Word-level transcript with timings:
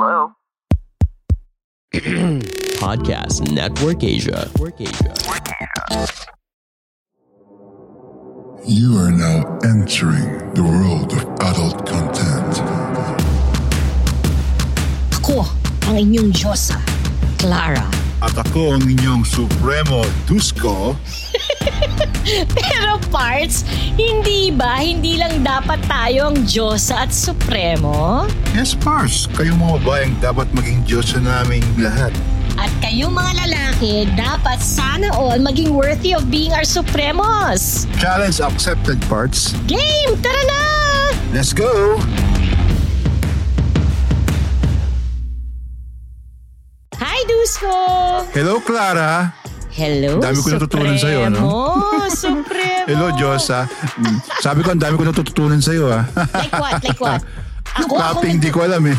Hello? 0.00 0.32
Podcast 2.80 3.52
Network 3.52 4.02
Asia. 4.02 4.48
Network 4.48 4.80
Asia. 4.80 5.12
You 8.64 8.96
are 8.96 9.12
now 9.12 9.58
entering 9.60 10.54
the 10.56 10.64
world 10.64 11.12
of 11.12 11.28
adult 11.44 11.84
content. 11.84 12.64
Ako 15.20 15.44
ang 15.92 16.00
inyong 16.00 16.32
Diyosa, 16.32 16.80
Clara. 17.36 17.99
At 18.30 18.46
ako 18.46 18.78
ang 18.78 18.86
inyong 18.86 19.26
Supremo 19.26 20.06
Dusko. 20.30 20.94
Pero 22.54 23.02
parts, 23.10 23.66
hindi 23.98 24.54
ba? 24.54 24.78
Hindi 24.78 25.18
lang 25.18 25.42
dapat 25.42 25.82
tayo 25.90 26.30
ang 26.30 26.46
Diyosa 26.46 27.10
at 27.10 27.10
Supremo? 27.10 28.30
Yes, 28.54 28.78
Pars. 28.78 29.26
Kayong 29.34 29.58
mga 29.58 29.74
babayang 29.82 30.14
dapat 30.22 30.46
maging 30.54 30.78
Diyos 30.86 31.10
sa 31.10 31.18
naming 31.18 31.66
lahat. 31.74 32.14
At 32.54 32.70
kayong 32.78 33.18
mga 33.18 33.50
lalaki, 33.50 34.06
dapat 34.14 34.62
sana 34.62 35.10
all 35.10 35.42
maging 35.42 35.74
worthy 35.74 36.14
of 36.14 36.30
being 36.30 36.54
our 36.54 36.62
Supremos. 36.62 37.90
Challenge 37.98 38.38
accepted, 38.38 39.02
Parts. 39.10 39.58
Game! 39.66 40.14
Tara 40.22 40.42
na! 40.46 40.62
Let's 41.34 41.50
go! 41.50 41.98
Dusko! 47.40 47.72
Hello, 48.36 48.60
Clara. 48.60 49.32
Hello, 49.72 50.20
Dami 50.20 50.44
ko 50.44 50.48
natutunan 50.52 50.92
sa'yo, 50.92 51.24
ano? 51.32 51.40
Supremo! 51.40 52.04
Supremo! 52.44 52.84
Hello, 52.84 53.06
Diyosa. 53.16 53.64
Mm, 53.96 54.18
Sabi 54.44 54.60
ko, 54.60 54.76
ang 54.76 54.82
dami 54.82 55.00
ko 55.00 55.08
natutunan 55.08 55.56
sa'yo, 55.56 55.88
ah. 55.88 56.04
Like 56.36 56.52
what? 56.52 56.76
Like 56.84 57.00
what? 57.00 57.22
Ako, 57.80 57.96
ako, 57.96 58.20
Clapping, 58.20 58.36
di 58.44 58.50
ko 58.52 58.60
alam, 58.66 58.82
eh. 58.82 58.98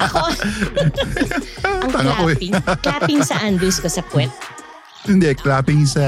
ako. 0.00 0.18
ang 1.84 1.90
Tanga 1.92 2.12
ko, 2.14 2.24
eh. 2.30 2.38
clapping. 2.40 2.54
clapping 2.80 3.20
saan, 3.20 3.52
Dusko? 3.60 3.90
Sa 3.90 4.00
puwet? 4.00 4.30
Hindi, 5.04 5.34
clapping 5.34 5.84
sa 5.84 6.04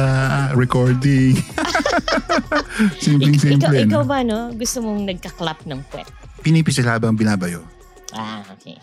recording. 0.57 1.37
Ikaw, 1.37 3.03
Simpleng-simple. 3.05 3.85
ikaw 3.85 4.01
no? 4.01 4.09
ba, 4.09 4.25
no? 4.25 4.55
Gusto 4.55 4.81
mong 4.81 5.03
nagka-clap 5.05 5.67
ng 5.69 5.83
puwet? 5.93 6.09
Pinipisil 6.41 6.89
habang 6.89 7.19
binabayo. 7.19 7.61
Ah, 8.17 8.41
okay. 8.49 8.79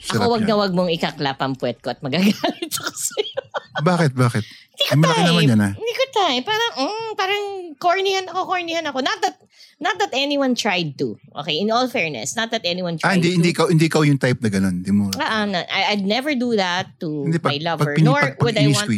Sarap 0.00 0.24
Ako 0.24 0.32
wag 0.32 0.42
yan. 0.42 0.48
na 0.48 0.56
wag 0.56 0.72
mong 0.72 0.90
ikaklap 0.90 1.38
ang 1.38 1.54
puwet 1.54 1.78
ko 1.78 1.92
at 1.92 2.00
magagalit 2.00 2.40
ako 2.80 2.88
sa'yo. 2.90 3.40
Bakit, 3.80 4.12
bakit? 4.16 4.44
Hindi 4.72 4.82
ko 4.82 4.92
malaki 4.96 5.22
naman 5.22 5.42
yan, 5.46 5.60
ah. 5.60 5.72
Hindi 5.76 5.92
ko 5.92 6.04
type. 6.10 6.44
Parang, 6.44 6.72
mm, 6.74 7.08
parang 7.14 7.44
cornyan 7.76 8.24
ako, 8.26 8.40
cornyan 8.46 8.84
ako. 8.84 8.98
Not 9.00 9.20
that, 9.20 9.36
not 9.76 10.00
that 10.00 10.12
anyone 10.12 10.56
tried 10.56 10.96
to. 10.96 11.20
Okay, 11.36 11.60
in 11.60 11.68
all 11.68 11.84
fairness, 11.84 12.32
not 12.32 12.48
that 12.48 12.64
anyone 12.64 12.96
Ah, 12.98 13.12
tried 13.12 13.20
hindi, 13.20 13.28
to. 13.28 13.34
hindi, 13.36 13.50
ikaw, 13.52 13.66
hindi 13.68 13.86
ikaw 13.86 14.02
yung 14.02 14.16
type 14.16 14.40
na 14.40 14.48
ganun. 14.48 14.80
Hindi 14.80 14.92
mo. 14.92 15.12
Ah, 15.14 15.44
ah, 15.44 15.44
na- 15.44 15.68
I, 15.68 15.92
I'd 15.92 16.04
never 16.04 16.32
do 16.32 16.56
that 16.56 16.96
to 16.98 17.28
hindi, 17.28 17.36
pag, 17.36 17.52
my 17.52 17.60
lover. 17.60 17.92
pag, 17.92 18.00
pini, 18.00 18.06
nor 18.08 18.20
pag, 18.20 18.34
pag 18.34 18.42
would 18.42 18.56
I 18.56 18.66
want... 18.72 18.88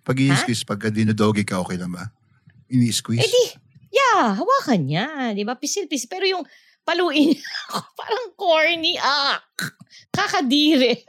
Pag 0.00 0.16
ini-squeeze, 0.18 0.64
pag 0.64 0.80
dinodogi 0.90 1.44
ka, 1.44 1.60
okay 1.60 1.76
lang 1.76 1.92
ba? 1.92 2.08
Ini-squeeze? 2.68 3.20
Eh 3.20 3.28
di, 3.28 3.44
yeah, 3.92 4.34
hawakan 4.34 4.80
niya. 4.84 5.06
Di 5.32 5.42
ba? 5.42 5.54
Pisil-pisil. 5.54 6.08
Pero 6.08 6.24
yung 6.24 6.42
paluin 6.82 7.32
niya 7.32 7.42
ako, 7.68 7.78
parang 7.94 8.26
corny. 8.34 8.94
Ah, 8.96 9.38
kakadiri. 10.10 11.00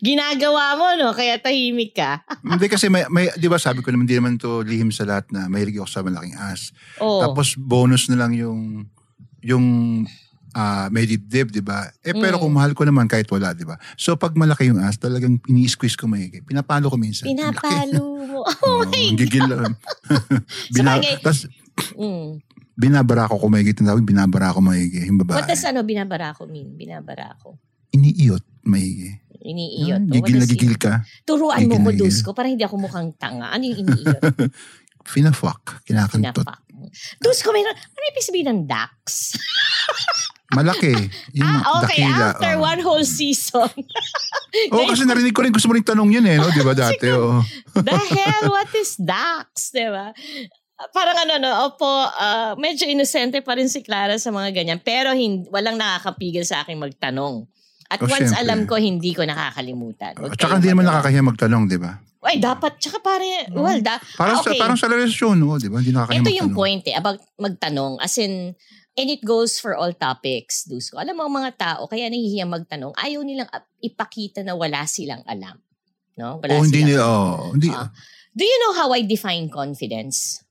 Ginagawa 0.00 0.76
mo, 0.76 0.86
no? 0.94 1.12
Kaya 1.12 1.36
tahimik 1.36 1.92
ka. 1.94 2.20
hindi 2.44 2.66
kasi 2.66 2.86
may, 2.86 3.08
may, 3.08 3.32
di 3.32 3.48
ba 3.48 3.56
sabi 3.56 3.80
ko 3.80 3.88
naman, 3.88 4.04
hindi 4.04 4.16
naman 4.16 4.34
to 4.36 4.60
lihim 4.60 4.88
sa 4.88 5.04
lahat 5.04 5.28
na 5.28 5.48
mahilig 5.48 5.76
ako 5.76 5.88
sa 5.88 6.00
malaking 6.00 6.36
ass. 6.36 6.72
Oh. 6.98 7.20
Tapos 7.20 7.56
bonus 7.56 8.08
na 8.08 8.18
lang 8.18 8.32
yung, 8.32 8.84
yung 9.40 9.64
ah 10.50 10.88
may 10.88 11.04
dibdib, 11.04 11.48
di 11.50 11.60
ba? 11.60 11.88
Eh 12.00 12.12
pero 12.12 12.36
Mm. 12.36 12.42
kung 12.42 12.52
mahal 12.52 12.72
ko 12.72 12.82
naman 12.82 13.04
kahit 13.04 13.28
wala, 13.28 13.52
di 13.52 13.64
ba? 13.64 13.76
So 13.94 14.16
pag 14.16 14.32
malaki 14.34 14.68
yung 14.68 14.80
ass, 14.80 14.96
talagang 14.96 15.40
ini-squeeze 15.46 15.94
ko 15.94 16.04
maigi. 16.04 16.40
Pinapalo 16.40 16.88
ko 16.88 16.96
minsan. 16.96 17.28
Pinapalo 17.28 18.24
mo. 18.24 18.40
Oh, 18.64 18.80
Oh 18.80 18.82
my 18.82 19.04
ang 19.06 19.16
gigil 19.16 19.44
lang. 19.44 19.76
Bina, 20.70 20.96
Sabagay. 20.98 21.20
tas, 21.20 21.44
Mm. 21.94 22.42
Binabara 22.78 23.26
ko 23.26 23.42
kung 23.42 23.50
maigi. 23.50 23.74
Tinawag, 23.74 24.06
binabara 24.06 24.54
ko 24.54 24.62
maigi. 24.62 25.02
Yung 25.10 25.18
babae. 25.18 25.42
What 25.42 25.50
does 25.50 25.66
ano 25.66 25.82
binabara 25.82 26.30
ko 26.30 26.46
mean? 26.46 26.78
Binabara 26.78 27.34
ko. 27.42 27.58
Iniiyot 27.90 28.46
maigi. 28.62 29.18
Iniiyot. 29.42 30.06
Hmm, 30.06 30.14
Oh, 30.14 30.22
what 30.22 30.26
gigil 30.30 30.38
na 30.38 30.46
gigil 30.46 30.74
ka. 30.78 30.92
Turuan 31.26 31.66
Gigil 31.66 31.82
mo 31.82 31.90
ko, 31.90 31.90
gigil. 31.90 32.06
Dusko, 32.06 32.30
para 32.30 32.46
hindi 32.46 32.62
ako 32.62 32.76
mukhang 32.78 33.10
tanga. 33.18 33.50
Ano 33.50 33.66
yung 33.66 33.82
iniiyot? 33.82 34.22
Fina-fuck. 35.10 35.82
Kinakantot. 35.82 36.46
Pinapak. 36.46 36.62
Dusko, 37.18 37.50
mayroon, 37.50 37.74
ano 37.74 38.04
ibig 38.14 38.24
sabihin 38.24 38.48
ng 38.54 38.60
dax? 38.70 39.34
Malaki. 40.56 40.96
Yung 41.36 41.44
ah, 41.44 41.84
okay. 41.84 42.00
dakila. 42.00 42.26
After 42.32 42.54
oh. 42.56 42.64
one 42.64 42.80
whole 42.80 43.04
season. 43.04 43.68
Oo, 44.72 44.88
kasi 44.88 45.04
narinig 45.04 45.36
ko 45.36 45.44
rin 45.44 45.52
gusto 45.52 45.68
mo 45.68 45.76
rin 45.76 45.84
tanong 45.84 46.08
yun 46.08 46.24
eh, 46.24 46.40
no? 46.40 46.48
Di 46.48 46.64
ba 46.64 46.72
dati? 46.72 47.04
Oo. 47.12 47.44
The 47.76 47.96
hell, 48.16 48.48
what 48.48 48.72
is 48.72 48.96
dax? 48.96 49.76
Diba? 49.76 50.16
Parang 50.88 51.18
ano, 51.18 51.34
no, 51.36 51.50
opo, 51.66 51.86
ah, 52.08 52.54
medyo 52.54 52.86
inosente 52.86 53.42
pa 53.42 53.58
rin 53.58 53.66
si 53.66 53.82
Clara 53.82 54.14
sa 54.14 54.30
mga 54.30 54.54
ganyan. 54.54 54.78
Pero 54.78 55.10
hin- 55.10 55.46
walang 55.48 55.74
nakakapigil 55.74 56.46
sa 56.46 56.62
akin 56.62 56.78
magtanong. 56.78 57.50
At 57.88 57.98
Oh, 57.98 58.06
once 58.06 58.30
syempre. 58.30 58.38
alam 58.38 58.60
ko, 58.62 58.76
hindi 58.76 59.10
ko 59.10 59.24
nakakalimutan. 59.24 60.14
Huwag 60.14 60.32
At 60.32 60.38
saka 60.38 60.44
kayong 60.44 60.54
hindi 60.56 60.70
naman 60.70 60.84
nakakahiya 60.86 61.22
magtanong, 61.24 61.64
di 61.66 61.78
ba? 61.78 61.92
Ay, 62.20 62.36
dapat. 62.36 62.76
Tsaka 62.76 63.00
pare, 63.00 63.48
well, 63.50 63.80
da, 63.80 63.96
Parang, 64.14 64.38
ah, 64.38 64.42
okay. 64.44 64.54
sa, 64.54 64.60
parang 64.60 64.76
sa 64.76 64.86
relasyon, 64.86 65.34
no? 65.34 65.56
Di 65.56 65.66
ba? 65.66 65.80
Hindi 65.80 65.90
nakakahiya 65.90 66.20
Ito 66.20 66.30
yung 66.30 66.50
magtanong. 66.52 66.54
point 66.54 66.82
eh, 66.84 66.94
about 66.94 67.18
magtanong. 67.36 67.92
As 67.98 68.14
in, 68.16 68.52
and 68.92 69.08
it 69.08 69.22
goes 69.24 69.56
for 69.56 69.72
all 69.72 69.90
topics, 69.90 70.62
Dusko. 70.62 71.00
Alam 71.00 71.16
mo, 71.16 71.30
mga 71.32 71.56
tao, 71.56 71.86
kaya 71.86 72.06
nahihiya 72.06 72.44
magtanong, 72.44 72.92
ayaw 72.94 73.24
nilang 73.24 73.48
ap- 73.48 73.66
ipakita 73.80 74.42
na 74.42 74.52
wala 74.52 74.84
silang 74.84 75.24
alam. 75.24 75.56
No? 76.14 76.38
Wala 76.38 76.54
Oh, 76.54 76.62
hindi 76.62 76.82
silang 76.82 76.90
nila, 76.92 77.02
oh, 77.02 77.50
hindi. 77.50 77.70
Ah. 77.72 77.88
Do 78.30 78.44
you 78.44 78.58
know 78.60 78.74
how 78.76 78.92
I 78.92 79.02
define 79.02 79.48
confidence? 79.48 80.44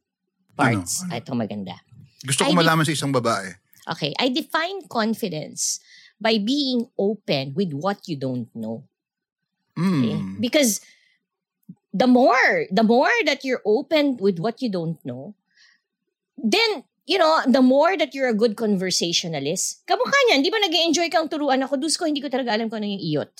Parts. 0.57 1.05
Ano? 1.05 1.13
Ito 1.13 1.31
maganda. 1.37 1.77
Gusto 2.25 2.43
ko 2.43 2.51
I 2.51 2.57
malaman 2.57 2.83
sa 2.83 2.93
isang 2.97 3.13
babae. 3.13 3.53
Okay. 3.87 4.11
I 4.17 4.33
define 4.33 4.89
confidence 4.89 5.79
by 6.19 6.41
being 6.41 6.89
open 6.97 7.53
with 7.53 7.71
what 7.77 8.03
you 8.09 8.17
don't 8.17 8.49
know. 8.57 8.83
Okay? 9.77 10.17
Mm. 10.17 10.41
Because 10.41 10.81
the 11.93 12.09
more, 12.09 12.65
the 12.73 12.83
more 12.83 13.13
that 13.25 13.45
you're 13.45 13.61
open 13.63 14.17
with 14.17 14.41
what 14.41 14.61
you 14.61 14.69
don't 14.69 14.97
know, 15.05 15.37
then, 16.37 16.83
you 17.05 17.17
know, 17.17 17.41
the 17.45 17.61
more 17.61 17.95
that 17.97 18.13
you're 18.13 18.29
a 18.29 18.35
good 18.35 18.57
conversationalist, 18.57 19.85
kamukha 19.87 20.17
niyan, 20.29 20.41
di 20.43 20.49
ba 20.49 20.59
nag 20.59 20.73
enjoy 20.73 21.07
kang 21.09 21.29
turuan 21.29 21.63
ako, 21.63 21.77
dus 21.77 21.95
ko, 21.95 22.05
hindi 22.05 22.21
ko 22.21 22.29
talaga 22.29 22.57
alam 22.57 22.69
kung 22.69 22.81
ano 22.81 22.89
yung 22.89 23.01
iyot. 23.01 23.33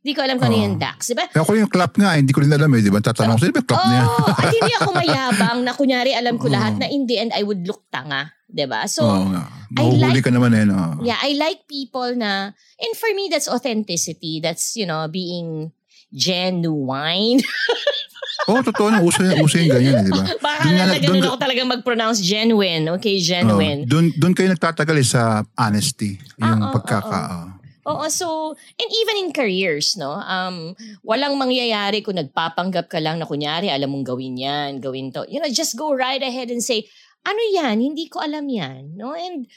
Hindi 0.00 0.12
ko 0.16 0.20
alam 0.24 0.36
kung 0.40 0.48
ano 0.48 0.56
Oo. 0.56 0.64
yung 0.64 0.78
dax. 0.80 1.12
Di 1.12 1.16
ba? 1.16 1.28
Kaya 1.28 1.44
ako 1.44 1.52
yung 1.54 1.68
clap 1.68 1.92
nga, 1.92 2.16
eh, 2.16 2.24
hindi 2.24 2.32
ko 2.32 2.40
rin 2.40 2.48
alam 2.48 2.72
eh, 2.72 2.80
di 2.80 2.88
ba? 2.88 3.04
Tatanong 3.04 3.36
ko, 3.36 3.44
sino 3.44 3.52
ba 3.52 3.64
clap 3.68 3.84
niya? 3.84 4.02
Oh, 4.02 4.32
at 4.32 4.48
hindi 4.48 4.72
ako 4.74 4.88
mayabang 5.00 5.58
na 5.60 5.72
kunyari 5.76 6.10
alam 6.16 6.34
ko 6.34 6.48
lahat 6.48 6.80
na 6.80 6.88
in 6.88 7.04
the 7.04 7.20
end 7.20 7.36
I 7.36 7.44
would 7.44 7.68
look 7.68 7.84
tanga. 7.92 8.32
'di 8.50 8.66
ba? 8.66 8.82
So, 8.90 9.06
Oo 9.06 9.30
nga. 9.30 9.46
I 9.78 9.86
like- 9.94 10.26
ka 10.26 10.32
naman 10.34 10.50
eh, 10.56 10.66
no? 10.66 10.98
yeah, 11.00 11.20
I 11.22 11.38
like 11.38 11.70
people 11.70 12.10
na, 12.18 12.50
and 12.76 12.92
for 12.98 13.06
me, 13.14 13.30
that's 13.30 13.46
authenticity. 13.46 14.42
That's, 14.42 14.74
you 14.74 14.82
know, 14.82 15.06
being 15.06 15.70
genuine. 16.10 17.38
Oo, 18.50 18.58
oh, 18.58 18.62
totoo 18.64 18.88
na. 18.90 18.98
Uso, 19.04 19.20
uso 19.38 19.60
yung 19.60 19.70
ganyan, 19.70 20.00
eh, 20.00 20.04
di 20.08 20.12
ba? 20.16 20.24
Baka 20.42 20.64
Doon 20.66 20.74
nga- 20.74 20.88
na 20.88 20.96
ganun 20.98 21.22
ako 21.22 21.36
talagang 21.38 21.68
mag-pronounce 21.70 22.18
genuine. 22.18 22.82
Okay, 22.98 23.20
genuine. 23.22 23.84
Oh, 23.84 23.90
doon, 23.94 24.10
doon 24.16 24.32
kayo 24.34 24.48
nagtatagal 24.50 24.96
eh, 24.96 25.06
sa 25.06 25.22
honesty. 25.54 26.18
Yung 26.40 26.58
Ah, 26.58 26.66
oo, 26.66 26.74
pagkaka... 26.74 27.20
oo. 27.20 27.38
oh. 27.46 27.48
Oo, 27.88 28.04
so, 28.12 28.52
and 28.76 28.90
even 28.92 29.16
in 29.24 29.30
careers, 29.32 29.96
no? 29.96 30.12
Um, 30.12 30.76
walang 31.00 31.40
mangyayari 31.40 32.04
kung 32.04 32.20
nagpapanggap 32.20 32.92
ka 32.92 33.00
lang 33.00 33.16
na 33.16 33.24
kunyari, 33.24 33.72
alam 33.72 33.96
mong 33.96 34.04
gawin 34.12 34.36
yan, 34.36 34.84
gawin 34.84 35.08
to. 35.16 35.24
You 35.32 35.40
know, 35.40 35.48
just 35.48 35.80
go 35.80 35.96
right 35.96 36.20
ahead 36.20 36.52
and 36.52 36.60
say, 36.60 36.84
ano 37.24 37.40
yan? 37.56 37.80
Hindi 37.80 38.12
ko 38.12 38.20
alam 38.20 38.48
yan. 38.48 39.00
No? 39.00 39.16
And 39.16 39.48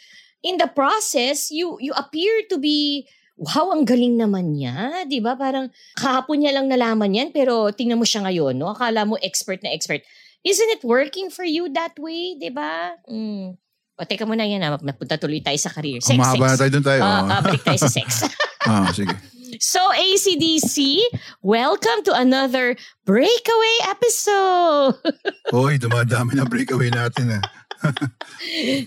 in 0.44 0.56
the 0.56 0.72
process, 0.72 1.52
you 1.52 1.80
you 1.80 1.92
appear 1.96 2.48
to 2.52 2.60
be, 2.60 3.08
wow, 3.36 3.76
ang 3.76 3.84
galing 3.84 4.16
naman 4.16 4.56
niya. 4.56 5.04
Di 5.08 5.20
ba? 5.20 5.36
Parang 5.36 5.68
kahapon 6.00 6.44
niya 6.44 6.56
lang 6.56 6.72
nalaman 6.72 7.12
yan, 7.12 7.30
pero 7.36 7.76
tingnan 7.76 8.00
mo 8.00 8.08
siya 8.08 8.24
ngayon, 8.24 8.56
no? 8.56 8.72
Akala 8.72 9.04
mo 9.04 9.20
expert 9.20 9.60
na 9.64 9.72
expert. 9.72 10.04
Isn't 10.44 10.76
it 10.76 10.84
working 10.84 11.32
for 11.32 11.48
you 11.48 11.72
that 11.72 11.96
way? 11.96 12.36
Di 12.36 12.52
ba? 12.52 13.00
Mm. 13.08 13.56
O, 13.94 14.02
teka 14.10 14.26
muna 14.26 14.42
yan, 14.42 14.66
ah. 14.66 14.82
napunta 14.82 15.22
tuloy 15.22 15.38
tayo 15.38 15.58
sa 15.62 15.70
career. 15.70 16.02
Sex, 16.02 16.18
Kumahaba 16.18 16.50
na 16.50 16.58
sex. 16.58 16.60
tayo 16.66 16.72
doon 16.74 16.86
tayo. 16.86 17.02
Oh. 17.06 17.30
ah, 17.30 17.42
balik 17.46 17.62
tayo 17.62 17.78
sa 17.78 17.92
sex. 17.92 18.08
Ah, 18.64 18.88
sige. 18.96 19.12
So, 19.60 19.84
ACDC, 19.92 20.96
welcome 21.44 22.00
to 22.08 22.16
another 22.16 22.80
breakaway 23.04 23.76
episode. 23.92 24.96
Hoy, 25.52 25.76
dumadami 25.76 26.40
na 26.40 26.48
breakaway 26.48 26.88
natin 26.88 27.38
ah. 27.38 27.44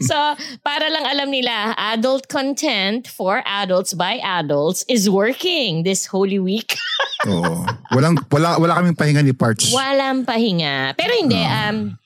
so, 0.09 0.17
para 0.65 0.89
lang 0.89 1.05
alam 1.05 1.29
nila, 1.29 1.77
adult 1.77 2.33
content 2.33 3.05
for 3.05 3.45
adults 3.45 3.93
by 3.93 4.17
adults 4.25 4.81
is 4.89 5.13
working 5.13 5.85
this 5.85 6.09
Holy 6.09 6.41
Week. 6.41 6.73
Oo. 7.29 7.69
Walang, 7.93 8.17
wala, 8.33 8.57
wala 8.57 8.81
kaming 8.81 8.97
pahinga 8.97 9.21
ni 9.21 9.37
parts. 9.37 9.69
Walang 9.69 10.25
pahinga. 10.25 10.97
Pero 10.97 11.13
hindi, 11.21 11.37
Ah. 11.37 11.69
um, 11.69 12.01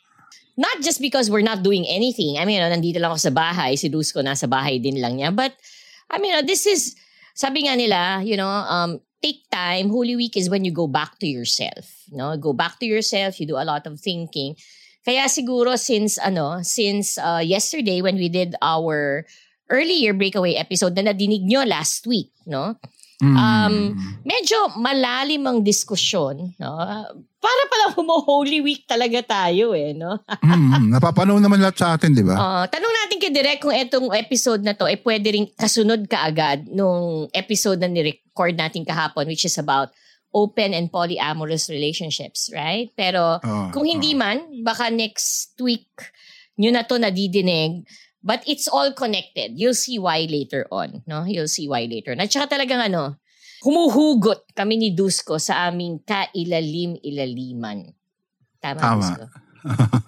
not 0.60 0.84
just 0.84 1.00
because 1.00 1.32
we're 1.32 1.46
not 1.46 1.64
doing 1.64 1.88
anything. 1.88 2.36
I 2.36 2.44
mean, 2.44 2.60
you 2.60 2.62
know, 2.62 2.68
nandito 2.68 3.00
lang 3.00 3.16
ako 3.16 3.32
sa 3.32 3.32
bahay. 3.32 3.80
Si 3.80 3.88
Luz 3.88 4.12
ko 4.12 4.20
nasa 4.20 4.44
bahay 4.44 4.76
din 4.76 5.00
lang 5.00 5.16
niya. 5.16 5.32
But, 5.32 5.56
I 6.12 6.20
mean, 6.20 6.36
you 6.36 6.36
know, 6.36 6.44
this 6.44 6.68
is, 6.68 7.00
sabi 7.32 7.64
nga 7.64 7.80
nila, 7.80 8.20
you 8.20 8.36
know, 8.36 8.44
um, 8.46 9.00
take 9.24 9.48
time. 9.48 9.88
Holy 9.88 10.20
Week 10.20 10.36
is 10.36 10.52
when 10.52 10.68
you 10.68 10.70
go 10.70 10.84
back 10.84 11.16
to 11.24 11.26
yourself. 11.26 11.88
No, 12.12 12.36
Go 12.36 12.52
back 12.52 12.76
to 12.84 12.86
yourself. 12.86 13.40
You 13.40 13.48
do 13.48 13.56
a 13.56 13.64
lot 13.64 13.88
of 13.88 13.96
thinking. 13.96 14.52
Kaya 15.00 15.32
siguro 15.32 15.80
since, 15.80 16.20
ano, 16.20 16.60
since 16.60 17.16
uh, 17.16 17.40
yesterday 17.40 18.04
when 18.04 18.20
we 18.20 18.28
did 18.28 18.52
our 18.60 19.24
earlier 19.72 20.12
breakaway 20.12 20.60
episode 20.60 20.92
na 20.92 21.08
nadinig 21.08 21.40
nyo 21.48 21.64
last 21.64 22.04
week, 22.04 22.28
no? 22.44 22.76
Mm. 23.24 23.36
Um, 23.36 23.74
medyo 24.28 24.76
malalim 24.76 25.40
ang 25.48 25.58
diskusyon, 25.64 26.52
no? 26.60 26.72
Para 27.40 27.62
pala 27.72 27.96
humo-Holy 27.96 28.60
Week 28.60 28.84
talaga 28.84 29.24
tayo 29.24 29.72
eh, 29.72 29.96
no? 29.96 30.20
mm, 30.44 30.92
napapanood 30.92 31.40
naman 31.40 31.64
lahat 31.64 31.76
sa 31.80 31.88
atin, 31.96 32.12
di 32.12 32.20
ba? 32.20 32.36
Uh, 32.36 32.64
tanong 32.68 32.92
natin 32.92 33.16
kay 33.16 33.32
Direk 33.32 33.64
kung 33.64 33.72
etong 33.72 34.12
episode 34.12 34.60
na 34.60 34.76
to 34.76 34.84
ay 34.84 34.96
eh, 34.96 35.00
pwede 35.00 35.32
rin 35.32 35.48
kasunod 35.56 36.04
kaagad 36.04 36.68
nung 36.68 37.32
episode 37.32 37.80
na 37.80 37.88
ni-record 37.88 38.52
natin 38.60 38.84
kahapon 38.84 39.24
which 39.24 39.48
is 39.48 39.56
about 39.56 39.88
open 40.30 40.76
and 40.76 40.92
polyamorous 40.92 41.66
relationships, 41.72 42.52
right? 42.54 42.92
Pero 42.94 43.42
Oo, 43.42 43.72
kung 43.74 43.88
hindi 43.88 44.14
man, 44.14 44.62
baka 44.62 44.92
next 44.92 45.56
week 45.58 45.88
nyo 46.60 46.70
na 46.70 46.84
to 46.84 47.00
nadidinig. 47.00 47.88
But 48.20 48.44
it's 48.44 48.68
all 48.68 48.92
connected. 48.92 49.56
You'll 49.56 49.72
see 49.78 49.96
why 49.96 50.28
later 50.28 50.68
on. 50.68 51.00
No? 51.08 51.24
You'll 51.24 51.48
see 51.48 51.72
why 51.72 51.88
later. 51.88 52.12
At 52.12 52.28
saka 52.28 52.52
talagang 52.60 52.92
ano, 52.92 53.16
humuhugot 53.60 54.48
kami 54.56 54.76
ni 54.76 54.88
Dusko 54.92 55.36
sa 55.36 55.68
aming 55.68 56.00
kailalim-ilaliman. 56.04 57.92
Tama, 58.60 58.80
Tama. 58.80 59.00
Dusko? 59.00 59.24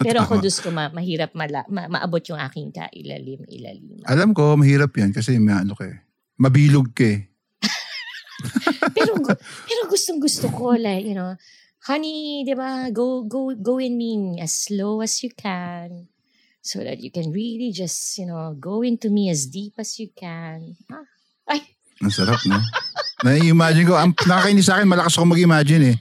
Pero 0.01 0.25
ako, 0.25 0.35
Dusko, 0.45 0.69
ma- 0.73 0.93
mahirap 0.93 1.37
mala- 1.37 1.69
ma- 1.69 1.89
maabot 1.89 2.25
yung 2.33 2.41
aking 2.41 2.73
kailalim-ilaliman. 2.73 4.09
Alam 4.09 4.33
ko, 4.33 4.57
mahirap 4.57 4.93
yan 4.97 5.13
kasi 5.13 5.37
may 5.37 5.53
ano 5.53 5.77
ka 5.77 5.85
eh. 5.85 6.01
Mabilog 6.41 6.97
ka 6.97 7.05
eh. 7.05 7.29
pero, 8.97 9.13
pero 9.69 9.81
gustong 9.87 10.19
gusto 10.19 10.49
ko, 10.51 10.75
like, 10.75 11.05
you 11.07 11.15
know, 11.15 11.37
honey, 11.87 12.43
di 12.49 12.57
ba, 12.57 12.89
go, 12.91 13.23
go, 13.29 13.53
go 13.55 13.77
in 13.79 13.95
me 13.95 14.41
as 14.41 14.57
slow 14.57 15.05
as 15.05 15.21
you 15.23 15.31
can 15.31 16.09
so 16.63 16.79
that 16.81 17.03
you 17.03 17.11
can 17.11 17.31
really 17.31 17.71
just, 17.75 18.17
you 18.19 18.27
know, 18.27 18.55
go 18.57 18.81
into 18.83 19.11
me 19.11 19.29
as 19.29 19.47
deep 19.47 19.75
as 19.79 19.99
you 19.99 20.09
can. 20.15 20.75
Ah, 20.91 21.05
Ay, 21.47 21.61
Ang 22.03 22.13
sarap, 22.13 22.43
no? 22.51 22.59
Na-imagine 23.23 23.87
ko, 23.87 23.95
ang 23.95 24.11
nakakainis 24.13 24.67
sa 24.67 24.79
akin, 24.79 24.91
malakas 24.91 25.15
ako 25.15 25.31
mag-imagine 25.31 25.95
eh. 25.95 25.97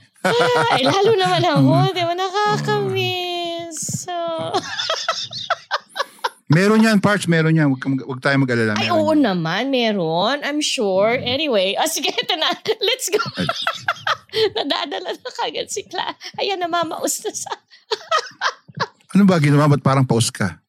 ay, 0.74 0.82
lalo 0.82 1.14
naman 1.14 1.42
ako, 1.46 1.74
di 1.94 2.02
ba, 2.02 2.14
nakakamiss. 2.18 4.06
So, 4.06 4.14
Meron 6.52 6.84
yan, 6.84 7.00
parts, 7.00 7.24
meron 7.24 7.56
yan. 7.56 7.72
Huwag, 7.72 7.80
huwag 8.04 8.20
tayo 8.20 8.36
mag-alala. 8.36 8.76
ay, 8.76 8.92
oo 8.92 9.16
yan. 9.16 9.24
naman, 9.24 9.72
meron. 9.72 10.44
I'm 10.44 10.60
sure. 10.60 11.16
Anyway, 11.16 11.72
ah, 11.80 11.88
sige, 11.88 12.12
ito 12.12 12.36
na. 12.36 12.52
Let's 12.92 13.08
go. 13.08 13.24
Nadadala 14.60 15.16
na 15.16 15.30
kagad 15.32 15.72
si 15.72 15.88
Cla. 15.88 16.12
Ayan, 16.36 16.60
namamaus 16.60 17.24
na 17.24 17.32
sa... 17.32 17.52
Ano 19.16 19.24
ba 19.24 19.40
ginawa? 19.40 19.64
Ba't 19.68 19.80
parang 19.80 20.04
pause 20.04 20.28
ka? 20.28 20.60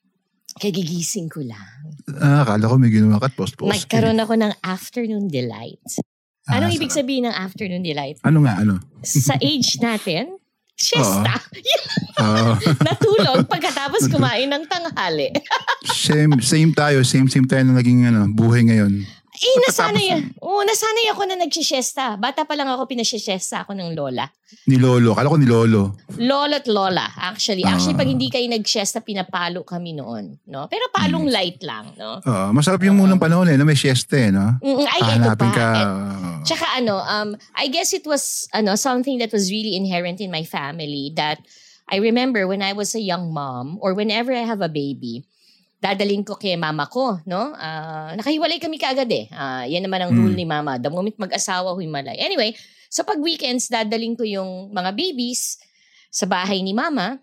Kagigising 0.56 1.28
ko 1.28 1.42
lang. 1.42 1.98
Ah, 2.18 2.44
akala 2.44 2.68
ko 2.68 2.76
may 2.78 2.90
ginawa 2.90 3.18
ka 3.18 3.28
at 3.28 3.36
post-post. 3.36 3.72
Nagkaroon 3.72 4.20
ako 4.20 4.34
ng 4.38 4.54
afternoon 4.60 5.26
delight. 5.28 5.82
Ah, 6.44 6.60
Anong 6.60 6.76
ibig 6.76 6.92
sarap. 6.92 7.08
sabihin 7.08 7.24
ng 7.26 7.36
afternoon 7.36 7.84
delight? 7.84 8.18
Ano 8.22 8.44
nga, 8.44 8.60
ano? 8.60 8.76
Sa 9.00 9.40
age 9.40 9.80
natin, 9.80 10.36
siesta. 10.76 11.40
Oo. 12.20 12.52
Natulog 12.88 13.48
pagkatapos 13.48 14.08
kumain 14.14 14.52
ng 14.52 14.68
tanghali. 14.68 15.32
same, 15.88 16.36
same 16.44 16.72
tayo. 16.72 17.00
Same, 17.02 17.32
same 17.32 17.48
tayo 17.48 17.64
na 17.64 17.80
naging 17.80 18.06
ano, 18.06 18.28
buhay 18.28 18.68
ngayon. 18.68 19.08
Eh, 19.46 19.58
nasanay, 19.68 20.08
oh, 20.40 20.64
nasanay 20.64 21.06
ako 21.12 21.22
na 21.28 21.36
nagsisiesta. 21.36 22.16
Bata 22.16 22.48
pa 22.48 22.56
lang 22.56 22.72
ako, 22.72 22.88
pinasisiesta 22.88 23.68
ako 23.68 23.76
ng 23.76 23.92
lola. 23.92 24.28
Ni 24.70 24.78
Lolo. 24.78 25.18
Kala 25.18 25.28
ko 25.28 25.38
ni 25.42 25.50
Lolo. 25.50 25.98
Lolo 26.22 26.56
at 26.56 26.70
lola, 26.70 27.10
actually. 27.18 27.66
Actually, 27.66 27.98
pag 27.98 28.08
hindi 28.08 28.30
kayo 28.30 28.46
nagsiesta, 28.48 29.02
pinapalo 29.02 29.66
kami 29.66 29.98
noon. 29.98 30.40
No? 30.48 30.70
Pero 30.70 30.88
palong 30.94 31.28
light 31.28 31.60
lang. 31.66 31.98
No? 31.98 32.22
Oo, 32.22 32.46
masarap 32.54 32.80
yung 32.86 32.96
munang 32.96 33.20
panahon 33.20 33.50
eh, 33.50 33.58
na 33.58 33.66
may 33.66 33.76
siesta 33.76 34.16
eh, 34.16 34.30
no? 34.30 34.62
Mm, 34.62 34.86
Ay, 34.86 35.02
ito 35.02 35.12
Hanapin 35.20 35.52
pa. 35.52 35.58
ka. 35.58 35.68
Eh. 35.74 35.88
Tsaka 36.48 36.66
ano, 36.78 36.96
um, 37.02 37.30
I 37.58 37.68
guess 37.68 37.92
it 37.98 38.06
was 38.06 38.48
ano 38.54 38.76
something 38.76 39.18
that 39.20 39.32
was 39.34 39.50
really 39.50 39.76
inherent 39.76 40.22
in 40.22 40.30
my 40.30 40.46
family 40.46 41.12
that 41.18 41.42
I 41.90 42.00
remember 42.00 42.48
when 42.48 42.62
I 42.62 42.72
was 42.72 42.96
a 42.96 43.04
young 43.04 43.34
mom 43.34 43.80
or 43.82 43.94
whenever 43.94 44.32
I 44.32 44.48
have 44.48 44.62
a 44.62 44.72
baby, 44.72 45.26
dadaling 45.84 46.24
ko 46.24 46.40
kay 46.40 46.56
mama 46.56 46.88
ko, 46.88 47.20
no? 47.28 47.52
Ah, 47.60 48.16
nakahiwalay 48.16 48.56
kami 48.56 48.80
kaagad 48.80 49.12
eh. 49.12 49.28
Ah, 49.36 49.68
yan 49.68 49.84
naman 49.84 50.00
ang 50.00 50.16
rule 50.16 50.32
Mm. 50.32 50.40
ni 50.40 50.48
mama. 50.48 50.80
The 50.80 50.88
moment 50.88 51.20
mag-asawa, 51.20 51.76
himalay. 51.76 52.16
Anyway, 52.24 52.56
so 52.88 53.04
pag 53.04 53.20
weekends, 53.20 53.68
dadaling 53.68 54.16
ko 54.16 54.24
yung 54.24 54.72
mga 54.72 54.96
babies 54.96 55.60
sa 56.08 56.24
bahay 56.24 56.64
ni 56.64 56.72
mama. 56.72 57.20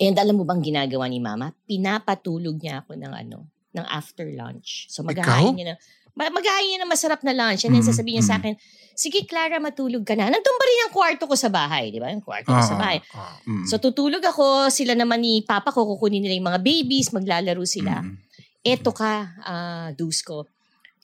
And 0.00 0.16
alam 0.16 0.40
mo 0.40 0.48
bang 0.48 0.64
ginagawa 0.64 1.12
ni 1.12 1.20
mama? 1.20 1.52
Pinapatulog 1.68 2.56
niya 2.56 2.80
ako 2.80 2.96
ng 2.96 3.12
ano, 3.12 3.44
ng 3.76 3.84
after 3.84 4.24
lunch. 4.32 4.88
So 4.88 5.04
maghahain 5.04 5.52
niya 5.52 5.76
ng 5.76 5.80
maghahain 6.26 6.74
niya 6.74 6.80
ng 6.82 6.90
masarap 6.90 7.22
na 7.22 7.30
lunch. 7.30 7.62
And 7.62 7.70
then 7.70 7.86
Mhm, 7.86 7.90
sasabihin 7.94 8.18
niya 8.18 8.26
sa 8.26 8.36
mhm. 8.36 8.42
akin, 8.42 8.54
sige 8.92 9.22
Clara, 9.24 9.62
matulog 9.62 10.02
ka 10.02 10.18
na. 10.18 10.26
Nandun 10.26 10.56
pa 10.58 10.64
rin 10.66 10.78
ang 10.82 10.92
kwarto 10.92 11.24
ko 11.24 11.38
sa 11.38 11.46
bahay, 11.46 11.94
di 11.94 12.02
ba? 12.02 12.10
Yung 12.10 12.20
kwarto 12.20 12.50
ko 12.50 12.58
sa 12.58 12.74
Oo, 12.74 12.82
bahay. 12.82 12.98
oo, 12.98 13.34
mm. 13.46 13.64
So 13.70 13.78
tutulog 13.78 14.20
ako, 14.20 14.66
sila 14.68 14.98
naman 14.98 15.22
ni 15.22 15.46
papa 15.46 15.70
ko, 15.70 15.86
kukunin 15.86 16.18
nila 16.18 16.34
yung 16.34 16.50
mga 16.50 16.60
babies, 16.60 17.14
maglalaro 17.14 17.62
sila. 17.62 18.02
Mm. 18.02 18.18
Eto 18.66 18.90
ka, 18.90 19.14
ah, 19.46 19.88
Dusko. 19.94 20.50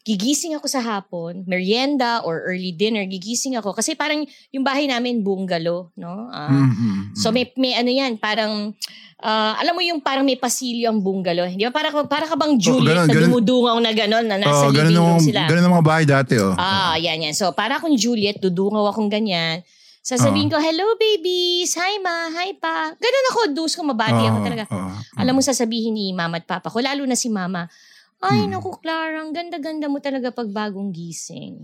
Gigising 0.05 0.53
ako 0.53 0.69
sa 0.69 0.85
hapon, 0.85 1.49
merienda 1.49 2.21
or 2.29 2.45
early 2.45 2.77
dinner, 2.77 3.09
gigising 3.09 3.57
ako. 3.57 3.73
Kasi 3.73 3.97
parang 3.97 4.21
yung 4.53 4.61
bahay 4.61 4.85
namin, 4.85 5.25
bungalow, 5.25 5.89
no? 5.97 6.29
Ah, 6.29 6.53
Mm, 6.53 6.61
mm, 6.61 6.75
mm. 6.77 7.03
So 7.17 7.33
may, 7.33 7.49
may 7.57 7.73
ano 7.73 7.89
yan, 7.89 8.21
parang, 8.21 8.77
ah, 9.21 9.55
alam 9.59 9.75
mo 9.75 9.83
yung 9.83 10.01
parang 10.01 10.25
may 10.25 10.35
pasilyo 10.35 10.89
ang 10.89 10.99
bungalow. 10.99 11.47
Di 11.47 11.63
ba? 11.67 11.73
Para, 11.73 11.93
para 12.07 12.25
ka 12.25 12.35
bang 12.35 12.55
Juliet 12.57 13.05
ganun, 13.05 13.09
na 13.09 13.23
dumudungaw 13.29 13.77
na 13.79 13.91
gano'n 13.93 14.25
na 14.27 14.37
nasa 14.39 14.69
ganun 14.71 14.91
living 14.91 14.99
room 14.99 15.21
sila. 15.21 15.41
Ganun 15.47 15.65
ang 15.65 15.75
mga 15.79 15.87
bahay 15.87 16.05
dati, 16.05 16.35
oh. 16.41 16.55
Ah, 16.57 16.97
yan, 16.97 17.31
yan. 17.31 17.35
So, 17.35 17.53
para 17.53 17.79
akong 17.79 17.95
Juliet, 17.95 18.41
dudungaw 18.41 18.91
akong 18.91 19.09
ganyan. 19.09 19.63
Sasabihin 20.05 20.53
ko, 20.53 20.61
hello 20.61 20.85
babies, 21.01 21.73
hi 21.81 21.97
ma, 21.97 22.29
hi 22.29 22.53
pa. 22.61 22.93
Ganun 22.93 23.27
ako, 23.33 23.41
dus 23.57 23.73
ko, 23.73 23.81
mabati 23.89 24.21
ako 24.21 24.37
Oo, 24.37 24.45
talaga. 24.45 24.65
oo. 24.69 24.93
Alam 25.17 25.33
mo, 25.33 25.41
sasabihin 25.41 25.97
ni 25.97 26.13
mama 26.13 26.37
at 26.37 26.45
papa 26.45 26.69
ko, 26.69 26.77
lalo 26.85 27.09
na 27.09 27.17
si 27.17 27.33
mama, 27.33 27.73
ay, 28.21 28.45
Hmm. 28.45 28.53
naku, 28.53 28.77
Clara, 28.85 29.21
ang 29.21 29.33
ganda-ganda 29.33 29.89
mo 29.89 30.01
talaga 30.01 30.29
pag 30.29 30.49
bagong 30.49 30.93
gising. 30.93 31.61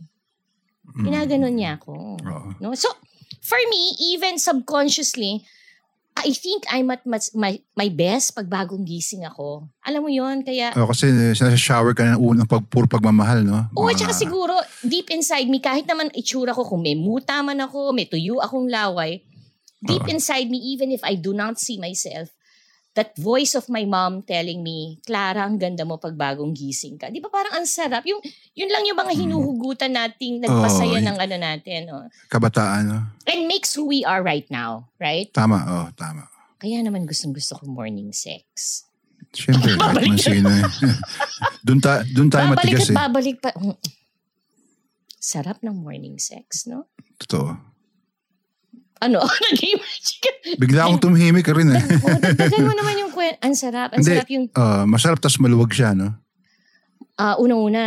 Mm. 0.96 1.04
Ginaganon 1.04 1.54
niya 1.54 1.70
ako. 1.76 2.16
Oo. 2.16 2.48
No? 2.60 2.72
So, 2.72 2.88
for 3.40 3.60
me, 3.68 3.96
even 4.12 4.36
subconsciously, 4.36 5.44
I 6.22 6.32
think 6.32 6.64
I'm 6.68 6.88
at 6.88 7.02
mas- 7.04 7.32
my, 7.32 7.58
my 7.74 7.88
best 7.88 8.32
pag 8.32 8.46
bagong 8.46 8.82
gising 8.82 9.24
ako. 9.24 9.68
Alam 9.82 10.00
mo 10.04 10.10
yon 10.10 10.40
kaya 10.40 10.72
Oh, 10.74 10.88
kasi 10.88 11.08
sa 11.34 11.52
shower 11.54 11.92
ka 11.92 12.04
na 12.04 12.16
unang 12.16 12.46
pag, 12.46 12.64
puro 12.66 12.84
pagmamahal, 12.84 13.42
no? 13.42 13.68
Oo, 13.74 13.88
Mga- 13.88 14.04
tsaka 14.04 14.14
siguro, 14.14 14.54
deep 14.80 15.10
inside 15.10 15.46
me, 15.46 15.58
kahit 15.58 15.84
naman 15.84 16.08
itsura 16.12 16.50
ko, 16.50 16.64
kung 16.64 16.80
may 16.80 16.94
muta 16.94 17.40
man 17.40 17.60
ako, 17.60 17.92
may 17.92 18.06
tuyo 18.06 18.38
akong 18.38 18.66
laway, 18.66 19.20
deep 19.80 20.04
Oo. 20.04 20.12
inside 20.12 20.48
me, 20.48 20.60
even 20.72 20.88
if 20.90 21.00
I 21.02 21.16
do 21.16 21.32
not 21.32 21.56
see 21.56 21.76
myself, 21.76 22.28
that 23.00 23.16
voice 23.16 23.56
of 23.56 23.64
my 23.72 23.88
mom 23.88 24.20
telling 24.20 24.60
me, 24.60 25.00
Clara, 25.08 25.48
ang 25.48 25.56
ganda 25.56 25.88
mo 25.88 25.96
pag 25.96 26.12
bagong 26.12 26.52
gising 26.52 27.00
ka. 27.00 27.08
Di 27.08 27.16
ba 27.16 27.32
parang 27.32 27.56
ang 27.56 27.64
sarap? 27.64 28.04
Yung, 28.04 28.20
yun 28.52 28.68
lang 28.68 28.84
yung 28.84 29.00
mga 29.00 29.16
hinuhugutan 29.16 29.96
nating 29.96 30.44
nagpasaya 30.44 31.00
Oo, 31.00 31.06
ng 31.08 31.16
ano 31.16 31.36
natin. 31.40 31.80
Oh. 31.88 32.04
Kabataan, 32.28 32.92
no? 32.92 33.00
And 33.24 33.48
makes 33.48 33.72
who 33.72 33.88
we 33.88 34.04
are 34.04 34.20
right 34.20 34.44
now, 34.52 34.92
right? 35.00 35.32
Tama, 35.32 35.64
oh, 35.64 35.88
tama. 35.96 36.28
Kaya 36.60 36.84
naman 36.84 37.08
gustong 37.08 37.32
gusto 37.32 37.56
ko 37.56 37.64
morning 37.64 38.12
sex. 38.12 38.84
Siyempre, 39.32 39.80
Babalik 39.80 40.12
man 40.12 40.20
sino 40.20 40.48
eh. 40.52 40.64
doon, 41.66 41.80
ta, 41.80 42.04
doon 42.04 42.28
tayo 42.28 42.52
babalik 42.52 42.76
matigas 42.76 42.84
at 42.84 42.92
eh. 42.92 42.96
babalik 43.00 43.36
pa. 43.40 43.50
Mm. 43.56 43.76
Sarap 45.16 45.64
ng 45.64 45.72
morning 45.72 46.20
sex, 46.20 46.68
no? 46.68 46.92
Totoo. 47.16 47.69
Ano? 49.00 49.24
Nag-imagine 49.48 50.18
ka. 50.20 50.30
Bigla 50.56 50.80
akong 50.84 51.00
tumihimik 51.02 51.42
ka 51.42 51.52
rin 51.52 51.72
eh. 51.72 51.80
Oh, 51.80 52.16
dagdagan 52.16 52.62
mo 52.62 52.72
naman 52.78 52.94
yung 52.98 53.10
kwento. 53.10 53.40
Ang 53.40 53.54
sarap. 53.54 53.92
Ang 53.92 54.04
Hindi, 54.04 54.12
sarap 54.12 54.28
yung, 54.28 54.44
ah, 54.54 54.84
masarap 54.84 55.18
tas 55.18 55.36
maluwag 55.36 55.72
siya, 55.72 55.92
no? 55.92 56.20
ah, 57.16 57.36
unang-una, 57.36 57.84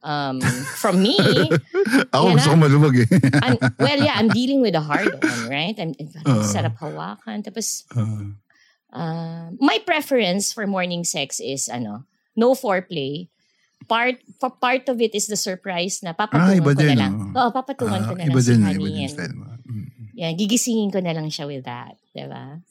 um, 0.00 0.36
from 0.76 1.00
me, 1.00 1.16
Ako 2.12 2.36
gusto 2.36 2.48
na. 2.48 2.52
ko 2.52 2.58
maluwag 2.58 2.94
eh. 2.98 3.08
I'm, 3.40 3.56
well, 3.78 3.96
yeah, 3.98 4.16
I'm 4.16 4.28
dealing 4.28 4.60
with 4.60 4.76
a 4.76 4.84
hard 4.84 5.08
one, 5.08 5.42
right? 5.48 5.72
I'm, 5.76 5.96
I'm 5.96 6.08
Oo. 6.26 6.44
sarap 6.44 6.76
hawakan. 6.76 7.40
Tapos, 7.40 7.88
Ah, 7.92 8.28
uh, 8.92 9.44
my 9.58 9.80
preference 9.82 10.52
for 10.52 10.64
morning 10.64 11.04
sex 11.04 11.36
is, 11.36 11.68
ano, 11.68 12.04
no 12.32 12.52
foreplay. 12.52 13.28
Part 13.86 14.20
for 14.36 14.50
part 14.52 14.88
of 14.88 15.00
it 15.00 15.12
is 15.12 15.24
the 15.26 15.36
surprise 15.36 16.00
na 16.00 16.12
papatungan 16.12 16.60
Ah, 16.60 16.64
ko 16.64 16.72
din, 16.74 16.88
na 16.92 16.96
lang. 16.98 17.12
oh. 17.28 17.38
Oo, 17.38 17.50
papatungan 17.50 18.00
ko 18.02 18.12
ah, 18.12 18.18
na 18.18 18.24
iba 18.24 18.34
lang 18.34 18.42
si 18.42 18.50
din, 18.50 18.60
honey. 18.60 18.76
iba 18.76 18.88
din 18.88 19.00
and- 19.00 19.12
style 19.12 19.34
mo. 19.36 19.46
Mm. 19.64 19.88
Yan, 20.16 20.32
gigisingin 20.32 20.88
ko 20.88 20.98
na 21.04 21.12
lang 21.12 21.28
siya 21.28 21.44
with 21.44 21.68
that. 21.68 21.92
Diba? 22.16 22.64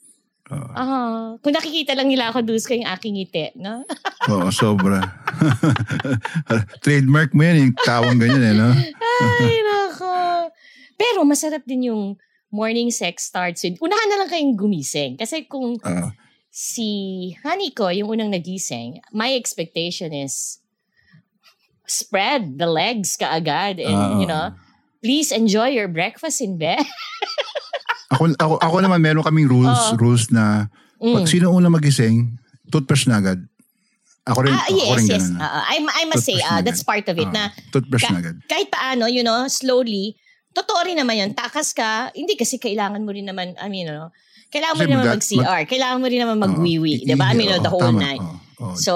Oo. 0.50 0.70
Ah, 0.74 1.34
kung 1.42 1.54
nakikita 1.54 1.94
lang 1.94 2.10
nila 2.10 2.30
ako, 2.30 2.42
dus 2.42 2.66
ko 2.66 2.74
yung 2.74 2.86
aking 2.86 3.18
ngiti, 3.18 3.54
no? 3.58 3.86
Oo, 4.30 4.50
sobra. 4.50 5.02
Trademark 6.82 7.34
mo 7.34 7.42
yan, 7.46 7.70
yung 7.70 7.74
tawang 7.82 8.18
ganyan 8.18 8.42
eh, 8.42 8.54
no? 8.54 8.70
Ay, 9.42 9.62
nako. 9.62 10.14
Pero 10.98 11.22
masarap 11.26 11.62
din 11.66 11.90
yung 11.90 12.18
morning 12.50 12.90
sex 12.94 13.26
starts 13.26 13.62
with, 13.66 13.78
unahan 13.82 14.08
na 14.10 14.18
lang 14.22 14.30
kayong 14.30 14.54
gumising. 14.54 15.18
Kasi 15.18 15.46
kung 15.46 15.78
Ah, 15.82 16.14
si 16.50 17.34
honey 17.42 17.74
ko, 17.74 17.90
yung 17.90 18.10
unang 18.10 18.30
nagising, 18.30 19.02
my 19.10 19.34
expectation 19.34 20.14
is 20.14 20.62
spread 21.86 22.58
the 22.58 22.66
legs 22.66 23.14
kaagad 23.18 23.78
and, 23.78 23.94
ah. 23.94 24.18
you 24.18 24.26
know, 24.26 24.54
please 25.06 25.30
enjoy 25.30 25.70
your 25.70 25.86
breakfast 25.86 26.42
in 26.42 26.58
bed. 26.58 26.82
Ako, 28.06 28.30
ako, 28.34 28.54
ako 28.58 28.76
naman, 28.80 29.02
meron 29.02 29.22
kaming 29.22 29.46
rules, 29.46 29.74
Oo. 29.90 29.98
rules 29.98 30.30
na 30.30 30.70
pag 30.96 31.22
Mm. 31.22 31.28
sino 31.28 31.50
una 31.50 31.66
magising, 31.66 32.38
toothbrush 32.66 33.04
na 33.04 33.18
agad. 33.18 33.42
Ako 34.24 34.42
rin, 34.42 34.50
Ah, 34.50 34.62
ako 34.64 34.72
yes, 34.72 34.94
rin 34.96 35.06
yes. 35.06 35.22
ganun. 35.26 35.38
Uh, 35.38 35.62
I, 35.64 35.76
I 35.82 36.04
must 36.06 36.22
say, 36.22 36.38
uh, 36.40 36.62
that's 36.62 36.82
part 36.82 37.02
of 37.06 37.14
it 37.14 37.26
Ah, 37.26 37.34
na 37.34 37.42
toothbrush 37.70 38.02
ka- 38.02 38.10
na 38.10 38.20
agad. 38.20 38.36
kahit 38.46 38.70
paano, 38.70 39.06
you 39.06 39.20
know, 39.20 39.46
slowly, 39.46 40.14
totoo 40.50 40.82
rin 40.82 40.96
naman 40.96 41.14
yun, 41.16 41.30
takas 41.32 41.70
ka, 41.70 42.08
hindi 42.12 42.34
kasi 42.34 42.56
kailangan 42.56 43.02
mo 43.02 43.10
rin 43.10 43.26
naman, 43.26 43.58
I 43.58 43.66
mean, 43.66 43.86
ano, 43.86 44.14
kailangan 44.48 44.74
mo 44.74 44.80
rin 44.80 44.92
naman 44.92 45.04
mag- 45.04 45.18
mag-CR, 45.18 45.60
kailangan 45.66 45.98
mo 45.98 46.06
rin 46.06 46.20
naman 46.22 46.38
mag-wiwi, 46.40 46.94
Oo, 46.96 47.06
di 47.06 47.14
ba? 47.14 47.26
I 47.26 47.34
mean, 47.34 47.50
oo, 47.50 47.58
the 47.58 47.68
whole 47.68 47.90
tama, 47.90 48.00
night. 48.00 48.22
oo, 48.22 48.38
So, 48.76 48.92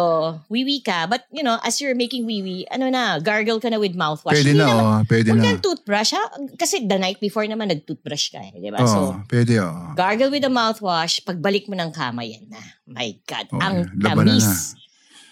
wiwi 0.48 0.80
ka, 0.80 1.04
but, 1.04 1.28
you 1.28 1.44
know, 1.44 1.60
as 1.60 1.80
you're 1.84 1.94
making 1.94 2.24
wiwi, 2.24 2.64
ano 2.72 2.88
na, 2.88 3.20
gargle 3.20 3.60
ka 3.60 3.68
na 3.68 3.76
with 3.76 3.92
mouthwash. 3.92 4.40
pwede 4.40 4.56
Hindi 4.56 4.64
na, 4.64 4.66
naman- 4.72 4.80
oh, 4.80 5.00
pwede 5.04 5.26
Huwag 5.28 5.40
na. 5.40 5.46
kang 5.52 5.60
toothbrush, 5.60 6.12
ha? 6.16 6.24
Kasi 6.56 6.88
the 6.88 6.96
night 6.96 7.20
before 7.20 7.44
naman, 7.44 7.68
nag-toothbrush 7.68 8.32
ka, 8.32 8.40
eh, 8.40 8.56
di 8.56 8.72
ba? 8.72 8.80
So, 8.88 9.20
pwede, 9.28 9.60
oh. 9.60 9.92
gargle 9.92 10.32
with 10.32 10.44
the 10.44 10.52
mouthwash, 10.52 11.20
pagbalik 11.28 11.68
mo 11.68 11.76
ng 11.76 11.92
kama, 11.92 12.24
yan 12.24 12.48
na. 12.48 12.60
My 12.88 13.12
God, 13.28 13.46
Oo, 13.52 13.60
ang 13.60 13.76
na 14.00 14.16
tamis. 14.16 14.76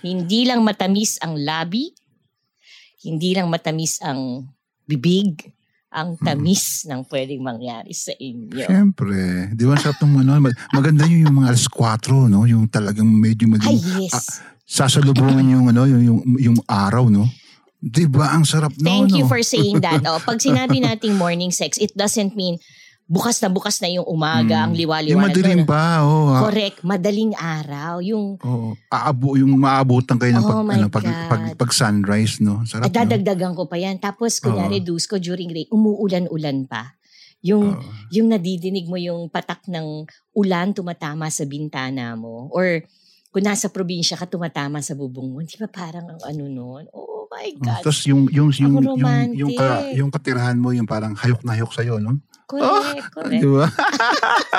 Hindi 0.04 0.44
lang 0.44 0.61
matamis 0.62 1.16
ang 1.25 1.35
labi, 1.40 1.90
hindi 3.02 3.32
lang 3.32 3.49
matamis 3.49 3.99
ang 4.04 4.44
bibig, 4.85 5.56
ang 5.88 6.21
tamis 6.21 6.85
ng 6.85 7.00
pwedeng 7.09 7.40
mangyari 7.40 7.97
sa 7.97 8.12
inyo. 8.12 8.68
Siyempre. 8.68 9.49
Di 9.57 9.64
ba, 9.64 9.73
ang 9.73 9.80
sarap 9.80 9.99
ng 10.04 10.21
ano, 10.21 10.30
mag- 10.37 10.61
maganda 10.76 11.09
yun 11.09 11.28
yung 11.28 11.37
mga 11.40 11.57
alas 11.57 11.64
4, 11.64 12.28
no? 12.28 12.45
Yung 12.45 12.68
talagang 12.68 13.09
medyo 13.09 13.49
Ay, 13.49 13.52
maging 13.57 13.78
yes. 14.04 14.45
sasalubungan 14.68 15.49
yung 15.49 15.66
ano, 15.73 15.88
yung, 15.88 16.02
yung, 16.04 16.21
yung 16.37 16.59
araw, 16.68 17.09
no? 17.09 17.25
Di 17.80 18.04
ba, 18.04 18.37
ang 18.37 18.45
sarap 18.45 18.76
no, 18.76 18.85
Thank 18.85 19.16
you 19.16 19.25
no? 19.25 19.30
for 19.30 19.40
saying 19.40 19.80
that. 19.80 20.04
Oh, 20.09 20.21
pag 20.21 20.42
sinabi 20.42 20.85
nating 20.85 21.16
morning 21.16 21.54
sex, 21.54 21.80
it 21.80 21.97
doesn't 21.97 22.37
mean 22.37 22.61
bukas 23.08 23.40
na 23.40 23.48
bukas 23.48 23.80
na 23.80 23.88
yung 23.88 24.04
umaga, 24.04 24.68
ang 24.68 24.76
Yung 24.76 24.84
liwa-liwanag. 24.84 25.32
madilim 25.32 25.60
No, 25.60 25.64
no. 25.64 25.70
pa, 25.72 25.82
oh. 26.04 26.28
Correct, 26.44 26.84
madaling 26.84 27.32
araw. 27.32 28.04
Yung 28.04 28.36
Oo. 28.36 28.76
aabo, 28.92 29.40
yung 29.40 29.56
maabutan 29.56 30.20
kayo 30.20 30.36
ng 30.36 30.44
pag, 30.44 30.56
Oh 30.60 30.68
ano, 30.68 30.86
pag, 30.92 31.06
pag, 31.08 31.42
pag 31.56 31.70
sunrise, 31.72 32.44
no? 32.44 32.68
Sarap, 32.68 32.84
At 32.84 32.92
no? 32.92 32.96
dadagdagan 33.00 33.56
ko 33.56 33.64
pa 33.64 33.80
yan. 33.80 33.96
Tapos, 33.96 34.36
kunyari, 34.44 34.84
dus 34.84 35.08
ko 35.08 35.16
during 35.16 35.48
rain, 35.48 35.66
umuulan-ulan 35.72 36.68
pa. 36.68 36.92
Yung, 37.40 37.80
Oo. 37.80 37.88
yung 38.12 38.28
nadidinig 38.28 38.84
mo 38.84 39.00
yung 39.00 39.32
patak 39.32 39.64
ng 39.72 40.04
ulan 40.36 40.76
tumatama 40.76 41.32
sa 41.32 41.48
bintana 41.48 42.12
mo. 42.12 42.52
Or, 42.52 42.84
kung 43.32 43.44
nasa 43.48 43.72
probinsya 43.72 44.20
ka, 44.20 44.28
tumatama 44.28 44.84
sa 44.84 44.92
bubong 44.92 45.32
mo. 45.32 45.40
Di 45.40 45.56
ba 45.56 45.64
parang 45.64 46.12
ang 46.12 46.20
ano 46.28 46.44
nun? 46.44 46.84
Oh 46.92 47.17
my 47.30 47.47
Oh, 47.54 47.62
God. 47.62 47.82
Tapos 47.85 48.00
yung 48.08 48.26
yung 48.32 48.49
yung 48.56 48.75
Ako 48.80 48.97
yung 48.97 49.30
yung, 49.37 49.52
ka, 49.54 49.66
yung 49.92 50.11
katirahan 50.11 50.58
mo 50.58 50.73
yung 50.73 50.88
parang 50.88 51.12
hayok 51.14 51.44
na 51.44 51.54
hayok 51.56 51.73
sa 51.73 51.85
no? 52.00 52.18
correct, 52.49 53.12
correct. 53.12 53.42
Di 53.44 53.49
ba? 53.49 53.66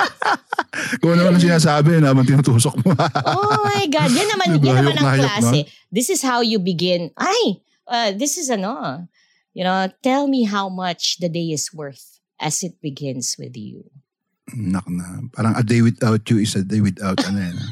Kung 1.02 1.18
ano 1.18 1.34
ang 1.34 1.42
sinasabi 1.42 1.98
naman 1.98 2.22
tinutusok 2.22 2.78
mo. 2.86 2.94
Oh 3.26 3.66
my 3.66 3.90
God. 3.90 4.10
Yan 4.14 4.30
naman, 4.30 4.48
Diba? 4.62 4.66
yan 4.70 4.76
naman 4.86 4.96
ang 5.02 5.10
hayok, 5.18 5.32
klase. 5.42 5.60
This 5.90 6.14
is 6.14 6.22
how 6.22 6.46
you 6.46 6.62
begin. 6.62 7.10
Ay, 7.18 7.66
uh, 7.90 8.14
this 8.14 8.38
is 8.38 8.54
ano, 8.54 9.06
you 9.58 9.66
know, 9.66 9.90
tell 10.06 10.30
me 10.30 10.46
how 10.46 10.70
much 10.70 11.18
the 11.18 11.28
day 11.28 11.50
is 11.50 11.74
worth 11.74 12.22
as 12.38 12.62
it 12.62 12.78
begins 12.80 13.36
with 13.42 13.58
you. 13.58 13.90
Nak 14.54 14.86
na. 14.86 15.26
Parang 15.34 15.58
a 15.58 15.66
day 15.66 15.82
without 15.82 16.22
you 16.30 16.38
is 16.42 16.54
a 16.54 16.62
day 16.62 16.82
without 16.82 17.18
ano 17.26 17.42
yan. 17.42 17.58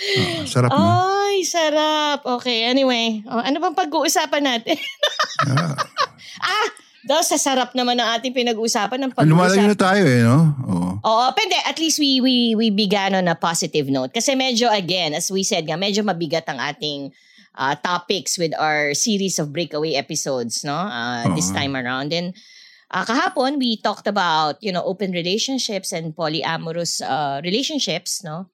Ah, 0.00 0.44
sarap 0.48 0.70
no? 0.72 0.80
Ay, 0.80 1.44
sarap. 1.44 2.24
Okay, 2.40 2.64
anyway. 2.64 3.20
Oh, 3.28 3.40
ano 3.40 3.60
bang 3.60 3.76
pag-uusapan 3.76 4.42
natin? 4.42 4.76
Ah, 5.44 5.76
ah, 6.50 6.66
daw 7.00 7.20
sa 7.20 7.40
sarap 7.40 7.72
naman 7.72 7.96
ng 7.96 8.08
ating 8.18 8.32
pinag-uusapan 8.32 9.00
ng 9.00 9.10
lumalayo 9.24 9.64
na 9.64 9.72
pag-uusap. 9.72 9.80
tayo 9.80 10.04
eh, 10.04 10.20
no? 10.20 10.38
Oo. 10.68 10.90
Oo, 11.00 11.26
pwede. 11.32 11.56
At 11.64 11.80
least 11.80 11.96
we, 11.96 12.20
we, 12.20 12.52
we 12.52 12.68
began 12.68 13.16
on 13.16 13.24
a 13.28 13.36
positive 13.36 13.88
note. 13.88 14.12
Kasi 14.12 14.36
medyo, 14.36 14.68
again, 14.68 15.16
as 15.16 15.32
we 15.32 15.40
said 15.40 15.64
nga, 15.64 15.80
medyo 15.80 16.04
mabigat 16.04 16.44
ang 16.48 16.60
ating 16.60 17.08
uh, 17.56 17.72
topics 17.80 18.36
with 18.36 18.52
our 18.60 18.92
series 18.92 19.40
of 19.40 19.52
breakaway 19.52 19.96
episodes, 19.96 20.60
no? 20.64 20.76
Uh, 20.76 21.32
This 21.32 21.48
Oo. 21.52 21.56
time 21.56 21.72
around. 21.72 22.12
And 22.12 22.36
uh, 22.92 23.04
kahapon, 23.04 23.56
we 23.56 23.80
talked 23.80 24.04
about, 24.04 24.60
you 24.60 24.72
know, 24.72 24.84
open 24.84 25.12
relationships 25.12 25.92
and 25.92 26.12
polyamorous 26.12 27.00
uh, 27.00 27.40
relationships, 27.40 28.20
no? 28.20 28.48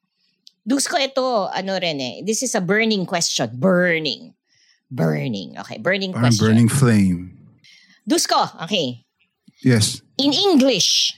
Dus 0.67 0.91
ko 0.91 0.99
ito, 0.99 1.47
ano 1.47 1.79
rin 1.79 2.03
eh, 2.03 2.15
this 2.27 2.43
is 2.43 2.59
a 2.59 2.61
burning 2.61 3.07
question. 3.07 3.47
Burning. 3.55 4.35
Burning. 4.91 5.55
Okay, 5.63 5.79
burning 5.79 6.11
Parang 6.11 6.35
question. 6.35 6.43
burning 6.51 6.67
flame. 6.69 7.39
Dus 8.03 8.27
ko, 8.27 8.39
okay. 8.59 9.07
Yes. 9.63 10.03
In 10.19 10.35
English, 10.35 11.15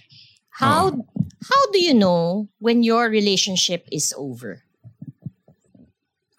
how 0.60 0.92
Oo. 0.92 1.00
how 1.48 1.62
do 1.72 1.80
you 1.80 1.96
know 1.96 2.48
when 2.60 2.84
your 2.84 3.08
relationship 3.08 3.88
is 3.88 4.12
over? 4.16 4.68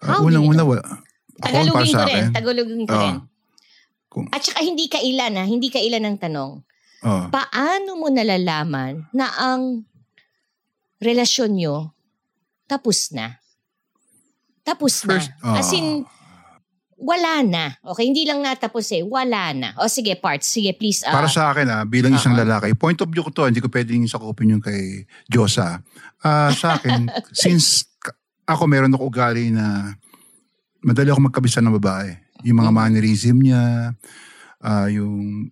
Uh, 0.00 0.16
How 0.16 0.24
do 0.24 0.32
you 0.32 0.54
know? 0.56 0.72
para 1.40 1.60
Tagalogin 1.60 1.92
ko 1.92 2.04
rin. 2.08 2.24
Tagalogin 2.32 2.82
ko 2.88 2.94
Oo. 2.94 3.02
rin. 3.04 3.16
Kung, 4.10 4.26
At 4.32 4.42
saka 4.42 4.64
hindi 4.64 4.90
kailan 4.90 5.38
ha, 5.38 5.44
hindi 5.46 5.68
kailan 5.70 6.02
ang 6.02 6.18
tanong. 6.18 6.52
oh, 7.04 7.24
Paano 7.30 7.90
mo 7.94 8.10
nalalaman 8.10 9.06
na 9.14 9.30
ang 9.38 9.86
relasyon 10.98 11.52
nyo 11.54 11.94
tapos 12.70 13.10
na? 13.10 13.34
Tapos 14.62 15.02
na. 15.02 15.18
First, 15.18 15.30
oh. 15.42 15.56
As 15.56 15.70
in, 15.72 16.06
wala 16.94 17.40
na. 17.40 17.64
Okay, 17.82 18.04
hindi 18.06 18.22
lang 18.22 18.44
natapos 18.44 18.92
eh, 18.92 19.00
wala 19.00 19.50
na. 19.50 19.72
O 19.80 19.88
sige, 19.88 20.14
parts. 20.14 20.46
Sige, 20.46 20.76
please. 20.76 21.00
ah, 21.02 21.10
para 21.10 21.26
sa 21.26 21.50
akin 21.50 21.66
ah, 21.66 21.82
bilang 21.82 22.12
isang 22.12 22.36
Oo. 22.36 22.40
lalaki, 22.44 22.76
point 22.76 23.00
of 23.00 23.08
view 23.08 23.24
ko 23.24 23.32
to, 23.32 23.48
hindi 23.48 23.58
ko 23.58 23.66
pwedeng 23.66 24.04
sakupin 24.04 24.54
yung 24.54 24.62
kay 24.62 25.02
Diyosa. 25.26 25.80
Ah, 26.20 26.52
sa 26.52 26.76
akin, 26.76 27.08
since 27.34 27.88
ako 28.44 28.68
meron 28.68 28.92
ako 28.92 29.08
ugali 29.08 29.48
na 29.48 29.96
madali 30.84 31.08
ako 31.08 31.26
magkabisa 31.26 31.64
ng 31.64 31.76
babae. 31.80 32.14
Yung 32.44 32.60
mga 32.60 32.72
Mhm. 32.72 32.76
mannerism 32.76 33.36
niya, 33.40 33.96
ah, 34.60 34.88
yung 34.92 35.48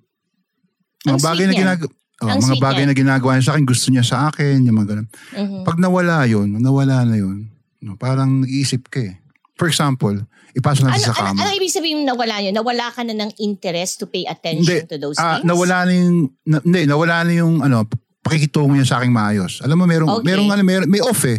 mga 1.02 1.16
Ang 1.16 1.24
bagay 1.24 1.44
na 1.48 1.52
niya. 1.56 1.76
Ginagawa, 2.18 2.26
Ang 2.28 2.40
mga 2.40 2.50
sweet 2.50 2.60
bagay 2.60 2.82
niya. 2.82 2.88
na 2.88 2.96
ginagawa 2.96 3.30
niya 3.32 3.44
sa 3.44 3.52
akin, 3.52 3.64
gusto 3.64 3.86
niya 3.88 4.04
sa 4.04 4.16
akin, 4.26 4.56
yung 4.60 4.76
mga 4.76 4.88
ganun. 4.88 5.08
mhm. 5.32 5.62
Pag 5.62 5.76
nawala 5.78 6.16
yun, 6.24 6.48
nawala 6.52 6.96
na 7.04 7.16
yun, 7.16 7.46
no, 7.78 7.94
parang 7.94 8.42
nag-iisip 8.42 8.86
ka 8.86 9.00
eh. 9.00 9.14
For 9.54 9.66
example, 9.66 10.14
ipasok 10.52 10.82
Ano, 10.82 10.90
natin 10.92 11.02
sa 11.04 11.12
ano, 11.12 11.22
kama. 11.30 11.38
ano 11.40 11.50
ibig 11.52 11.70
sabihin 11.70 12.02
nawala 12.02 12.38
nyo? 12.40 12.50
Nawala 12.52 12.90
ka 12.90 13.02
na 13.02 13.14
ng 13.16 13.30
interest 13.38 13.98
to 13.98 14.06
pay 14.06 14.22
attention 14.24 14.82
Hindi. 14.82 14.86
to 14.88 14.98
those 14.98 15.14
Ah, 15.16 15.38
things? 15.38 15.46
nawala 15.46 15.86
na 15.86 15.92
yung 15.92 16.16
na, 16.44 16.56
hindi, 16.60 16.80
nawala 16.84 17.16
na 17.22 17.32
yung 17.32 17.54
ano, 17.60 17.86
pakikitungo 18.20 18.70
niya 18.72 18.84
sa 18.84 18.96
aking 18.98 19.10
maayos. 19.10 19.58
Alam 19.60 19.78
mo 19.78 19.84
merong 19.84 20.10
Okay. 20.18 20.26
merong 20.26 20.48
ano, 20.48 20.62
meron, 20.62 20.86
may 20.86 20.98
off 21.00 21.22
eh. 21.24 21.38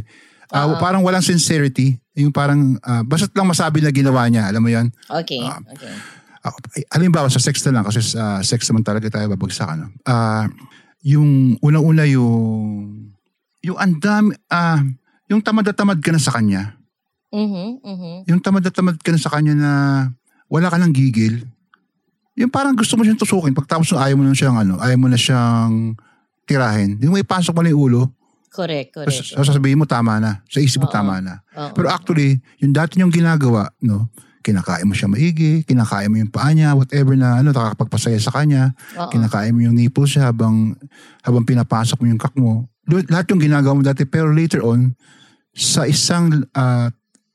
Ah, 0.50 0.65
Oo. 0.65 0.79
parang 0.79 1.00
walang 1.00 1.21
sincerity, 1.21 1.93
yung 2.13 2.31
parang 2.31 2.74
uh, 2.79 3.03
basta't 3.03 3.29
lang 3.31 3.45
masabi 3.45 3.79
na 3.79 3.91
ginawa 3.91 4.25
niya, 4.25 4.48
alam 4.48 4.59
mo 4.59 4.67
'yan. 4.67 4.89
Okay, 5.05 5.39
Ah. 5.39 5.62
okay. 5.62 5.93
Uh, 6.39 6.55
halimbawa 6.96 7.27
sa 7.27 7.41
sex 7.41 7.60
na 7.67 7.79
lang 7.79 7.86
kasi 7.86 8.00
sa 8.00 8.39
sex 8.39 8.63
naman 8.72 8.84
talaga 8.84 9.12
tayo 9.12 9.27
babagsak 9.36 9.67
ano. 9.67 9.91
Ah, 10.08 10.48
yung 11.03 11.60
unang-una 11.60 12.08
yung 12.08 13.12
yung 13.60 13.75
andam 13.75 14.31
ah 14.48 14.79
yung 15.27 15.43
tamad 15.43 15.67
na 15.67 15.75
tamad 15.75 16.00
ka 16.00 16.10
na 16.12 16.22
sa 16.22 16.31
kanya. 16.34 16.79
Mhm, 17.29 17.67
mhm. 17.86 18.13
Yung 18.25 18.41
tamad 18.41 18.63
na 18.65 18.72
tamad 18.74 18.98
ka 18.98 19.12
na 19.13 19.19
sa 19.19 19.29
kanya 19.29 19.53
na 19.53 19.72
wala 20.50 20.72
ka 20.72 20.79
nang 20.81 20.96
gigil. 20.96 21.46
yung 22.39 22.48
parang 22.48 22.72
gusto 22.72 22.96
mo 22.96 23.03
siyang 23.03 23.19
tusukin, 23.19 23.51
pagtapos 23.51 23.91
ayaw 23.91 24.15
mo 24.15 24.24
na 24.24 24.31
siyang 24.31 24.55
ano, 24.55 24.79
ayaw 24.79 24.96
mo 24.96 25.12
na 25.12 25.19
siyang 25.19 25.91
tirahin, 26.48 26.96
hindi 26.96 27.12
mo 27.12 27.19
ipasok 27.19 27.51
mo 27.51 27.62
na 27.62 27.69
yung 27.75 27.84
ulo, 27.84 28.01
Correct, 28.48 28.96
correct. 28.96 29.36
sasabihin 29.36 29.75
mo 29.75 29.84
tama 29.84 30.24
na, 30.24 30.39
sa 30.48 30.63
isip 30.63 30.79
mo 30.81 30.88
Oo. 30.88 30.96
tama 30.96 31.19
na. 31.19 31.43
Oo. 31.53 31.75
Pero 31.75 31.91
actually, 31.91 32.39
yung 32.63 32.72
dati 32.72 32.96
niyong 32.96 33.12
ginagawa, 33.12 33.67
no, 33.84 34.08
kinakain 34.39 34.88
mo 34.88 34.96
siya 34.96 35.12
maigi, 35.12 35.63
kinakain 35.67 36.08
mo 36.08 36.17
yung 36.19 36.31
paa 36.31 36.51
niya, 36.55 36.72
whatever 36.75 37.13
na 37.15 37.43
ano, 37.43 37.51
nakakapagpasaya 37.51 38.19
sa 38.19 38.31
kanya, 38.31 38.72
Oo. 38.96 39.12
kinakain 39.12 39.51
mo 39.51 39.62
yung 39.67 39.75
nipples 39.75 40.15
siya 40.15 40.31
habang, 40.31 40.75
habang 41.24 41.43
pinapasok 41.43 42.00
mo 42.00 42.05
yung 42.08 42.22
kak 42.22 42.36
mo. 42.39 42.67
Lahat 42.88 43.27
yung 43.29 43.41
ginagawa 43.43 43.74
mo 43.75 43.84
dati, 43.84 44.08
pero 44.08 44.31
later 44.31 44.63
on, 44.63 44.96
sa 45.51 45.84
isang 45.86 46.48
ah, 46.55 46.89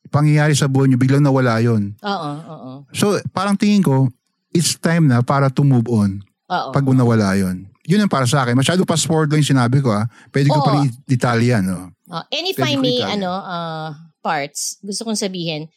pangyayari 0.08 0.56
sa 0.56 0.70
buhay 0.70 0.88
niyo, 0.88 0.98
biglang 0.98 1.22
nawala 1.22 1.60
yon 1.60 1.92
Oo, 2.00 2.30
oo. 2.48 2.70
So, 2.94 3.18
parang 3.34 3.58
tingin 3.58 3.84
ko, 3.84 4.08
it's 4.54 4.78
time 4.78 5.10
na 5.10 5.20
para 5.20 5.50
to 5.50 5.66
move 5.66 5.90
on 5.90 6.22
Oo. 6.48 6.70
pag 6.72 6.86
nawala 6.86 7.34
yon 7.34 7.66
Yun 7.84 8.00
ang 8.00 8.12
para 8.12 8.24
sa 8.24 8.48
akin. 8.48 8.56
Masyado 8.56 8.88
pa 8.88 8.96
sport 8.96 9.28
lang 9.28 9.44
yung 9.44 9.52
sinabi 9.60 9.84
ko 9.84 9.92
ha. 9.92 10.08
Pwede 10.32 10.48
ko 10.48 10.56
Oo. 10.56 10.64
pa 10.64 10.80
rin 10.80 10.88
Italian. 11.04 11.68
No? 11.68 11.92
Oh, 12.08 12.24
and 12.32 12.48
if 12.48 12.56
Pwede 12.56 12.72
I 12.72 12.80
may, 12.80 12.96
Italian. 12.96 13.20
ano, 13.20 13.32
uh, 13.44 13.88
parts, 14.24 14.80
gusto 14.80 15.04
kong 15.04 15.20
sabihin, 15.20 15.68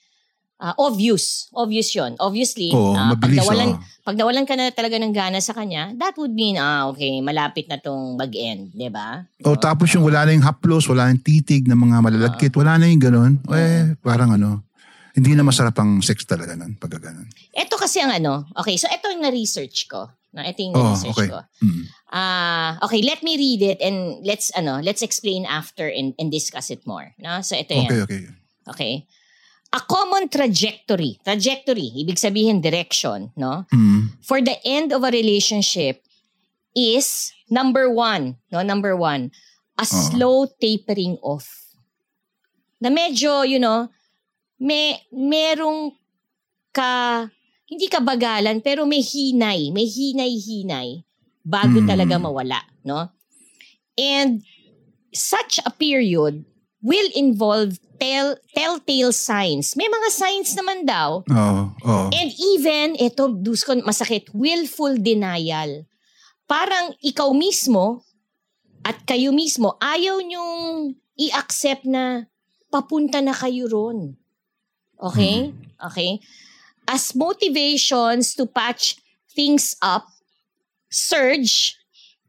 ah, 0.57 0.73
obvious. 0.77 1.49
Obvious 1.53 1.93
yun. 1.93 2.17
Obviously, 2.17 2.73
Oo, 2.73 2.93
pag, 2.93 3.17
mabilis. 3.17 3.39
nawalan, 3.45 3.69
oo. 3.77 3.81
pag 4.03 4.15
nawalan 4.17 4.45
ka 4.45 4.53
na 4.57 4.73
talaga 4.73 4.97
ng 4.97 5.13
gana 5.13 5.39
sa 5.41 5.53
kanya, 5.53 5.93
that 5.97 6.17
would 6.17 6.33
mean, 6.33 6.57
ah, 6.57 6.89
okay, 6.89 7.21
malapit 7.21 7.69
na 7.69 7.77
tong 7.77 8.17
mag-end, 8.17 8.73
di 8.73 8.89
ba? 8.89 9.25
O 9.45 9.53
tapos 9.57 9.93
yung 9.93 10.05
wala 10.05 10.25
na 10.25 10.33
yung 10.33 10.45
haplos, 10.45 10.89
wala 10.89 11.09
na 11.09 11.13
yung 11.13 11.23
titig 11.23 11.69
ng 11.69 11.77
mga 11.77 11.97
malalagkit, 12.01 12.53
wala 12.57 12.77
na 12.81 12.89
yung 12.89 13.01
ganun. 13.01 13.33
Eh, 13.53 13.93
parang 14.01 14.33
ano, 14.33 14.65
hindi 15.17 15.33
na 15.33 15.41
masarap 15.41 15.73
ang 15.81 15.97
sex 16.05 16.29
talaga 16.29 16.53
nun 16.53 16.77
pag 16.77 16.93
ganun. 16.93 17.25
Ito 17.49 17.73
kasi 17.77 17.97
ang 18.01 18.13
ano, 18.13 18.45
okay, 18.53 18.77
so 18.77 18.85
ito 18.85 19.09
yung 19.09 19.25
na-research 19.25 19.89
ko. 19.89 20.09
No, 20.29 20.45
ito 20.45 20.61
yung 20.61 20.77
Oh, 20.77 20.93
na-research 20.93 21.17
okay. 21.17 21.29
ko. 21.33 21.39
Mm. 21.65 21.83
Ah, 22.13 22.77
okay, 22.85 23.01
let 23.01 23.25
me 23.25 23.33
read 23.33 23.61
it 23.65 23.79
and 23.81 24.21
let's 24.21 24.53
ano, 24.53 24.77
let's 24.85 25.01
explain 25.01 25.49
after 25.49 25.89
and, 25.89 26.13
and 26.21 26.29
discuss 26.29 26.69
it 26.69 26.85
more. 26.85 27.17
No? 27.17 27.41
So 27.41 27.57
ito 27.57 27.73
yan. 27.73 27.89
Okay, 27.89 28.01
okay. 28.05 28.21
Okay. 28.69 28.93
A 29.75 29.81
common 29.83 30.31
trajectory. 30.31 31.19
Trajectory, 31.23 31.91
ibig 31.99 32.15
sabihin 32.15 32.63
direction, 32.63 33.31
no? 33.35 33.67
Mm. 33.67 34.15
For 34.23 34.39
the 34.39 34.55
end 34.63 34.95
of 34.95 35.03
a 35.03 35.11
relationship 35.11 36.01
is 36.71 37.35
number 37.51 37.91
one, 37.91 38.39
no? 38.51 38.63
Number 38.63 38.95
one, 38.95 39.31
a 39.75 39.83
Oo. 39.83 39.91
slow 40.07 40.37
tapering 40.47 41.19
off. 41.19 41.51
Na 42.79 42.87
medyo, 42.87 43.43
you 43.43 43.59
know, 43.59 43.91
may 44.57 45.03
merong 45.11 45.91
ka 46.71 47.27
hindi 47.67 47.91
ka 47.91 47.99
bagalan 47.99 48.63
pero 48.63 48.87
may 48.87 49.03
hinay, 49.03 49.75
may 49.75 49.83
hinay-hinay 49.83 51.03
bago 51.43 51.83
Mm. 51.83 51.87
talaga 51.91 52.15
mawala, 52.15 52.63
no? 52.87 53.11
And 53.99 54.47
such 55.11 55.59
a 55.65 55.71
period 55.73 56.45
will 56.79 57.09
involve 57.17 57.81
tell, 57.99 58.37
telltale 58.53 59.13
signs. 59.13 59.75
May 59.75 59.89
mga 59.89 60.09
signs 60.13 60.53
naman 60.53 60.85
daw. 60.87 61.21
Oo, 61.27 61.61
oo. 61.73 62.07
And 62.13 62.29
even, 62.31 62.95
ito, 62.97 63.29
Dusko, 63.33 63.75
masakit, 63.83 64.29
willful 64.31 64.97
denial. 64.97 65.85
Parang 66.47 66.95
ikaw 67.03 67.33
mismo 67.35 68.07
at 68.87 69.03
kayo 69.03 69.35
mismo, 69.35 69.75
ayaw 69.83 70.23
nyong 70.23 70.95
i-accept 71.19 71.83
na 71.83 72.23
papunta 72.71 73.19
na 73.19 73.35
kayo 73.35 73.67
ron. 73.67 74.15
Okay? 74.95 75.51
Okay? 75.75 76.23
As 76.87 77.11
motivations 77.11 78.31
to 78.39 78.47
patch 78.47 78.95
things 79.35 79.75
up, 79.83 80.07
surge, 80.87 81.75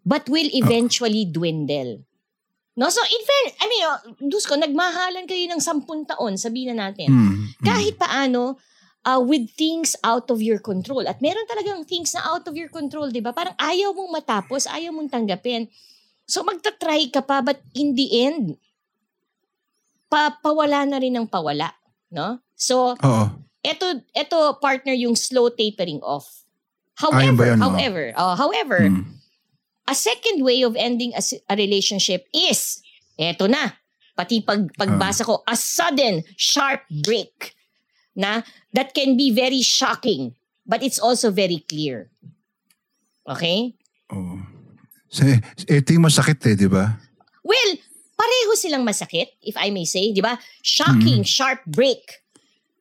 but 0.02 0.26
will 0.26 0.50
eventually 0.50 1.22
dwindle. 1.28 2.02
No? 2.78 2.86
So, 2.94 3.02
in 3.02 3.22
fair, 3.26 3.46
I 3.58 3.64
mean, 3.66 3.82
oh, 3.82 3.98
Dusko, 4.30 4.54
nagmahalan 4.54 5.26
kayo 5.26 5.50
ng 5.50 5.58
sampun 5.58 6.06
taon, 6.06 6.38
sabihin 6.38 6.78
na 6.78 6.88
natin. 6.88 7.10
Mm. 7.10 7.38
Kahit 7.58 7.98
paano, 7.98 8.54
uh, 9.02 9.18
with 9.18 9.50
things 9.58 9.98
out 10.06 10.30
of 10.30 10.38
your 10.38 10.62
control. 10.62 11.02
At 11.02 11.18
meron 11.18 11.42
talagang 11.50 11.82
things 11.82 12.14
na 12.14 12.22
out 12.22 12.46
of 12.46 12.54
your 12.54 12.70
control, 12.70 13.10
di 13.10 13.18
ba? 13.18 13.34
Parang 13.34 13.58
ayaw 13.58 13.90
mong 13.90 14.22
matapos, 14.22 14.70
ayaw 14.70 14.94
mong 14.94 15.10
tanggapin. 15.10 15.66
So, 16.22 16.46
magta-try 16.46 17.10
ka 17.10 17.18
pa, 17.26 17.42
but 17.42 17.58
in 17.74 17.98
the 17.98 18.06
end, 18.14 18.54
pa 20.06 20.38
pawala 20.38 20.86
na 20.86 21.02
rin 21.02 21.18
ng 21.18 21.26
pawala. 21.26 21.74
No? 22.14 22.38
So, 22.54 22.94
Oo. 22.94 23.24
eto, 23.58 24.06
eto 24.14 24.54
partner 24.62 24.94
yung 24.94 25.18
slow 25.18 25.50
tapering 25.50 25.98
off. 26.06 26.46
However, 26.94 27.54
yun, 27.54 27.58
no? 27.58 27.74
however, 27.74 28.04
oh, 28.14 28.34
however, 28.38 28.80
Mm. 28.86 29.17
A 29.88 29.94
second 29.96 30.44
way 30.44 30.60
of 30.62 30.76
ending 30.76 31.16
a, 31.16 31.22
a 31.48 31.56
relationship 31.56 32.28
is, 32.36 32.84
eto 33.16 33.48
na, 33.48 33.72
pati 34.12 34.44
pag, 34.44 34.68
pagbasa 34.76 35.24
ko, 35.24 35.40
a 35.48 35.56
sudden, 35.56 36.20
sharp 36.36 36.84
break 37.02 37.56
na 38.12 38.44
that 38.76 38.92
can 38.92 39.16
be 39.16 39.32
very 39.32 39.64
shocking, 39.64 40.36
but 40.68 40.84
it's 40.84 41.00
also 41.00 41.32
very 41.32 41.64
clear. 41.64 42.12
Okay? 43.24 43.72
Oo. 44.12 44.44
So, 45.08 45.24
ito 45.64 45.88
yung 45.96 46.04
masakit 46.04 46.36
eh, 46.44 46.56
di 46.58 46.68
ba? 46.68 47.00
Well, 47.40 47.70
pareho 48.12 48.52
silang 48.60 48.84
masakit, 48.84 49.40
if 49.40 49.56
I 49.56 49.72
may 49.72 49.88
say, 49.88 50.12
di 50.12 50.20
ba? 50.20 50.36
Shocking, 50.60 51.24
sharp 51.24 51.64
break. 51.64 52.04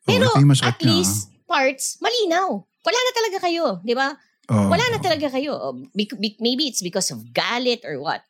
Oo, 0.04 0.12
Pero 0.12 0.28
masakit 0.44 0.76
at 0.76 0.80
na, 0.84 0.92
least, 0.92 1.32
parts, 1.48 1.96
malinaw. 2.04 2.68
Wala 2.84 3.00
na 3.00 3.12
talaga 3.16 3.38
kayo, 3.48 3.80
di 3.80 3.96
ba? 3.96 4.12
Oo. 4.48 4.68
Wala 4.72 4.86
na 4.92 5.00
talaga 5.04 5.28
kayo. 5.28 5.56
Oh, 5.56 5.76
Maybe 5.96 6.72
it's 6.72 6.84
because 6.84 7.12
of 7.12 7.20
galit 7.36 7.84
or 7.84 8.00
what. 8.00 8.24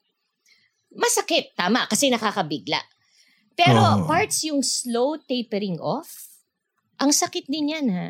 Masakit, 0.93 1.53
tama, 1.53 1.85
kasi 1.85 2.09
nakakabigla. 2.09 2.81
Pero 3.57 3.81
Oo. 3.81 4.05
parts 4.05 4.45
yung 4.45 4.61
slow 4.61 5.17
tapering 5.17 5.77
off, 5.77 6.09
ang 6.97 7.13
sakit 7.13 7.45
din 7.45 7.73
yan 7.73 7.87
ha. 7.93 8.07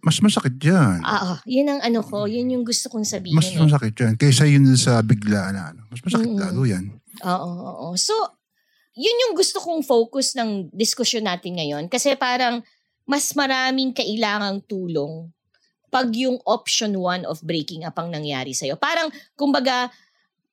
Mas 0.00 0.16
masakit 0.24 0.56
yan. 0.64 1.04
Ah, 1.04 1.36
oh, 1.36 1.38
yun 1.44 1.68
ang 1.68 1.80
ano 1.84 2.00
ko, 2.00 2.24
yun 2.24 2.48
yung 2.48 2.64
gusto 2.64 2.88
kong 2.88 3.04
sabihin. 3.04 3.36
Mas 3.36 3.52
eh. 3.52 3.60
masakit 3.60 3.92
yan. 4.00 4.14
Kaysa 4.16 4.48
yun 4.48 4.64
sa 4.80 5.04
bigla 5.04 5.52
na 5.52 5.62
ano. 5.76 5.84
Mas 5.92 6.00
masakit 6.00 6.32
Mm-mm. 6.32 6.40
lalo 6.40 6.64
yan. 6.64 6.88
Oo, 7.20 7.36
oo, 7.44 7.72
oo. 7.92 7.96
So, 8.00 8.16
yun 8.96 9.16
yung 9.28 9.34
gusto 9.36 9.60
kong 9.60 9.84
focus 9.84 10.32
ng 10.40 10.72
diskusyon 10.72 11.28
natin 11.28 11.60
ngayon. 11.60 11.84
Kasi 11.92 12.16
parang 12.16 12.64
mas 13.04 13.28
maraming 13.36 13.92
kailangang 13.92 14.64
tulong 14.64 15.28
pag 15.90 16.14
yung 16.14 16.38
option 16.46 16.94
one 16.96 17.26
of 17.26 17.42
breaking 17.42 17.82
up 17.82 17.98
ang 17.98 18.14
nangyari 18.14 18.54
sa'yo. 18.54 18.78
Parang, 18.78 19.10
kumbaga, 19.34 19.90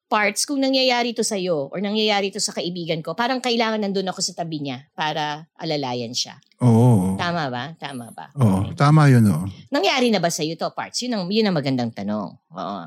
parts, 0.07 0.47
kung 0.47 0.57
nangyayari 0.63 1.11
to 1.11 1.21
sa'yo 1.21 1.69
or 1.69 1.79
nangyayari 1.83 2.31
to 2.31 2.41
sa 2.41 2.55
kaibigan 2.55 3.03
ko, 3.03 3.13
parang 3.13 3.43
kailangan 3.43 3.83
nandun 3.83 4.07
ako 4.09 4.23
sa 4.23 4.33
tabi 4.33 4.63
niya 4.63 4.87
para 4.95 5.45
alalayan 5.59 6.15
siya. 6.15 6.39
Oo. 6.63 7.19
Tama 7.19 7.53
ba? 7.53 7.75
Tama 7.77 8.09
ba? 8.15 8.33
Oo. 8.39 8.71
Okay. 8.71 8.79
Tama 8.79 9.11
yun, 9.11 9.23
oo. 9.29 9.45
Nangyari 9.69 10.09
na 10.09 10.17
ba 10.17 10.31
sa'yo 10.31 10.57
to, 10.57 10.73
parts? 10.73 11.03
Yun 11.05 11.13
ang, 11.13 11.23
yun 11.29 11.45
ang 11.45 11.55
magandang 11.55 11.91
tanong. 11.93 12.33
Oo. 12.33 12.83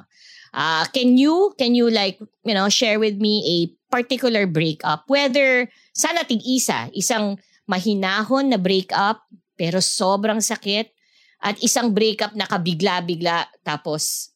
Ah, 0.51 0.85
can 0.91 1.15
you, 1.15 1.55
can 1.55 1.79
you 1.79 1.87
like, 1.87 2.19
you 2.43 2.57
know, 2.57 2.67
share 2.67 2.99
with 2.99 3.23
me 3.23 3.39
a 3.47 3.57
particular 3.87 4.51
breakup? 4.51 5.07
Whether, 5.07 5.71
sana 5.95 6.27
tig-isa, 6.27 6.91
isang 6.91 7.39
mahinahon 7.71 8.51
na 8.51 8.59
breakup, 8.59 9.23
pero 9.55 9.79
sobrang 9.79 10.43
sakit, 10.43 10.91
at 11.41 11.57
isang 11.61 11.91
breakup 11.91 12.33
na 12.33 12.45
kabigla-bigla, 12.45 13.49
tapos, 13.61 14.29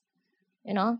you 0.64 0.72
know, 0.72 0.96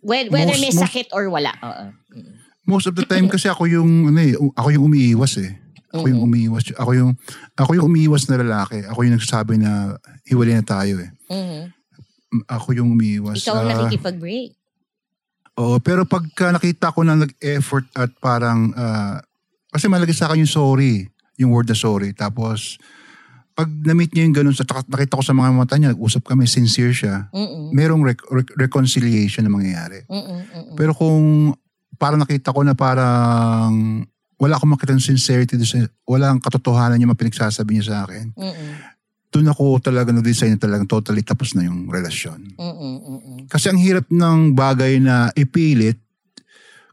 whe- 0.00 0.28
whether 0.28 0.52
Most- 0.52 0.64
may 0.64 0.72
most- 0.72 0.80
sakit 0.80 1.06
or 1.12 1.28
wala. 1.28 1.52
Oo. 1.60 1.84
Mm. 2.16 2.32
Most 2.64 2.86
of 2.86 2.94
the 2.94 3.04
time 3.04 3.26
kasi 3.26 3.48
ako 3.48 3.66
yung, 3.66 4.08
ano 4.08 4.20
eh, 4.20 4.32
ako 4.54 4.68
yung 4.70 4.84
umiiwas 4.86 5.36
eh. 5.38 5.58
Ako 5.90 6.06
yung 6.06 6.22
Mm-mm. 6.22 6.30
umiiwas. 6.30 6.70
Ako 6.78 6.90
yung, 6.94 7.10
ako 7.58 7.70
yung 7.74 7.86
umiiwas 7.90 8.30
na 8.30 8.38
lalaki. 8.38 8.78
Ako 8.86 9.02
yung 9.02 9.18
nagsasabi 9.18 9.58
na 9.58 9.98
hiwalay 10.22 10.54
na 10.54 10.62
tayo 10.62 11.02
eh. 11.02 11.10
Mhm. 11.26 11.62
Ako 12.46 12.78
yung 12.78 12.94
umiiwas. 12.94 13.42
Ikaw 13.42 13.54
ang 13.58 13.66
Ah, 13.66 13.70
nakikipag-break. 13.74 14.54
Oo, 15.58 15.82
pero 15.82 16.06
pagka 16.06 16.54
nakita 16.54 16.94
ko 16.94 17.02
na 17.02 17.18
nag-effort 17.18 17.90
at 17.98 18.14
parang, 18.22 18.70
ah, 18.78 19.18
kasi 19.68 19.90
malagi 19.90 20.14
sa 20.14 20.30
akin 20.30 20.46
yung 20.46 20.54
sorry, 20.54 21.10
yung 21.36 21.50
word 21.50 21.66
na 21.66 21.74
sorry. 21.74 22.14
Tapos, 22.14 22.78
pag 23.60 23.68
na-meet 23.68 24.16
niya 24.16 24.24
yung 24.24 24.36
ganun, 24.40 24.56
sa 24.56 24.64
nakita 24.64 25.20
ko 25.20 25.24
sa 25.26 25.36
mga 25.36 25.52
mata 25.52 25.76
niya, 25.76 25.92
nag-usap 25.92 26.24
kami, 26.24 26.48
sincere 26.48 26.96
siya, 26.96 27.28
Mm-mm. 27.28 27.76
merong 27.76 28.00
rec- 28.08 28.24
rec- 28.32 28.56
reconciliation 28.56 29.44
na 29.44 29.52
mangyayari. 29.52 30.08
Mm-mm. 30.08 30.72
Pero 30.80 30.96
kung 30.96 31.52
parang 32.00 32.24
nakita 32.24 32.56
ko 32.56 32.64
na 32.64 32.72
parang 32.72 34.00
wala 34.40 34.56
akong 34.56 34.72
makita 34.72 34.96
ng 34.96 35.04
sincerity, 35.04 35.60
wala 36.08 36.32
ang 36.32 36.40
katotohanan 36.40 36.96
yung 36.96 37.12
mga 37.12 37.20
pinagsasabi 37.20 37.76
niya 37.76 37.92
sa 37.92 37.96
akin, 38.08 38.32
Mm-mm. 38.32 38.70
doon 39.28 39.52
ako 39.52 39.84
talaga 39.84 40.08
na-design 40.08 40.56
na 40.56 40.64
talagang 40.64 40.88
totally 40.88 41.20
tapos 41.20 41.52
na 41.52 41.68
yung 41.68 41.92
relasyon. 41.92 42.56
Mm-mm. 42.56 43.44
Kasi 43.52 43.68
ang 43.68 43.76
hirap 43.76 44.08
ng 44.08 44.56
bagay 44.56 44.96
na 45.04 45.28
ipilit, 45.36 46.00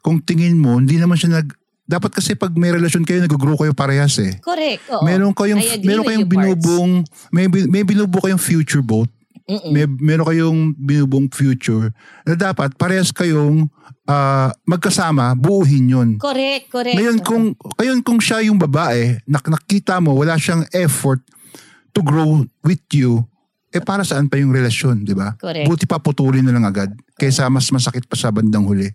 kung 0.03 0.19
tingin 0.19 0.59
mo, 0.59 0.75
hindi 0.75 0.99
naman 0.99 1.15
siya 1.15 1.39
nag... 1.39 1.47
Dapat 1.87 2.19
kasi 2.19 2.35
pag 2.35 2.51
may 2.59 2.75
relasyon 2.75 3.07
kayo, 3.07 3.23
nag-grow 3.23 3.55
kayo 3.55 3.71
parehas 3.71 4.19
eh. 4.19 4.35
Correct. 4.43 4.83
Oo. 4.91 5.07
meron 5.07 5.31
kayong, 5.31 5.63
meron 5.87 6.03
kayong 6.03 6.27
you, 6.27 6.29
Parts. 6.29 6.35
binubong, 6.35 6.91
may, 7.31 7.47
may 7.47 7.83
binubuo 7.87 8.19
kayong 8.19 8.43
future 8.43 8.83
boat. 8.83 9.07
Mm-mm. 9.47 9.71
may 9.71 9.87
meron 9.87 10.27
kayong 10.27 10.59
binubuong 10.75 11.31
future 11.31 11.95
na 12.27 12.35
dapat 12.35 12.75
parehas 12.75 13.15
kayong 13.15 13.71
ah, 14.03 14.51
magkasama, 14.67 15.39
buuhin 15.39 15.87
yun. 15.87 16.09
Correct, 16.19 16.67
correct. 16.67 16.99
Ngayon 16.99 17.17
kung 17.23 17.55
ngayon 17.79 17.99
kung 18.03 18.19
siya 18.19 18.43
yung 18.43 18.59
babae, 18.59 19.23
nak 19.23 19.47
nakita 19.47 20.03
mo 20.03 20.19
wala 20.19 20.35
siyang 20.35 20.67
effort 20.75 21.23
to 21.95 22.03
grow 22.03 22.43
with 22.59 22.83
you, 22.91 23.23
eh 23.67 23.83
para 23.83 24.07
saan 24.07 24.31
pa 24.31 24.39
yung 24.39 24.55
relasyon, 24.55 25.03
di 25.03 25.11
ba? 25.11 25.35
Buti 25.67 25.83
pa 25.83 25.99
putulin 25.99 26.43
na 26.47 26.55
lang 26.55 26.63
agad 26.63 26.87
kaysa 27.19 27.51
mas 27.51 27.67
masakit 27.67 28.07
pa 28.07 28.15
sa 28.15 28.31
bandang 28.31 28.63
huli, 28.63 28.87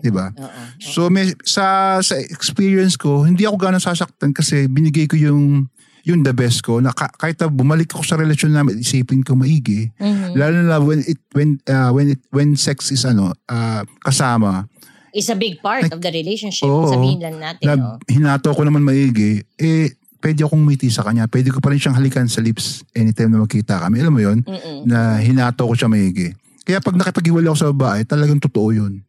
di 0.00 0.08
ba? 0.08 0.32
So 0.80 1.12
may 1.12 1.36
sa 1.44 1.98
sa 2.00 2.16
experience 2.16 2.96
ko, 2.96 3.28
hindi 3.28 3.44
ako 3.44 3.56
gano'ng 3.60 3.84
sasaktan 3.84 4.32
kasi 4.32 4.72
binigay 4.72 5.04
ko 5.04 5.20
yung 5.20 5.68
yung 6.06 6.22
the 6.22 6.30
best 6.30 6.62
ko 6.62 6.78
na 6.78 6.94
ka- 6.94 7.10
kahit 7.18 7.34
na 7.42 7.50
bumalik 7.50 7.90
ako 7.90 8.06
sa 8.06 8.14
relasyon 8.14 8.54
namin, 8.54 8.78
isipin 8.78 9.26
ko 9.26 9.34
maigi. 9.34 9.90
Mhm. 9.98 10.38
Lalo 10.38 10.58
na 10.62 10.78
when 10.78 11.02
it 11.02 11.18
when 11.34 11.58
uh, 11.66 11.90
when 11.90 12.14
it 12.14 12.22
when 12.30 12.54
sex 12.54 12.94
is 12.94 13.02
ano 13.02 13.34
uh, 13.50 13.82
kasama 14.06 14.70
Is 15.16 15.32
a 15.32 15.38
big 15.38 15.64
part 15.64 15.88
of 15.88 16.04
the 16.04 16.12
relationship. 16.12 16.68
Oo. 16.68 16.92
Sabihin 16.92 17.24
lang 17.24 17.40
natin. 17.40 17.64
na 17.64 17.74
no? 17.74 17.96
hinato 18.04 18.52
ko 18.52 18.62
naman 18.68 18.84
maigi, 18.84 19.40
eh 19.56 19.88
pwede 20.26 20.42
akong 20.42 20.58
umiti 20.58 20.90
sa 20.90 21.06
kanya. 21.06 21.30
Pwede 21.30 21.54
ko 21.54 21.62
pa 21.62 21.70
rin 21.70 21.78
siyang 21.78 21.94
halikan 21.94 22.26
sa 22.26 22.42
lips 22.42 22.82
anytime 22.98 23.30
na 23.30 23.46
magkita 23.46 23.78
kami. 23.78 24.02
Alam 24.02 24.12
mo 24.18 24.18
yon 24.18 24.42
Mm-mm. 24.42 24.82
Na 24.82 25.22
hinato 25.22 25.62
ko 25.62 25.78
siya 25.78 25.86
maigi. 25.86 26.34
Kaya 26.66 26.82
pag 26.82 26.98
nakipag-iwalay 26.98 27.46
ako 27.46 27.58
sa 27.62 27.70
babae, 27.70 28.02
talagang 28.02 28.42
totoo 28.42 28.74
yun. 28.74 29.06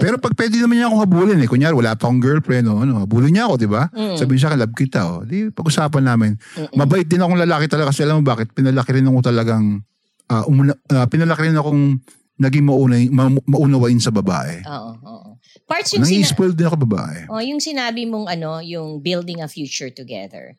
Pero 0.00 0.16
pag 0.16 0.32
pwede 0.32 0.56
naman 0.56 0.80
niya 0.80 0.88
akong 0.88 1.02
habulin 1.04 1.36
eh. 1.36 1.44
Kunyari, 1.50 1.76
wala 1.76 1.92
pa 1.98 2.08
akong 2.08 2.22
girlfriend 2.22 2.64
o 2.70 2.80
ano, 2.80 3.04
habulin 3.04 3.34
niya 3.34 3.44
ako, 3.50 3.54
di 3.60 3.68
ba? 3.68 3.92
Mm. 3.92 4.16
Sabihin 4.16 4.40
siya, 4.40 4.56
love 4.56 4.72
kita 4.72 5.00
o. 5.04 5.14
Di, 5.28 5.52
pag-usapan 5.52 6.00
namin. 6.06 6.32
Mabait 6.78 7.04
din 7.04 7.20
akong 7.20 7.36
lalaki 7.36 7.68
talaga 7.68 7.92
kasi 7.92 8.08
alam 8.08 8.22
mo 8.22 8.24
bakit? 8.24 8.56
Pinalaki 8.56 8.88
rin 8.94 9.04
ako 9.04 9.20
talagang, 9.20 9.84
ah, 10.32 10.48
umuna, 10.48 10.72
ah, 10.96 11.04
pinalaki 11.10 11.50
rin 11.50 11.58
akong 11.60 12.00
naging 12.40 12.64
maunay, 12.64 13.12
ma, 13.12 13.28
maunawain 13.44 14.00
sa 14.00 14.08
babae. 14.08 14.64
Oo, 14.64 14.92
oo. 15.02 15.30
Parts 15.68 15.92
yung, 15.94 16.02
Nang 16.04 16.10
sina- 16.10 16.28
spoiled 16.32 16.56
din 16.58 16.66
ako 16.66 16.78
babae. 16.84 17.28
oh, 17.28 17.42
yung 17.42 17.60
sinabi 17.60 18.08
mong 18.08 18.26
ano, 18.28 18.58
yung 18.60 19.00
building 19.00 19.40
a 19.40 19.48
future 19.48 19.92
together. 19.92 20.56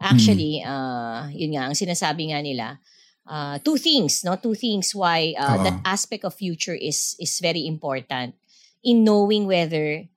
Actually, 0.00 0.64
uh, 0.64 1.28
yun 1.28 1.52
nga, 1.52 1.68
ang 1.68 1.76
sinasabi 1.76 2.32
nga 2.32 2.40
nila, 2.40 2.80
uh, 3.28 3.60
two 3.60 3.76
things, 3.76 4.24
no? 4.24 4.40
Two 4.40 4.56
things 4.56 4.96
why 4.96 5.36
uh, 5.36 5.60
Oo. 5.60 5.64
that 5.68 5.76
aspect 5.84 6.24
of 6.24 6.32
future 6.32 6.72
is 6.72 7.14
is 7.20 7.36
very 7.38 7.68
important 7.68 8.32
in 8.80 9.04
knowing 9.04 9.44
whether 9.44 10.08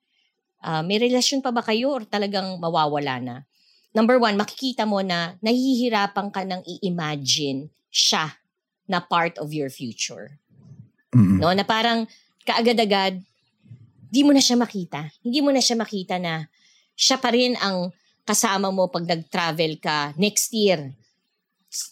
uh, 0.63 0.79
may 0.81 1.03
relasyon 1.03 1.43
pa 1.43 1.51
ba 1.51 1.59
kayo 1.59 1.99
or 1.99 2.07
talagang 2.07 2.55
mawawala 2.63 3.19
na. 3.19 3.36
Number 3.93 4.17
one, 4.17 4.39
makikita 4.39 4.88
mo 4.88 5.03
na 5.03 5.36
nahihirapan 5.43 6.31
ka 6.33 6.41
ng 6.47 6.63
i-imagine 6.65 7.69
siya 7.93 8.39
na 8.88 9.03
part 9.03 9.38
of 9.38 9.53
your 9.53 9.69
future. 9.69 10.39
Mm. 11.13 11.43
No? 11.43 11.53
Na 11.53 11.62
parang 11.62 12.09
kaagad-agad, 12.41 13.21
di 14.13 14.21
mo 14.21 14.30
na 14.30 14.38
siya 14.38 14.54
makita. 14.56 15.10
Hindi 15.26 15.41
mo 15.41 15.49
na 15.49 15.58
siya 15.58 15.73
makita 15.73 16.21
na 16.21 16.45
siya 16.93 17.17
pa 17.17 17.34
rin 17.34 17.58
ang 17.58 17.89
kasama 18.21 18.69
mo 18.69 18.86
pag 18.88 19.04
nag-travel 19.04 19.82
ka 19.82 20.13
next 20.15 20.54
year. 20.54 20.93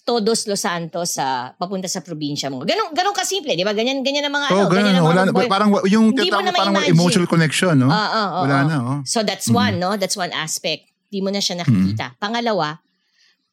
Todos 0.05 0.45
Los 0.45 0.61
Santos 0.61 1.17
sa 1.17 1.57
papunta 1.57 1.89
sa 1.89 2.05
probinsya 2.05 2.53
mo. 2.53 2.61
Ganun 2.61 2.93
ganun 2.93 3.17
ka 3.17 3.25
simple, 3.25 3.49
'di 3.49 3.65
ba? 3.65 3.73
Ganyan 3.73 4.05
ganyan 4.05 4.29
ang 4.29 4.37
mga 4.37 4.47
Oh, 4.53 4.53
ano, 4.53 4.69
ganun. 4.69 4.77
ganyan 4.77 4.95
ang 4.95 5.05
Wala, 5.09 5.17
mga 5.17 5.25
na, 5.25 5.33
boy- 5.33 5.49
parang 5.49 5.69
yung 5.89 6.05
Hindi 6.13 6.29
mo 6.29 6.37
na 6.39 6.53
parang 6.53 6.77
emotional 6.85 7.25
connection, 7.25 7.73
no? 7.75 7.89
Oo, 7.89 7.97
oo, 8.21 8.39
Wala 8.45 8.55
oo. 8.55 8.67
na, 8.69 8.77
oh. 8.77 8.99
So 9.01 9.25
that's 9.25 9.49
Mm. 9.49 9.57
one, 9.57 9.75
no? 9.81 9.91
That's 9.97 10.13
one 10.13 10.29
aspect. 10.29 10.85
Di 11.09 11.17
mo 11.17 11.33
na 11.33 11.41
siya 11.41 11.57
nakikita. 11.57 12.13
Pangalawa, 12.21 12.77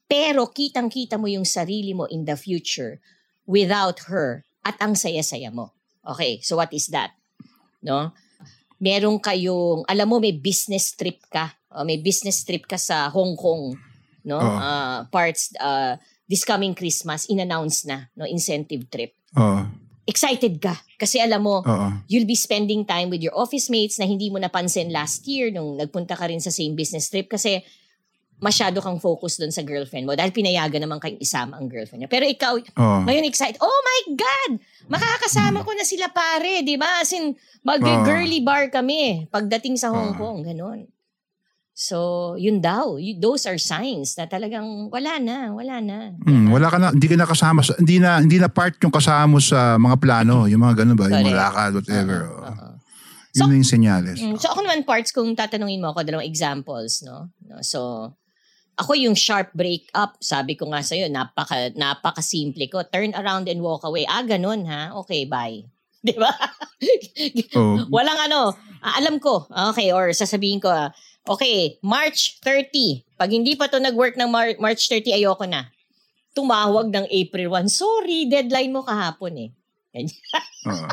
pero 0.04 0.52
kitang-kita 0.52 1.16
mo 1.16 1.26
yung 1.26 1.48
sarili 1.48 1.96
mo 1.96 2.04
in 2.06 2.28
the 2.28 2.36
future 2.36 3.00
without 3.48 4.12
her 4.12 4.44
at 4.62 4.76
ang 4.78 4.92
saya-saya 4.92 5.48
mo. 5.48 5.72
Okay, 6.04 6.44
so 6.44 6.54
what 6.54 6.68
is 6.70 6.92
that? 6.92 7.16
No? 7.80 8.12
Meron 8.78 9.18
kayong, 9.18 9.82
alam 9.86 10.06
mo 10.06 10.22
may 10.22 10.34
business 10.34 10.94
trip 10.94 11.22
ka. 11.30 11.54
O, 11.74 11.84
may 11.84 11.98
business 11.98 12.46
trip 12.46 12.64
ka 12.64 12.78
sa 12.78 13.10
Hong 13.10 13.34
Kong. 13.34 13.74
No? 14.24 14.38
Oo. 14.38 14.58
Ah, 14.58 15.04
parts 15.10 15.52
uh, 15.58 15.98
this 16.28 16.44
coming 16.44 16.76
Christmas 16.76 17.26
in-announce 17.26 17.88
na, 17.88 18.06
no, 18.14 18.28
incentive 18.28 18.86
trip. 18.92 19.16
Oo. 19.34 19.64
Excited 20.08 20.56
ka 20.56 20.72
kasi 20.96 21.20
alam 21.20 21.44
mo 21.44 21.60
Oo. 21.60 21.88
you'll 22.08 22.24
be 22.24 22.32
spending 22.32 22.80
time 22.88 23.12
with 23.12 23.20
your 23.20 23.36
office 23.36 23.68
mates 23.68 24.00
na 24.00 24.08
hindi 24.08 24.32
mo 24.32 24.40
napansin 24.40 24.88
last 24.88 25.28
year 25.28 25.52
nung 25.52 25.76
nagpunta 25.76 26.16
ka 26.16 26.24
rin 26.24 26.40
sa 26.40 26.48
same 26.48 26.72
business 26.72 27.12
trip 27.12 27.28
kasi 27.28 27.60
masyado 28.38 28.78
kang 28.78 29.02
focus 29.02 29.38
doon 29.38 29.50
sa 29.50 29.66
girlfriend 29.66 30.06
mo 30.06 30.14
dahil 30.14 30.30
pinayagan 30.30 30.82
naman 30.82 31.02
kayong 31.02 31.18
isama 31.22 31.58
ang 31.58 31.66
girlfriend 31.66 32.06
niya. 32.06 32.10
Pero 32.10 32.24
ikaw, 32.26 32.54
Oo. 32.58 32.98
ngayon 33.06 33.26
excited, 33.26 33.58
oh 33.58 33.80
my 33.82 34.00
God! 34.14 34.50
Makakasama 34.88 35.66
ko 35.66 35.70
na 35.74 35.84
sila 35.84 36.08
pare, 36.08 36.62
di 36.64 36.78
ba? 36.78 37.02
As 37.02 37.12
in, 37.12 37.34
mag-girly 37.66 38.40
bar 38.40 38.70
kami 38.72 39.26
pagdating 39.28 39.76
sa 39.76 39.90
Hong 39.92 40.14
Oo. 40.14 40.18
Kong, 40.18 40.38
ganun. 40.46 40.88
So, 41.78 42.34
yun 42.34 42.58
daw. 42.58 42.98
Y- 42.98 43.18
those 43.22 43.46
are 43.46 43.54
signs 43.54 44.18
na 44.18 44.26
talagang 44.26 44.90
wala 44.90 45.22
na, 45.22 45.54
wala 45.54 45.78
na. 45.78 46.10
Hmm, 46.26 46.50
wala 46.50 46.66
ka 46.66 46.78
na, 46.78 46.90
hindi 46.90 47.06
ka 47.06 47.14
na 47.14 47.28
kasama, 47.28 47.62
sa, 47.62 47.78
hindi 47.78 48.02
na, 48.02 48.18
hindi 48.18 48.38
na 48.42 48.50
part 48.50 48.74
yung 48.82 48.90
kasama 48.90 49.38
mo 49.38 49.38
sa 49.38 49.78
mga 49.78 49.96
plano, 50.02 50.50
yung 50.50 50.58
mga 50.58 50.82
ganun 50.82 50.98
ba, 50.98 51.06
yung 51.06 51.22
Correct. 51.22 51.30
mga 51.30 51.38
lakad, 51.38 51.70
whatever. 51.78 52.18
Oo, 52.26 52.34
oo. 52.34 52.50
oo. 52.50 52.68
Yun 53.38 53.48
na 53.52 53.58
yung 53.60 53.70
senyales. 53.70 54.18
Mm, 54.18 54.36
so 54.40 54.50
ako 54.50 54.66
naman 54.66 54.82
parts 54.82 55.14
kung 55.14 55.30
tatanungin 55.38 55.78
mo 55.78 55.94
ako 55.94 56.02
dalawang 56.02 56.26
examples, 56.26 57.04
no? 57.06 57.30
no? 57.46 57.62
So 57.62 58.10
ako 58.78 58.94
yung 58.94 59.18
sharp 59.18 59.50
break 59.52 59.90
up, 59.90 60.14
sabi 60.22 60.54
ko 60.54 60.70
nga 60.70 60.80
sa 60.86 60.94
napaka 61.10 61.74
napaka 61.74 62.22
simple 62.22 62.62
ko. 62.70 62.86
Turn 62.86 63.10
around 63.18 63.50
and 63.50 63.58
walk 63.58 63.82
away. 63.82 64.06
Ah, 64.06 64.22
ganun 64.22 64.62
ha. 64.70 64.94
Okay, 65.02 65.26
bye. 65.26 65.66
'Di 66.06 66.14
ba? 66.14 66.30
Oo. 67.58 67.84
Walang 67.94 68.30
ano, 68.30 68.54
ah, 68.78 68.94
alam 69.02 69.18
ko. 69.18 69.50
Okay, 69.74 69.90
or 69.90 70.14
sasabihin 70.14 70.62
ko, 70.62 70.70
ah, 70.70 70.94
okay, 71.26 71.76
March 71.82 72.38
30. 72.46 73.18
Pag 73.18 73.34
hindi 73.34 73.58
pa 73.58 73.66
to 73.66 73.82
nag-work 73.82 74.14
ng 74.14 74.30
Mar- 74.30 74.60
March 74.62 74.86
30, 74.86 75.18
ayoko 75.18 75.42
na. 75.44 75.66
Tumawag 76.38 76.94
ng 76.94 77.10
April 77.10 77.50
1. 77.50 77.66
Sorry, 77.66 78.30
deadline 78.30 78.70
mo 78.70 78.86
kahapon 78.86 79.34
eh. 79.42 79.50
Oo. 80.68 80.88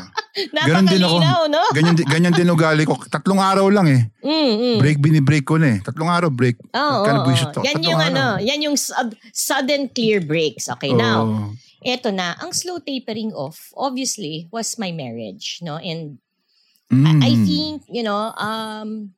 Ganon 0.52 0.86
din 0.88 1.00
ako. 1.00 1.16
Napakalinaw, 1.20 1.40
no? 1.48 1.62
Ganyan, 1.72 1.96
ganyan 2.06 2.34
din 2.34 2.48
ugali 2.48 2.82
ko. 2.84 2.96
Tatlong 3.06 3.38
araw 3.38 3.68
lang 3.68 3.86
eh. 3.86 4.02
Mm, 4.20 4.52
mm. 4.56 4.76
Break, 4.80 4.98
binibreak 4.98 5.44
ko 5.44 5.56
na 5.56 5.76
eh. 5.76 5.78
Tatlong 5.80 6.08
araw, 6.08 6.28
break. 6.28 6.56
Oo, 6.72 7.04
Kind 7.04 7.16
of 7.16 7.22
oo, 7.22 7.26
bullshit 7.28 7.50
oo. 7.50 7.54
to. 7.56 7.60
Yan 7.62 7.76
Tatlong 7.76 7.90
yung 7.90 8.00
araw. 8.00 8.10
ano, 8.10 8.24
yan 8.40 8.60
yung 8.64 8.76
sud- 8.76 9.16
sudden 9.30 9.88
clear 9.88 10.20
breaks. 10.20 10.68
Okay, 10.70 10.92
Oo. 10.92 10.98
now, 10.98 11.20
eto 11.80 12.08
na, 12.10 12.34
ang 12.36 12.50
slow 12.50 12.80
tapering 12.80 13.30
off, 13.32 13.70
obviously, 13.76 14.48
was 14.50 14.76
my 14.76 14.90
marriage, 14.90 15.60
no? 15.60 15.76
And 15.76 16.18
Mm. 16.86 17.18
I 17.18 17.34
think, 17.42 17.82
you 17.90 18.06
know, 18.06 18.30
um, 18.38 19.10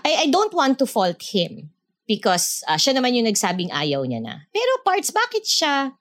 I, 0.00 0.24
I 0.24 0.26
don't 0.28 0.52
want 0.52 0.80
to 0.80 0.88
fault 0.88 1.20
him 1.20 1.68
because 2.08 2.64
ah, 2.64 2.80
siya 2.80 2.96
naman 2.96 3.12
yung 3.12 3.28
nagsabing 3.28 3.68
ayaw 3.68 4.00
niya 4.08 4.24
na. 4.24 4.48
Pero 4.48 4.80
parts, 4.80 5.12
bakit 5.12 5.44
siya, 5.44 5.92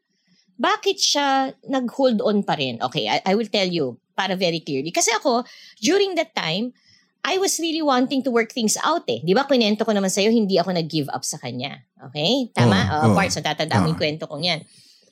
bakit 0.58 0.98
siya 0.98 1.54
nag-hold 1.70 2.20
on 2.22 2.42
pa 2.42 2.58
rin? 2.58 2.82
Okay, 2.82 3.06
I, 3.06 3.22
I 3.24 3.34
will 3.38 3.48
tell 3.48 3.70
you 3.70 3.96
para 4.18 4.34
very 4.34 4.60
clearly. 4.60 4.90
Kasi 4.90 5.14
ako, 5.14 5.46
during 5.78 6.18
that 6.18 6.34
time, 6.34 6.74
I 7.22 7.38
was 7.38 7.60
really 7.60 7.84
wanting 7.84 8.24
to 8.24 8.32
work 8.32 8.50
things 8.50 8.74
out 8.82 9.04
eh. 9.06 9.22
Di 9.22 9.36
ba, 9.38 9.44
kwento 9.46 9.84
ko 9.84 9.92
naman 9.94 10.10
sa'yo, 10.10 10.32
hindi 10.32 10.58
ako 10.58 10.74
nag-give 10.74 11.12
up 11.14 11.22
sa 11.22 11.38
kanya. 11.38 11.84
Okay? 12.10 12.50
Tama? 12.56 12.78
Oo, 12.88 12.98
Uh, 12.98 13.08
oo. 13.12 13.16
parts, 13.18 13.36
natatanda 13.38 13.84
mo 13.84 13.92
yung 13.92 14.00
Oo. 14.00 14.02
kwento 14.02 14.26
kong 14.26 14.44
yan. 14.48 14.60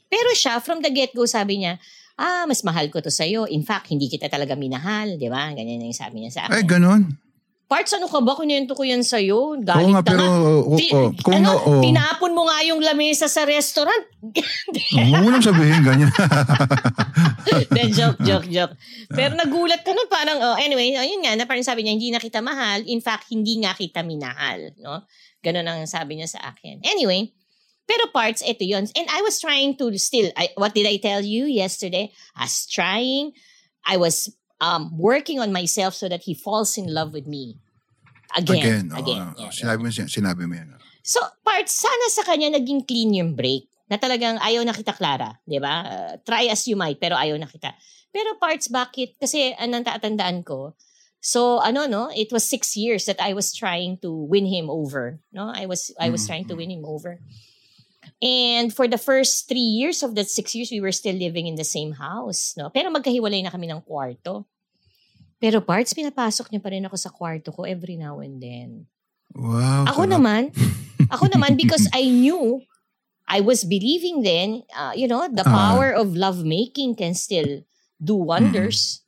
Pero 0.07 0.29
siya, 0.33 0.57
from 0.63 0.79
the 0.81 0.89
get-go, 0.89 1.27
sabi 1.27 1.61
niya, 1.61 1.75
ah, 2.15 2.47
mas 2.47 2.63
mahal 2.63 2.87
ko 2.87 3.03
to 3.03 3.11
sa'yo. 3.11 3.45
In 3.51 3.67
fact, 3.67 3.91
hindi 3.91 4.07
kita 4.07 4.31
talaga 4.31 4.55
minahal. 4.55 5.19
Di 5.19 5.27
ba? 5.27 5.51
Ganyan 5.51 5.83
yung 5.83 5.93
sabi 5.97 6.23
niya 6.23 6.31
sa 6.31 6.41
Ay, 6.47 6.63
akin. 6.63 6.67
Parts, 7.75 7.91
ano 7.91 8.07
ka 8.07 8.23
ba? 8.23 8.39
Kunento 8.39 8.71
ko 8.71 8.87
yan 8.87 9.03
sa'yo. 9.03 9.59
Oo 9.59 9.59
Galit 9.59 9.91
nga, 9.91 9.99
ka 9.99 10.15
pero, 10.15 10.23
nga. 10.23 10.39
oo, 10.47 10.79
Ti- 10.79 10.95
oo, 10.95 11.11
kung 11.19 11.43
ano, 11.43 11.59
oo. 11.59 11.83
tinapon 11.83 12.31
mo 12.31 12.47
nga 12.47 12.63
yung 12.63 12.79
lamesa 12.79 13.27
sa 13.27 13.43
restaurant. 13.43 13.99
Huwag 14.95 15.19
mo 15.19 15.27
nang 15.27 15.43
sabihin, 15.43 15.83
ganyan. 15.83 16.07
Then 17.75 17.91
joke, 17.91 18.23
joke, 18.23 18.47
joke. 18.47 18.79
Pero 19.11 19.35
nagulat 19.35 19.83
ka 19.83 19.91
nun, 19.91 20.07
parang, 20.07 20.39
oh, 20.39 20.55
anyway, 20.55 20.95
ayun 20.95 21.19
nga, 21.27 21.35
na 21.35 21.43
parang 21.43 21.67
sabi 21.67 21.83
niya, 21.83 21.99
hindi 21.99 22.15
na 22.15 22.23
kita 22.23 22.39
mahal. 22.39 22.79
In 22.87 23.03
fact, 23.03 23.27
hindi 23.27 23.59
nga 23.59 23.75
kita 23.75 24.07
minahal. 24.07 24.71
No? 24.79 25.03
Ganon 25.43 25.67
ang 25.67 25.83
sabi 25.83 26.15
niya 26.15 26.31
sa 26.31 26.55
akin. 26.55 26.79
Anyway, 26.79 27.35
pero 27.83 28.07
parts, 28.15 28.39
ito 28.39 28.63
yun. 28.63 28.87
And 28.95 29.07
I 29.11 29.19
was 29.19 29.43
trying 29.43 29.75
to 29.83 29.91
still, 29.99 30.31
I, 30.39 30.47
what 30.55 30.71
did 30.71 30.87
I 30.87 30.95
tell 30.95 31.19
you 31.19 31.43
yesterday? 31.43 32.15
I 32.39 32.47
was 32.47 32.71
trying, 32.71 33.35
I 33.83 33.99
was 33.99 34.31
um, 34.63 34.95
working 34.95 35.43
on 35.43 35.51
myself 35.51 35.91
so 35.91 36.07
that 36.07 36.23
he 36.23 36.31
falls 36.31 36.79
in 36.79 36.87
love 36.87 37.11
with 37.11 37.27
me. 37.27 37.59
Again. 38.33 38.57
Again. 38.57 38.85
oo, 38.89 38.99
Again. 38.99 39.25
oo. 39.35 39.41
Yeah, 39.45 39.53
sinabi 39.53 39.79
mo, 39.85 39.89
sinabi 39.91 40.43
mo 40.49 40.53
yan. 40.57 40.69
So, 41.05 41.21
part, 41.45 41.69
sana 41.69 42.05
sa 42.09 42.25
kanya 42.25 42.57
naging 42.57 42.89
clean 42.89 43.13
yung 43.13 43.37
break. 43.37 43.69
Na 43.85 44.01
talagang 44.01 44.41
ayaw 44.41 44.65
na 44.65 44.73
kita, 44.73 44.97
Clara. 44.97 45.37
Di 45.45 45.61
ba? 45.61 45.85
Uh, 45.85 46.13
try 46.25 46.49
as 46.49 46.65
you 46.65 46.73
might, 46.73 46.97
pero 46.97 47.13
ayaw 47.13 47.37
na 47.37 47.45
kita. 47.45 47.69
Pero 48.09 48.33
parts, 48.41 48.65
bakit? 48.65 49.13
Kasi 49.21 49.53
anong 49.61 49.85
tatandaan 49.85 50.41
ko, 50.41 50.73
so 51.21 51.61
ano 51.61 51.85
no, 51.85 52.09
it 52.09 52.33
was 52.33 52.47
six 52.47 52.73
years 52.73 53.05
that 53.05 53.21
I 53.21 53.37
was 53.37 53.53
trying 53.53 54.01
to 54.01 54.09
win 54.09 54.49
him 54.49 54.71
over. 54.71 55.21
No, 55.29 55.51
I 55.51 55.69
was 55.69 55.91
I 55.99 56.09
was 56.09 56.23
trying 56.25 56.47
to 56.47 56.55
win 56.55 56.71
him 56.71 56.87
over. 56.87 57.19
And 58.23 58.71
for 58.71 58.87
the 58.87 58.97
first 58.97 59.49
three 59.51 59.67
years 59.75 60.01
of 60.01 60.15
that 60.15 60.31
six 60.31 60.55
years, 60.55 60.71
we 60.71 60.79
were 60.79 60.95
still 60.95 61.15
living 61.15 61.45
in 61.45 61.59
the 61.59 61.67
same 61.67 61.93
house. 61.99 62.55
No? 62.55 62.71
Pero 62.71 62.89
magkahiwalay 62.89 63.43
na 63.43 63.51
kami 63.51 63.67
ng 63.67 63.83
kwarto. 63.83 64.47
Pero 65.37 65.59
parts, 65.59 65.91
pinapasok 65.91 66.49
niya 66.49 66.61
pa 66.63 66.69
rin 66.71 66.85
ako 66.87 66.95
sa 66.95 67.11
kwarto 67.11 67.51
ko 67.51 67.67
every 67.67 67.99
now 67.99 68.23
and 68.23 68.39
then. 68.39 68.69
Wow. 69.35 69.83
Ako 69.91 70.07
sarap. 70.07 70.13
naman, 70.15 70.41
ako 71.13 71.27
naman 71.27 71.59
because 71.59 71.85
I 71.91 72.07
knew, 72.07 72.63
I 73.25 73.41
was 73.41 73.65
believing 73.65 74.21
then, 74.21 74.63
uh, 74.71 74.93
you 74.95 75.09
know, 75.09 75.27
the 75.27 75.43
Ah. 75.43 75.51
power 75.51 75.91
of 75.91 76.13
lovemaking 76.15 76.95
can 76.95 77.17
still 77.17 77.65
do 77.97 78.15
wonders. 78.15 79.01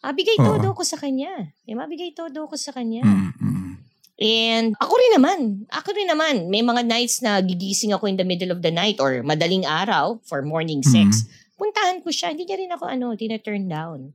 Ah, 0.00 0.14
bigay 0.14 0.38
Oo. 0.38 0.56
todo 0.56 0.74
ko 0.74 0.82
sa 0.82 0.94
kanya. 0.96 1.52
Eh, 1.66 1.74
mabigay 1.74 2.14
todo 2.14 2.46
ko 2.46 2.54
sa 2.54 2.70
kanya. 2.70 3.02
Mm, 3.02 3.30
mm. 3.34 3.72
And 4.18 4.66
ako 4.78 4.94
rin 4.94 5.12
naman, 5.14 5.38
ako 5.70 5.88
rin 5.94 6.08
naman, 6.10 6.34
may 6.50 6.62
mga 6.62 6.82
nights 6.82 7.22
na 7.22 7.38
gigising 7.38 7.94
ako 7.94 8.10
in 8.10 8.18
the 8.18 8.26
middle 8.26 8.50
of 8.50 8.62
the 8.62 8.70
night 8.70 8.98
or 8.98 9.22
madaling 9.22 9.62
araw 9.62 10.18
for 10.26 10.42
morning 10.42 10.82
sex. 10.82 11.22
Puntahan 11.54 12.02
ko 12.02 12.10
siya, 12.10 12.34
hindi 12.34 12.46
niya 12.46 12.58
rin 12.58 12.70
ako 12.70 12.84
ano, 12.86 13.14
tina-turn 13.14 13.66
down. 13.66 14.10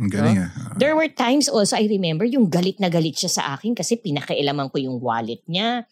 Ang 0.00 0.08
galing 0.08 0.38
ah. 0.40 0.50
There 0.80 0.96
were 0.96 1.08
times 1.12 1.52
also, 1.52 1.76
I 1.76 1.84
remember, 1.84 2.24
yung 2.24 2.48
galit 2.48 2.80
na 2.80 2.88
galit 2.88 3.20
siya 3.20 3.28
sa 3.28 3.42
akin 3.52 3.76
kasi 3.76 4.00
pinakailaman 4.00 4.72
ko 4.72 4.80
yung 4.80 4.96
wallet 4.98 5.44
niya. 5.44 5.84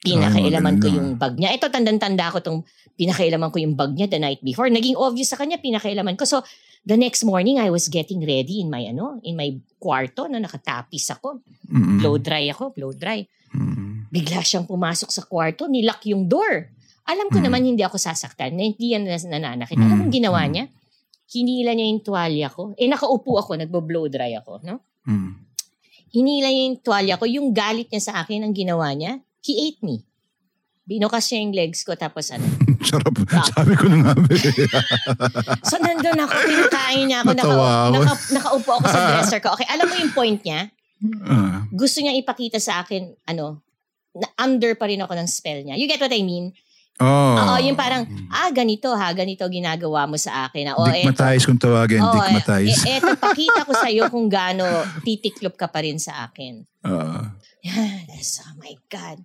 Pinakailaman 0.00 0.76
Ay, 0.76 0.80
ko 0.80 0.86
yung 0.88 1.08
bag 1.16 1.36
niya. 1.36 1.52
Ito, 1.56 1.68
tandang-tanda 1.72 2.32
ko 2.32 2.40
tong 2.40 2.60
pinakailaman 2.96 3.52
ko 3.52 3.60
yung 3.60 3.76
bag 3.76 3.96
niya 3.96 4.08
the 4.08 4.20
night 4.20 4.40
before. 4.40 4.68
Naging 4.68 4.96
obvious 4.96 5.32
sa 5.32 5.40
kanya, 5.40 5.56
pinakailaman 5.56 6.16
ko. 6.16 6.24
So, 6.24 6.44
the 6.84 6.96
next 6.96 7.24
morning, 7.24 7.60
I 7.60 7.68
was 7.68 7.88
getting 7.88 8.24
ready 8.24 8.64
in 8.64 8.68
my, 8.68 8.84
ano, 8.88 9.20
in 9.24 9.36
my 9.36 9.52
kwarto 9.76 10.28
na 10.28 10.40
nakatapis 10.40 11.12
ako. 11.16 11.40
Mm, 11.68 11.80
mm. 11.80 11.98
Blow 12.00 12.16
dry 12.16 12.44
ako, 12.48 12.72
blow 12.72 12.92
dry. 12.92 13.24
Mm. 13.52 14.08
Bigla 14.08 14.40
siyang 14.40 14.64
pumasok 14.68 15.08
sa 15.12 15.24
kwarto, 15.24 15.68
nilock 15.68 16.04
yung 16.08 16.28
door. 16.28 16.68
Alam 17.08 17.28
ko 17.32 17.40
Mm. 17.40 17.44
naman 17.44 17.60
hindi 17.64 17.82
ako 17.84 17.96
sasaktan, 17.96 18.56
na 18.56 18.68
hindi 18.68 18.96
yan 18.96 19.04
nananakit. 19.04 19.76
Alam 19.76 19.96
mo 19.96 20.04
ginawa 20.08 20.44
Mm. 20.44 20.50
niya? 20.52 20.64
Hinila 21.30 21.70
niya 21.78 21.86
yung 21.94 22.02
tuwalya 22.02 22.50
ko. 22.50 22.74
Eh, 22.74 22.90
nakaupo 22.90 23.38
ako, 23.38 23.54
nagbo-blow 23.54 24.10
dry 24.10 24.34
ako, 24.34 24.58
no? 24.66 24.82
Mm. 25.06 25.38
Hinila 26.10 26.50
niya 26.50 26.62
yung 26.66 26.78
tuwalya 26.82 27.14
ko. 27.14 27.24
Yung 27.30 27.54
galit 27.54 27.86
niya 27.86 28.02
sa 28.02 28.14
akin, 28.18 28.42
ang 28.42 28.50
ginawa 28.50 28.90
niya, 28.90 29.22
he 29.46 29.70
ate 29.70 29.78
me. 29.86 30.02
Binukas 30.82 31.30
niya 31.30 31.38
yung 31.46 31.54
legs 31.54 31.86
ko, 31.86 31.94
tapos 31.94 32.34
ano. 32.34 32.42
Sarap. 32.90 33.14
Ah. 33.30 33.46
Sabi 33.46 33.78
ko 33.78 33.86
na 33.86 33.96
nga. 34.02 34.12
So, 35.70 35.78
nandun 35.78 36.18
ako, 36.18 36.34
pinakain 36.34 37.04
niya 37.06 37.18
ako. 37.22 37.30
Naka, 37.38 37.54
ako. 37.54 37.94
naka, 37.94 38.14
nakaupo 38.34 38.70
ako 38.82 38.84
sa 38.90 39.00
dresser 39.14 39.38
ko. 39.38 39.54
Okay, 39.54 39.68
alam 39.70 39.86
mo 39.86 39.94
yung 39.94 40.10
point 40.10 40.40
niya? 40.42 40.66
Ah. 41.30 41.62
Gusto 41.70 42.02
niya 42.02 42.18
ipakita 42.18 42.58
sa 42.58 42.82
akin, 42.82 43.06
ano, 43.30 43.62
na 44.18 44.26
under 44.42 44.74
pa 44.74 44.90
rin 44.90 44.98
ako 44.98 45.14
ng 45.14 45.30
spell 45.30 45.62
niya. 45.62 45.78
You 45.78 45.86
get 45.86 46.02
what 46.02 46.10
I 46.10 46.26
mean? 46.26 46.50
Oh. 47.00 47.34
Oo, 47.34 47.56
yung 47.64 47.74
parang, 47.74 48.04
ah, 48.28 48.52
ganito 48.52 48.92
ha, 48.92 49.08
ganito 49.10 49.48
ginagawa 49.48 50.04
mo 50.04 50.20
sa 50.20 50.44
akin. 50.44 50.68
Na, 50.68 50.72
oh, 50.76 50.84
Digmatize 50.84 51.48
kung 51.48 51.56
tawagin. 51.56 52.04
oh, 52.04 52.12
Digmatize. 52.12 52.84
eh, 52.84 53.00
eto, 53.00 53.16
pakita 53.16 53.64
ko 53.64 53.72
sa'yo 53.72 54.12
kung 54.12 54.28
gaano 54.28 54.68
titiklop 55.00 55.56
ka 55.56 55.66
pa 55.66 55.80
rin 55.80 55.96
sa 55.96 56.28
akin. 56.28 56.60
Ah. 56.84 57.32
Yes, 57.64 58.40
oh 58.44 58.52
my 58.56 58.76
God. 58.88 59.20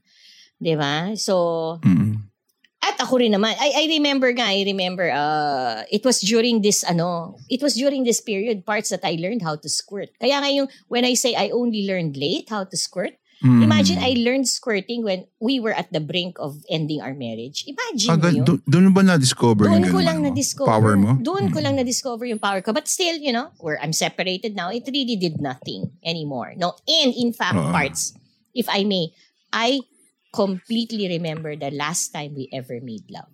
'Di 0.55 0.75
ba? 0.75 1.11
So, 1.15 1.35
Mm. 1.83 2.31
at 2.79 2.95
ako 3.01 3.19
rin 3.19 3.33
naman, 3.33 3.51
I, 3.59 3.83
I 3.83 3.91
remember 3.91 4.31
nga, 4.31 4.47
I 4.51 4.63
remember, 4.63 5.09
uh, 5.09 5.83
it 5.89 6.05
was 6.05 6.21
during 6.21 6.61
this, 6.61 6.85
ano, 6.85 7.35
it 7.49 7.59
was 7.59 7.75
during 7.75 8.05
this 8.05 8.21
period, 8.21 8.63
parts 8.63 8.87
that 8.93 9.03
I 9.03 9.17
learned 9.19 9.41
how 9.41 9.57
to 9.57 9.67
squirt. 9.67 10.13
Kaya 10.15 10.39
nga 10.39 10.47
yung, 10.47 10.67
when 10.87 11.03
I 11.03 11.15
say 11.15 11.35
I 11.35 11.49
only 11.51 11.83
learned 11.83 12.15
late 12.15 12.47
how 12.47 12.63
to 12.63 12.77
squirt, 12.77 13.17
Mm. 13.43 13.61
imagine 13.61 13.97
I 13.99 14.15
learned 14.15 14.47
squirting 14.47 15.03
when 15.03 15.27
we 15.39 15.59
were 15.59 15.73
at 15.73 15.91
the 15.91 15.99
brink 15.99 16.39
of 16.39 16.55
ending 16.67 17.03
our 17.03 17.11
marriage. 17.13 17.67
Imagine 17.67 18.09
Ah, 18.09 18.17
mo 18.17 18.29
yun. 18.31 18.43
do- 18.43 18.63
doon 18.63 18.89
ba 18.91 19.03
na-discover 19.03 19.67
Doon 19.67 19.83
yung 19.83 19.91
ko 19.91 19.99
lang 19.99 20.17
ano, 20.19 20.31
na-discover. 20.31 20.71
Power 20.71 20.95
mo? 20.95 21.19
Doon 21.19 21.51
ko 21.51 21.59
Mm. 21.59 21.65
lang 21.67 21.75
na-discover 21.75 22.25
yung 22.25 22.39
power 22.39 22.63
ko. 22.63 22.71
But 22.71 22.87
still, 22.87 23.17
you 23.17 23.31
know, 23.31 23.51
where 23.59 23.75
I'm 23.77 23.91
separated 23.91 24.55
now, 24.55 24.71
it 24.71 24.87
really 24.87 25.15
did 25.15 25.43
nothing 25.43 25.91
anymore. 25.99 26.55
No, 26.55 26.79
and 26.87 27.11
in 27.11 27.35
fact, 27.35 27.59
Oo. 27.59 27.69
parts, 27.69 28.15
if 28.55 28.65
I 28.67 28.87
may, 28.87 29.11
I 29.51 29.83
completely 30.31 31.07
remember 31.07 31.55
the 31.55 31.71
last 31.71 32.11
time 32.11 32.35
we 32.35 32.47
ever 32.51 32.79
made 32.79 33.07
love. 33.09 33.31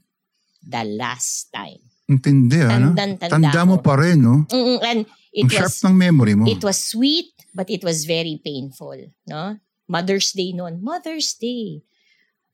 The 0.62 0.86
last 0.86 1.50
time. 1.50 1.82
Intindi, 2.06 2.60
ano? 2.60 2.94
Tandang-tanda 2.94 3.50
Tanda 3.50 3.62
mo 3.66 3.78
ko. 3.80 3.86
pa 3.86 3.94
rin, 3.98 4.18
no? 4.20 4.46
Mm-mm, 4.46 4.78
and 4.82 5.00
it 5.32 5.46
Ang 5.46 5.50
sharp 5.50 5.72
was 5.72 5.82
ng 5.82 5.96
memory 5.96 6.36
mo. 6.36 6.46
it 6.46 6.62
was 6.62 6.78
sweet, 6.78 7.32
but 7.56 7.70
it 7.70 7.82
was 7.82 8.04
very 8.04 8.38
painful. 8.38 8.98
No? 9.26 9.58
Mother's 9.92 10.32
Day 10.32 10.56
noon. 10.56 10.80
Mother's 10.80 11.36
Day. 11.36 11.84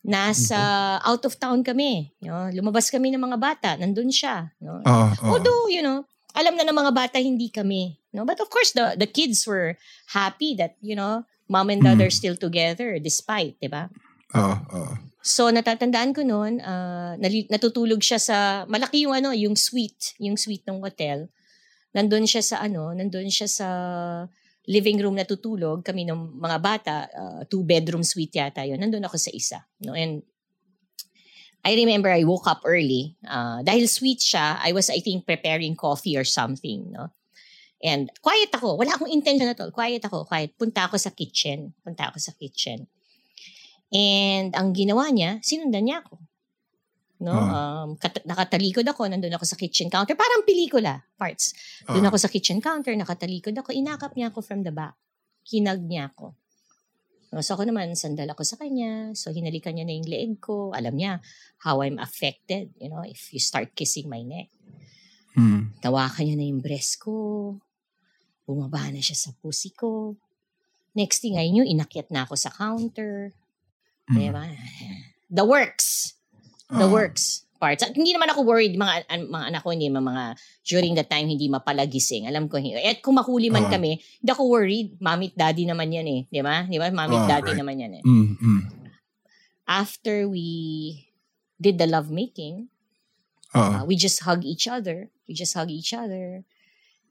Nasa 0.02 0.58
out 1.06 1.21
of 1.21 1.38
town 1.38 1.62
kami. 1.62 2.10
No? 2.26 2.50
Lumabas 2.50 2.89
kami 2.89 3.13
ng 3.13 3.21
mga 3.21 3.38
bata. 3.38 3.69
Nandun 3.78 4.10
siya. 4.10 4.50
No? 4.58 4.82
Oo, 4.82 5.06
oo. 5.13 5.30
Although, 5.38 5.69
you 5.69 5.86
know, 5.86 6.02
alam 6.34 6.58
na 6.58 6.65
ng 6.65 6.73
mga 6.73 6.91
bata 6.95 7.17
hindi 7.21 7.54
kami. 7.54 8.02
No? 8.10 8.26
But 8.26 8.41
of 8.41 8.50
course, 8.50 8.73
the 8.73 8.97
the 8.97 9.06
kids 9.06 9.45
were 9.45 9.78
happy 10.17 10.58
that, 10.58 10.82
you 10.82 10.97
know, 10.97 11.21
mom 11.45 11.69
and 11.69 11.86
dad 11.86 12.02
Mm. 12.02 12.10
are 12.10 12.13
still 12.13 12.34
together 12.36 12.97
despite, 12.97 13.56
di 13.62 13.69
ba? 13.69 13.91
Oo, 14.34 14.56
oo. 14.73 14.93
So, 15.28 15.52
natatandaan 15.52 16.15
ko 16.15 16.23
noon, 16.23 16.63
ah, 16.63 17.19
nali- 17.19 17.47
natutulog 17.52 18.00
siya 18.00 18.15
sa, 18.19 18.38
malaki 18.67 19.04
yung 19.04 19.12
ano, 19.12 19.36
yung 19.36 19.60
suite, 19.60 20.15
yung 20.23 20.39
suite 20.39 20.63
ng 20.63 20.80
hotel. 20.80 21.28
Nandun 21.91 22.23
siya 22.23 22.39
sa 22.43 22.63
ano, 22.63 22.95
nandun 22.95 23.28
siya 23.28 23.47
sa 23.47 23.67
living 24.67 24.99
room 24.99 25.15
natutulog. 25.15 25.82
Kami 25.82 26.03
ng 26.03 26.38
mga 26.38 26.58
bata, 26.60 26.95
ah, 27.08 27.41
two 27.47 27.63
bedroom 27.63 28.03
suite 28.03 28.36
yata 28.36 28.67
yun. 28.67 28.77
Nandun 28.77 29.08
ako 29.08 29.15
sa 29.15 29.32
isa. 29.32 29.60
No? 29.82 29.95
And 29.95 30.21
I 31.63 31.75
remember 31.75 32.12
I 32.12 32.27
woke 32.27 32.45
up 32.47 32.62
early. 32.67 33.15
ah, 33.25 33.63
dahil 33.63 33.88
sweet 33.88 34.19
siya, 34.19 34.60
I 34.60 34.75
was, 34.75 34.91
I 34.91 34.99
think, 34.99 35.23
preparing 35.23 35.75
coffee 35.80 36.19
or 36.19 36.27
something. 36.27 36.91
No? 36.91 37.15
And 37.82 38.10
quiet 38.21 38.51
ako. 38.51 38.75
Wala 38.75 38.97
akong 38.97 39.12
intention 39.12 39.47
at 39.47 39.60
all. 39.62 39.71
Quiet 39.71 40.03
ako. 40.03 40.25
Quiet. 40.25 40.58
Punta 40.58 40.89
ako 40.89 40.97
sa 40.97 41.13
kitchen. 41.13 41.77
Punta 41.86 42.10
ako 42.10 42.17
sa 42.17 42.34
kitchen. 42.34 42.89
And 43.93 44.51
ang 44.58 44.75
ginawa 44.75 45.08
niya, 45.13 45.39
sinundan 45.45 45.88
niya 45.88 46.03
ako. 46.03 46.19
No? 47.17 47.34
Ah. 47.34 47.86
Um, 47.86 47.97
kat- 47.97 48.21
nakatalikod 48.30 48.86
ako, 48.86 49.10
nandun 49.10 49.34
ako 49.34 49.45
sa 49.45 49.58
kitchen 49.58 49.89
counter. 49.89 50.13
Parang 50.13 50.45
pelikula, 50.45 51.01
parts. 51.17 51.53
Doon 51.89 52.06
Ah. 52.06 52.10
ako 52.13 52.17
sa 52.21 52.30
kitchen 52.30 52.62
counter, 52.62 52.93
nakatalikod 52.93 53.58
ako, 53.58 53.73
inakap 53.73 54.13
niya 54.13 54.30
ako 54.30 54.45
from 54.45 54.62
the 54.62 54.69
back. 54.69 54.93
Hinag 55.49 55.82
niya 55.82 56.13
ako. 56.13 56.38
No, 57.34 57.43
so 57.43 57.60
ako 57.60 57.67
naman, 57.67 57.91
sandal 57.97 58.32
ako 58.32 58.47
sa 58.47 58.56
kanya. 58.56 59.12
So 59.12 59.36
hinalikan 59.36 59.75
niya 59.75 59.84
na 59.84 59.93
yung 59.97 60.08
leeg 60.08 60.34
ko. 60.39 60.71
Alam 60.71 60.95
niya 60.95 61.19
how 61.67 61.84
I'm 61.84 61.99
affected, 61.99 62.71
you 62.80 62.88
know, 62.88 63.03
if 63.03 63.36
you 63.36 63.41
start 63.43 63.75
kissing 63.75 64.08
my 64.08 64.23
neck. 64.23 64.47
Mm. 65.36 65.75
Tawakan 65.84 66.23
niya 66.23 66.38
na 66.39 66.47
yung 66.47 66.63
breast 66.63 66.97
ko. 67.03 67.13
Bumaba 68.47 68.89
na 68.89 69.03
siya 69.03 69.13
sa 69.13 69.30
pussy 69.38 69.75
ko. 69.75 70.15
Next 70.95 71.19
thing 71.19 71.36
I 71.36 71.51
knew, 71.51 71.67
inakyat 71.67 72.10
na 72.10 72.23
ako 72.23 72.39
sa 72.39 72.49
counter. 72.49 73.36
Mm. 74.08 74.15
Diba? 74.15 74.43
The 75.27 75.43
works. 75.43 76.16
The 76.67 76.84
Ah. 76.84 76.91
works 76.91 77.47
parts. 77.58 77.82
At 77.82 77.97
hindi 77.97 78.13
naman 78.13 78.30
ako 78.30 78.45
worried, 78.45 78.77
mga, 78.77 79.10
an- 79.10 79.34
mga 79.34 79.45
anak 79.49 79.62
ko, 79.65 79.73
hindi 79.73 79.89
mga, 79.89 80.38
during 80.62 80.93
that 80.93 81.10
time, 81.10 81.25
hindi 81.25 81.49
mapalagising. 81.49 82.30
Alam 82.30 82.45
ko, 82.45 82.62
hindi. 82.62 82.77
At 82.77 83.01
kung 83.01 83.17
mahuli 83.17 83.49
man 83.49 83.65
Ah. 83.65 83.73
kami, 83.73 83.97
hindi 83.97 84.30
ako 84.30 84.45
worried. 84.45 84.93
Mommy 85.01 85.34
daddy 85.34 85.65
naman 85.65 85.89
yan 85.89 86.06
eh. 86.06 86.21
Di 86.30 86.45
ba? 86.45 86.63
Di 86.63 86.77
ba? 86.77 86.91
Mommy 86.93 87.17
at 87.17 87.25
Ah, 87.25 87.30
daddy 87.34 87.51
right. 87.56 87.60
naman 87.60 87.75
yan 87.82 87.91
eh. 87.97 88.03
Mm, 88.06 88.27
mm. 88.38 88.62
After 89.65 90.30
we 90.30 90.47
did 91.58 91.82
the 91.82 91.89
lovemaking, 91.89 92.69
Oo. 93.58 93.60
uh, 93.60 93.84
we 93.84 93.97
just 93.97 94.21
hug 94.21 94.45
each 94.45 94.69
other. 94.69 95.10
We 95.25 95.34
just 95.34 95.58
hug 95.58 95.73
each 95.73 95.91
other. 95.91 96.45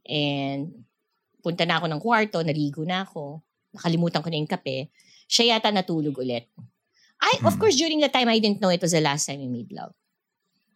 And 0.07 0.87
punta 1.43 1.67
na 1.67 1.83
ako 1.83 1.91
ng 1.91 2.01
kwarto, 2.01 2.39
naligo 2.41 2.87
na 2.87 3.03
ako. 3.03 3.43
Nakalimutan 3.75 4.23
ko 4.23 4.29
na 4.31 4.39
yung 4.39 4.49
kape. 4.49 4.89
Siya 5.27 5.59
yata 5.59 5.75
natulog 5.75 6.15
ulit. 6.17 6.47
I, 7.19 7.41
of 7.43 7.55
Hmm. 7.55 7.61
course, 7.61 7.77
during 7.77 8.01
that 8.01 8.13
time, 8.13 8.29
I 8.29 8.39
didn't 8.39 8.61
know 8.61 8.69
it 8.69 8.81
was 8.81 8.93
the 8.93 9.01
last 9.01 9.27
time 9.27 9.41
we 9.41 9.49
made 9.49 9.73
love. 9.73 9.93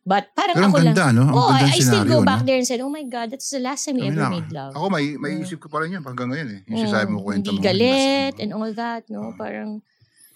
But 0.00 0.32
parang 0.32 0.56
Pero 0.56 0.64
ang 0.64 0.72
ako 0.72 0.78
lang, 0.80 0.96
ganda, 0.96 1.06
no? 1.12 1.22
Ang 1.28 1.36
oh, 1.36 1.52
ganda 1.52 1.68
I, 1.68 1.76
I 1.76 1.78
still 1.78 2.06
go 2.08 2.24
back 2.24 2.40
no? 2.42 2.46
there 2.48 2.56
and 2.56 2.66
said, 2.66 2.80
oh 2.80 2.88
my 2.88 3.04
God, 3.04 3.28
that's 3.30 3.52
the 3.52 3.60
last 3.60 3.84
time 3.84 4.00
we 4.00 4.08
Kami 4.08 4.16
ever 4.16 4.22
lang. 4.24 4.32
made 4.32 4.48
love. 4.50 4.72
Ako, 4.72 4.86
may, 4.88 5.04
may 5.14 5.32
isip 5.38 5.60
ko 5.60 5.68
pa 5.68 5.84
rin 5.84 5.92
yan 5.92 6.02
hanggang 6.02 6.32
ngayon 6.32 6.48
eh. 6.50 6.60
Yung 6.66 6.88
sinasabi 6.88 7.12
mo 7.12 7.20
Mm, 7.20 7.26
kwento 7.28 7.48
Hindi 7.52 7.60
mo. 7.60 7.66
galit 7.68 8.34
and 8.40 8.50
all 8.50 8.72
that, 8.72 9.02
no? 9.12 9.36
Parang, 9.36 9.84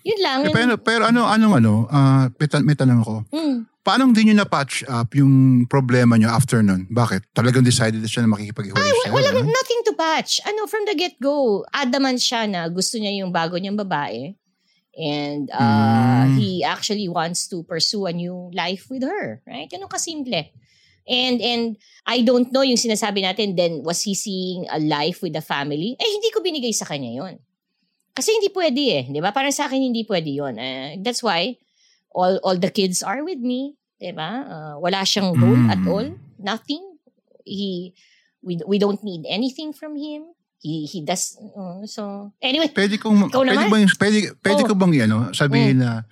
yun 0.05 0.21
lang. 0.21 0.39
Eh, 0.45 0.53
pero, 0.53 0.77
pero 0.77 1.03
ano, 1.09 1.25
anong 1.25 1.55
ano, 1.59 1.73
ah, 1.89 2.29
may, 2.29 2.47
tan- 2.47 2.63
may 2.63 2.77
tanong 2.77 3.01
ako. 3.01 3.15
Mm. 3.33 3.59
Paano 3.81 4.03
hindi 4.05 4.23
nyo 4.29 4.45
na-patch 4.45 4.85
up 4.85 5.13
yung 5.13 5.33
problema 5.65 6.17
nyo 6.17 6.29
after 6.29 6.61
nun? 6.61 6.85
Bakit? 6.89 7.33
Talagang 7.33 7.65
decided 7.65 8.01
na 8.01 8.09
siya 8.09 8.21
na 8.21 8.33
makikipag-iwalay 8.33 8.81
sa'yo? 9.01 9.13
Walang 9.13 9.33
ganun? 9.33 9.49
nothing 9.49 9.81
to 9.85 9.93
patch. 9.93 10.45
Ano, 10.45 10.69
from 10.69 10.85
the 10.85 10.93
get-go, 10.93 11.65
adamant 11.69 12.21
siya 12.21 12.45
na 12.45 12.69
gusto 12.69 12.97
niya 12.97 13.17
yung 13.17 13.33
bago 13.33 13.57
niyang 13.57 13.77
babae. 13.77 14.37
And 14.95 15.51
uh, 15.51 16.31
Mm. 16.31 16.39
he 16.39 16.63
actually 16.63 17.11
wants 17.11 17.51
to 17.51 17.63
pursue 17.67 18.07
a 18.07 18.15
new 18.15 18.51
life 18.55 18.87
with 18.89 19.03
her. 19.03 19.43
Right? 19.43 19.67
Ganun 19.67 19.91
kasimple. 19.91 20.55
And 21.05 21.37
and 21.43 21.77
I 22.07 22.23
don't 22.25 22.49
know 22.49 22.65
yung 22.65 22.81
sinasabi 22.81 23.21
natin, 23.21 23.59
then 23.59 23.83
was 23.85 24.01
he 24.07 24.15
seeing 24.17 24.65
a 24.73 24.81
life 24.81 25.21
with 25.21 25.35
the 25.37 25.45
family? 25.45 25.99
Eh, 26.01 26.09
hindi 26.09 26.31
ko 26.33 26.41
binigay 26.41 26.73
sa 26.73 26.89
kanya 26.89 27.11
yon 27.13 27.37
Kasi 28.15 28.31
hindi 28.33 28.49
pwede 28.55 28.83
eh. 28.95 29.05
Di 29.11 29.21
ba? 29.21 29.35
Parang 29.35 29.53
sa 29.53 29.67
akin, 29.67 29.83
hindi 29.91 30.07
pwede 30.07 30.31
yon 30.31 30.55
Uh, 30.57 30.97
that's 31.03 31.21
why 31.21 31.59
all 32.15 32.39
all 32.47 32.55
the 32.57 32.71
kids 32.71 33.03
are 33.03 33.21
with 33.27 33.43
me. 33.43 33.75
'Di 33.99 34.15
ba? 34.15 34.31
Uh, 34.47 34.75
wala 34.81 35.03
siyang 35.05 35.35
role 35.35 35.59
Mm. 35.67 35.73
at 35.75 35.83
all. 35.85 36.09
Nothing. 36.39 36.83
He 37.45 37.93
we 38.41 38.63
we 38.65 38.79
don't 38.79 39.03
need 39.05 39.27
anything 39.29 39.75
from 39.75 39.99
him. 39.99 40.33
He 40.65 40.89
he 40.89 41.05
does 41.05 41.37
uh, 41.53 41.85
so 41.85 42.33
anyway. 42.41 42.73
Pwede 42.73 42.97
kong, 42.97 43.29
pwede 43.29 43.53
naman? 43.53 43.69
bang, 43.69 43.85
pwede, 44.01 44.19
pwede 44.41 44.63
Oh. 44.65 44.69
ko 44.73 44.75
bang 44.75 44.97
ano, 45.05 45.29
sabihin 45.31 45.85
na, 45.85 46.09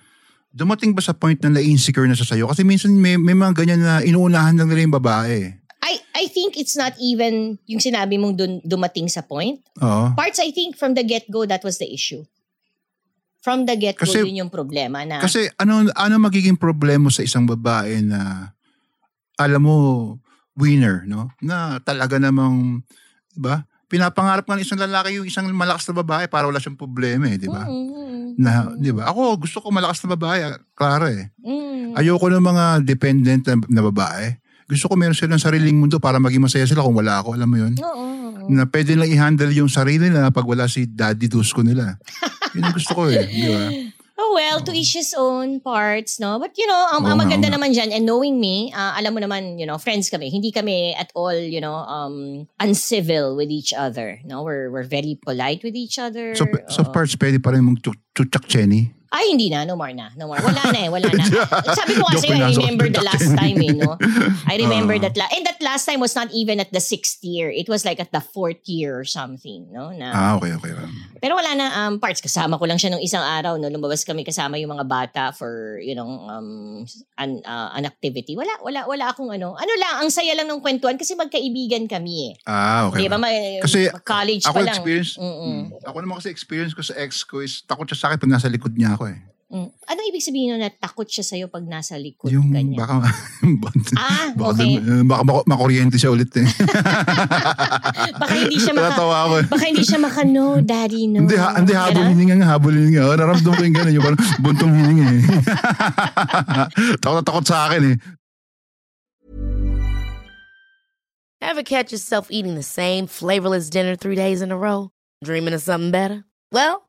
dumating 0.53 0.93
ba 0.93 1.01
sa 1.01 1.17
point 1.17 1.41
na 1.41 1.57
na-insecure 1.57 2.05
na 2.05 2.13
sa 2.13 2.29
sayo? 2.29 2.45
Kasi 2.45 2.61
minsan 2.61 2.93
may, 2.93 3.17
may 3.17 3.33
mga 3.33 3.57
ganyan 3.57 3.81
na 3.81 4.05
inuunahan 4.05 4.53
lang 4.53 4.69
nila 4.69 4.85
yung 4.85 4.97
babae. 5.01 5.57
I 5.81 5.93
I 6.15 6.29
think 6.29 6.61
it's 6.61 6.77
not 6.77 6.93
even 7.01 7.57
yung 7.65 7.81
sinabi 7.81 8.21
mong 8.21 8.37
dun, 8.37 8.61
dumating 8.61 9.09
sa 9.09 9.25
point. 9.25 9.65
Oo. 9.81 10.13
Parts 10.13 10.37
I 10.39 10.53
think 10.53 10.77
from 10.77 10.93
the 10.93 11.03
get-go 11.03 11.49
that 11.49 11.65
was 11.65 11.81
the 11.81 11.89
issue. 11.89 12.21
From 13.41 13.65
the 13.65 13.75
get-go 13.75 14.05
Kasi- 14.05 14.23
yun 14.23 14.47
yung 14.47 14.53
problema 14.53 15.03
na 15.03 15.19
Kasi 15.19 15.49
ano 15.57 15.89
ano 15.89 16.15
magiging 16.21 16.61
problema 16.61 17.09
sa 17.09 17.25
isang 17.25 17.49
babae 17.49 18.05
na 18.05 18.53
alam 19.35 19.65
mo 19.65 19.77
winner, 20.55 21.09
no? 21.09 21.33
Na 21.41 21.81
talaga 21.81 22.21
namang 22.21 22.85
'di 23.33 23.41
ba? 23.41 23.65
Pinapangarap 23.93 24.49
nga 24.49 24.57
ng 24.57 24.65
isang 24.65 24.81
lalaki 24.81 25.21
yung 25.21 25.29
isang 25.29 25.45
malakas 25.53 25.85
na 25.85 26.01
babae 26.01 26.25
para 26.25 26.49
wala 26.49 26.57
siyang 26.57 26.81
problema 26.81 27.29
eh, 27.29 27.37
'di 27.37 27.53
ba? 27.53 27.69
Mm, 27.69 28.41
Na, 28.41 28.73
'di 28.73 28.89
ba? 28.97 29.13
Ako 29.13 29.37
gusto 29.37 29.61
ko 29.61 29.69
malakas 29.69 30.01
na 30.01 30.17
babae, 30.17 30.41
ah, 30.41 30.57
klaro 30.73 31.13
eh. 31.13 31.29
mm, 31.37 31.93
Ayoko 32.01 32.33
ng 32.33 32.41
mga 32.41 32.65
dependent 32.81 33.45
na, 33.45 33.61
na 33.69 33.83
babae. 33.85 34.33
Gusto 34.65 34.89
ko 34.89 34.97
meron 34.97 35.13
silang 35.13 35.37
sariling 35.37 35.77
mundo 35.77 36.01
para 36.01 36.17
maging 36.17 36.41
masaya 36.41 36.65
sila 36.65 36.81
kung 36.81 36.97
wala 36.97 37.21
ako, 37.21 37.37
alam 37.37 37.45
mo 37.45 37.61
'yun? 37.61 37.77
Oo, 37.77 37.93
oo. 38.41 38.49
Na 38.49 38.65
pwede 38.65 38.97
lang 38.97 39.13
i-handle 39.13 39.53
yung 39.53 39.69
sarili 39.69 40.09
nila 40.09 40.33
pag 40.33 40.49
wala 40.49 40.65
si 40.65 40.89
daddy 40.89 41.29
Dusko 41.29 41.61
nila. 41.61 42.01
Yun 42.57 42.65
ang 42.65 42.73
gusto 42.73 42.97
ko 42.97 43.13
eh, 43.13 43.29
di 43.29 43.45
ba? 43.47 43.69
Oh 44.23 44.39
well, 44.39 44.63
to 44.63 44.71
each 44.71 44.95
his 44.95 45.11
own 45.19 45.59
parts, 45.59 46.23
no? 46.23 46.39
But 46.39 46.55
you 46.55 46.71
know, 46.71 46.79
ang, 46.95 47.03
Oo 47.03 47.11
ang 47.11 47.19
maganda 47.19 47.51
naman 47.51 47.75
dyan, 47.75 47.91
and 47.91 48.07
knowing 48.07 48.39
me, 48.39 48.71
ah, 48.71 48.95
alam 48.95 49.19
mo 49.19 49.21
naman, 49.21 49.59
you 49.59 49.67
know, 49.67 49.83
friends 49.83 50.07
kami. 50.07 50.31
Hindi 50.31 50.55
kami 50.55 50.95
at 50.95 51.11
all, 51.19 51.35
you 51.35 51.59
know, 51.59 51.75
um, 51.75 52.47
uncivil 52.63 53.35
with 53.35 53.51
each 53.51 53.75
other. 53.75 54.23
No, 54.23 54.47
we're 54.47 54.71
we're 54.71 54.87
very 54.87 55.19
polite 55.19 55.67
with 55.67 55.75
each 55.75 55.99
other. 55.99 56.39
So, 56.39 56.47
so 56.71 56.87
Oo. 56.87 56.95
parts 56.95 57.19
pwede 57.19 57.43
pa 57.43 57.51
rin 57.51 57.67
mong 57.67 57.83
chuchak 58.15 58.47
Chenny. 58.47 58.95
Ay, 59.13 59.29
hindi 59.29 59.47
na. 59.47 59.63
No 59.63 59.77
more 59.77 59.93
na. 59.93 60.09
No 60.17 60.25
more. 60.25 60.41
Wala 60.41 60.73
na 60.73 60.79
eh. 60.79 60.89
Wala 60.89 61.05
na. 61.07 61.25
Sabi 61.79 61.95
ko 61.95 62.09
kasi, 62.09 62.33
I 62.33 62.49
remember 62.51 62.89
the 62.89 63.05
last 63.05 63.29
time 63.31 63.61
eh, 63.61 63.71
no? 63.71 64.01
I 64.49 64.57
remember 64.57 64.97
Ah. 64.97 65.05
that. 65.05 65.15
La- 65.15 65.29
and 65.29 65.45
that 65.45 65.61
last 65.61 65.85
time 65.85 66.01
was 66.01 66.13
not 66.13 66.33
even 66.33 66.57
at 66.57 66.69
the 66.69 66.81
sixth 66.81 67.21
year. 67.21 67.49
It 67.49 67.69
was 67.69 67.85
like 67.85 68.01
at 68.01 68.09
the 68.09 68.25
fourth 68.25 68.65
year 68.65 68.97
or 68.97 69.05
something, 69.05 69.69
no? 69.69 69.93
Na, 69.93 70.09
Ah, 70.11 70.33
okay, 70.35 70.53
okay. 70.55 70.73
Pero 71.21 71.37
wala 71.37 71.53
na 71.53 71.67
um, 71.85 72.01
parts. 72.01 72.19
Kasama 72.19 72.57
ko 72.57 72.65
lang 72.65 72.77
siya 72.77 72.89
nung 72.89 73.01
isang 73.01 73.21
araw. 73.21 73.55
No? 73.55 73.69
Lumabas 73.69 74.01
kami 74.03 74.23
kasama 74.23 74.57
yung 74.57 74.73
mga 74.73 74.87
bata 74.87 75.23
for, 75.31 75.77
you 75.79 75.93
know, 75.93 76.09
um, 76.25 76.83
an, 77.15 77.45
uh, 77.45 77.69
an 77.71 77.85
activity. 77.85 78.33
Wala, 78.33 78.57
wala, 78.61 78.85
wala 78.87 79.05
akong 79.09 79.29
ano. 79.29 79.53
Ano 79.53 79.73
lang, 79.77 80.01
ang 80.01 80.11
saya 80.11 80.33
lang 80.33 80.49
ng 80.49 80.59
kwentuhan 80.59 80.97
kasi 80.97 81.13
magkaibigan 81.13 81.85
kami 81.85 82.33
eh. 82.33 82.33
Ah, 82.45 82.89
okay. 82.89 83.05
Di 83.05 83.09
ba? 83.09 83.21
Ma- 83.21 83.61
Kasi 83.61 83.93
college 84.03 84.49
Ako 84.49 84.57
pa 84.57 84.61
lang. 84.63 84.73
experience, 84.73 85.15
Mm-mm. 85.15 85.69
mm, 85.69 85.85
ako 85.85 85.97
naman 85.99 86.17
kasi 86.17 86.29
experience 86.29 86.73
ko 86.73 86.81
sa 86.81 86.97
ex 86.97 87.23
ko 87.23 87.39
is 87.39 87.61
takot 87.63 87.85
siya 87.85 87.99
sa 87.99 88.07
akin 88.09 88.19
pag 88.19 88.33
nasa 88.33 88.49
likod 88.49 88.73
niya 88.73 88.95
ako 88.95 89.02
eh. 89.09 89.19
Mm. 89.53 89.69
Ano 89.69 90.01
ibig 90.09 90.25
sabihin 90.25 90.57
nun 90.57 90.65
na 90.65 90.73
takot 90.73 91.05
siya 91.05 91.21
sa'yo 91.21 91.53
pag 91.53 91.61
nasa 91.69 92.01
likod 92.01 92.33
Yung 92.33 92.49
ka 92.57 92.65
niya? 92.65 92.79
baka, 92.81 93.05
Ah, 94.01 94.33
baka, 94.33 94.65
okay. 94.65 94.81
dun- 94.81 95.05
baka 95.05 95.23
makuryente 95.45 96.01
siya 96.01 96.09
ulit 96.09 96.33
eh. 96.41 96.49
Baka 98.17 98.33
hindi 98.33 98.57
siya 98.57 98.73
maka... 98.73 98.97
Ako 98.97 99.35
eh. 99.37 99.47
Baka 99.53 99.65
hindi 99.69 99.85
siya 99.85 100.01
maka, 100.01 100.25
no, 100.25 100.57
daddy, 100.65 101.05
no. 101.05 101.29
Hindi, 101.29 101.37
ha, 101.37 101.61
hindi 101.61 101.77
habol 101.77 102.01
hininga 102.09 102.35
nga, 102.41 102.49
habol 102.57 102.73
hininga. 102.73 103.03
Oh, 103.05 103.13
naramdam 103.13 103.53
ko 103.53 103.61
yung 103.61 103.77
gano'n, 103.77 103.93
yung 103.93 104.05
parang 104.09 104.21
buntong 104.41 104.73
hininga 104.73 105.07
eh. 105.13 105.23
takot 107.05 107.17
na 107.21 107.25
takot 107.29 107.45
sa 107.45 107.69
akin 107.69 107.83
eh. 107.93 107.97
Ever 111.43 111.63
catch 111.63 111.93
yourself 111.93 112.31
eating 112.31 112.55
the 112.55 112.63
same 112.65 113.07
flavorless 113.07 113.69
dinner 113.69 113.97
three 113.97 114.15
days 114.17 114.41
in 114.41 114.49
a 114.49 114.57
row? 114.57 114.91
Dreaming 115.25 115.53
of 115.55 115.61
something 115.61 115.91
better? 115.91 116.25
Well, 116.51 116.89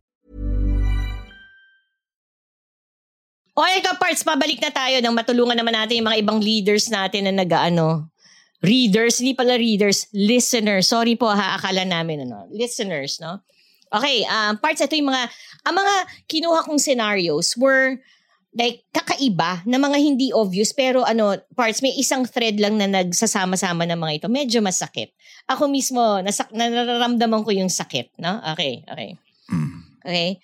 O 3.61 3.65
ito 3.69 3.93
parts, 4.01 4.25
pabalik 4.25 4.57
na 4.57 4.73
tayo 4.73 4.97
nang 4.97 5.13
matulungan 5.13 5.53
naman 5.53 5.77
natin 5.77 6.01
yung 6.01 6.09
mga 6.09 6.25
ibang 6.25 6.41
leaders 6.41 6.89
natin 6.89 7.29
na 7.29 7.45
nag-ano. 7.45 8.09
Readers, 8.65 9.21
hindi 9.21 9.37
pala 9.37 9.53
readers, 9.53 10.09
listeners. 10.17 10.89
Sorry 10.89 11.13
po 11.13 11.29
ha, 11.29 11.61
akala 11.61 11.85
namin 11.85 12.25
ano. 12.25 12.49
Listeners, 12.49 13.21
no? 13.21 13.37
Okay, 13.93 14.25
um, 14.25 14.57
parts, 14.57 14.81
ito 14.81 14.97
yung 14.97 15.13
mga, 15.13 15.29
ang 15.69 15.77
mga 15.77 15.93
kinuha 16.25 16.65
kong 16.65 16.81
scenarios 16.81 17.53
were 17.53 18.01
like 18.57 18.81
kakaiba 18.89 19.61
na 19.69 19.77
mga 19.77 19.97
hindi 20.01 20.33
obvious 20.33 20.75
pero 20.75 21.07
ano 21.07 21.39
parts 21.55 21.79
may 21.79 21.95
isang 21.95 22.27
thread 22.27 22.59
lang 22.59 22.75
na 22.75 22.83
nagsasama-sama 22.83 23.87
ng 23.87 23.95
mga 23.95 24.13
ito 24.19 24.27
medyo 24.27 24.59
masakit 24.59 25.15
ako 25.47 25.71
mismo 25.71 26.19
nasak 26.19 26.51
nararamdaman 26.51 27.47
ko 27.47 27.51
yung 27.55 27.71
sakit 27.71 28.11
no 28.19 28.43
okay 28.43 28.83
okay 28.91 29.15
Okay? 30.01 30.41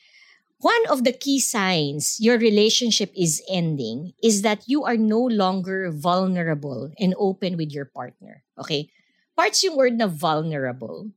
One 0.57 0.89
of 0.89 1.05
the 1.05 1.13
key 1.13 1.37
signs 1.37 2.17
your 2.17 2.41
relationship 2.41 3.13
is 3.13 3.45
ending 3.45 4.17
is 4.25 4.41
that 4.41 4.65
you 4.65 4.89
are 4.89 4.97
no 4.97 5.21
longer 5.21 5.93
vulnerable 5.93 6.89
and 6.97 7.13
open 7.21 7.61
with 7.61 7.69
your 7.69 7.85
partner. 7.85 8.41
Okay? 8.57 8.89
Parts 9.37 9.61
yung 9.61 9.77
word 9.77 10.01
na 10.01 10.09
vulnerable. 10.09 11.13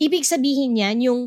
Ibig 0.00 0.24
sabihin 0.24 0.80
yan 0.80 1.04
yung, 1.04 1.20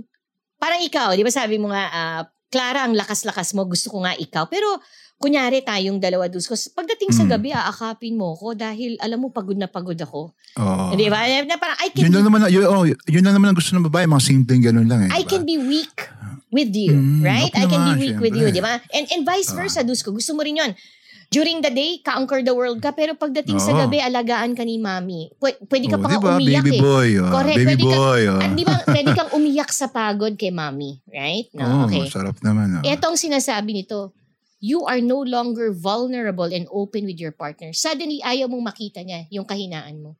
parang 0.57 0.81
ikaw, 0.81 1.13
di 1.13 1.21
ba 1.21 1.29
sabi 1.29 1.62
mo 1.62 1.69
nga, 1.69 1.85
ah, 1.89 2.21
Clara, 2.49 2.81
ang 2.81 2.97
lakas-lakas 2.97 3.53
mo, 3.53 3.69
gusto 3.69 3.93
ko 3.93 4.01
nga 4.01 4.17
ikaw. 4.17 4.49
Pero, 4.49 4.81
kunyari 5.21 5.62
tayong 5.62 6.01
dalawa 6.01 6.25
dus 6.25 6.49
ko, 6.49 6.57
pagdating 6.73 7.13
sa 7.13 7.21
Mm. 7.21 7.29
gabi, 7.29 7.49
aakapin 7.53 8.17
mo 8.17 8.33
ko 8.33 8.57
dahil 8.57 8.97
alam 9.05 9.21
mo, 9.21 9.29
pagod 9.29 9.53
na 9.53 9.69
pagod 9.69 9.93
ako. 10.01 10.33
Oo. 10.57 10.85
Di 10.97 11.13
ba? 11.13 11.29
Na 11.45 11.62
parang, 11.62 11.77
I 11.77 11.93
can 11.93 12.09
Yun 12.09 12.17
be 12.17 12.25
naman, 12.25 12.49
yun, 12.49 12.65
oh, 12.65 12.89
yun 12.89 13.21
lang 13.21 13.38
naman 13.38 13.53
ang 13.53 13.57
gusto 13.62 13.77
ng 13.77 13.85
babae, 13.85 14.09
mga 14.09 14.23
simpleng 14.25 14.65
ganun 14.65 14.89
lang 14.89 15.05
eh. 15.05 15.09
I 15.13 15.21
diba? 15.21 15.29
can 15.29 15.43
be 15.45 15.62
weak 15.62 16.09
with 16.49 16.71
you, 16.71 16.93
Mm, 16.93 17.21
right? 17.21 17.51
I 17.51 17.65
can 17.65 17.81
be 17.88 18.03
weak 18.03 18.17
with 18.19 18.33
you, 18.33 18.49
syempre. 18.49 18.57
di 18.57 18.62
ba? 18.62 18.73
And, 18.89 19.05
and 19.07 19.21
vice 19.23 19.49
versa, 19.51 19.81
Dusko. 19.81 20.09
Gusto 20.09 20.33
mo 20.33 20.41
rin 20.41 20.57
yun. 20.57 20.73
During 21.29 21.62
the 21.62 21.69
day, 21.69 22.01
conquer 22.01 22.41
the 22.41 22.51
world 22.51 22.81
ka, 22.81 22.89
pero 22.89 23.13
pagdating 23.13 23.62
sa 23.62 23.69
Oo. 23.69 23.85
gabi, 23.85 24.01
alagaan 24.01 24.57
ka 24.57 24.65
ni 24.65 24.81
mami. 24.81 25.29
Pwede, 25.38 25.62
pwede 25.63 25.85
ka 25.85 25.97
Oh, 25.97 26.01
pa 26.01 26.09
diba? 26.09 26.29
umiyak 26.35 26.65
baby 26.65 26.73
eh. 26.73 26.81
boy. 26.81 27.09
Oh. 27.21 27.29
Correct, 27.29 27.53
Baby 27.55 27.67
pwede 27.69 27.83
ka- 27.85 27.99
boy. 28.01 28.21
oh. 28.25 28.39
At 28.39 28.51
di 28.51 28.63
ba, 28.65 28.75
pwede 28.89 29.09
kang 29.13 29.31
umiyak 29.31 29.69
sa 29.69 29.88
pagod 29.88 30.33
kay 30.33 30.49
mami, 30.49 30.97
right? 31.05 31.45
No, 31.53 31.62
Oo, 31.62 31.77
okay. 31.85 32.09
sarap 32.09 32.41
naman. 32.41 32.77
Oh. 32.77 32.83
Ito 32.83 33.05
ang 33.05 33.19
sinasabi 33.21 33.77
nito. 33.77 34.17
You 34.58 34.83
are 34.83 35.00
no 35.00 35.21
longer 35.21 35.69
vulnerable 35.71 36.50
and 36.50 36.65
open 36.67 37.06
with 37.06 37.15
your 37.15 37.31
partner. 37.31 37.71
Suddenly, 37.71 38.19
ayaw 38.19 38.50
mong 38.50 38.65
makita 38.65 39.00
niya 39.00 39.29
yung 39.29 39.45
kahinaan 39.45 40.02
mo. 40.02 40.17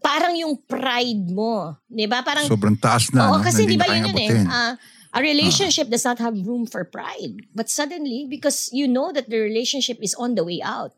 Parang 0.00 0.32
yung 0.32 0.56
pride 0.64 1.28
mo. 1.28 1.76
Di 1.84 2.08
ba? 2.08 2.24
Parang, 2.24 2.48
Sobrang 2.48 2.76
taas 2.76 3.12
na. 3.12 3.28
Oo, 3.30 3.38
no? 3.38 3.44
kasi 3.44 3.68
Hindi 3.68 3.76
di 3.76 3.80
ba 3.80 3.86
yun 3.92 4.10
yun 4.10 4.16
eh. 4.16 4.48
ah, 4.48 4.72
a 5.12 5.18
relationship 5.20 5.92
does 5.92 6.04
not 6.08 6.16
have 6.18 6.34
room 6.44 6.64
for 6.64 6.88
pride. 6.88 7.44
But 7.52 7.68
suddenly, 7.68 8.24
because 8.24 8.72
you 8.72 8.88
know 8.88 9.12
that 9.12 9.28
the 9.28 9.38
relationship 9.38 10.00
is 10.00 10.16
on 10.16 10.34
the 10.34 10.44
way 10.44 10.64
out, 10.64 10.96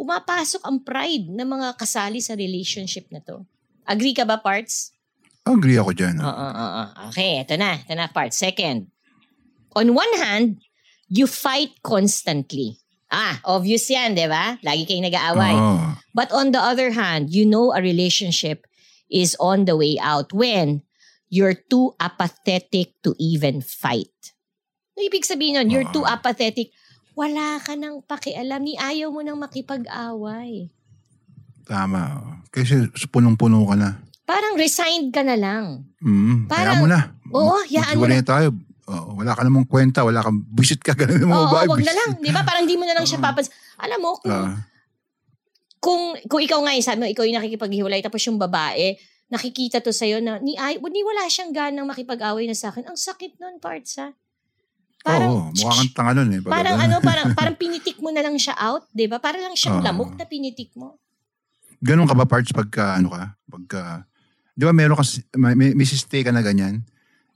pumapasok 0.00 0.64
ang 0.64 0.80
pride 0.80 1.28
ng 1.28 1.48
mga 1.48 1.76
kasali 1.76 2.18
sa 2.24 2.32
relationship 2.32 3.06
na 3.12 3.20
to. 3.22 3.44
Agree 3.84 4.16
ka 4.16 4.24
ba, 4.24 4.40
Parts? 4.40 4.94
Agree 5.42 5.76
ako 5.76 5.92
dyan. 5.92 6.22
Oo, 6.22 6.30
oo, 6.30 6.66
oo. 6.86 7.10
Okay, 7.10 7.42
ito 7.42 7.58
na. 7.58 7.82
Ito 7.82 7.94
na, 7.98 8.06
Parts. 8.08 8.38
Second, 8.38 8.86
on 9.74 9.90
one 9.90 10.14
hand, 10.22 10.62
you 11.10 11.26
fight 11.26 11.76
constantly. 11.82 12.81
Ah, 13.12 13.36
obvious 13.44 13.84
yan, 13.92 14.16
di 14.16 14.24
ba? 14.24 14.56
Lagi 14.64 14.88
kayong 14.88 15.04
nag-aaway. 15.04 15.52
Oo. 15.52 15.92
But 16.16 16.32
on 16.32 16.56
the 16.56 16.60
other 16.60 16.96
hand, 16.96 17.28
you 17.28 17.44
know 17.44 17.76
a 17.76 17.84
relationship 17.84 18.64
is 19.12 19.36
on 19.36 19.68
the 19.68 19.76
way 19.76 20.00
out 20.00 20.32
when 20.32 20.80
you're 21.28 21.56
too 21.68 21.92
apathetic 22.00 22.96
to 23.04 23.12
even 23.20 23.60
fight. 23.60 24.12
Ano 24.96 25.04
ibig 25.08 25.28
sabihin 25.28 25.60
nun? 25.60 25.68
You're 25.68 25.88
too 25.92 26.08
apathetic. 26.08 26.72
Wala 27.12 27.60
ka 27.60 27.76
nang 27.76 28.00
pakialam. 28.04 28.64
Ni 28.64 28.80
ayaw 28.80 29.12
mo 29.12 29.20
nang 29.20 29.36
makipag-away. 29.40 30.72
Tama. 31.68 32.24
Kasi 32.48 32.88
punong-puno 33.12 33.68
ka 33.68 33.76
na. 33.76 34.00
Parang 34.24 34.56
resigned 34.56 35.12
ka 35.12 35.20
na 35.20 35.36
lang. 35.36 35.84
Mm, 36.00 36.48
Parang- 36.48 36.80
mo 36.80 36.88
na. 36.88 37.12
Oo, 37.28 37.60
hayaan 37.68 37.96
mo 38.00 38.08
na 38.08 38.24
tayo. 38.24 38.56
Oo, 38.90 39.14
wala 39.14 39.38
ka 39.38 39.46
namang 39.46 39.68
kwenta, 39.68 40.02
wala 40.02 40.22
kang 40.22 40.42
visit 40.52 40.82
ka, 40.82 40.96
ganun 40.98 41.22
yung 41.22 41.30
mga 41.30 41.38
Oo, 41.38 41.50
babae. 41.54 41.66
wag 41.70 41.82
na 41.86 41.94
lang. 41.94 42.10
Di 42.18 42.30
ba? 42.34 42.42
Parang 42.42 42.64
di 42.66 42.74
mo 42.74 42.82
na 42.82 42.94
lang 42.94 43.06
siya 43.06 43.22
papans. 43.22 43.46
Alam 43.78 43.98
mo, 44.02 44.10
kung, 44.18 44.32
Ah, 44.32 44.58
kung, 45.78 46.02
kung 46.26 46.42
ikaw 46.42 46.58
nga, 46.62 46.74
eh, 46.74 46.82
sabi 46.82 46.98
mo, 46.98 47.06
ikaw 47.06 47.22
yung 47.22 47.38
nakikipaghiwalay, 47.38 48.02
tapos 48.02 48.22
yung 48.26 48.38
babae, 48.38 48.94
nakikita 49.28 49.80
to 49.80 49.90
sa'yo 49.90 50.20
na 50.20 50.36
ni, 50.38 50.54
ay, 50.54 50.76
ni 50.78 51.00
wala 51.02 51.24
siyang 51.26 51.50
ganang 51.50 51.88
makipag-away 51.88 52.44
na 52.44 52.54
sa 52.54 52.68
akin. 52.68 52.84
Ang 52.84 52.98
sakit 52.98 53.38
nun, 53.38 53.56
parts 53.58 53.96
ha. 53.98 54.12
oo, 55.02 55.50
mukha 55.50 55.72
kang 55.82 55.92
tanga 55.96 56.12
nun 56.20 56.30
eh. 56.30 56.40
pag 56.44 56.52
Parang 56.52 56.76
ganun. 56.78 56.86
ano, 56.86 56.96
parang 57.08 57.26
parang 57.34 57.56
pinitik 57.58 57.98
mo 57.98 58.14
na 58.14 58.22
lang 58.22 58.38
siya 58.38 58.54
out, 58.54 58.86
'di 58.94 59.10
ba? 59.10 59.18
Para 59.18 59.42
lang 59.42 59.56
siyang 59.58 59.82
Oo. 59.82 59.86
lamok 59.88 60.14
na 60.14 60.26
pinitik 60.28 60.70
mo. 60.78 60.94
Ganun 61.82 62.06
ka 62.06 62.14
ba 62.14 62.22
parts 62.22 62.54
pagka 62.54 63.02
ano 63.02 63.10
ka? 63.10 63.34
Pagka, 63.50 64.06
di 64.54 64.62
ba 64.62 64.70
meron 64.70 64.94
ka, 64.94 65.02
may, 65.34 65.58
may, 65.58 65.70
may 65.74 65.82
stay 65.82 66.22
ka 66.22 66.30
na 66.30 66.38
ganyan? 66.38 66.86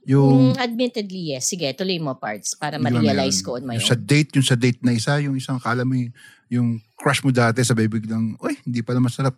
Yung, 0.07 0.55
Mm, 0.55 0.63
admittedly, 0.63 1.35
yes. 1.35 1.51
Sige, 1.51 1.67
tuloy 1.75 1.99
mo 1.99 2.15
parts 2.15 2.55
para 2.55 2.79
ma-realize 2.79 3.43
ko 3.43 3.59
on 3.59 3.67
my 3.67 3.75
yung 3.75 3.83
own. 3.83 3.91
Sa 3.91 3.99
date, 3.99 4.31
yung 4.39 4.47
sa 4.47 4.55
date 4.55 4.79
na 4.79 4.95
isa, 4.95 5.19
yung 5.19 5.35
isang 5.35 5.59
kala 5.59 5.83
mo 5.83 5.99
yung, 5.99 6.11
yung 6.47 6.67
crush 6.95 7.19
mo 7.27 7.29
dati, 7.35 7.59
sabay 7.59 7.91
biglang, 7.91 8.39
uy, 8.39 8.55
hindi 8.63 8.79
pala 8.79 9.03
masarap. 9.03 9.35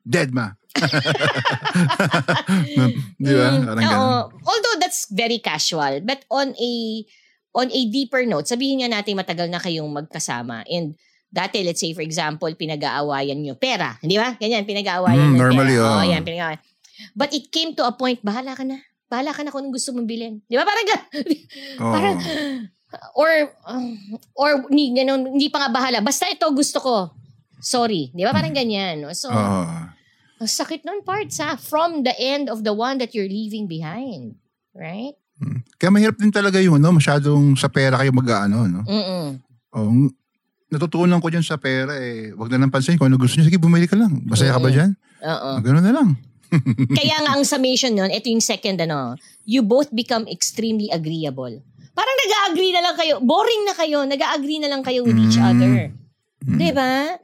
Dead 0.00 0.30
ma. 0.30 0.54
di 3.20 3.34
ba? 3.34 3.48
Mm, 3.52 3.66
Parang 3.66 3.84
ganun. 3.84 4.14
Although 4.46 4.78
that's 4.80 5.10
very 5.10 5.42
casual, 5.42 6.00
but 6.06 6.22
on 6.30 6.54
a 6.54 6.72
on 7.52 7.68
a 7.68 7.80
deeper 7.90 8.22
note, 8.24 8.46
sabihin 8.46 8.80
nga 8.80 8.88
natin 8.88 9.18
matagal 9.18 9.50
na 9.50 9.58
kayong 9.58 9.90
magkasama 9.90 10.62
and 10.70 10.94
dati, 11.28 11.62
let's 11.66 11.82
say 11.82 11.90
for 11.92 12.02
example, 12.02 12.48
pinag-aawayan 12.54 13.38
nyo 13.42 13.58
pera. 13.58 13.98
Di 14.00 14.16
ba? 14.16 14.34
Ganyan, 14.38 14.62
pinag-aawayan 14.66 15.34
Mm, 15.34 15.38
normally, 15.38 15.74
pera. 15.76 15.84
oo. 15.84 15.94
Oo, 16.00 16.06
yan, 16.06 16.22
pinag 16.22 16.58
But 17.16 17.32
it 17.32 17.48
came 17.50 17.72
to 17.74 17.84
a 17.88 17.92
point, 17.96 18.20
bahala 18.20 18.52
ka 18.54 18.64
na. 18.66 18.78
Bahala 19.10 19.34
ka 19.34 19.42
na 19.42 19.50
kung 19.50 19.66
anong 19.66 19.74
gusto 19.74 19.90
mong 19.90 20.06
bilhin. 20.06 20.38
Di 20.46 20.54
ba? 20.54 20.62
Parang, 20.62 20.86
Oo. 21.82 21.92
parang 21.92 22.16
or 23.18 23.30
or 24.38 24.50
ni 24.70 24.94
ganun, 24.94 25.34
hindi 25.34 25.50
pa 25.50 25.66
nga 25.66 25.70
bahala. 25.74 25.98
Basta 25.98 26.30
ito 26.30 26.46
gusto 26.54 26.78
ko. 26.78 26.96
Sorry. 27.58 28.14
Di 28.14 28.22
ba? 28.22 28.30
Parang 28.30 28.54
ganyan. 28.54 29.02
no? 29.02 29.10
So, 29.10 29.26
Oo. 29.28 29.62
ang 30.40 30.48
sakit 30.48 30.86
nun 30.86 31.02
parts 31.02 31.42
ha. 31.42 31.58
From 31.58 32.06
the 32.06 32.14
end 32.14 32.46
of 32.46 32.62
the 32.62 32.72
one 32.72 33.02
that 33.02 33.10
you're 33.10 33.28
leaving 33.28 33.66
behind. 33.66 34.38
Right? 34.70 35.18
Kaya 35.80 35.90
mahirap 35.90 36.20
din 36.20 36.30
talaga 36.30 36.60
yung 36.60 36.78
ano, 36.78 36.94
masyadong 36.94 37.56
sa 37.56 37.66
pera 37.72 37.96
kayo 37.98 38.12
mag-ano, 38.12 38.68
no? 38.68 38.84
Mm-mm. 38.84 39.40
Oh, 39.72 39.90
natutunan 40.70 41.18
ko 41.18 41.32
dyan 41.32 41.42
sa 41.42 41.56
pera 41.56 41.96
eh, 41.96 42.30
wag 42.36 42.52
na 42.52 42.60
lang 42.60 42.70
pansin 42.70 43.00
kung 43.00 43.08
ano 43.08 43.16
gusto 43.16 43.40
niya. 43.40 43.48
Sige, 43.48 43.56
bumili 43.58 43.88
ka 43.88 43.96
lang. 43.96 44.20
Masaya 44.28 44.52
ka 44.54 44.60
ba 44.60 44.68
dyan? 44.68 44.92
Oo. 45.24 45.48
Oh, 45.56 45.58
ganun 45.64 45.82
na 45.82 45.96
lang. 45.96 46.08
Kaya 46.98 47.16
nga 47.22 47.38
ang 47.38 47.44
summation 47.46 47.94
nun, 47.94 48.10
ito 48.10 48.26
yung 48.26 48.42
second 48.42 48.82
ano, 48.82 49.14
you 49.46 49.62
both 49.62 49.90
become 49.90 50.26
extremely 50.26 50.90
agreeable. 50.90 51.62
Parang 51.94 52.16
nag-agree 52.22 52.72
na 52.72 52.82
lang 52.82 52.96
kayo. 52.96 53.14
Boring 53.18 53.62
na 53.66 53.74
kayo. 53.74 53.98
Nag-agree 54.06 54.60
na 54.62 54.70
lang 54.70 54.82
kayo 54.82 55.02
with 55.02 55.18
each 55.18 55.38
Mm. 55.38 55.46
other. 55.46 55.74
Di 56.40 56.70
ba? 56.72 57.18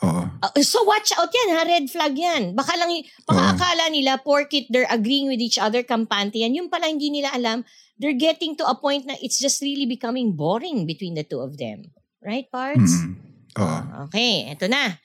Oo. 0.00 0.22
Uh, 0.40 0.62
so 0.64 0.80
watch 0.88 1.12
out 1.18 1.28
yan 1.28 1.48
ha, 1.52 1.60
red 1.66 1.86
flag 1.92 2.16
yan. 2.16 2.56
Baka 2.56 2.72
lang, 2.78 2.88
baka 3.28 3.42
Oo. 3.42 3.52
akala 3.52 3.84
nila 3.92 4.16
porkit 4.16 4.70
they're 4.72 4.88
agreeing 4.88 5.28
with 5.28 5.40
each 5.40 5.60
other, 5.60 5.84
kampante 5.84 6.40
yan. 6.40 6.56
Yung 6.56 6.68
pala 6.72 6.88
hindi 6.88 7.12
nila 7.12 7.32
alam, 7.36 7.66
they're 8.00 8.16
getting 8.16 8.56
to 8.56 8.64
a 8.64 8.72
point 8.72 9.04
na 9.04 9.12
it's 9.20 9.36
just 9.36 9.60
really 9.60 9.84
becoming 9.84 10.32
boring 10.32 10.88
between 10.88 11.12
the 11.12 11.24
two 11.24 11.40
of 11.40 11.60
them. 11.60 11.92
Right, 12.24 12.48
Parts? 12.48 12.96
Mm. 12.96 13.12
Oo. 13.60 13.78
Okay, 14.08 14.48
eto 14.48 14.70
na. 14.70 14.96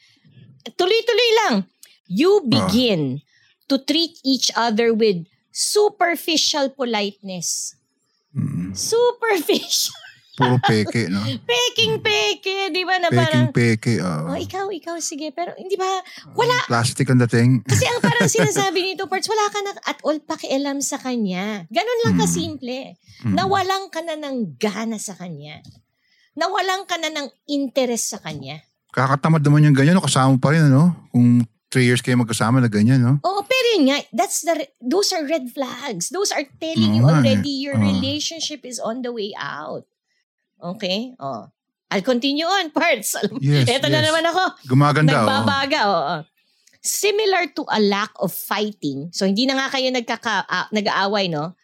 Tuloy-tuloy 0.63 1.31
lang. 1.43 1.55
You 2.05 2.45
begin 2.45 3.19
to 3.65 3.79
treat 3.79 4.17
each 4.21 4.49
other 4.53 4.93
with 4.93 5.25
superficial 5.49 6.69
politeness. 6.69 7.73
Mm. 8.31 8.75
Superficial. 8.75 9.95
Puro 10.35 10.59
peke, 10.59 11.07
no? 11.07 11.23
Peking-peke, 11.47 12.67
di 12.67 12.83
ba 12.83 12.99
na 12.99 13.07
parang, 13.07 13.55
Peking 13.55 13.55
peke. 13.55 13.93
oo. 14.03 14.35
oh, 14.35 14.35
ikaw, 14.35 14.67
ikaw, 14.67 14.99
sige. 14.99 15.31
Pero 15.31 15.55
hindi 15.55 15.79
ba, 15.79 15.87
wala, 16.35 16.59
Plastic 16.67 17.07
ang 17.07 17.23
dating. 17.23 17.63
kasi 17.71 17.87
ang 17.87 18.03
parang 18.03 18.27
sinasabi 18.35 18.83
nito, 18.83 19.07
Parts, 19.07 19.31
wala 19.31 19.47
ka 19.47 19.59
na 19.63 19.71
at 19.87 19.99
all 20.03 20.19
pakialam 20.19 20.83
sa 20.83 20.99
kanya. 20.99 21.63
Ganon 21.71 21.99
lang 22.03 22.19
Mm. 22.19 22.21
kasimple. 22.21 22.79
Nawalan 23.23 23.87
ka 23.87 24.03
na 24.03 24.19
ng 24.19 24.59
gana 24.59 24.99
sa 24.99 25.15
kanya. 25.15 25.63
Nawalan 26.35 26.83
ka 26.83 26.99
na 26.99 27.07
ng 27.07 27.31
interest 27.47 28.11
sa 28.11 28.19
kanya. 28.19 28.59
Kakatamad 28.91 29.39
naman 29.39 29.71
yung 29.71 29.75
ganyan, 29.75 29.95
no? 29.95 30.03
kasama 30.03 30.35
pa 30.35 30.51
rin, 30.51 30.67
ano? 30.67 30.91
Kung 31.15 31.47
three 31.71 31.85
years 31.85 32.01
kayo 32.01 32.15
magkasama 32.19 32.61
na 32.61 32.69
ganyan, 32.69 33.01
no? 33.01 33.13
Oo, 33.25 33.41
pero 33.43 33.65
yun 33.75 33.91
nga, 33.91 33.99
that's 34.15 34.45
the, 34.45 34.67
those 34.79 35.11
are 35.11 35.25
red 35.27 35.49
flags. 35.51 36.09
Those 36.09 36.31
are 36.31 36.45
telling 36.61 36.95
you 36.95 37.03
Oo 37.03 37.09
nga 37.09 37.19
eh. 37.19 37.21
already 37.21 37.53
your 37.61 37.75
Oo. 37.75 37.83
relationship 37.83 38.63
is 38.63 38.79
on 38.79 39.01
the 39.01 39.11
way 39.11 39.35
out. 39.35 39.83
Okay? 40.61 41.13
Oh. 41.19 41.51
I'll 41.91 42.05
continue 42.05 42.47
on, 42.47 42.71
parts. 42.75 43.15
Yes, 43.43 43.67
Ito 43.67 43.91
na 43.91 44.01
yes. 44.01 44.07
naman 44.09 44.23
ako. 44.29 44.43
Gumaganda, 44.71 45.13
oo. 45.13 45.27
Nagbabaga, 45.27 45.79
oo. 45.85 46.15
Similar 46.85 47.49
to 47.57 47.65
a 47.65 47.81
lack 47.81 48.13
of 48.21 48.29
fighting, 48.29 49.09
so 49.09 49.25
hindi 49.25 49.49
na 49.49 49.57
nga 49.57 49.73
kayo 49.73 49.89
nagkaka, 49.89 50.45
ah, 50.45 50.69
nag-aaway, 50.69 51.25
no? 51.27 51.57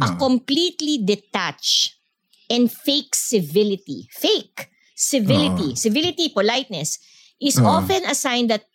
A 0.00 0.16
completely 0.16 0.96
detached 1.02 2.00
and 2.48 2.72
fake 2.72 3.12
civility. 3.12 4.08
Fake 4.08 4.72
civility. 4.96 5.76
Civility, 5.76 6.32
politeness 6.32 6.96
is 7.36 7.60
often 7.60 8.00
a 8.08 8.16
sign 8.16 8.48
that 8.48 8.71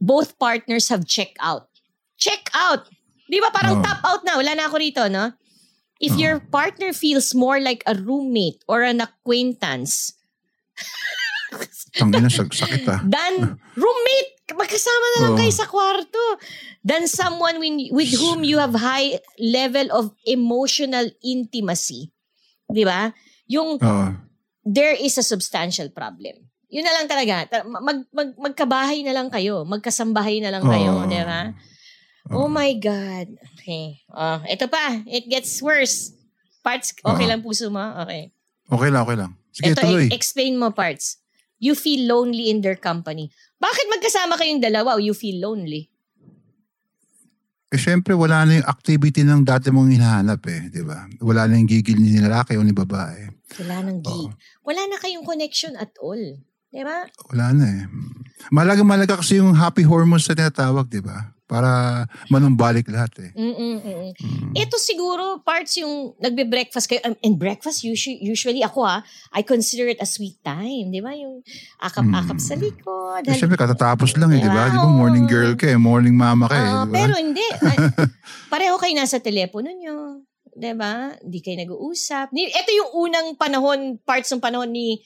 both 0.00 0.40
partners 0.40 0.88
have 0.88 1.04
checked 1.06 1.38
out. 1.38 1.68
Check 2.16 2.48
out! 2.56 2.88
Di 3.30 3.38
ba 3.38 3.54
parang 3.54 3.78
Oo. 3.78 3.84
tap 3.84 4.02
out 4.02 4.26
na? 4.26 4.34
Wala 4.40 4.58
na 4.58 4.66
ako 4.66 4.76
rito, 4.82 5.06
no? 5.06 5.30
If 6.00 6.16
Oo. 6.16 6.20
your 6.20 6.36
partner 6.40 6.90
feels 6.96 7.36
more 7.36 7.60
like 7.60 7.84
a 7.86 7.94
roommate 7.94 8.64
or 8.66 8.82
an 8.82 9.04
acquaintance 9.04 10.18
Tangina, 11.90 12.30
sakit 12.30 12.86
ah. 12.86 13.02
than 13.02 13.58
roommate, 13.74 14.30
magkasama 14.54 15.06
na 15.10 15.18
lang 15.26 15.34
Oo. 15.34 15.40
kayo 15.42 15.52
sa 15.52 15.66
kwarto, 15.66 16.24
than 16.86 17.10
someone 17.10 17.58
when, 17.58 17.90
with 17.90 18.14
whom 18.14 18.46
you 18.46 18.62
have 18.62 18.74
high 18.78 19.18
level 19.42 19.90
of 19.90 20.14
emotional 20.22 21.10
intimacy. 21.26 22.14
Di 22.70 22.86
ba? 22.86 23.10
Yung 23.50 23.82
Oo. 23.82 24.06
there 24.62 24.94
is 24.94 25.18
a 25.18 25.26
substantial 25.26 25.90
problem. 25.90 26.49
Yun 26.70 26.86
na 26.86 26.94
lang 26.94 27.06
talaga. 27.10 27.34
Ta- 27.50 27.66
Mag, 27.66 28.06
mag, 28.14 28.30
magkabahay 28.38 29.02
na 29.02 29.10
lang 29.10 29.26
kayo. 29.26 29.66
Magkasambahay 29.66 30.38
na 30.38 30.54
lang 30.54 30.62
kayo. 30.62 31.02
Oo. 31.02 31.10
Di 31.10 31.18
ba? 31.20 31.50
Oh 32.30 32.46
my 32.46 32.70
God. 32.78 33.26
Okay. 33.58 34.06
Oh, 34.06 34.38
ito 34.46 34.70
pa. 34.70 35.02
It 35.04 35.26
gets 35.26 35.58
worse. 35.58 36.14
Parts, 36.62 36.94
okay 37.02 37.26
Oo. 37.26 37.30
lang 37.34 37.42
puso 37.42 37.66
mo? 37.72 37.82
Okay. 38.06 38.30
Okay 38.70 38.88
lang, 38.92 39.02
okay 39.02 39.18
lang. 39.18 39.32
Sige, 39.50 39.74
Ito, 39.74 39.82
tuloy. 39.82 40.06
explain 40.14 40.54
mo 40.54 40.70
parts. 40.70 41.18
You 41.58 41.74
feel 41.74 42.06
lonely 42.06 42.48
in 42.48 42.62
their 42.62 42.78
company. 42.78 43.34
Bakit 43.58 43.86
magkasama 43.90 44.38
kayong 44.38 44.62
dalawa 44.62 44.94
o 44.94 45.02
you 45.02 45.12
feel 45.12 45.42
lonely? 45.42 45.90
Eh, 47.70 47.78
syempre, 47.78 48.14
wala 48.14 48.42
na 48.46 48.62
yung 48.62 48.68
activity 48.68 49.22
ng 49.22 49.42
dati 49.46 49.70
mong 49.70 49.90
hinahanap 49.90 50.42
eh, 50.50 50.70
di 50.70 50.82
ba? 50.82 51.06
Wala 51.22 51.46
na 51.46 51.54
yung 51.54 51.70
gigil 51.70 51.98
ni 51.98 52.18
lalaki 52.18 52.58
o 52.58 52.62
ni 52.66 52.74
babae. 52.74 53.30
Wala 53.62 53.76
nang 53.86 54.02
gig. 54.02 54.30
Wala 54.62 54.82
na 54.86 54.98
kayong 54.98 55.22
connection 55.22 55.74
at 55.78 55.94
all. 55.98 56.18
Di 56.70 56.86
ba? 56.86 57.02
Wala 57.34 57.50
na 57.50 57.66
eh. 57.66 57.82
Malaga 58.54 58.86
malaga 58.86 59.18
kasi 59.18 59.42
yung 59.42 59.52
happy 59.52 59.82
hormones 59.82 60.24
na 60.26 60.38
tinatawag, 60.38 60.86
di 60.86 61.02
ba? 61.02 61.34
Para 61.44 62.06
manumbalik 62.30 62.86
lahat 62.86 63.10
eh. 63.26 63.30
Mm-mm, 63.34 63.82
mm-mm. 63.82 64.10
Ito 64.54 64.78
siguro 64.78 65.42
parts 65.42 65.82
yung 65.82 66.14
nagbe-breakfast 66.22 66.86
kayo. 66.86 67.02
Um, 67.02 67.18
and 67.26 67.34
breakfast, 67.34 67.82
usually, 67.82 68.22
usually 68.22 68.62
ako 68.62 68.86
ha, 68.86 69.02
I 69.34 69.42
consider 69.42 69.90
it 69.90 69.98
a 69.98 70.06
sweet 70.06 70.38
time. 70.46 70.94
Di 70.94 71.02
ba? 71.02 71.10
Yung 71.10 71.42
akap-akap 71.82 72.38
sa 72.38 72.54
likod. 72.54 73.26
Eh, 73.26 73.34
syempre, 73.34 73.58
katatapos 73.58 74.14
lang 74.14 74.30
eh, 74.30 74.38
di 74.38 74.46
ba? 74.46 74.70
Di 74.70 74.78
ba 74.78 74.86
morning 74.86 75.26
girl 75.26 75.58
ka 75.58 75.66
eh, 75.66 75.74
morning 75.74 76.14
mama 76.14 76.46
ka 76.46 76.54
eh, 76.54 76.62
Ah, 76.62 76.86
di 76.86 76.90
ba? 76.90 76.94
pero 76.94 77.14
hindi. 77.18 77.42
Ah, 77.60 78.06
pareho 78.46 78.78
kayo 78.78 78.94
nasa 78.94 79.18
telepono 79.18 79.70
nyo. 79.70 80.22
'Di 80.50 80.72
ba? 80.74 81.14
Hindi 81.18 81.38
kayo 81.40 81.56
nag-uusap. 81.62 82.30
Ito 82.30 82.70
yung 82.70 82.90
unang 82.94 83.26
panahon, 83.34 83.98
parts 84.02 84.30
ng 84.30 84.42
panahon 84.42 84.70
ni 84.70 84.98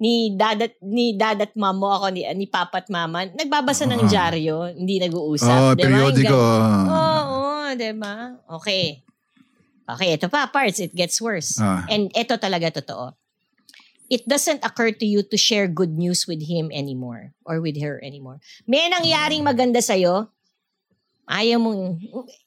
ni 0.00 0.32
dadat 0.32 0.80
ni 0.80 1.12
dadat 1.12 1.52
mamo 1.54 1.92
ako 1.92 2.08
ni 2.08 2.24
ni 2.32 2.44
papat 2.44 2.88
mama 2.88 3.28
nagbabasa 3.28 3.84
ng 3.84 4.00
Ah. 4.00 4.08
dyaryo 4.08 4.72
hindi 4.72 4.96
nag-uusap 4.98 5.52
Oo, 5.52 5.70
di 5.72 5.76
ba? 5.76 5.84
periodiko. 5.84 6.38
Gan- 6.40 6.88
oo 6.88 7.36
oh, 7.36 7.68
di 7.70 7.90
ba 7.94 8.14
okay 8.50 9.04
okay 9.84 10.16
ito 10.16 10.26
pa 10.26 10.48
parts 10.48 10.80
it 10.80 10.90
gets 10.92 11.20
worse 11.20 11.54
Ah. 11.56 11.84
and 11.86 12.08
ito 12.12 12.32
talaga 12.34 12.72
totoo 12.74 13.12
it 14.08 14.24
doesn't 14.24 14.58
occur 14.62 14.90
to 14.90 15.04
you 15.04 15.22
to 15.22 15.36
share 15.36 15.68
good 15.68 15.94
news 15.94 16.24
with 16.24 16.42
him 16.42 16.72
anymore 16.72 17.30
or 17.46 17.62
with 17.62 17.78
her 17.78 18.02
anymore. 18.02 18.42
May 18.66 18.90
nangyaring 18.90 19.46
maganda 19.46 19.78
sa'yo, 19.78 20.26
ayaw 21.30 21.62
mo, 21.62 21.94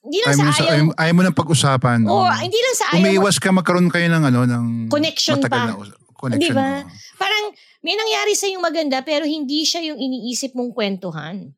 hindi 0.04 0.18
lang 0.20 0.36
Ayaw 0.36 0.44
sa 0.44 0.52
sa, 0.52 0.64
ayaw, 0.68 0.76
ayaw, 0.76 0.86
ayaw 1.00 1.14
mo 1.16 1.22
nang 1.24 1.32
pag-usapan. 1.34 2.04
o 2.04 2.20
Oo. 2.20 2.36
hindi 2.36 2.60
lang 2.60 2.76
sa 2.76 2.86
ayaw 2.92 3.00
Umiiwas 3.00 3.40
ka 3.40 3.56
magkaroon 3.56 3.88
kayo 3.88 4.12
ng 4.12 4.24
ano, 4.28 4.40
ng 4.44 4.66
Connection 4.92 5.40
pa. 5.40 5.72
na 5.72 5.80
connection. 6.24 6.56
Di 6.56 6.56
ba? 6.56 6.82
oo. 6.82 6.90
parang 7.20 7.46
may 7.84 7.94
nangyari 7.94 8.32
sa 8.32 8.48
yung 8.48 8.64
maganda 8.64 9.04
pero 9.04 9.28
hindi 9.28 9.68
siya 9.68 9.84
yung 9.84 10.00
iniisip 10.00 10.56
mong 10.56 10.72
kwentuhan. 10.72 11.52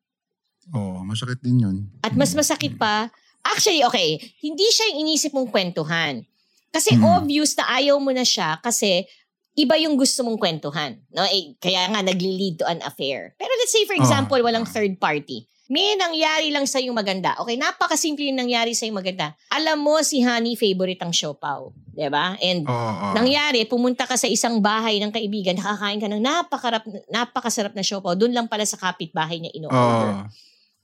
Oo, 0.74 1.06
masakit 1.06 1.38
din 1.38 1.62
yun. 1.62 1.76
At 2.02 2.18
mas 2.18 2.34
masakit 2.34 2.74
pa, 2.74 3.06
actually, 3.46 3.86
okay, 3.86 4.18
hindi 4.42 4.66
siya 4.66 4.90
yung 4.90 5.06
inisip 5.06 5.30
mong 5.30 5.46
kwentuhan. 5.48 6.26
Kasi 6.74 6.98
Mm. 6.98 7.06
obvious 7.06 7.54
na 7.54 7.70
ayaw 7.72 7.96
mo 7.96 8.10
na 8.10 8.26
siya 8.26 8.58
kasi 8.58 9.06
iba 9.54 9.78
yung 9.78 9.96
gusto 9.96 10.20
mong 10.20 10.36
kwentuhan. 10.36 10.98
No? 11.08 11.24
Eh, 11.24 11.54
kaya 11.56 11.88
nga 11.88 12.02
nagli-lead 12.02 12.60
to 12.60 12.66
an 12.66 12.82
affair. 12.82 13.32
Pero 13.38 13.48
let's 13.56 13.72
say 13.72 13.86
for 13.86 13.96
Oh. 13.96 14.02
example, 14.02 14.36
walang 14.42 14.66
third 14.66 14.98
party. 14.98 15.46
May 15.66 15.98
nangyari 15.98 16.54
lang 16.54 16.62
sa 16.62 16.78
yung 16.78 16.94
maganda. 16.94 17.34
Okay, 17.42 17.58
napakasimple 17.58 18.30
yung 18.30 18.38
nangyari 18.38 18.70
sa 18.70 18.86
yung 18.86 19.02
maganda. 19.02 19.34
Alam 19.50 19.82
mo 19.82 19.98
si 19.98 20.22
Honey 20.22 20.54
favorite 20.54 21.02
ang 21.02 21.10
siopaw. 21.10 21.74
'Di 21.90 22.06
ba? 22.06 22.38
And 22.38 22.62
Oo, 22.68 22.72
oo. 22.72 23.14
nangyari, 23.18 23.66
pumunta 23.66 24.06
ka 24.06 24.14
sa 24.14 24.30
isang 24.30 24.62
bahay 24.62 25.02
ng 25.02 25.10
kaibigan, 25.10 25.58
nakakain 25.58 25.98
ka 25.98 26.06
ng 26.06 26.22
napakarap, 26.22 26.84
napakasarap 27.10 27.74
na 27.74 27.82
siopaw. 27.82 28.14
Doon 28.14 28.36
lang 28.36 28.46
pala 28.46 28.62
sa 28.62 28.78
kapitbahay 28.78 29.42
niya 29.42 29.50
Oo. 29.50 29.58
ino-order. 29.58 30.12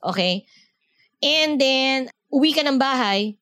Okay? 0.02 0.42
And 1.22 1.60
then, 1.60 2.10
uwi 2.32 2.50
ka 2.50 2.66
ng 2.66 2.80
bahay, 2.80 3.38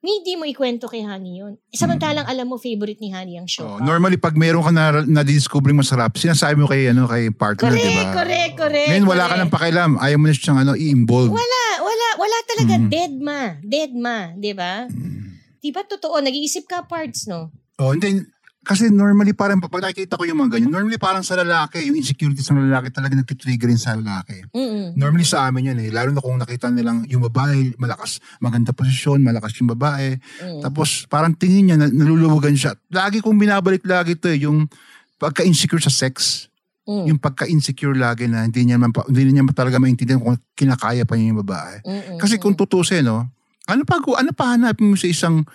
hindi 0.00 0.32
mo 0.32 0.48
ikwento 0.48 0.88
kay 0.88 1.04
Honey 1.04 1.44
yun. 1.44 1.60
Samantalang 1.76 2.24
alam 2.24 2.48
mo, 2.48 2.56
favorite 2.56 2.96
ni 3.04 3.12
Honey 3.12 3.36
ang 3.36 3.44
show. 3.44 3.68
Oo, 3.68 3.84
normally, 3.84 4.16
pag 4.16 4.32
meron 4.32 4.64
ka 4.64 4.72
na, 4.72 5.04
na-discover 5.04 5.76
masarap, 5.76 6.16
sinasabi 6.16 6.56
mo 6.56 6.64
kay, 6.64 6.88
ano, 6.88 7.04
kay 7.04 7.28
partner, 7.28 7.76
correct, 7.76 7.84
di 7.84 7.92
ba? 7.92 8.04
correct, 8.16 8.54
correct. 8.56 8.88
Ngayon, 8.88 9.04
wala 9.04 9.24
ka 9.28 9.28
correct. 9.28 9.40
nang 9.44 9.52
pakialam. 9.52 9.90
Ayaw 10.00 10.16
mo 10.16 10.24
na 10.24 10.32
siyang 10.32 10.58
ano, 10.64 10.72
i-involve. 10.72 11.36
Wala, 11.36 11.64
wala, 11.84 12.06
wala 12.16 12.38
talaga. 12.48 12.74
Mm. 12.80 12.88
Dead 12.88 13.14
ma. 13.20 13.40
Dead 13.60 13.92
ma. 13.92 14.18
Di 14.32 14.52
ba? 14.56 14.88
Mm. 14.88 15.36
Di 15.60 15.68
ba 15.68 15.84
totoo? 15.84 16.16
Nag-iisip 16.16 16.64
ka 16.64 16.88
parts, 16.88 17.28
no? 17.28 17.52
Oh, 17.76 17.92
hindi. 17.92 18.24
Kasi 18.60 18.92
normally 18.92 19.32
parang 19.32 19.56
pag 19.56 19.72
nakikita 19.72 20.20
ko 20.20 20.28
yung 20.28 20.44
mga 20.44 20.60
ganyan, 20.60 20.68
normally 20.68 21.00
parang 21.00 21.24
sa 21.24 21.32
lalaki, 21.32 21.80
yung 21.80 21.96
insecurities 21.96 22.44
ng 22.52 22.68
lalaki 22.68 22.92
talaga 22.92 23.16
nagtitrigger 23.16 23.72
sa 23.80 23.96
lalaki. 23.96 24.44
Mm-mm. 24.52 25.00
Normally 25.00 25.24
sa 25.24 25.48
amin 25.48 25.72
yan 25.72 25.78
eh. 25.80 25.88
Lalo 25.88 26.12
na 26.12 26.20
kung 26.20 26.36
nakita 26.36 26.68
nilang 26.68 27.08
yung 27.08 27.24
babae, 27.24 27.72
malakas, 27.80 28.20
maganda 28.36 28.76
posisyon, 28.76 29.24
malakas 29.24 29.56
yung 29.56 29.72
babae. 29.72 30.20
Mm. 30.44 30.60
Tapos 30.60 31.08
parang 31.08 31.32
tingin 31.32 31.72
niya, 31.72 31.76
na- 31.80 31.88
naluluwagan 31.88 32.52
siya. 32.52 32.76
Lagi 32.92 33.24
kong 33.24 33.40
binabalik 33.40 33.80
lagi 33.88 34.12
to 34.20 34.28
eh, 34.28 34.44
yung 34.44 34.68
pagka-insecure 35.16 35.80
sa 35.80 35.88
sex. 35.88 36.46
Mm. 36.84 37.16
Yung 37.16 37.18
pagka-insecure 37.18 37.96
lagi 37.96 38.28
na 38.28 38.44
hindi 38.44 38.68
niya, 38.68 38.76
man, 38.76 38.92
hindi 39.08 39.40
niya 39.40 39.56
talaga 39.56 39.80
maintindihan 39.80 40.20
kung 40.20 40.36
kinakaya 40.52 41.08
pa 41.08 41.16
niya 41.16 41.32
yung 41.32 41.40
babae. 41.40 41.80
Mm-mm. 41.80 42.18
Kasi 42.20 42.36
kung 42.36 42.52
tutusin, 42.52 43.08
no, 43.08 43.24
ano 43.64 43.82
pa, 43.88 44.04
ano 44.04 44.30
pa 44.36 44.52
hanapin 44.52 44.92
mo 44.92 45.00
sa 45.00 45.08
isang 45.08 45.48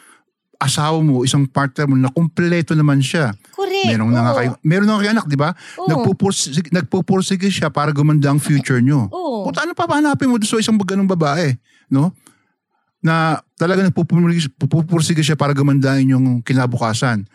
asawa 0.60 0.98
mo, 1.04 1.24
isang 1.28 1.44
partner 1.46 1.86
mo 1.88 1.96
na 1.96 2.12
kumpleto 2.12 2.74
naman 2.74 3.04
siya. 3.04 3.36
Correct. 3.52 3.92
Meron 3.92 4.12
na 4.12 4.22
nga 4.26 4.34
kayo, 4.40 4.52
meron 4.64 4.88
na 4.88 5.00
kayo 5.00 5.12
anak, 5.16 5.28
di 5.28 5.38
ba? 5.38 5.54
Nagpupursige, 5.88 6.70
nagpupursige 6.72 7.50
siya 7.52 7.70
para 7.70 7.92
gumanda 7.92 8.32
ang 8.32 8.40
future 8.40 8.80
nyo. 8.80 9.08
Oo. 9.12 9.48
Puta, 9.48 9.64
ano 9.64 9.76
pa 9.76 9.86
hanapin 9.88 10.32
mo 10.32 10.40
sa 10.42 10.60
isang 10.60 10.80
ganung 10.82 11.10
babae, 11.10 11.56
no? 11.92 12.16
Na 13.04 13.40
talaga 13.60 13.86
nagpupursige, 13.86 14.50
pupursige 14.58 15.22
siya 15.22 15.38
para 15.38 15.54
gumandahin 15.54 16.16
yung 16.16 16.42
kinabukasan. 16.42 17.28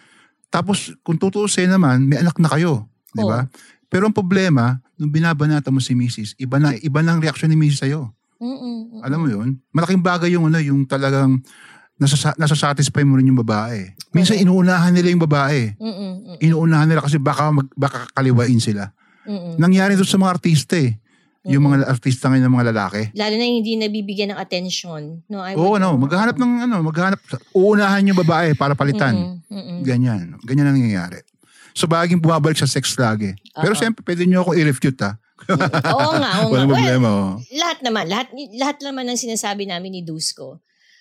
Tapos, 0.50 0.90
kung 1.06 1.14
tutusin 1.14 1.70
naman, 1.70 2.10
may 2.10 2.18
anak 2.18 2.34
na 2.42 2.50
kayo, 2.50 2.90
di 3.14 3.22
ba? 3.22 3.46
Pero 3.86 4.06
ang 4.06 4.14
problema, 4.14 4.78
nung 4.98 5.10
binabanata 5.10 5.70
mo 5.70 5.78
si 5.78 5.94
Mrs., 5.94 6.34
iba 6.38 6.58
na, 6.58 6.74
iba 6.78 7.02
na 7.02 7.14
ang 7.14 7.22
reaksyon 7.22 7.54
ni 7.54 7.58
Mrs. 7.58 7.86
sa'yo. 7.86 8.10
Mm-mm. 8.40 9.04
Alam 9.04 9.18
mo 9.20 9.28
yun? 9.28 9.48
Malaking 9.70 10.00
bagay 10.00 10.32
yung 10.32 10.48
ano, 10.48 10.58
yung 10.58 10.88
talagang 10.88 11.38
nasa, 12.00 12.32
nasa-satisfy 12.34 13.04
mo 13.04 13.20
rin 13.20 13.28
yung 13.28 13.40
babae. 13.44 13.92
Minsan 14.10 14.40
inuunahan 14.40 14.90
nila 14.90 15.12
yung 15.12 15.22
babae. 15.22 15.76
Mm-mm. 15.76 16.40
Inuunahan 16.40 16.88
nila 16.88 17.04
kasi 17.04 17.20
baka, 17.20 17.52
mag, 17.52 17.68
baka 17.76 18.08
kaliwain 18.16 18.58
sila. 18.58 18.90
Mm-mm. 19.28 19.60
Nangyari 19.60 19.94
doon 19.94 20.08
sa 20.08 20.16
mga 20.16 20.32
artista 20.32 20.74
eh. 20.80 20.96
Yung 21.40 21.64
mga 21.64 21.88
artista 21.88 22.28
ngayon 22.28 22.44
ng 22.48 22.54
mga 22.56 22.66
lalaki. 22.68 23.02
Lalo 23.16 23.34
na 23.36 23.46
hindi 23.48 23.72
nabibigyan 23.72 24.36
ng 24.36 24.40
attention. 24.40 25.24
No, 25.24 25.40
I 25.40 25.56
Oo, 25.56 25.80
ano, 25.80 25.96
maghanap 25.96 26.36
ng 26.36 26.68
ano, 26.68 26.84
maghanap, 26.84 27.16
uunahan 27.56 28.04
yung 28.04 28.20
babae 28.20 28.52
para 28.52 28.76
palitan. 28.76 29.16
Mm-mm. 29.16 29.48
Mm-mm. 29.48 29.78
Ganyan. 29.80 30.36
Ganyan 30.44 30.68
ang 30.68 30.76
nangyayari. 30.76 31.24
So, 31.72 31.88
baging 31.88 32.20
bumabalik 32.20 32.58
sa 32.58 32.68
sex 32.68 32.92
lagi. 32.98 33.32
Pero 33.56 33.72
Oo. 33.72 33.78
siyempre, 33.78 34.04
pwede 34.04 34.28
nyo 34.28 34.44
ako 34.44 34.52
i-refute 34.52 35.00
ha. 35.00 35.12
oo 35.96 36.12
nga, 36.20 36.30
oo 36.44 36.52
nga. 36.52 36.52
Walang 36.52 36.68
Well, 36.68 36.76
problema. 36.76 37.08
oh. 37.08 37.32
lahat 37.56 37.78
naman, 37.80 38.04
lahat, 38.12 38.28
lahat 38.60 38.76
naman 38.84 39.08
ng 39.08 39.16
sinasabi 39.16 39.64
namin 39.64 39.96
ni 39.96 40.02
Dusko, 40.04 40.60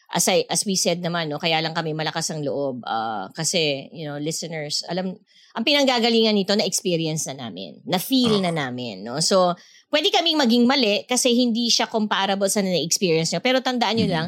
as, 0.09 0.25
I, 0.27 0.45
as 0.49 0.65
we 0.65 0.73
said 0.73 1.05
naman, 1.05 1.29
no, 1.29 1.37
kaya 1.37 1.61
lang 1.61 1.77
kami 1.77 1.93
malakas 1.93 2.33
ang 2.33 2.41
loob. 2.41 2.81
ah, 2.85 3.29
kasi, 3.33 3.89
you 3.93 4.09
know, 4.09 4.17
listeners, 4.17 4.81
alam, 4.89 5.13
ang 5.53 5.63
pinanggagalingan 5.65 6.33
nito 6.33 6.53
na 6.57 6.65
experience 6.65 7.29
na 7.29 7.45
namin, 7.45 7.81
na 7.85 8.01
feel 8.01 8.41
na 8.41 8.49
namin. 8.49 9.05
No? 9.05 9.21
So, 9.21 9.53
pwede 9.93 10.09
kaming 10.09 10.37
maging 10.37 10.65
mali 10.65 11.05
kasi 11.05 11.33
hindi 11.33 11.69
siya 11.69 11.89
comparable 11.89 12.49
sa 12.49 12.61
na-experience 12.61 13.33
nyo. 13.33 13.41
Pero 13.41 13.61
tandaan 13.61 13.97
nyo 14.01 14.07
lang, 14.09 14.27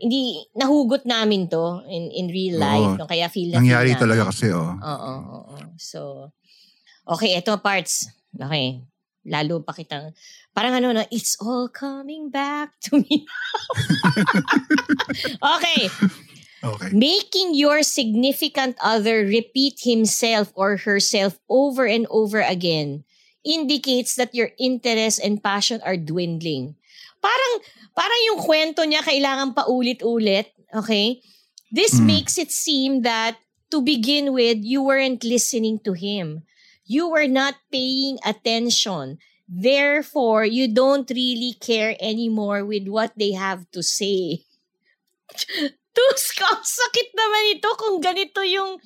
hindi, 0.00 0.40
nahugot 0.56 1.04
namin 1.04 1.48
to 1.52 1.84
in, 1.88 2.08
in 2.16 2.26
real 2.32 2.56
life. 2.56 2.96
Oo. 2.96 3.04
No? 3.04 3.08
Kaya 3.08 3.28
feel 3.28 3.52
na 3.52 3.60
Nangyari 3.60 3.92
feel 3.92 4.00
talaga 4.00 4.32
kasi, 4.32 4.48
oh. 4.52 4.72
Oo, 4.72 5.12
oo. 5.36 5.56
So, 5.76 6.32
okay, 7.04 7.36
eto 7.36 7.60
parts. 7.60 8.08
Okay. 8.32 8.80
Lalo 9.28 9.60
pa 9.60 9.76
kitang, 9.76 10.16
parang 10.54 10.74
ano 10.74 10.92
na, 10.92 11.04
it's 11.10 11.36
all 11.40 11.68
coming 11.68 12.30
back 12.30 12.74
to 12.90 12.98
me. 13.00 13.26
okay. 15.42 15.88
Okay. 16.60 16.90
Making 16.92 17.56
your 17.56 17.80
significant 17.82 18.76
other 18.84 19.24
repeat 19.24 19.80
himself 19.80 20.52
or 20.54 20.76
herself 20.84 21.40
over 21.48 21.86
and 21.88 22.04
over 22.12 22.40
again 22.44 23.04
indicates 23.44 24.14
that 24.20 24.34
your 24.34 24.52
interest 24.60 25.20
and 25.24 25.40
passion 25.42 25.80
are 25.86 25.96
dwindling. 25.96 26.76
Parang, 27.24 27.54
parang 27.96 28.20
yung 28.28 28.40
kwento 28.44 28.84
niya 28.84 29.00
kailangan 29.00 29.56
paulit-ulit. 29.56 30.52
Okay? 30.76 31.24
This 31.72 31.96
Mm. 31.96 32.06
makes 32.06 32.36
it 32.36 32.52
seem 32.52 33.00
that 33.08 33.40
to 33.72 33.80
begin 33.80 34.36
with, 34.36 34.60
you 34.60 34.82
weren't 34.84 35.24
listening 35.24 35.80
to 35.88 35.96
him. 35.96 36.44
You 36.84 37.08
were 37.08 37.30
not 37.30 37.56
paying 37.72 38.18
attention. 38.26 39.16
Therefore, 39.50 40.46
you 40.46 40.70
don't 40.70 41.10
really 41.10 41.58
care 41.58 41.98
anymore 41.98 42.62
with 42.62 42.86
what 42.86 43.10
they 43.18 43.34
have 43.34 43.66
to 43.74 43.82
say. 43.82 44.46
Ang 46.40 46.62
sakit 46.62 47.08
naman 47.12 47.42
ito 47.58 47.70
kung 47.74 47.98
ganito 47.98 48.40
yung 48.46 48.78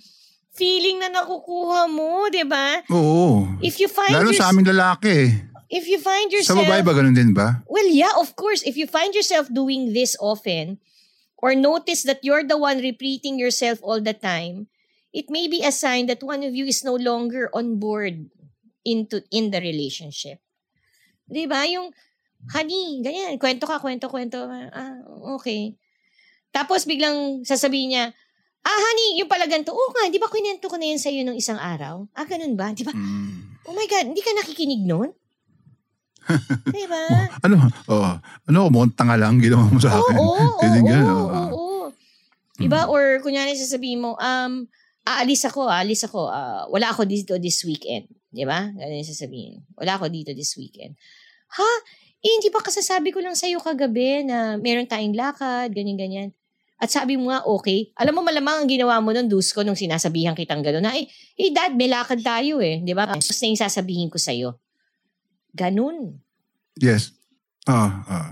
feeling 0.57 1.05
na 1.05 1.13
nakukuha 1.13 1.85
mo, 1.91 2.27
di 2.33 2.43
ba? 2.49 2.81
Oo. 2.89 3.61
If 3.61 3.77
you 3.77 3.93
find 3.93 4.15
Lalo 4.15 4.33
yours- 4.33 4.41
sa 4.41 4.49
aming 4.51 4.73
lalaki. 4.73 5.31
If 5.69 5.91
you 5.91 5.99
find 5.99 6.31
Sa 6.31 6.35
yourself... 6.39 6.65
babae 6.65 6.83
ba 6.87 6.93
ganun 6.95 7.17
din 7.17 7.35
ba? 7.35 7.61
Well, 7.67 7.89
yeah, 7.91 8.15
of 8.17 8.39
course. 8.39 8.63
If 8.63 8.79
you 8.79 8.87
find 8.87 9.11
yourself 9.11 9.51
doing 9.51 9.91
this 9.91 10.15
often, 10.23 10.79
or 11.41 11.57
notice 11.59 12.07
that 12.07 12.23
you're 12.23 12.47
the 12.47 12.61
one 12.61 12.79
repeating 12.79 13.41
yourself 13.41 13.83
all 13.83 13.99
the 13.99 14.15
time, 14.15 14.71
it 15.11 15.27
may 15.29 15.51
be 15.51 15.67
a 15.67 15.75
sign 15.75 16.07
that 16.07 16.23
one 16.23 16.47
of 16.47 16.55
you 16.55 16.65
is 16.69 16.87
no 16.87 16.95
longer 16.95 17.51
on 17.51 17.83
board 17.83 18.31
into 18.87 19.25
in 19.35 19.51
the 19.51 19.59
relationship. 19.59 20.44
'Di 21.29 21.45
ba? 21.49 21.65
Yung 21.69 21.93
honey, 22.53 23.01
ganyan, 23.01 23.41
kwento 23.41 23.65
ka, 23.65 23.81
kwento, 23.81 24.09
kwento. 24.13 24.45
Ah, 24.73 25.01
okay. 25.37 25.73
Tapos 26.53 26.85
biglang 26.85 27.43
sasabihin 27.43 27.89
niya, 27.97 28.05
ah, 28.65 28.79
honey, 28.79 29.21
yung 29.21 29.31
pala 29.31 29.49
ganito. 29.49 29.73
Oo 29.73 29.91
nga, 29.97 30.13
di 30.13 30.21
ba 30.21 30.29
kwento 30.29 30.69
ko 30.69 30.77
na 30.77 30.87
yan 30.93 31.01
sa'yo 31.01 31.25
nung 31.25 31.39
isang 31.39 31.57
araw? 31.57 32.05
Ah, 32.13 32.29
ganun 32.29 32.55
ba? 32.55 32.73
Di 32.77 32.85
ba? 32.85 32.93
Mm. 32.93 33.65
Oh 33.65 33.73
my 33.73 33.87
God, 33.89 34.13
hindi 34.13 34.21
ka 34.21 34.33
nakikinig 34.37 34.85
nun? 34.85 35.11
di 36.77 36.85
ba? 36.89 37.05
Ano? 37.45 37.57
Oh, 37.89 38.17
ano, 38.49 38.61
mukhang 38.73 38.97
tanga 38.97 39.17
lang 39.17 39.41
ginawa 39.41 39.69
mo 39.69 39.81
sa 39.81 40.01
akin. 40.01 40.17
Oo, 40.17 40.33
oo, 40.33 40.61
oo, 40.61 40.93
oo. 40.93 41.49
oo. 41.53 41.85
Diba? 42.55 42.87
Or 42.87 43.19
kunyari 43.19 43.59
sasabihin 43.59 44.05
mo, 44.05 44.15
um, 44.21 44.69
aalis 45.05 45.45
ako, 45.45 45.69
aalis 45.69 46.03
ako, 46.09 46.33
ah, 46.33 46.65
wala 46.73 46.91
ako 46.91 47.05
dito 47.05 47.37
this 47.37 47.61
weekend. 47.69 48.09
Di 48.33 48.43
ba? 48.49 48.67
Ganun 48.73 49.01
yung 49.01 49.09
sasabihin. 49.09 49.63
Wala 49.77 50.01
ako 50.01 50.09
dito 50.11 50.33
this 50.33 50.57
weekend. 50.57 50.97
Ha? 51.55 51.71
Eh, 52.25 52.41
hindi 52.41 52.49
ba 52.49 52.65
kasasabi 52.65 53.13
ko 53.13 53.21
lang 53.21 53.37
sa'yo 53.37 53.61
kagabi 53.61 54.25
na 54.25 54.57
meron 54.57 54.89
tayong 54.89 55.13
lakad, 55.13 55.71
ganyan-ganyan. 55.77 56.33
At 56.81 56.91
sabi 56.91 57.15
mo 57.21 57.31
nga, 57.31 57.45
okay. 57.47 57.93
Alam 58.01 58.19
mo, 58.19 58.21
malamang 58.27 58.65
ang 58.65 58.69
ginawa 58.69 58.99
mo 58.99 59.13
nun, 59.15 59.29
Dusko, 59.31 59.63
nung 59.63 59.79
sinasabihan 59.79 60.35
kitang 60.35 60.65
gano'n, 60.65 60.83
na, 60.83 60.97
eh, 60.97 61.07
eh, 61.39 61.53
dad, 61.53 61.77
may 61.77 61.87
lakad 61.87 62.25
tayo 62.25 62.59
eh. 62.65 62.81
Di 62.83 62.97
ba? 62.97 63.07
Tapos 63.07 63.29
na 63.29 63.47
yung 63.47 63.61
sasabihin 63.61 64.09
ko 64.11 64.19
sa'yo. 64.19 64.57
Ganun. 65.55 66.19
Yes. 66.81 67.15
Ah, 67.65 68.03
ah. 68.11 68.29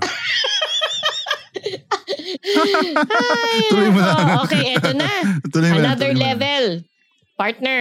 Ay, 2.43 3.61
Tuloy 3.71 3.89
mo 3.89 3.99
na. 3.99 4.13
nako. 4.13 4.45
Okay, 4.45 4.75
eto 4.75 4.91
na. 4.93 5.09
Tuloy 5.53 5.71
mo 5.71 5.79
na, 5.79 5.87
Another 5.89 6.11
tuloy 6.11 6.15
mo 6.15 6.19
na. 6.19 6.27
level. 6.29 6.65
Partner. 7.35 7.81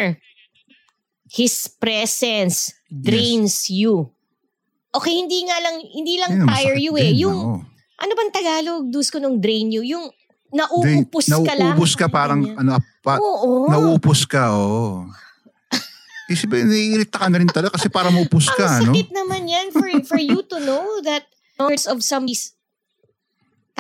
His 1.28 1.54
presence 1.74 2.72
drains 2.86 3.68
you. 3.68 4.12
Okay, 4.92 5.16
hindi 5.16 5.48
nga 5.48 5.58
lang, 5.58 5.76
hindi 5.80 6.20
lang 6.20 6.30
Yun 6.30 6.40
ang 6.44 6.50
tire 6.52 6.78
you 6.78 6.94
eh. 6.96 7.12
Yung, 7.18 7.64
ano 7.96 8.12
bang 8.12 8.32
Tagalog, 8.32 8.92
dus 8.92 9.08
ko 9.08 9.18
nung 9.18 9.40
drain 9.40 9.72
you? 9.72 9.82
Yung 9.82 10.12
Drain- 10.52 11.08
nauupos 11.08 11.32
ka 11.32 11.54
lang. 11.56 11.72
Nauupos 11.72 11.94
ka 11.96 12.06
parang, 12.06 12.44
ano, 12.44 12.76
pa, 13.00 13.16
Oo. 13.16 13.72
nauupos 13.72 14.28
ka, 14.28 14.52
oo. 14.52 15.08
Kasi 16.28 16.44
ba, 16.44 16.60
naiirita 16.60 17.16
ka 17.18 17.28
na 17.28 17.40
rin 17.40 17.48
talaga 17.48 17.76
kasi 17.76 17.88
para 17.88 18.08
maupos 18.08 18.52
ka, 18.52 18.80
Ang 18.80 18.92
no? 18.92 18.92
sakit 18.92 19.10
naman 19.12 19.48
yan 19.48 19.72
for, 19.72 19.88
for 20.06 20.20
you 20.20 20.44
to 20.44 20.60
know 20.60 20.84
that 21.02 21.24
words 21.62 21.88
of 21.88 22.04
somebody's 22.04 22.52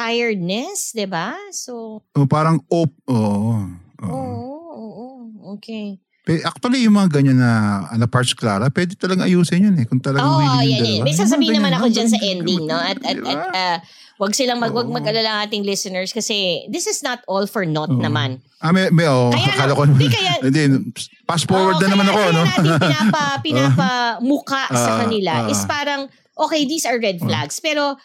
tiredness, 0.01 0.91
di 0.91 1.05
ba? 1.05 1.33
So, 1.51 2.01
O, 2.11 2.25
parang 2.25 2.57
op, 2.67 2.89
oo. 3.05 3.13
oo. 3.13 3.53
oo, 4.01 4.73
oo, 4.73 5.05
okay. 5.53 6.01
Pe- 6.21 6.41
Actually, 6.41 6.85
yung 6.85 6.93
mga 6.95 7.09
ganyan 7.11 7.37
na, 7.37 7.51
na 7.91 8.05
parts 8.05 8.33
Clara, 8.33 8.69
pwede 8.69 8.93
talagang 8.93 9.25
ayusin 9.25 9.65
yun 9.65 9.75
eh. 9.75 9.85
Kung 9.85 9.97
talagang 9.97 10.25
Oo, 10.27 10.37
willing 10.37 10.69
yung 10.69 10.77
dalawa. 10.79 11.03
May 11.03 11.15
sasabihin 11.17 11.53
naman 11.57 11.73
ako 11.73 11.85
dyan 11.89 12.09
sa 12.09 12.19
ending, 12.19 12.61
no? 12.65 12.77
At, 12.77 12.97
at, 13.01 13.17
Diba? 13.17 13.25
at 13.25 13.41
uh, 13.49 13.77
wag 14.17 14.37
silang 14.37 14.61
mag, 14.61 14.69
wag 14.69 14.85
mag-alala 14.85 15.41
ating 15.41 15.65
listeners 15.65 16.13
kasi 16.13 16.61
this 16.69 16.85
is 16.85 17.01
not 17.01 17.25
all 17.25 17.49
for 17.49 17.65
naught 17.65 17.89
naman. 17.89 18.37
Ah, 18.61 18.69
may, 18.69 18.93
may, 18.93 19.09
oh, 19.09 19.33
Kaya 19.33 19.49
akala 19.49 19.73
ko. 19.73 19.89
di 19.89 20.05
kaya- 20.07 20.41
Hindi, 20.45 20.93
fast 21.25 21.49
forward 21.49 21.77
Oo, 21.77 21.81
na 21.81 21.89
naman 21.89 22.05
kaya- 22.05 22.13
ako, 22.13 22.21
kaya 22.21 22.31
no? 22.31 22.43
natin 22.45 22.65
pinapa, 22.77 23.23
pinapa 23.45 23.89
muka 24.21 24.63
sa 24.69 24.89
Ah, 24.93 24.97
kanila 25.01 25.33
ah. 25.41 25.49
is 25.49 25.61
parang, 25.65 26.05
okay, 26.37 26.69
these 26.69 26.85
are 26.85 27.01
red 27.01 27.17
flags. 27.17 27.57
Pero, 27.57 27.97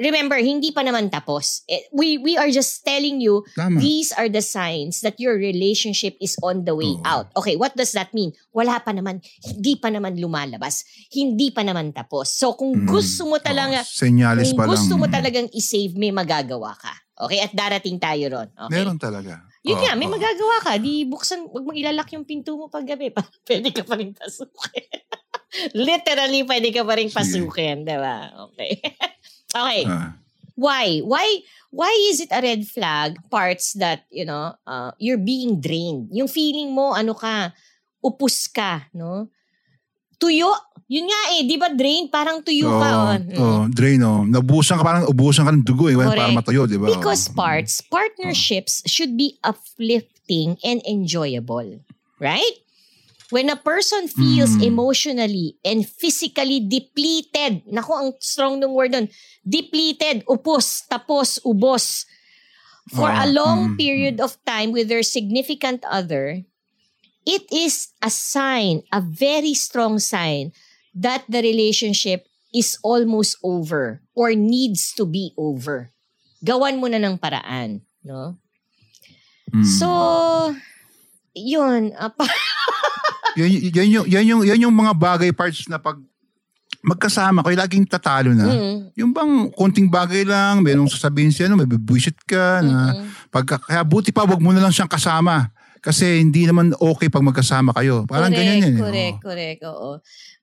remember, 0.00 0.34
hindi 0.36 0.72
pa 0.72 0.80
naman 0.80 1.06
tapos. 1.06 1.62
Eh, 1.64 1.86
We, 1.92 2.16
we 2.16 2.34
are 2.34 2.48
just 2.48 2.80
telling 2.80 3.20
you, 3.20 3.44
Tama. 3.52 3.76
these 3.76 4.10
are 4.10 4.26
the 4.26 4.40
signs 4.40 5.00
that 5.00 5.20
your 5.20 5.36
relationship 5.36 6.16
is 6.16 6.34
on 6.40 6.64
the 6.64 6.72
way 6.72 6.88
Oo. 6.90 7.04
out. 7.04 7.28
Okay, 7.36 7.54
what 7.54 7.76
does 7.76 7.92
that 7.92 8.10
mean? 8.10 8.32
Wala 8.50 8.80
pa 8.80 8.90
naman, 8.90 9.20
hindi 9.44 9.76
pa 9.76 9.92
naman 9.92 10.16
lumalabas. 10.16 10.82
Hindi 11.08 11.52
pa 11.52 11.60
naman 11.60 11.92
tapos. 11.92 12.32
So, 12.32 12.56
kung 12.56 12.72
Mm. 12.74 12.88
gusto 12.88 13.28
mo 13.28 13.36
talaga, 13.36 13.84
Oh, 13.84 13.86
senyalis 13.86 14.50
pa 14.50 14.64
kung 14.64 14.64
lang. 14.64 14.72
gusto 14.74 14.94
mo 14.96 15.06
talagang 15.06 15.46
i-save, 15.52 15.92
may 15.94 16.10
magagawa 16.10 16.72
ka. 16.74 16.90
Okay? 17.20 17.38
At 17.38 17.52
darating 17.52 18.00
tayo 18.00 18.32
ron. 18.32 18.48
Okay? 18.48 18.72
Meron 18.72 18.96
talaga. 18.96 19.44
Yun 19.60 19.76
Oo, 19.76 19.84
nga, 19.84 19.92
may 19.92 20.08
oo. 20.08 20.14
magagawa 20.16 20.56
ka. 20.64 20.72
Di 20.80 21.04
buksan, 21.04 21.44
wag 21.44 21.62
mong 21.62 21.76
ilalak 21.76 22.08
yung 22.16 22.24
pinto 22.24 22.56
mo 22.56 22.72
pag 22.72 22.88
gabi. 22.88 23.12
Pa, 23.16 23.20
pwede 23.44 23.68
ka 23.70 23.84
pa 23.84 24.00
rin 24.00 24.16
pasukin. 24.16 24.88
Literally, 25.76 26.46
pwede 26.46 26.72
ka 26.72 26.80
pa 26.80 26.96
rin 26.96 27.10
pasukin. 27.10 27.84
Diba? 27.84 28.16
Okay. 28.48 28.80
okay. 29.54 29.84
Ah. 29.86 30.14
Why? 30.60 31.00
Why? 31.00 31.40
Why 31.70 31.92
is 32.10 32.20
it 32.20 32.34
a 32.34 32.42
red 32.42 32.66
flag? 32.66 33.16
Parts 33.30 33.78
that, 33.78 34.04
you 34.10 34.26
know, 34.26 34.58
uh, 34.66 34.90
you're 34.98 35.22
being 35.22 35.62
drained. 35.62 36.10
Yung 36.10 36.28
feeling 36.28 36.74
mo, 36.74 36.92
ano 36.92 37.14
ka, 37.14 37.54
upus 38.02 38.50
ka, 38.50 38.90
no? 38.92 39.30
Tuyo. 40.18 40.50
Yun 40.90 41.06
nga 41.06 41.20
eh, 41.38 41.46
di 41.46 41.54
ba 41.54 41.70
drain? 41.70 42.10
Parang 42.10 42.42
tuyo 42.42 42.66
ka. 42.66 42.88
Oo, 42.90 43.06
oh. 43.06 43.14
Mm. 43.14 43.38
oo, 43.38 43.60
drain, 43.70 44.02
oh. 44.02 44.26
Nabusan 44.26 44.82
ka, 44.82 44.82
parang 44.82 45.06
ubusan 45.06 45.46
ka 45.46 45.54
ng 45.54 45.62
dugo, 45.62 45.86
eh. 45.86 45.94
Correct. 45.94 46.34
matuyo, 46.34 46.66
di 46.66 46.74
ba? 46.74 46.90
Because 46.90 47.30
parts, 47.30 47.78
partnerships 47.78 48.82
should 48.90 49.14
be 49.14 49.38
uplifting 49.46 50.58
and 50.66 50.82
enjoyable. 50.82 51.78
Right? 52.18 52.58
When 53.30 53.48
a 53.48 53.56
person 53.58 54.10
feels 54.10 54.58
Mm. 54.58 54.66
emotionally 54.66 55.48
and 55.62 55.86
physically 55.86 56.58
depleted, 56.60 57.62
naku, 57.70 57.92
ang 57.94 58.10
strong 58.18 58.58
ng 58.58 58.74
word 58.74 58.90
nun, 58.90 59.06
depleted, 59.46 60.26
upos, 60.26 60.82
tapos, 60.90 61.38
ubos, 61.46 62.04
for 62.90 63.10
a 63.10 63.26
Oo, 63.26 63.32
long 63.32 63.60
mm, 63.70 63.76
period 63.78 64.16
of 64.18 64.34
time 64.42 64.74
with 64.74 64.90
their 64.90 65.06
significant 65.06 65.84
other, 65.86 66.42
it 67.24 67.44
is 67.54 67.94
a 68.02 68.10
sign, 68.10 68.82
a 68.90 68.98
very 69.00 69.54
strong 69.54 69.98
sign, 70.02 70.50
that 70.94 71.22
the 71.30 71.38
relationship 71.38 72.26
is 72.52 72.78
almost 72.82 73.38
over 73.46 74.02
or 74.14 74.34
needs 74.34 74.90
to 74.92 75.06
be 75.06 75.30
over. 75.38 75.94
Gawan 76.42 76.82
mo 76.82 76.90
na 76.90 76.98
ng 76.98 77.14
paraan, 77.18 77.82
no? 78.02 78.38
Mm. 79.54 79.62
So, 79.64 79.88
yun. 81.34 81.92
ah, 81.98 82.10
yan, 83.42 83.60
yan, 83.70 83.88
yung, 83.90 84.06
yan, 84.06 84.24
yung, 84.26 84.42
yan 84.42 84.60
yung 84.64 84.74
mga 84.74 84.92
bagay 84.92 85.30
parts 85.30 85.64
na 85.66 85.76
pag 85.76 85.96
magkasama 86.80 87.44
kayo, 87.44 87.56
laging 87.56 87.84
tatalo 87.84 88.32
na. 88.32 88.46
Mm, 88.48 88.76
Yung 88.96 89.12
bang 89.12 89.52
konting 89.52 89.86
bagay 89.86 90.24
lang, 90.24 90.64
merong 90.64 90.88
sasabihin 90.88 91.28
siya, 91.28 91.46
no, 91.46 91.56
may 91.56 91.68
bibwisit 91.68 92.16
ka, 92.24 92.64
na 92.64 92.96
mm, 92.96 93.28
pagka, 93.28 93.60
kaya 93.60 93.84
buti 93.84 94.08
pa, 94.10 94.24
wag 94.24 94.40
mo 94.40 94.48
na 94.50 94.60
lang 94.60 94.72
siyang 94.72 94.88
kasama. 94.88 95.52
Kasi 95.80 96.20
hindi 96.20 96.44
naman 96.44 96.72
okay 96.76 97.08
pag 97.08 97.24
magkasama 97.24 97.72
kayo. 97.72 98.04
Parang 98.04 98.28
correct, 98.28 98.40
ganyan 98.40 98.60
yan. 98.60 98.74
eh. 98.76 98.80
Correct, 98.80 99.16
Oo. 99.16 99.24
correct, 99.24 99.60
oo. 99.64 99.90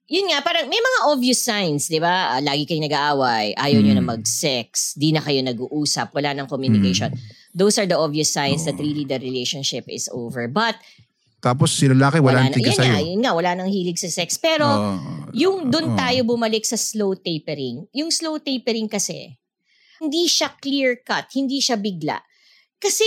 Yun 0.08 0.24
nga, 0.32 0.38
parang 0.40 0.66
may 0.66 0.78
mga 0.78 0.98
obvious 1.06 1.38
signs, 1.38 1.86
di 1.86 2.00
ba? 2.00 2.32
Ah, 2.32 2.40
Lagi 2.40 2.64
kayong 2.64 2.86
nag-aaway, 2.86 3.52
ayaw 3.54 3.78
nyo 3.78 3.92
na 3.92 4.02
Mm. 4.02 4.10
mag-sex, 4.14 4.94
di 4.94 5.10
na 5.10 5.20
kayo 5.20 5.42
nag-uusap, 5.42 6.10
wala 6.10 6.32
nang 6.32 6.46
communication. 6.46 7.10
Those 7.52 7.76
are 7.76 7.86
the 7.86 7.94
obvious 7.94 8.30
signs 8.30 8.62
that 8.64 8.74
Oo. 8.74 8.82
really 8.82 9.04
the 9.04 9.18
relationship 9.18 9.86
is 9.86 10.06
over. 10.08 10.46
But, 10.46 10.78
Tapos 11.38 11.70
si 11.70 11.86
lalaki, 11.86 12.18
wala, 12.18 12.42
wala 12.42 12.50
nang 12.50 12.50
na, 12.50 12.56
tiga 12.58 12.70
yun 12.74 12.78
nga, 12.78 12.82
sa'yo. 12.82 13.06
yun 13.06 13.20
nga, 13.22 13.32
wala 13.34 13.50
nang 13.54 13.70
hilig 13.70 13.98
sa 14.02 14.10
sex. 14.10 14.36
Pero, 14.38 14.66
Oo. 14.66 15.30
Yung 15.36 15.68
doon 15.70 15.92
Oo. 15.92 15.96
tayo 15.96 16.24
bumalik 16.24 16.64
sa 16.64 16.74
slow 16.74 17.14
tapering. 17.14 17.84
Yung 17.94 18.08
slow 18.10 18.40
tapering 18.42 18.88
kasi, 18.90 19.36
hindi 20.02 20.26
siya 20.26 20.50
clear 20.58 20.98
cut, 21.04 21.30
hindi 21.36 21.60
siya 21.62 21.78
bigla. 21.78 22.18
Kasi, 22.80 23.06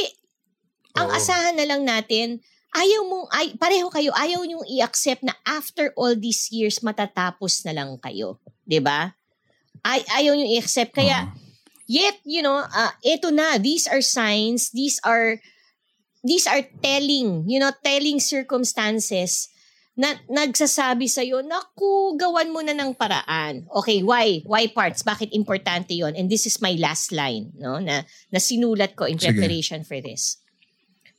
ang 0.95 1.11
Oo. 1.11 1.17
asahan 1.17 1.59
na 1.59 1.65
lang 1.67 1.83
natin, 1.83 2.39
ayaw 2.71 3.01
mong, 3.03 3.27
ay, 3.35 3.47
pareho 3.59 3.87
kayo, 3.91 4.15
ayaw 4.15 4.47
nyong 4.47 4.63
i-accept 4.79 5.27
na 5.27 5.35
after 5.43 5.91
all 5.99 6.15
these 6.15 6.47
years, 6.55 6.79
matatapos 6.79 7.67
na 7.67 7.75
lang 7.75 7.99
kayo. 7.99 8.39
'Di 8.63 8.79
ba? 8.79 9.11
Ay, 9.83 10.05
ayaw 10.07 10.39
nyong 10.39 10.51
i-accept. 10.55 10.95
Kaya, 10.95 11.27
Oo. 11.27 11.35
yet, 11.89 12.15
you 12.23 12.39
know, 12.39 12.63
uh, 12.63 12.93
eto 13.03 13.27
na, 13.33 13.59
these 13.59 13.89
are 13.91 13.99
signs, 13.99 14.71
these 14.71 15.01
are, 15.03 15.35
these 16.23 16.45
are 16.47 16.61
telling, 16.81 17.45
you 17.49 17.59
know, 17.59 17.73
telling 17.83 18.21
circumstances 18.21 19.49
na 19.97 20.15
nagsasabi 20.31 21.05
sa'yo, 21.09 21.43
naku, 21.43 22.15
gawan 22.15 22.49
mo 22.49 22.63
na 22.63 22.71
ng 22.71 22.95
paraan. 22.95 23.67
Okay, 23.83 24.01
why? 24.01 24.39
Why 24.47 24.71
parts? 24.71 25.03
Bakit 25.03 25.35
importante 25.35 25.91
yon? 25.91 26.15
And 26.15 26.31
this 26.31 26.47
is 26.47 26.61
my 26.63 26.73
last 26.79 27.11
line, 27.11 27.51
no? 27.59 27.77
Na, 27.77 28.01
na 28.31 28.39
sinulat 28.39 28.95
ko 28.95 29.03
in 29.03 29.19
Sige. 29.19 29.35
preparation 29.35 29.83
for 29.83 29.99
this. 29.99 30.39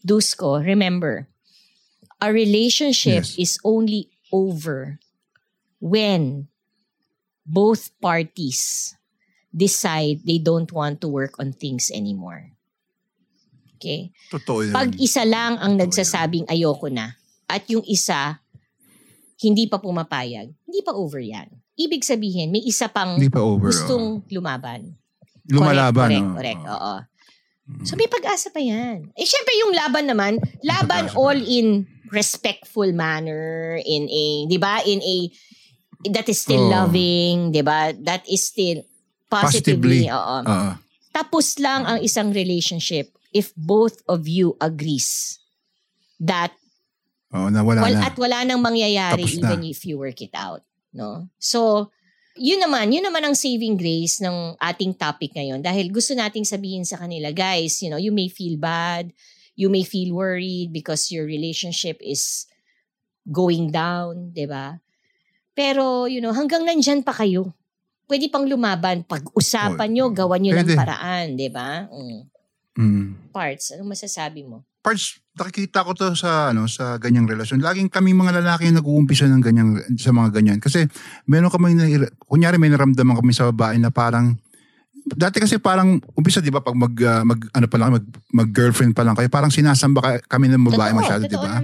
Dusko, 0.03 0.65
remember, 0.65 1.29
a 2.19 2.33
relationship 2.33 3.29
Yes. 3.29 3.39
is 3.39 3.53
only 3.63 4.11
over 4.33 4.99
when 5.79 6.49
both 7.45 7.93
parties 8.01 8.95
decide 9.53 10.25
they 10.25 10.39
don't 10.39 10.73
want 10.73 11.03
to 11.03 11.09
work 11.13 11.37
on 11.39 11.53
things 11.53 11.91
anymore. 11.93 12.57
Okay? 13.83 14.01
Totoo 14.31 14.59
yun. 14.63 14.73
Pag 14.73 14.95
isa 14.97 15.27
lang 15.27 15.59
ang 15.59 15.75
Totoo 15.75 15.83
nagsasabing 15.83 16.47
ayoko 16.47 16.87
na 16.87 17.19
at 17.51 17.67
yung 17.67 17.83
isa 17.83 18.39
hindi 19.43 19.67
pa 19.67 19.83
pumapayag, 19.83 20.55
hindi 20.63 20.81
pa 20.81 20.95
over 20.95 21.19
yan. 21.19 21.51
Ibig 21.75 22.07
sabihin, 22.07 22.55
may 22.55 22.63
isa 22.63 22.87
pang 22.87 23.19
Hindi 23.19 23.27
pa 23.27 23.43
over. 23.43 23.75
gustong 23.75 24.23
lumaban. 24.31 24.95
oo. 25.43 25.51
lumalaban. 25.51 26.07
Correct, 26.07 26.23
oo. 26.23 26.37
correct, 26.39 26.63
Oo. 26.63 26.79
oo. 26.79 26.97
So 27.83 27.99
may 27.99 28.07
pag-asa 28.07 28.55
pa 28.55 28.63
yan. 28.63 29.11
Eh 29.19 29.27
syempre 29.27 29.51
yung 29.59 29.75
laban 29.75 30.07
naman, 30.07 30.33
laban 30.63 31.11
all 31.19 31.35
yan. 31.35 31.51
in 31.51 31.67
respectful 32.13 32.87
manner, 32.93 33.81
in 33.83 34.07
a, 34.07 34.25
di 34.47 34.59
ba, 34.61 34.79
in 34.85 35.03
a, 35.03 35.17
that 36.07 36.29
is 36.29 36.39
still 36.39 36.63
Oo. 36.63 36.71
loving, 36.71 37.51
di 37.51 37.65
ba, 37.65 37.91
that 37.99 38.23
is 38.29 38.47
still 38.47 38.79
positively, 39.27 40.07
Positively. 40.07 40.13
oo. 40.13 40.39
Oo. 40.45 40.71
Tapos 41.11 41.57
lang 41.59 41.83
ang 41.83 41.99
isang 41.99 42.31
relationship 42.31 43.11
if 43.33 43.51
both 43.57 44.01
of 44.07 44.25
you 44.25 44.55
agrees 44.61 45.41
that 46.21 46.53
Oo, 47.33 47.49
nawala 47.49 47.81
wal, 47.81 47.97
na. 47.97 48.05
at 48.07 48.17
wala 48.21 48.45
nang 48.45 48.61
mangyayari 48.61 49.25
Tapos 49.25 49.41
na. 49.41 49.57
even 49.57 49.61
if 49.65 49.83
you 49.89 49.97
work 49.97 50.21
it 50.21 50.37
out, 50.37 50.61
no? 50.93 51.33
So, 51.41 51.89
yun 52.37 52.61
naman, 52.61 52.93
yun 52.93 53.05
naman 53.05 53.25
ang 53.25 53.37
saving 53.37 53.77
grace 53.77 54.21
ng 54.21 54.57
ating 54.61 54.97
topic 54.97 55.33
ngayon 55.33 55.61
dahil 55.61 55.89
gusto 55.89 56.13
nating 56.13 56.45
sabihin 56.45 56.85
sa 56.85 57.01
kanila, 57.01 57.33
guys, 57.33 57.81
you 57.81 57.89
know, 57.89 58.01
you 58.01 58.13
may 58.13 58.29
feel 58.29 58.61
bad, 58.61 59.13
you 59.57 59.69
may 59.69 59.85
feel 59.85 60.13
worried 60.13 60.73
because 60.73 61.09
your 61.13 61.25
relationship 61.25 61.97
is 62.01 62.49
going 63.29 63.69
down, 63.69 64.33
'di 64.33 64.49
ba? 64.49 64.81
Pero, 65.53 66.09
you 66.09 66.25
know, 66.25 66.33
hanggang 66.33 66.65
nandyan 66.65 67.05
pa 67.05 67.13
kayo. 67.13 67.53
Pwede 68.09 68.29
pang 68.33 68.45
lumaban. 68.45 69.05
Pag-usapan 69.05 69.89
Oh, 69.89 69.93
nyo, 69.93 70.05
gawan 70.13 70.41
nyo 70.41 70.53
ng 70.57 70.73
paraan, 70.73 71.37
di 71.37 71.49
ba? 71.53 71.89
Mm. 71.93 72.32
Mm. 72.73 73.33
Parts, 73.33 73.77
anong 73.77 73.93
masasabi 73.93 74.49
mo? 74.49 74.65
Parts, 74.81 75.21
nakikita 75.37 75.85
ko 75.85 75.93
to 75.93 76.17
sa 76.17 76.51
ano 76.51 76.65
sa 76.67 76.97
ganyang 76.97 77.29
relasyon. 77.29 77.61
Laging 77.61 77.93
kami 77.93 78.17
mga 78.17 78.43
lalaki 78.43 78.69
yung 78.73 78.81
nag-uumpisa 78.81 79.29
ng 79.29 79.43
ganyang 79.45 79.71
sa 80.01 80.11
mga 80.11 80.29
ganyan. 80.41 80.59
Kasi 80.59 80.89
meron 81.29 81.53
kami 81.53 81.77
na, 81.77 81.87
kunyari 82.25 82.57
may 82.57 82.73
naramdaman 82.73 83.17
kami 83.17 83.33
sa 83.37 83.53
babae 83.53 83.77
na 83.77 83.93
parang 83.93 84.35
dati 85.03 85.43
kasi 85.43 85.59
parang 85.59 85.99
umpisa 86.15 86.39
'di 86.39 86.55
ba 86.55 86.63
pag 86.63 86.79
mag, 86.79 86.95
ah, 87.03 87.27
mag 87.27 87.41
ano 87.51 87.67
pa 87.67 87.77
lang 87.79 87.91
mag, 87.91 88.07
mag 88.31 88.49
girlfriend 88.55 88.95
pa 88.95 89.03
lang 89.03 89.19
kayo 89.19 89.27
parang 89.27 89.51
sinasamba 89.51 89.99
ka- 89.99 90.25
kami 90.31 90.47
ng 90.47 90.63
babae 90.71 90.95
Totoo, 90.95 91.01
masyado 91.03 91.23
'di 91.27 91.39
ba? 91.39 91.59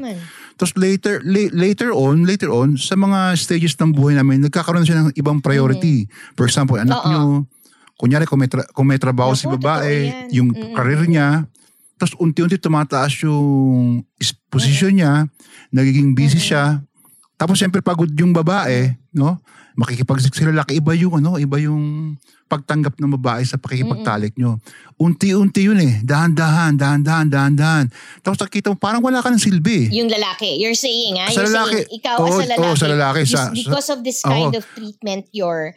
Tapos 0.59 0.75
later, 0.75 1.23
la- 1.23 1.55
later 1.55 1.95
on, 1.95 2.27
later 2.27 2.51
on, 2.51 2.75
sa 2.75 2.99
mga 2.99 3.39
stages 3.39 3.79
ng 3.79 3.95
buhay 3.95 4.19
namin, 4.19 4.43
nagkakaroon 4.43 4.83
siya 4.83 5.07
ng 5.07 5.15
ibang 5.15 5.39
priority. 5.39 6.11
For 6.35 6.51
example, 6.51 6.75
anak 6.83 6.99
Oo. 6.99 7.47
Kunyari 7.99 8.25
kung 8.25 8.39
may, 8.39 8.47
tra- 8.47 8.71
kung 8.71 8.87
may 8.87 8.97
trabaho 8.97 9.35
Naku, 9.35 9.41
si 9.43 9.47
babae, 9.51 9.95
yung 10.31 10.55
Mm-mm. 10.55 10.73
karir 10.73 11.03
niya, 11.05 11.45
tapos 11.99 12.15
unti-unti 12.17 12.57
tumataas 12.57 13.11
yung 13.27 14.07
is- 14.17 14.39
posisyon 14.49 15.03
niya, 15.03 15.27
nagiging 15.69 16.15
busy 16.15 16.39
siya. 16.39 16.79
Tapos 17.35 17.59
siyempre 17.59 17.83
pagod 17.83 18.09
yung 18.15 18.31
babae, 18.31 18.95
no? 19.13 19.43
Makikipag 19.75 20.19
sila 20.23 20.51
laki, 20.51 20.79
iba 20.79 20.95
yung 20.95 21.19
ano, 21.19 21.39
iba 21.39 21.59
yung 21.59 22.15
pagtanggap 22.49 22.97
ng 22.99 23.15
babae 23.15 23.45
sa 23.45 23.61
pakikipagtalik 23.61 24.35
nyo. 24.35 24.57
Unti-unti 24.97 25.69
yun 25.69 25.79
eh. 25.79 26.01
Dahan-dahan, 26.03 26.75
dahan-dahan, 26.75 27.29
dahan-dahan. 27.29 27.87
Tapos 28.25 28.41
nakita 28.41 28.73
mo, 28.73 28.77
parang 28.81 29.05
wala 29.05 29.21
ka 29.21 29.29
ng 29.29 29.39
silbi. 29.39 29.87
Yung 29.93 30.09
lalaki, 30.09 30.57
you're 30.59 30.75
saying, 30.75 31.21
ha? 31.21 31.29
Sa 31.31 31.45
you're 31.45 31.53
lalaki. 31.53 31.85
saying, 31.85 31.95
ikaw 32.01 32.17
Oo, 32.19 32.27
as 32.27 32.35
a 32.35 32.47
lalaki, 32.49 32.59
oo, 32.65 32.75
sa 32.75 32.89
lalaki, 32.89 33.21
sa- 33.23 33.53
because 33.53 33.89
of 33.93 34.01
this 34.03 34.19
kind 34.25 34.57
of 34.57 34.65
treatment, 34.73 35.29
your 35.31 35.77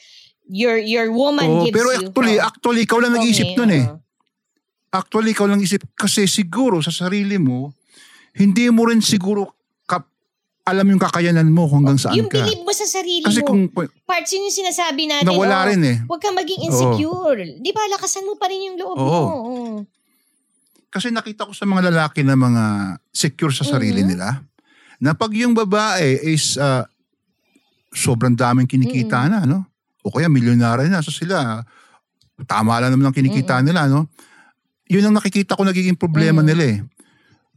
your 0.51 0.75
your 0.77 1.07
woman 1.09 1.47
Oo, 1.47 1.63
gives 1.63 1.73
pero 1.73 1.89
you. 1.89 1.97
actually, 2.03 2.35
Oh. 2.35 2.45
actually, 2.45 2.81
ikaw 2.83 2.99
lang 2.99 3.15
nag-iisip 3.15 3.47
Okay, 3.47 3.57
nun 3.57 3.71
eh. 3.71 3.85
Actually, 4.91 5.31
ikaw 5.31 5.47
lang 5.47 5.63
isip. 5.63 5.87
Kasi 5.95 6.27
siguro 6.27 6.83
sa 6.83 6.91
sarili 6.91 7.39
mo, 7.39 7.71
hindi 8.33 8.67
mo 8.67 8.83
rin 8.83 8.99
siguro 8.99 9.55
kap- 9.85 10.11
alam 10.61 10.83
yung 10.85 10.99
kakayanan 10.99 11.47
mo 11.47 11.63
kung 11.65 11.81
hanggang 11.81 11.95
saan 11.97 12.19
Yung 12.19 12.27
ka. 12.27 12.43
believe 12.43 12.59
mo 12.59 12.71
sa 12.71 12.83
sarili 12.83 13.23
Kasi 13.23 13.39
mo. 13.39 13.47
kung 13.47 13.61
Parts 14.03 14.29
yun 14.29 14.51
yung 14.51 14.57
sinasabi 14.57 15.07
natin. 15.07 15.23
Nawala 15.25 15.63
oh, 15.63 15.67
rin 15.71 15.81
eh. 15.81 15.97
Huwag 16.05 16.19
kang 16.19 16.35
maging 16.35 16.67
insecure. 16.67 17.39
Di 17.57 17.71
ba, 17.71 17.87
lakasan 17.87 18.27
mo 18.27 18.35
pa 18.35 18.45
rin 18.45 18.67
yung 18.67 18.77
loob 18.77 18.95
mo. 18.95 19.07
Oo. 19.07 19.23
Oo. 19.23 19.75
Kasi 20.91 21.07
nakita 21.07 21.47
ko 21.47 21.55
sa 21.55 21.63
mga 21.63 21.87
lalaki 21.87 22.19
na 22.19 22.35
mga 22.35 22.63
secure 23.07 23.55
sa 23.55 23.63
sarili 23.63 24.03
Mhm. 24.03 24.09
nila, 24.11 24.43
na 24.99 25.15
pag 25.15 25.31
yung 25.31 25.55
babae 25.55 26.19
is 26.21 26.59
ah, 26.59 26.83
sobrang 27.89 28.35
daming 28.35 28.67
kinikita 28.67 29.23
na, 29.25 29.47
no? 29.47 29.70
O 30.01 30.09
kaya 30.09 30.27
milyonaryo 30.27 30.87
na. 30.87 30.99
So 30.99 31.09
sila, 31.09 31.61
tama 32.43 32.81
lang 32.81 32.91
naman 32.91 33.09
ang 33.09 33.15
kinikita 33.15 33.61
nila, 33.61 33.85
no? 33.85 34.09
Yun 34.89 35.07
ang 35.07 35.15
nakikita 35.15 35.53
ko 35.53 35.63
nagiging 35.63 35.95
problema 35.95 36.41
Mm. 36.41 36.47
nila 36.47 36.63
eh. 36.67 36.79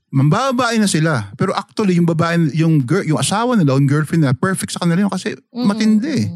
Mambababae 0.08 0.78
na 0.78 0.86
sila. 0.86 1.34
Pero 1.34 1.50
actually, 1.50 1.98
yung 1.98 2.06
babae, 2.06 2.38
yung, 2.54 2.78
girl, 2.78 3.02
yung 3.02 3.18
asawa 3.18 3.58
nila, 3.58 3.74
yung 3.74 3.90
girlfriend 3.90 4.22
nila, 4.22 4.36
perfect 4.36 4.70
sa 4.70 4.86
kanila 4.86 5.02
yun 5.02 5.10
kasi 5.10 5.34
Mm-mm. 5.50 5.66
matindi 5.66 6.12
eh. 6.14 6.26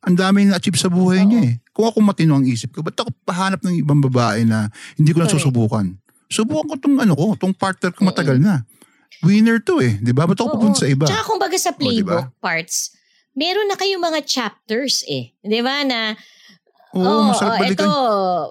Ang 0.00 0.14
dami 0.16 0.46
na-achieve 0.46 0.78
sa 0.78 0.88
buhay 0.88 1.26
niya 1.26 1.40
eh. 1.44 1.54
Kung 1.74 1.84
ako 1.84 1.98
matino 2.00 2.32
ang 2.32 2.46
isip 2.46 2.70
ko, 2.70 2.80
ba't 2.80 2.96
ako 2.96 3.10
pahanap 3.20 3.60
ng 3.60 3.82
ibang 3.82 3.98
babae 4.00 4.46
na 4.46 4.70
hindi 4.94 5.10
ko 5.10 5.20
na 5.20 5.28
susubukan? 5.28 5.90
Subukan 6.24 6.64
ko 6.64 6.74
tong 6.78 6.96
ano 6.96 7.12
ko, 7.12 7.34
tong 7.34 7.52
partner 7.52 7.90
ko 7.90 8.06
matagal 8.06 8.38
na. 8.38 8.62
Winner 9.20 9.58
to 9.60 9.82
eh. 9.82 9.98
Di 9.98 10.14
ba? 10.14 10.24
Ba't 10.24 10.38
ako 10.38 10.56
pupunta 10.56 10.80
sa 10.80 10.88
iba? 10.88 11.04
Tsaka 11.04 11.26
kumbaga 11.26 11.58
sa 11.58 11.68
O, 11.68 11.76
diba? 11.76 11.82
playbook 11.82 12.30
parts, 12.38 12.94
meron 13.34 13.68
na 13.70 13.78
kayong 13.78 14.02
mga 14.02 14.20
chapters 14.26 15.06
eh. 15.06 15.30
Di 15.42 15.60
ba 15.62 15.82
na 15.86 16.14
Oo, 16.90 17.30
oh, 17.30 17.38
balikan. 17.38 17.86
ito, 17.86 17.90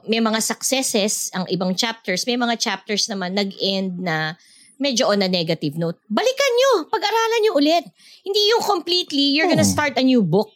may 0.08 0.24
mga 0.24 0.40
successes, 0.40 1.28
ang 1.36 1.44
ibang 1.52 1.76
chapters, 1.76 2.24
may 2.24 2.40
mga 2.40 2.56
chapters 2.56 3.12
naman 3.12 3.36
nag-end 3.36 4.00
na 4.00 4.40
medyo 4.80 5.12
on 5.12 5.20
a 5.20 5.28
negative 5.28 5.76
note. 5.76 6.00
Balikan 6.08 6.52
nyo, 6.56 6.72
pag-aralan 6.88 7.40
nyo 7.44 7.54
ulit. 7.60 7.84
Hindi 8.24 8.40
yung 8.56 8.64
completely, 8.64 9.36
you're 9.36 9.52
gonna 9.52 9.68
Oo. 9.68 9.76
start 9.76 10.00
a 10.00 10.04
new 10.04 10.24
book. 10.24 10.56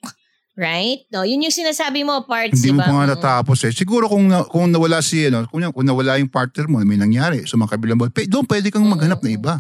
Right? 0.54 1.10
No, 1.10 1.26
yun 1.26 1.42
yung 1.42 1.56
sinasabi 1.56 2.06
mo, 2.06 2.30
parts, 2.30 2.62
Hindi 2.62 2.70
di 2.70 2.78
mo 2.78 2.86
pa 2.86 2.94
nga 2.94 3.18
natapos 3.18 3.66
eh. 3.66 3.74
Siguro 3.74 4.06
kung, 4.06 4.30
na, 4.30 4.46
kung 4.46 4.70
nawala 4.70 5.02
si, 5.02 5.26
ano, 5.26 5.50
kung, 5.50 5.66
kung 5.74 5.82
nawala 5.82 6.22
yung 6.22 6.30
partner 6.30 6.70
mo, 6.70 6.78
may 6.86 6.94
nangyari, 6.94 7.42
so 7.50 7.58
mga 7.58 7.74
kabilang 7.74 7.98
buhay, 7.98 8.14
pe, 8.14 8.30
doon 8.30 8.46
pwede 8.46 8.70
kang 8.70 8.86
maghanap 8.86 9.26
na 9.26 9.34
iba. 9.34 9.54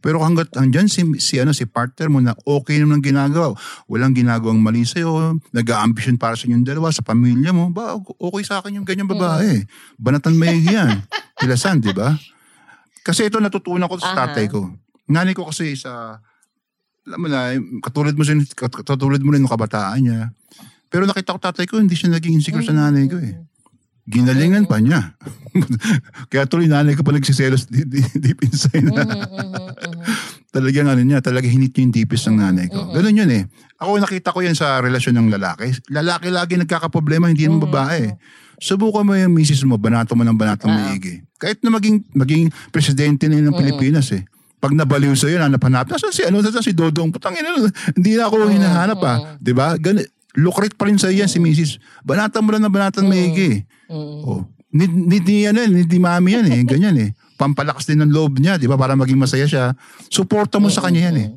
Pero 0.00 0.24
hanggat 0.24 0.48
andyan 0.56 0.88
si, 0.88 1.04
si, 1.20 1.36
ano, 1.36 1.52
si 1.52 1.68
partner 1.68 2.08
mo 2.08 2.24
na 2.24 2.32
okay 2.48 2.80
naman 2.80 2.96
ang 2.96 3.04
ginagawa, 3.04 3.52
walang 3.92 4.16
ginagawang 4.16 4.56
mali 4.56 4.88
sa'yo, 4.88 5.36
nag-a-ambition 5.52 6.16
para 6.16 6.32
sa 6.32 6.48
inyong 6.48 6.64
dalawa, 6.64 6.88
sa 6.96 7.04
pamilya 7.04 7.52
mo, 7.52 7.68
ba, 7.68 8.00
okay 8.00 8.40
sa 8.40 8.64
akin 8.64 8.80
yung 8.80 8.88
ganyang 8.88 9.12
babae. 9.12 9.68
Banatan 10.00 10.32
may 10.32 10.64
yan. 10.64 11.04
Pilasan, 11.36 11.84
di 11.84 11.92
ba? 11.92 12.16
Kasi 13.04 13.28
ito 13.28 13.36
natutunan 13.36 13.84
ko 13.84 14.00
sa 14.00 14.16
tatay 14.16 14.48
ko. 14.48 14.64
Nanay 15.12 15.36
ko 15.36 15.44
kasi 15.44 15.76
sa, 15.76 16.24
alam 17.08 17.18
mo 17.18 17.26
na, 17.26 17.56
katulad 17.80 18.12
mo, 18.12 18.22
sin- 18.22 18.44
kat- 18.44 18.84
katulad 18.84 19.18
mo 19.18 19.32
rin 19.32 19.40
ng 19.40 19.48
kabataan 19.48 19.98
niya. 19.98 20.20
Pero 20.88 21.08
nakita 21.08 21.32
ko 21.32 21.40
tatay 21.40 21.64
ko, 21.64 21.80
hindi 21.80 21.96
siya 21.96 22.12
naging 22.12 22.36
insecure 22.36 22.60
sa 22.60 22.76
nanay 22.76 23.08
ko 23.08 23.16
eh. 23.16 23.40
Ginalingan 24.04 24.64
pa 24.64 24.80
niya. 24.80 25.16
Kaya 26.32 26.44
tuloy 26.44 26.64
nanay 26.64 26.92
ko 26.92 27.04
pa 27.04 27.12
nagsiselos 27.12 27.68
deep, 27.68 28.40
inside 28.40 28.88
na. 28.88 29.04
Mhm, 29.04 29.20
mhm, 29.20 29.48
mhm. 29.48 30.02
Talagang 30.48 30.88
ano 30.88 31.00
niya, 31.00 31.20
talaga 31.20 31.44
hinit 31.44 31.76
niya 31.76 31.82
yung 31.84 31.92
deepest 31.92 32.24
ng 32.28 32.40
nanay 32.40 32.66
ko. 32.68 32.88
Ganun 32.88 33.20
yun 33.20 33.28
eh. 33.28 33.44
Ako 33.76 34.00
nakita 34.00 34.32
ko 34.32 34.40
yan 34.40 34.56
sa 34.56 34.80
relasyon 34.80 35.12
ng 35.14 35.28
lalaki. 35.28 35.76
Lalaki 35.92 36.32
lagi 36.32 36.56
nagkakaproblema, 36.56 37.28
hindi 37.28 37.44
yung 37.44 37.60
babae. 37.60 38.16
Subukan 38.56 39.04
mo 39.04 39.12
yung 39.12 39.36
misis 39.36 39.60
mo, 39.62 39.76
banato 39.76 40.16
mo 40.16 40.24
ng 40.24 40.34
banatong 40.34 40.72
Ah. 40.72 40.90
maigi. 40.90 41.20
Kahit 41.36 41.60
na 41.60 41.70
maging, 41.70 42.00
maging 42.10 42.48
presidente 42.72 43.28
na 43.28 43.38
yun 43.38 43.52
ng 43.52 43.56
Pilipinas 43.56 44.08
eh. 44.10 44.24
Pag 44.58 44.74
nabaliw 44.74 45.14
sa'yo, 45.14 45.38
hanap-hanap. 45.38 45.86
Nasaan 45.86 46.10
si, 46.10 46.22
ano, 46.26 46.42
nasaan 46.42 46.66
si 46.66 46.74
Dodong? 46.74 47.14
Putang 47.14 47.38
ina, 47.38 47.54
hindi 47.94 48.18
na 48.18 48.26
ako 48.26 48.50
hinahanap 48.50 48.98
ah. 49.06 49.16
Di 49.38 49.54
ba? 49.54 49.78
Gan- 49.78 50.02
Lucrate 50.38 50.74
pa 50.78 50.86
rin 50.86 50.98
sa 50.98 51.10
yan 51.10 51.26
si 51.26 51.38
misis. 51.42 51.78
Banatan 52.06 52.42
mo 52.46 52.54
lang 52.54 52.62
ng 52.66 52.74
banatang 52.74 53.06
maigi. 53.06 53.62
Mhm. 53.90 54.18
Oh. 54.22 54.42
Need, 54.68 54.92
need 54.92 55.24
ni 55.24 55.48
ano, 55.48 55.64
need 55.64 55.88
ni 55.88 55.98
mami 55.98 56.36
yan 56.36 56.46
eh. 56.52 56.60
Ganyan 56.62 56.96
eh. 56.98 57.10
Pampalakas 57.40 57.88
din 57.88 58.02
ng 58.02 58.12
loob 58.12 58.38
niya, 58.38 58.58
di 58.58 58.68
ba? 58.68 58.76
Para 58.76 58.94
maging 58.94 59.16
masaya 59.18 59.46
siya. 59.48 59.72
Suporta 60.10 60.60
mo 60.60 60.68
sa 60.68 60.84
kanya 60.84 61.08
yan 61.10 61.16
eh. 61.16 61.28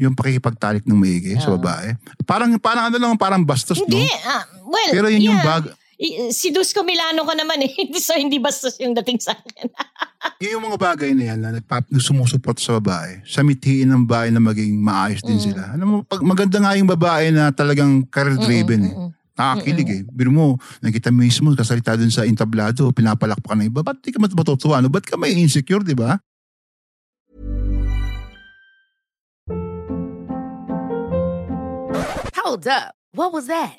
Yung 0.00 0.14
pakikipagtalik 0.16 0.82
ng 0.86 0.98
maigi 0.98 1.38
sa 1.38 1.54
babae. 1.54 1.94
Parang, 2.26 2.50
parang 2.58 2.90
ano 2.90 2.96
lang, 2.98 3.14
parang 3.14 3.42
bastos, 3.46 3.78
Hindi, 3.78 4.02
no? 4.02 4.26
ah, 4.26 4.42
well, 4.66 4.90
Pero 4.90 5.06
yun 5.06 5.30
yung 5.30 5.38
yeah. 5.38 5.46
bag, 5.46 5.62
I- 5.70 5.83
Si 6.30 6.52
Dusko 6.52 6.84
Milano 6.84 7.24
ka 7.24 7.32
naman 7.32 7.64
eh. 7.64 7.72
so, 8.04 8.12
hindi 8.12 8.36
bastos 8.36 8.76
yung 8.76 8.92
dating 8.92 9.18
sa 9.18 9.32
akin. 9.32 9.72
yun 10.44 10.60
yung 10.60 10.64
mga 10.68 10.78
bagay 10.78 11.10
na 11.16 11.32
yan 11.32 11.40
na 11.40 11.56
nagpap, 11.56 11.88
sumusuport 11.96 12.60
sa 12.60 12.76
babae. 12.76 13.24
Sa 13.24 13.40
mithiin 13.40 13.88
ng 13.88 14.04
babae 14.04 14.28
na 14.28 14.40
maging 14.40 14.76
maayos 14.76 15.24
din 15.24 15.40
Mm. 15.40 15.44
sila. 15.44 15.62
Alam 15.72 15.86
mo, 15.88 15.96
pag, 16.04 16.20
maganda 16.20 16.60
nga 16.60 16.76
yung 16.76 16.88
babae 16.88 17.32
na 17.32 17.48
talagang 17.50 18.04
career-driven 18.06 18.80
eh. 18.84 18.94
Nakakilig 19.34 19.88
eh. 19.90 20.02
Biro 20.06 20.30
mo, 20.30 20.54
nakita 20.78 21.10
mismo, 21.10 21.50
kasalita 21.56 21.98
dun 21.98 22.12
sa 22.12 22.22
entablado, 22.22 22.92
pinapalakpakan 22.94 23.64
ng 23.64 23.68
iba. 23.72 23.82
Ba't 23.82 23.98
di 23.98 24.14
ka 24.14 24.22
mat- 24.22 24.36
matutuwa? 24.36 24.78
Ano? 24.78 24.86
Ba't 24.86 25.02
ka 25.02 25.18
may 25.18 25.34
insecure, 25.34 25.82
di 25.82 25.96
ba? 25.96 26.20
Hold 32.36 32.68
up. 32.68 32.94
What 33.12 33.32
was 33.32 33.46
that? 33.46 33.78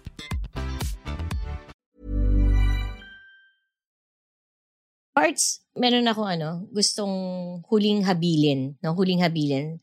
Parts, 5.11 5.59
meron 5.75 6.07
ako 6.07 6.23
ano, 6.23 6.67
gustong 6.71 7.13
huling 7.67 8.03
habilin, 8.07 8.79
no? 8.79 8.95
Huling 8.95 9.19
habilin 9.19 9.79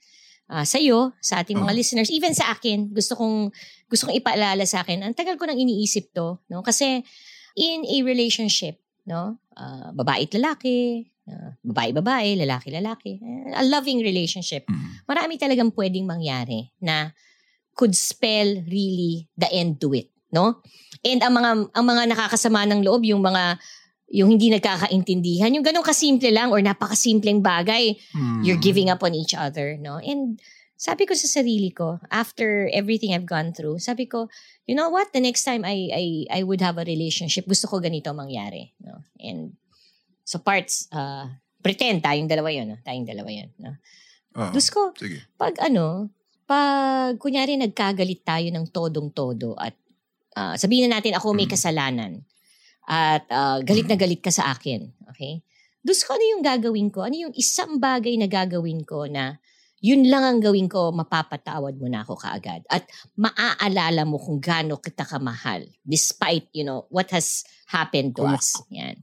ah 0.49 0.65
sa 0.65 0.81
iyo, 0.81 1.13
sa 1.21 1.45
ating 1.45 1.61
mga 1.61 1.73
Oh. 1.73 1.77
listeners, 1.77 2.09
even 2.09 2.33
sa 2.33 2.57
akin, 2.57 2.89
gusto 2.89 3.13
kong 3.13 3.53
gusto 3.85 4.09
kong 4.09 4.17
ipaalala 4.17 4.65
sa 4.65 4.81
akin. 4.81 5.05
Ang 5.05 5.13
tagal 5.13 5.37
ko 5.37 5.45
nang 5.45 5.61
iniisip 5.61 6.09
'to, 6.17 6.41
no? 6.49 6.65
Kasi 6.65 7.05
in 7.61 7.85
a 7.85 7.97
relationship, 8.01 8.81
no? 9.05 9.37
ah, 9.59 9.91
babae 9.93 10.25
at 10.25 10.33
lalaki, 10.39 11.05
ah, 11.29 11.53
babae-babae, 11.61 12.39
lalaki-lalaki, 12.39 13.19
eh, 13.21 13.59
a 13.59 13.65
loving 13.67 14.01
relationship. 14.01 14.65
Marami 15.05 15.37
talagang 15.37 15.75
pwedeng 15.75 16.07
mangyari 16.07 16.71
na 16.81 17.11
could 17.75 17.93
spell 17.93 18.49
really 18.67 19.29
the 19.37 19.51
end 19.53 19.77
to 19.83 19.93
it, 19.93 20.09
no? 20.33 20.63
And 21.05 21.21
ang 21.21 21.35
mga 21.37 21.51
ang 21.77 21.85
mga 21.85 22.03
nakakasama 22.15 22.65
ng 22.71 22.81
loob, 22.87 23.05
yung 23.05 23.21
mga 23.21 23.59
yung 24.09 24.33
hindi 24.37 24.49
nagkakaintindihan, 24.49 25.53
yung 25.53 25.65
ganun 25.65 25.85
kasimple 25.85 26.33
lang 26.33 26.49
or 26.49 26.61
napakasimpleng 26.65 27.45
bagay, 27.45 27.93
Hmm. 28.17 28.41
you're 28.41 28.61
giving 28.61 28.89
up 28.89 29.05
on 29.05 29.13
each 29.13 29.37
other, 29.37 29.77
no? 29.77 30.01
And 30.01 30.41
sabi 30.79 31.05
ko 31.05 31.13
sa 31.13 31.29
sarili 31.29 31.69
ko, 31.75 32.01
after 32.09 32.71
everything 32.73 33.13
I've 33.13 33.29
gone 33.29 33.53
through, 33.53 33.83
sabi 33.85 34.07
ko, 34.09 34.31
you 34.65 34.73
know 34.73 34.89
what? 34.89 35.13
The 35.13 35.21
next 35.21 35.45
time 35.45 35.61
I 35.67 35.91
I 35.93 36.05
I 36.31 36.41
would 36.47 36.63
have 36.65 36.79
a 36.81 36.87
relationship, 36.89 37.45
gusto 37.45 37.69
ko 37.69 37.83
ganito 37.85 38.09
mangyari, 38.17 38.73
no? 38.81 39.05
And 39.21 39.59
so 40.25 40.39
parts 40.41 40.89
uh 40.95 41.29
pretend 41.61 42.01
tayong 42.07 42.31
dalawa 42.31 42.49
'yon, 42.49 42.67
no? 42.73 42.79
Tayong 42.81 43.05
dalawa 43.11 43.29
'yon, 43.29 43.51
no? 43.61 43.73
Oo. 44.39 44.53
Diyos 44.55 44.71
ko, 44.71 44.95
Sige. 44.97 45.27
pag 45.37 45.59
ano, 45.61 46.09
pag 46.49 47.19
kunyari 47.21 47.59
nagkagalit 47.61 48.23
tayo 48.25 48.49
ng 48.49 48.71
todong-todo 48.73 49.59
at 49.59 49.75
ah, 50.39 50.55
sabihin 50.57 50.89
na 50.89 51.03
natin 51.03 51.13
ako 51.19 51.35
may 51.37 51.45
Mm. 51.45 51.53
kasalanan 51.59 52.13
at 52.89 53.29
ah, 53.29 53.61
galit 53.61 53.85
na 53.85 54.01
galit 54.01 54.25
ka 54.25 54.33
sa 54.33 54.57
akin. 54.57 54.89
Okay? 55.13 55.45
Dus 55.85 56.03
ko 56.03 56.17
ano 56.17 56.25
yung 56.25 56.43
gagawin 56.43 56.89
ko? 56.89 57.05
Ano 57.05 57.29
yung 57.29 57.35
isang 57.37 57.77
bagay 57.77 58.17
na 58.17 58.27
gagawin 58.27 58.83
ko 58.89 59.05
na 59.05 59.37
yun 59.79 60.11
lang 60.11 60.27
ang 60.27 60.39
gawin 60.43 60.67
ko, 60.67 60.91
mapapatawad 60.91 61.79
mo 61.79 61.87
na 61.87 62.03
ako 62.03 62.19
kaagad. 62.19 62.67
At 62.67 62.83
maaalala 63.15 64.03
mo 64.03 64.19
kung 64.19 64.43
gaano 64.43 64.83
kita 64.83 65.07
kamahal 65.07 65.71
despite, 65.87 66.51
you 66.51 66.67
know, 66.67 66.91
what 66.91 67.07
has 67.15 67.47
happened 67.71 68.19
to 68.19 68.27
us. 68.27 68.59
Yan. 68.75 68.99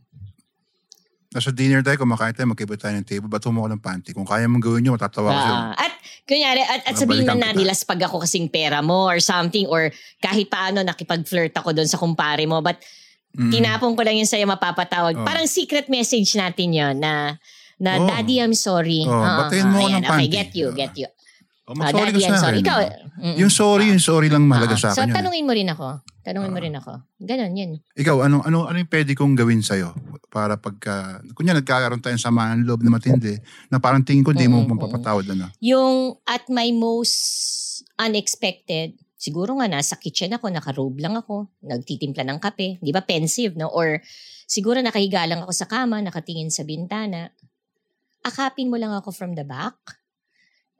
Nasa 1.31 1.51
dinner 1.51 1.83
tayo, 1.83 1.99
kumakain 1.99 2.35
tayo, 2.35 2.47
magkiba 2.51 2.79
tayo 2.79 2.95
ng 2.95 3.07
table, 3.07 3.27
ba't 3.27 3.43
mo 3.51 3.67
ng 3.67 3.79
panty? 3.79 4.15
Kung 4.15 4.27
kaya 4.27 4.47
mong 4.47 4.63
gawin 4.63 4.87
yun, 4.87 4.95
matatawa 4.95 5.31
ko 5.31 5.39
sa'yo. 5.39 5.55
Ah, 5.55 5.71
at 5.75 5.93
kunyari, 6.23 6.63
at, 6.63 6.81
at 6.91 6.95
sabihin 6.95 7.27
na 7.27 7.35
kita. 7.35 7.43
narilaspag 7.51 7.99
ako 8.07 8.23
kasing 8.23 8.47
pera 8.47 8.79
mo 8.79 9.07
or 9.07 9.19
something 9.19 9.67
or 9.67 9.91
kahit 10.23 10.47
paano 10.47 10.79
nakipag-flirt 10.83 11.55
ako 11.55 11.75
doon 11.75 11.87
sa 11.87 11.99
kumpare 11.99 12.43
mo 12.47 12.63
but 12.63 12.79
Mm. 13.35 13.51
tinapon 13.51 13.93
ko 13.93 14.01
lang 14.01 14.15
yun 14.15 14.25
sa'yo 14.25 14.47
mapapatawag. 14.47 15.13
Oh. 15.13 15.23
Parang 15.23 15.43
secret 15.45 15.87
message 15.87 16.33
natin 16.33 16.71
yon 16.71 16.95
na 16.97 17.35
na 17.75 17.99
Oh. 17.99 18.07
Daddy, 18.07 18.39
I'm 18.39 18.55
sorry. 18.55 19.03
Oh, 19.03 19.11
Ah, 19.11 19.45
batayin 19.45 19.67
mo 19.67 19.77
ayan. 19.77 19.99
ng 19.99 20.03
Okay, 20.05 20.15
panty. 20.23 20.31
get 20.31 20.49
you, 20.53 20.67
get 20.71 20.95
you. 20.95 21.11
Oh, 21.65 21.73
mag-sorry 21.73 22.13
Daddy, 22.13 22.21
ka 22.21 22.29
I'm 22.29 22.37
sa 22.37 22.47
akin. 22.47 22.61
Ikaw, 22.61 22.79
mm-mm. 23.19 23.35
Yung 23.35 23.51
sorry, 23.51 23.85
yung 23.89 23.99
sorry 23.99 24.29
lang 24.29 24.45
mahalaga 24.45 24.73
Ah, 24.73 24.79
sa 24.79 24.87
So, 24.91 25.01
akin 25.01 25.09
yun. 25.09 25.17
tanungin 25.17 25.43
mo 25.43 25.51
rin 25.51 25.67
ako. 25.67 25.87
Tanungin 26.21 26.49
mo 26.49 26.59
Ah. 26.59 26.63
rin 26.63 26.75
ako. 26.75 26.93
Ganon, 27.19 27.51
yun. 27.51 27.71
Ikaw, 27.91 28.15
ano, 28.21 28.39
ano, 28.39 28.57
ano 28.63 28.77
yung 28.77 28.87
pwede 28.87 29.11
kong 29.11 29.33
gawin 29.33 29.59
sa'yo? 29.59 29.91
Para 30.29 30.55
pagka, 30.55 31.19
kunya 31.33 31.51
nagkakaroon 31.51 31.99
tayong 31.99 32.21
samaan 32.21 32.61
ng 32.61 32.65
loob 32.65 32.79
na 32.79 32.93
matindi, 32.93 33.35
na 33.67 33.77
parang 33.77 33.99
tingin 33.99 34.21
ko 34.21 34.31
di 34.31 34.45
mo 34.45 34.61
Mm-mm, 34.61 34.71
mapapatawad 34.71 35.25
ano. 35.27 35.49
Yung 35.59 36.15
at 36.23 36.47
my 36.47 36.69
most 36.69 37.17
unexpected, 37.97 38.93
siguro 39.15 39.57
nga 39.57 39.67
nasa 39.71 39.95
kitchen 39.95 40.35
ako, 40.35 40.51
nakarobe 40.51 40.99
lang 40.99 41.15
ako, 41.15 41.47
nagtitimpla 41.63 42.23
ng 42.27 42.39
kape, 42.39 42.77
di 42.83 42.91
ba 42.91 43.01
pensive, 43.01 43.55
no? 43.55 43.71
Or 43.71 43.99
siguro 44.45 44.83
nakahiga 44.83 45.23
lang 45.25 45.41
ako 45.43 45.51
sa 45.55 45.67
kama, 45.67 46.03
nakatingin 46.03 46.51
sa 46.51 46.67
bintana. 46.67 47.31
Akapin 48.21 48.69
mo 48.69 48.75
lang 48.75 48.91
ako 48.91 49.15
from 49.15 49.33
the 49.33 49.47
back. 49.47 49.75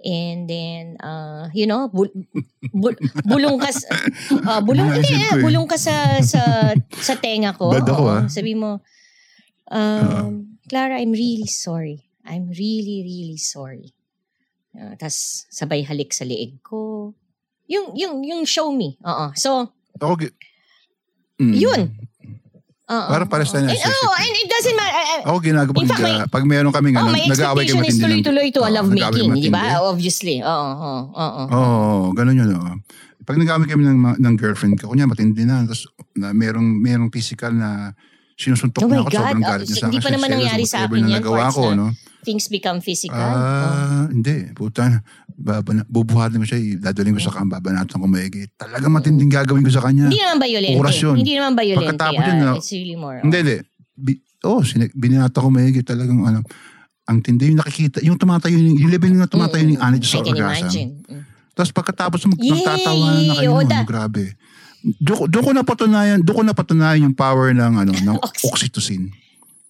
And 0.05 0.45
then, 0.45 0.99
uh, 0.99 1.47
you 1.55 1.65
know, 1.65 1.87
bul- 1.87 2.13
bul- 2.75 2.99
bulong 3.25 3.57
ka 3.57 3.71
sa, 3.71 3.87
uh, 4.51 4.61
bulong, 4.61 4.91
hindi, 4.91 5.15
eh, 5.17 5.39
bulong 5.39 5.65
ka 5.65 5.79
sa, 5.79 6.19
sa, 6.21 6.75
sa 6.91 7.15
tenga 7.15 7.55
ko. 7.55 7.71
Bad 7.71 7.87
ako, 7.87 8.03
Oo. 8.03 8.11
ah. 8.11 8.23
Sabi 8.27 8.53
mo, 8.53 8.83
um, 9.71 10.59
Clara, 10.67 10.99
I'm 10.99 11.15
really 11.15 11.47
sorry. 11.47 12.05
I'm 12.27 12.51
really, 12.51 13.05
really 13.05 13.39
sorry. 13.39 13.95
Uh, 14.75 14.93
Tapos 14.99 15.47
sabay 15.49 15.87
halik 15.87 16.11
sa 16.11 16.27
leeg 16.27 16.59
ko. 16.59 17.13
Yung, 17.67 17.93
yung, 17.93 18.15
yung 18.21 18.41
show 18.43 18.69
me. 18.69 18.97
Oo. 19.01 19.25
So, 19.33 19.69
Ako, 19.95 20.13
gi- 20.17 20.35
Mm. 21.35 21.53
yun. 21.53 21.81
Oo. 22.85 23.07
Parang 23.09 23.25
pares 23.25 23.49
tayo 23.49 23.65
And, 23.65 23.73
nasa 23.73 23.89
oh, 23.89 24.13
and 24.13 24.33
it 24.35 24.45
doesn't 24.45 24.77
matter. 24.77 24.93
I- 24.95 25.09
I- 25.17 25.25
Ako 25.25 25.37
ginagawa, 25.41 25.73
In 25.73 25.75
pag, 25.75 25.89
fact, 25.89 26.01
may- 26.01 26.15
uh, 26.15 26.27
pag 26.29 26.43
meron 26.45 26.71
kami 26.71 26.87
oh, 26.89 26.95
ganun, 26.95 27.11
my 27.11 27.25
nag-aaway 27.25 27.65
expectation 27.65 27.75
kami 27.75 27.87
is 27.87 27.95
matindi. 27.97 28.05
tuloy-tuloy 28.21 28.47
to 28.47 28.59
a 28.59 28.63
Oo, 28.63 28.71
love 28.71 28.87
nag-aaway 28.87 29.21
making, 29.25 29.41
di 29.41 29.49
ba? 29.49 29.61
matindi. 29.65 29.83
Obviously. 29.83 30.35
Oo, 30.39 30.69
oo, 30.71 31.01
oo. 31.11 31.43
Oo, 31.49 31.65
oh, 31.65 32.03
ganun 32.13 32.37
yun. 32.37 32.49
oo. 32.51 32.71
Pag 33.25 33.35
nag-aaway 33.35 33.65
kami 33.65 33.83
ng, 33.83 33.99
ng 34.15 34.35
girlfriend 34.37 34.77
ko, 34.77 34.87
kunya 34.87 35.03
matindi 35.03 35.43
na, 35.43 35.65
tapos 35.65 35.89
na 36.13 36.29
merong, 36.31 36.77
merong 36.77 37.09
physical 37.09 37.51
na 37.51 37.91
sinusuntok 38.35 38.83
Oh 38.83 38.87
niya 38.87 38.99
ako, 38.99 39.07
God, 39.07 39.15
sobrang 39.17 39.41
galit 39.41 39.65
niya 39.65 39.75
sa 39.75 39.85
hindi 39.85 39.97
akin. 39.97 40.05
pa 40.05 40.11
naman 40.11 40.29
nangyari 40.29 40.63
sa 40.63 40.77
akin 40.83 40.91
na 40.93 41.07
yan, 41.07 41.15
nagawa 41.17 41.45
ko, 41.49 41.63
na 41.65 41.75
no? 41.75 41.87
Things 42.21 42.49
become 42.49 42.81
physical. 42.81 43.15
Oh. 43.15 43.37
Ah, 43.37 44.05
hindi. 44.09 44.49
Puta, 44.51 44.97
babana, 45.29 45.85
bubuhatin 45.85 46.41
ko 46.41 46.45
siya, 46.45 46.57
dadalhin 46.81 47.13
ko 47.13 47.21
sa 47.21 47.29
kama, 47.31 47.55
babanatan 47.55 47.95
ko 47.95 48.07
maigi. 48.09 48.49
Talagang 48.51 48.89
matinding 48.89 49.29
gagawin 49.29 49.61
ko 49.61 49.69
sa 49.69 49.85
kanya. 49.85 50.09
Hindi 50.09 50.19
naman 50.19 50.41
violente. 50.41 50.75
Oras 50.75 50.97
yun. 50.97 51.15
Hindi 51.15 51.33
naman 51.33 51.53
violente. 51.53 51.85
Pagkatapos 51.85 52.23
yun, 52.25 52.37
no? 52.39 52.53
It's 52.57 52.71
really 52.71 52.97
more. 52.97 53.21
Hindi, 53.21 53.37
hindi. 53.39 53.57
Bi- 53.93 54.19
oh, 54.41 54.65
sin- 54.65 54.89
binata 54.91 55.37
ko 55.37 55.47
maigi 55.47 55.85
talagang 55.85 56.25
ano. 56.25 56.41
Ang 57.05 57.21
tindi 57.21 57.53
yung 57.53 57.61
nakikita, 57.61 58.01
yung 58.01 58.17
tumatayo, 58.17 58.57
yung, 58.57 58.81
yung 58.81 58.89
level 58.89 59.13
na 59.13 59.29
tumatayo 59.29 59.61
Mm, 59.61 59.71
yung 59.71 59.81
anit 59.85 60.01
I 60.01 60.09
sa 60.09 60.17
can 60.17 60.25
orgasm. 60.27 60.49
imagine. 60.65 60.91
Mm. 61.05 61.23
Tapos 61.53 61.71
pagkatapos 61.71 62.19
mag, 62.25 62.39
Yay! 62.41 62.49
magtatawanan 62.49 63.21
na 63.21 63.33
kayo, 63.37 63.51
da- 63.63 63.85
grabe. 63.85 64.33
Doon 65.01 65.17
ko- 65.17 65.27
doon 65.27 65.43
ko 65.43 65.51
napatunayan, 65.51 66.21
doon 66.21 66.35
ko 66.35 66.43
napatunayan 66.43 67.09
yung 67.09 67.17
power 67.17 67.49
ng 67.51 67.73
ano 67.75 67.91
ng 68.07 68.17
Oxy- 68.21 68.45
oxytocin. 68.45 69.09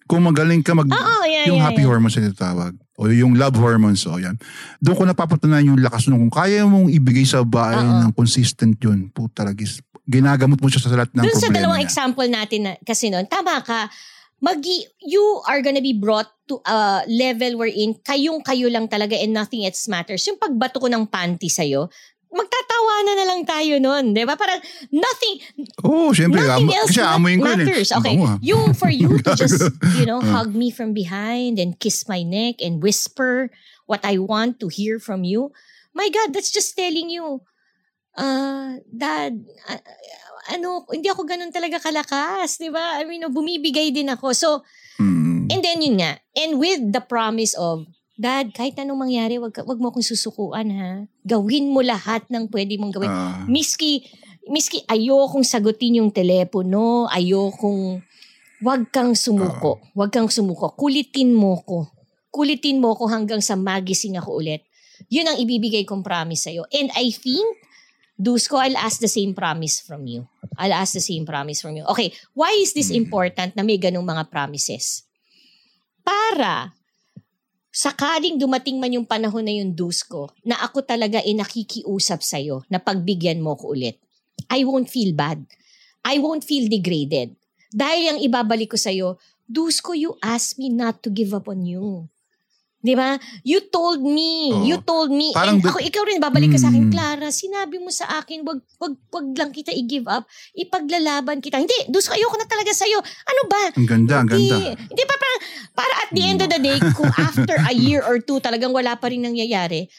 Kung 0.06 0.22
magaling 0.22 0.62
ka 0.62 0.76
mag 0.76 0.86
Oo, 0.86 1.24
yeah, 1.26 1.50
yung 1.50 1.58
yeah, 1.58 1.66
happy 1.66 1.82
yeah. 1.82 1.90
hormones 1.90 2.14
na 2.14 2.30
tinatawag 2.30 2.78
o 2.94 3.10
yung 3.10 3.34
love 3.34 3.58
hormones 3.58 4.06
o 4.06 4.16
yan. 4.16 4.38
Doon 4.78 4.94
ko 4.94 5.04
napapatunayan 5.04 5.74
yung 5.74 5.82
lakas 5.82 6.06
nung 6.06 6.22
kung 6.22 6.36
kaya 6.36 6.62
mong 6.64 6.94
ibigay 6.94 7.26
sa 7.26 7.42
bahay 7.42 7.82
Oo. 7.82 8.06
ng 8.06 8.12
consistent 8.14 8.78
yun. 8.78 9.10
Puta 9.10 9.42
lagis. 9.42 9.82
Ginagamot 10.06 10.62
mo 10.62 10.70
siya 10.70 10.86
sa 10.86 10.94
lahat 10.94 11.10
ng 11.12 11.26
Doon 11.26 11.34
sa 11.34 11.50
problema 11.50 11.58
dalawang 11.58 11.82
niya. 11.82 11.88
example 11.90 12.28
natin 12.30 12.60
na, 12.62 12.72
kasi 12.80 13.10
noon, 13.10 13.26
tama 13.26 13.58
ka, 13.60 13.90
magi, 14.38 14.86
you 15.02 15.24
are 15.44 15.58
gonna 15.60 15.82
be 15.82 15.92
brought 15.92 16.30
to 16.46 16.62
a 16.62 17.02
level 17.10 17.58
wherein 17.58 17.98
kayong-kayo 17.98 18.70
lang 18.70 18.86
talaga 18.86 19.18
and 19.18 19.34
nothing 19.34 19.66
else 19.66 19.90
matters. 19.90 20.22
Yung 20.30 20.38
pagbato 20.38 20.78
ko 20.78 20.86
ng 20.86 21.10
panty 21.10 21.50
sa'yo, 21.50 21.90
magtatawanan 22.36 23.16
na 23.16 23.26
lang 23.26 23.42
tayo 23.44 23.74
noon. 23.80 24.12
Di 24.12 24.28
ba? 24.28 24.36
Parang 24.36 24.60
nothing, 24.92 25.36
oh, 25.82 26.12
syempre. 26.12 26.44
nothing 26.44 26.68
Am- 26.68 26.76
else 26.76 26.92
kasi 26.92 27.00
ma- 27.02 27.16
amoyin 27.16 27.40
ko 27.40 27.48
yun 27.48 27.56
eh. 27.56 27.66
matters. 27.66 27.90
Ang 27.90 28.00
Okay. 28.04 28.10
bango, 28.14 28.26
ah. 28.28 28.38
Yung 28.44 28.66
for 28.76 28.92
you 28.92 29.10
to 29.24 29.32
just, 29.42 29.62
you 29.96 30.06
know, 30.06 30.20
Ah. 30.20 30.44
hug 30.44 30.52
me 30.52 30.68
from 30.70 30.92
behind 30.92 31.58
and 31.58 31.80
kiss 31.80 32.04
my 32.06 32.22
neck 32.22 32.60
and 32.60 32.84
whisper 32.84 33.48
what 33.88 34.04
I 34.04 34.20
want 34.20 34.60
to 34.60 34.68
hear 34.68 35.00
from 35.00 35.24
you. 35.24 35.56
My 35.96 36.12
God, 36.12 36.36
that's 36.36 36.52
just 36.52 36.76
telling 36.76 37.08
you, 37.08 37.40
uh, 38.14 38.84
Dad, 38.86 39.40
uh, 39.66 39.80
ano, 40.52 40.84
hindi 40.92 41.08
ako 41.08 41.24
ganun 41.24 41.50
talaga 41.50 41.80
kalakas, 41.80 42.60
di 42.60 42.68
ba? 42.68 43.00
I 43.00 43.08
mean, 43.08 43.24
bumibigay 43.26 43.90
din 43.90 44.12
ako. 44.12 44.36
So, 44.36 44.50
Mm. 44.96 45.52
and 45.52 45.62
then 45.62 45.80
yun 45.80 46.00
nga, 46.00 46.20
and 46.36 46.56
with 46.56 46.80
the 46.92 47.00
promise 47.00 47.52
of, 47.56 47.84
Dad, 48.16 48.56
kahit 48.56 48.80
anong 48.80 49.12
mangyari, 49.12 49.36
wag, 49.36 49.52
wag 49.52 49.80
mo 49.80 49.92
akong 49.92 50.06
susukuan 50.06 50.72
ha. 50.72 51.04
Gawin 51.28 51.68
mo 51.68 51.84
lahat 51.84 52.24
ng 52.32 52.48
pwede 52.48 52.80
mong 52.80 52.96
gawin. 52.96 53.12
Ah. 53.12 53.44
Miski, 53.44 54.08
miski 54.48 54.88
ayokong 54.88 55.44
sagutin 55.44 56.00
yung 56.00 56.16
telepono, 56.16 57.12
ayokong, 57.12 58.00
wag 58.64 58.88
kang 58.88 59.20
sumuko. 59.20 59.84
Wag 59.92 60.16
kang 60.16 60.32
sumuko. 60.32 60.72
Kulitin 60.80 61.36
mo 61.36 61.60
ko. 61.68 61.92
Kulitin 62.32 62.80
mo 62.80 62.96
ko 62.96 63.12
hanggang 63.12 63.44
sa 63.44 63.60
magising 63.60 64.16
ako 64.16 64.40
ulit. 64.40 64.64
Yun 65.12 65.28
ang 65.28 65.38
ibibigay 65.40 65.84
kong 65.84 66.00
promise 66.00 66.48
sa'yo. 66.48 66.64
And 66.72 66.88
I 66.96 67.12
think, 67.12 67.44
Dusko, 68.16 68.56
I'll 68.56 68.80
ask 68.80 69.04
the 69.04 69.12
same 69.12 69.36
promise 69.36 69.84
from 69.84 70.08
you. 70.08 70.24
I'll 70.56 70.72
ask 70.72 70.96
the 70.96 71.04
same 71.04 71.28
promise 71.28 71.60
from 71.60 71.76
you. 71.76 71.84
Okay, 71.92 72.16
why 72.32 72.56
is 72.56 72.72
this 72.72 72.88
important 72.96 73.60
na 73.60 73.64
may 73.68 73.76
ganong 73.76 74.08
mga 74.08 74.32
promises? 74.32 75.04
Para 76.00 76.72
sakaling 77.76 78.40
dumating 78.40 78.80
man 78.80 78.96
yung 78.96 79.04
panahon 79.04 79.44
na 79.44 79.52
yung 79.52 79.76
Dusko, 79.76 80.32
na 80.48 80.56
ako 80.64 80.88
talaga 80.88 81.20
ay 81.20 81.36
nakikiusap 81.36 82.24
sa'yo 82.24 82.64
na 82.72 82.80
pagbigyan 82.80 83.44
mo 83.44 83.60
ko 83.60 83.76
ulit. 83.76 84.00
I 84.48 84.64
won't 84.64 84.88
feel 84.88 85.12
bad. 85.12 85.44
I 86.08 86.24
won't 86.24 86.48
feel 86.48 86.72
degraded. 86.72 87.36
Dahil 87.76 88.16
yung 88.16 88.22
ibabalik 88.24 88.72
ko 88.72 88.80
sa'yo, 88.80 89.20
Dusko, 89.44 89.92
you 89.92 90.16
asked 90.24 90.56
me 90.56 90.72
not 90.72 91.04
to 91.04 91.12
give 91.12 91.36
up 91.36 91.52
on 91.52 91.68
you. 91.68 92.08
Di 92.86 92.94
ba? 92.94 93.18
You 93.42 93.66
told 93.74 94.06
me. 94.06 94.54
Oo. 94.54 94.62
You 94.62 94.78
told 94.86 95.10
me. 95.10 95.34
Parang 95.34 95.58
And 95.58 95.66
ako, 95.66 95.82
ikaw 95.82 96.06
rin, 96.06 96.22
babalik 96.22 96.54
ka 96.54 96.62
sa 96.62 96.70
akin, 96.70 96.86
Mm. 96.86 96.94
Clara, 96.94 97.34
sinabi 97.34 97.82
mo 97.82 97.90
sa 97.90 98.06
akin, 98.22 98.46
wag, 98.46 98.62
wag, 98.78 98.94
wag 99.10 99.28
lang 99.34 99.50
kita 99.50 99.74
i-give 99.74 100.06
up. 100.06 100.30
Ipaglalaban 100.54 101.42
kita. 101.42 101.58
Hindi, 101.58 101.74
Dusko, 101.90 102.14
ayoko 102.14 102.38
na 102.38 102.46
talaga 102.46 102.70
sa'yo. 102.78 103.02
Ano 103.02 103.42
ba? 103.50 103.62
Ang 103.74 103.90
ganda, 103.90 104.22
ang 104.22 104.30
ganda. 104.30 104.78
Hindi 104.78 105.04
pa 105.10 105.16
parang, 105.18 105.42
para 105.74 105.94
at 106.06 106.10
the 106.14 106.24
end 106.30 106.40
of 106.46 106.50
the 106.54 106.62
day, 106.62 106.78
kung 106.94 107.10
after 107.18 107.58
a 107.58 107.74
year 107.74 108.06
or 108.06 108.22
two 108.22 108.38
talagang 108.38 108.70
wala 108.70 108.94
pa 109.02 109.10
rin 109.10 109.26
nangyayari, 109.26 109.90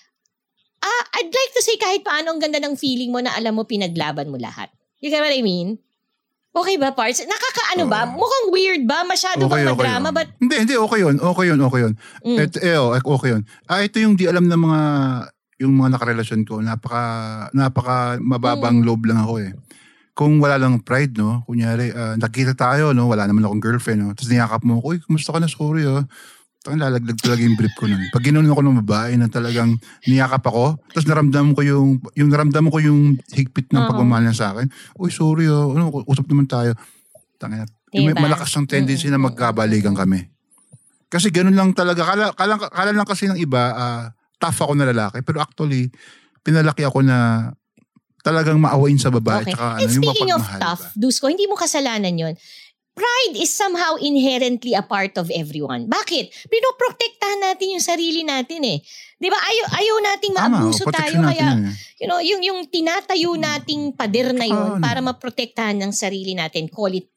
ah, 0.78 1.03
I'd 1.18 1.34
like 1.34 1.53
to 1.59 1.62
say 1.66 1.74
kahit 1.74 2.07
paano 2.07 2.30
ang 2.30 2.39
ganda 2.39 2.62
ng 2.62 2.78
feeling 2.78 3.11
mo 3.11 3.18
na 3.18 3.34
alam 3.34 3.59
mo 3.59 3.66
pinaglaban 3.66 4.30
mo 4.30 4.39
lahat. 4.39 4.70
You 5.03 5.11
get 5.11 5.20
what 5.20 5.34
I 5.34 5.43
mean? 5.43 5.82
Okay 6.57 6.80
ba, 6.80 6.88
parts? 6.96 7.20
Nakakaano 7.20 7.84
ba? 7.84 8.09
Oo. 8.09 8.24
Mukhang 8.24 8.46
weird 8.48 8.82
ba? 8.88 9.04
Masyado 9.04 9.44
bang 9.44 9.68
madrama? 9.68 10.09
yun. 10.09 10.16
But, 10.16 10.28
Hindi, 10.40 10.54
hindi, 10.64 10.74
okay 10.80 10.98
yun. 11.04 11.16
Okay 11.20 11.44
yun, 11.52 11.61
okay 11.61 11.80
yun. 11.84 11.94
Mm. 12.24 12.38
Et, 12.40 12.52
eh, 12.64 12.76
oh, 12.80 12.96
okay 12.96 13.28
yun. 13.36 13.42
Ah, 13.68 13.84
ito 13.84 14.00
yung 14.00 14.16
di 14.16 14.24
alam 14.24 14.48
ng 14.48 14.57
mga 14.57 14.80
yung 15.57 15.72
mga 15.72 15.96
nakarelasyon 15.96 16.44
ko, 16.44 16.61
napaka 16.61 17.04
napaka 17.52 18.20
mababang 18.20 18.80
Mm. 18.80 18.84
loob 18.88 19.04
lang 19.04 19.20
ako 19.20 19.40
eh. 19.40 19.52
Kung 20.16 20.40
wala 20.40 20.57
lang 20.57 20.80
pride, 20.80 21.12
no? 21.20 21.44
Kunyari, 21.44 21.92
ah, 21.92 22.16
nakita 22.16 22.57
tayo, 22.57 22.96
no? 22.96 23.04
Wala 23.12 23.28
naman 23.28 23.44
akong 23.44 23.61
girlfriend, 23.61 24.00
no? 24.00 24.16
Tapos 24.16 24.32
niyakap 24.32 24.64
mo 24.64 24.80
ako, 24.80 24.96
uy, 24.96 24.98
kumusta 25.04 25.36
ka 25.36 25.40
na? 25.40 25.48
Sorry, 25.48 25.84
oh. 25.84 26.09
Tang 26.66 26.82
lalaglag 26.82 27.14
talaga 27.22 27.46
yung 27.46 27.54
brief 27.54 27.78
ko 27.78 27.86
nun. 27.86 28.10
Pag 28.10 28.26
ginanon 28.26 28.50
ako 28.50 28.62
ng 28.66 28.76
babae 28.82 29.14
na 29.14 29.30
talagang 29.30 29.78
niyakap 30.02 30.42
ako, 30.50 30.74
tapos 30.90 31.06
naramdaman 31.06 31.54
ko 31.54 31.62
yung, 31.62 32.02
yung 32.18 32.26
naramdaman 32.26 32.74
ko 32.74 32.82
yung 32.82 33.14
higpit 33.30 33.70
ng 33.70 33.86
Oo. 33.86 33.90
pagmamahal 33.94 34.26
niya 34.26 34.34
sa 34.34 34.46
akin. 34.50 34.66
Uy, 34.98 35.14
sorry, 35.14 35.46
oh. 35.46 35.70
Ano, 35.78 35.94
usap 36.10 36.26
naman 36.26 36.50
tayo. 36.50 36.74
Yung 37.94 38.10
may 38.10 38.18
Diba? 38.18 38.26
malakas 38.26 38.50
ng 38.58 38.66
tendency 38.66 39.06
na 39.06 39.14
Mm-mm. 39.14 39.30
magkabalikan 39.30 39.94
kami. 39.94 40.26
Kasi 41.06 41.30
ganun 41.30 41.54
lang 41.54 41.70
talaga. 41.70 42.02
Kala, 42.02 42.34
kala, 42.34 42.58
kala 42.58 42.90
lang 42.90 43.06
kasi 43.06 43.30
ng 43.30 43.38
iba, 43.38 43.62
ah, 43.70 44.04
tough 44.42 44.66
ako 44.66 44.74
na 44.74 44.90
lalaki. 44.90 45.22
Pero 45.22 45.38
actually, 45.38 45.86
pinalaki 46.42 46.82
ako 46.82 47.06
na 47.06 47.50
talagang 48.26 48.58
maawain 48.58 48.98
sa 48.98 49.14
babae. 49.14 49.46
Okay. 49.46 49.54
Tsaka, 49.54 49.66
And 49.78 49.86
ano, 49.86 49.94
yung 49.94 50.02
speaking 50.02 50.30
of 50.34 50.42
mapagmahal 50.42 50.60
tough, 50.66 50.82
ba? 50.82 50.98
Dusko, 50.98 51.24
hindi 51.30 51.46
mo 51.46 51.54
kasalanan 51.54 52.14
yon. 52.18 52.34
Pride 52.97 53.36
is 53.36 53.53
somehow 53.53 54.01
inherently 54.01 54.72
a 54.72 54.80
part 54.80 55.20
of 55.20 55.28
everyone. 55.28 55.84
Bakit? 55.84 56.32
Pinoprotektahan 56.49 57.44
natin 57.44 57.76
yung 57.76 57.84
sarili 57.84 58.24
natin 58.24 58.64
eh. 58.64 58.80
Di 59.20 59.28
ba? 59.28 59.36
Ayaw, 59.36 59.66
ayaw 59.68 59.97
nating 60.01 60.32
Tama, 60.32 60.64
maabuso 60.64 60.88
oh, 60.88 60.97
tayo. 60.97 61.20
Kaya, 61.20 61.61
eh. 61.61 61.76
you 62.01 62.09
know, 62.09 62.24
yung, 62.24 62.40
yung 62.40 62.64
tinatayo 62.64 63.36
nating 63.36 63.92
pader 63.92 64.32
na 64.32 64.49
yun 64.49 64.57
ano. 64.57 64.80
para 64.80 65.05
maprotektahan 65.05 65.76
ng 65.76 65.92
sarili 65.92 66.32
natin. 66.32 66.72
Call 66.72 67.05
it 67.05 67.12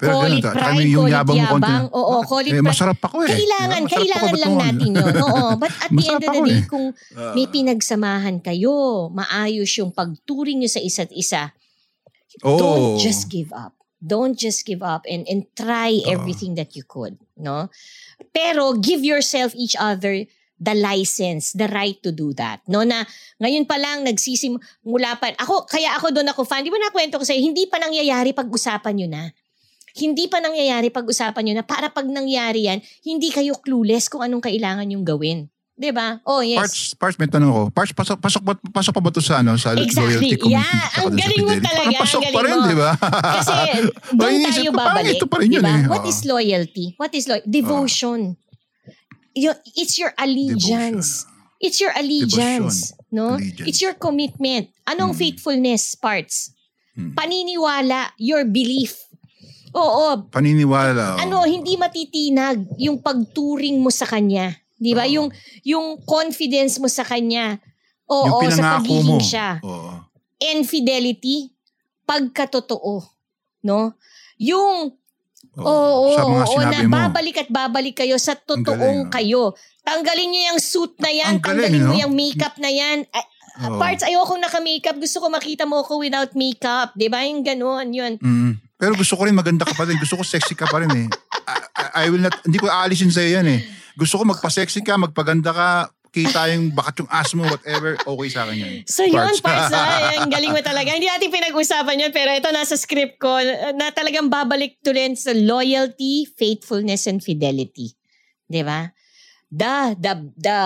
Pero 0.00 0.22
call 0.22 0.32
ganun, 0.32 0.40
it 0.40 0.44
pride, 0.48 0.64
kami 0.64 0.82
yung 0.88 0.96
call 0.96 1.12
it 1.12 1.16
yabang 1.20 1.36
konti. 1.44 1.68
yabang. 1.68 1.84
Oo, 1.92 2.14
call 2.24 2.46
it 2.48 2.54
eh, 2.56 2.64
masarap 2.64 3.00
ako 3.04 3.16
eh. 3.20 3.30
Kailangan, 3.36 3.82
kailangan 3.84 4.34
lang 4.40 4.54
natin 4.56 4.88
yun. 4.96 5.14
Oo. 5.28 5.44
But 5.60 5.72
at 5.76 5.90
the 5.92 6.04
end 6.14 6.24
of 6.24 6.32
the 6.32 6.40
day, 6.40 6.56
eh. 6.56 6.64
kung 6.64 6.86
may 7.36 7.46
pinagsamahan 7.52 8.40
kayo, 8.40 9.08
maayos 9.12 9.68
yung 9.76 9.92
pagturing 9.92 10.64
nyo 10.64 10.70
sa 10.72 10.80
isa't 10.80 11.12
isa, 11.12 11.52
Oo. 12.40 12.56
don't 12.56 12.88
just 13.04 13.28
give 13.28 13.52
up. 13.52 13.76
Don't 14.04 14.36
just 14.36 14.68
give 14.68 14.84
up 14.84 15.08
and 15.08 15.24
and 15.24 15.48
try 15.56 15.96
everything 16.04 16.60
that 16.60 16.76
you 16.76 16.84
could, 16.84 17.16
no? 17.40 17.72
Pero 18.36 18.76
give 18.76 19.00
yourself 19.00 19.56
each 19.56 19.72
other 19.80 20.28
the 20.60 20.74
license, 20.76 21.56
the 21.56 21.66
right 21.72 21.96
to 22.04 22.12
do 22.12 22.36
that. 22.36 22.60
No 22.68 22.84
na 22.84 23.08
ngayon 23.40 23.64
pa 23.64 23.80
lang 23.80 24.04
nagsisim 24.04 24.60
mula 24.84 25.16
pa 25.16 25.32
ako 25.40 25.64
kaya 25.64 25.96
ako 25.96 26.12
doon 26.12 26.28
ako 26.28 26.44
fan. 26.44 26.62
Di 26.62 26.70
ba 26.70 26.76
nakwento 26.76 27.16
ko 27.16 27.24
sa 27.24 27.32
hindi 27.32 27.64
pa 27.64 27.80
nangyayari 27.80 28.36
pag-usapan 28.36 28.92
niyo 28.92 29.08
na. 29.08 29.32
Hindi 29.94 30.26
pa 30.26 30.42
nangyayari 30.42 30.90
pag-usapan 30.90 31.42
niyo 31.46 31.54
na 31.62 31.64
para 31.64 31.86
pag 31.86 32.04
nangyari 32.10 32.66
yan, 32.66 32.82
hindi 33.06 33.30
kayo 33.30 33.54
clueless 33.62 34.10
kung 34.10 34.26
anong 34.26 34.42
kailangan 34.42 34.90
yung 34.90 35.06
gawin. 35.06 35.53
'Di 35.74 35.90
ba? 35.90 36.22
Oh, 36.22 36.38
yes. 36.38 36.58
Parts, 36.60 36.78
parts, 36.94 37.16
may 37.18 37.26
tanong 37.26 37.50
ko. 37.50 37.62
Parts, 37.68 37.90
pasok, 37.90 38.18
pasok, 38.18 38.42
ba, 38.42 38.52
pasok 38.54 38.92
pa 38.94 39.02
ba 39.02 39.10
ito 39.10 39.18
sa, 39.18 39.42
ano, 39.42 39.58
sa 39.58 39.74
Exactly. 39.74 39.98
loyalty 39.98 40.36
commitment? 40.38 40.62
Yeah, 40.62 40.86
tsaka 40.86 40.94
ang 40.94 41.10
sa 41.10 41.18
galing 41.18 41.36
mo 41.36 41.50
talaga, 41.50 41.66
Parang 41.66 41.82
ang 41.84 41.98
pasok 41.98 42.22
pa 42.24 42.40
rin, 42.40 42.56
di 42.62 42.76
ba? 42.78 42.90
Kasi 43.34 43.54
doon 44.18 44.34
tayo 44.44 44.70
babalik. 44.70 45.14
ito 45.18 45.26
pa 45.26 45.36
rin 45.42 45.48
yun 45.50 45.62
diba? 45.66 45.74
eh. 45.74 45.90
What 45.90 46.04
is 46.06 46.18
loyalty? 46.22 46.86
What 46.94 47.10
is 47.10 47.24
loyalty? 47.26 47.50
Devotion. 47.50 48.20
You- 49.34 49.60
it's 49.74 49.98
your 49.98 50.14
allegiance. 50.14 51.26
It's 51.58 51.82
your 51.82 51.90
allegiance. 51.90 52.94
No? 53.10 53.34
Allegiance. 53.34 53.66
It's 53.66 53.80
your 53.82 53.98
commitment. 53.98 54.70
Anong 54.86 55.18
faithfulness 55.18 55.98
parts? 55.98 56.54
Hmm. 56.94 57.18
Paniniwala, 57.18 58.14
your 58.14 58.46
belief. 58.46 58.94
Oo, 59.74 60.30
Paniniwala. 60.30 61.18
oh. 61.18 61.18
ano, 61.18 61.42
hindi 61.42 61.74
matitinag 61.74 62.62
yung 62.78 63.02
pagturing 63.02 63.82
mo 63.82 63.90
sa 63.90 64.06
kanya. 64.06 64.54
'Di 64.84 64.92
ba? 64.92 65.08
Yung 65.08 65.32
yung 65.64 66.04
confidence 66.04 66.76
mo 66.76 66.92
sa 66.92 67.08
kanya. 67.08 67.56
Oo, 68.04 68.44
yung 68.44 68.52
sa 68.52 68.76
pagiging 68.76 69.16
mo. 69.16 69.24
siya 69.24 69.64
Oo. 69.64 70.04
infidelity, 70.36 71.48
pagkatotoo, 72.04 73.00
no? 73.64 73.96
Yung 74.36 74.92
Oo. 75.56 75.64
oo, 75.64 76.12
sa 76.12 76.22
mga 76.28 76.44
oo, 76.44 76.52
sinabi 76.52 76.84
na 76.84 76.90
mo. 76.90 76.94
babalik 77.08 77.36
at 77.40 77.48
babalik 77.48 77.96
kayo 78.04 78.20
sa 78.20 78.36
totoong 78.36 79.08
galing, 79.08 79.08
oh. 79.08 79.08
kayo. 79.08 79.42
Tanggalin 79.80 80.28
niyo 80.28 80.42
yung 80.52 80.60
suit 80.60 80.92
na 81.00 81.08
yan, 81.08 81.40
galing, 81.40 81.64
tanggalin 81.72 81.80
mo 81.80 81.92
no? 81.96 82.00
yung 82.04 82.12
makeup 82.12 82.54
na 82.60 82.68
yan. 82.68 83.08
Ah, 83.08 83.24
ah, 83.62 83.70
Oo. 83.72 83.78
Parts, 83.80 84.04
ayoko 84.04 84.34
naka-makeup. 84.36 84.96
Gusto 85.00 85.22
ko 85.22 85.26
makita 85.30 85.64
mo 85.64 85.80
ako 85.80 86.02
without 86.02 86.34
makeup. 86.34 86.92
Di 86.92 87.06
ba? 87.06 87.22
Yung 87.24 87.40
ganun, 87.46 87.88
yun. 87.94 88.18
Mm. 88.18 88.58
Pero 88.74 88.98
gusto 88.98 89.14
ko 89.14 89.24
rin 89.24 89.36
maganda 89.36 89.62
ka 89.62 89.72
pa 89.72 89.86
rin. 89.86 89.94
Gusto 89.96 90.18
ko 90.18 90.26
sexy 90.26 90.58
ka 90.58 90.66
pa 90.66 90.82
rin 90.82 90.90
eh. 90.92 91.06
I, 91.08 91.56
I- 91.72 91.92
I 92.02 92.04
will 92.10 92.20
not, 92.20 92.34
hindi 92.42 92.58
ko 92.58 92.66
aalisin 92.66 93.14
sa'yo 93.14 93.38
yan 93.40 93.46
eh. 93.46 93.60
Gusto 93.94 94.20
ko 94.20 94.24
magpa-sexy 94.26 94.82
ka, 94.82 94.98
magpaganda 94.98 95.54
ka, 95.54 95.68
kita 96.14 96.46
yung 96.54 96.70
bakat 96.70 97.02
yung 97.02 97.10
ass 97.10 97.34
mo, 97.34 97.42
whatever, 97.42 97.98
okay 97.98 98.28
sa 98.30 98.46
akin 98.46 98.56
yan. 98.62 98.74
So 98.86 99.02
yun, 99.02 99.34
parts 99.42 99.70
na, 99.74 99.82
ang 100.22 100.30
galing 100.30 100.54
mo 100.54 100.62
talaga. 100.62 100.94
Hindi 100.94 101.10
natin 101.10 101.26
pinag-usapan 101.34 102.06
yun, 102.06 102.12
pero 102.14 102.30
ito 102.30 102.46
nasa 102.54 102.78
script 102.78 103.18
ko 103.18 103.34
na 103.74 103.90
talagang 103.90 104.30
babalik 104.30 104.78
to 104.86 104.94
rin 104.94 105.18
sa 105.18 105.34
loyalty, 105.34 106.22
faithfulness, 106.38 107.10
and 107.10 107.18
fidelity. 107.18 107.98
Di 108.46 108.62
ba? 108.62 108.94
The, 109.50 109.98
the, 109.98 110.12
the, 110.38 110.58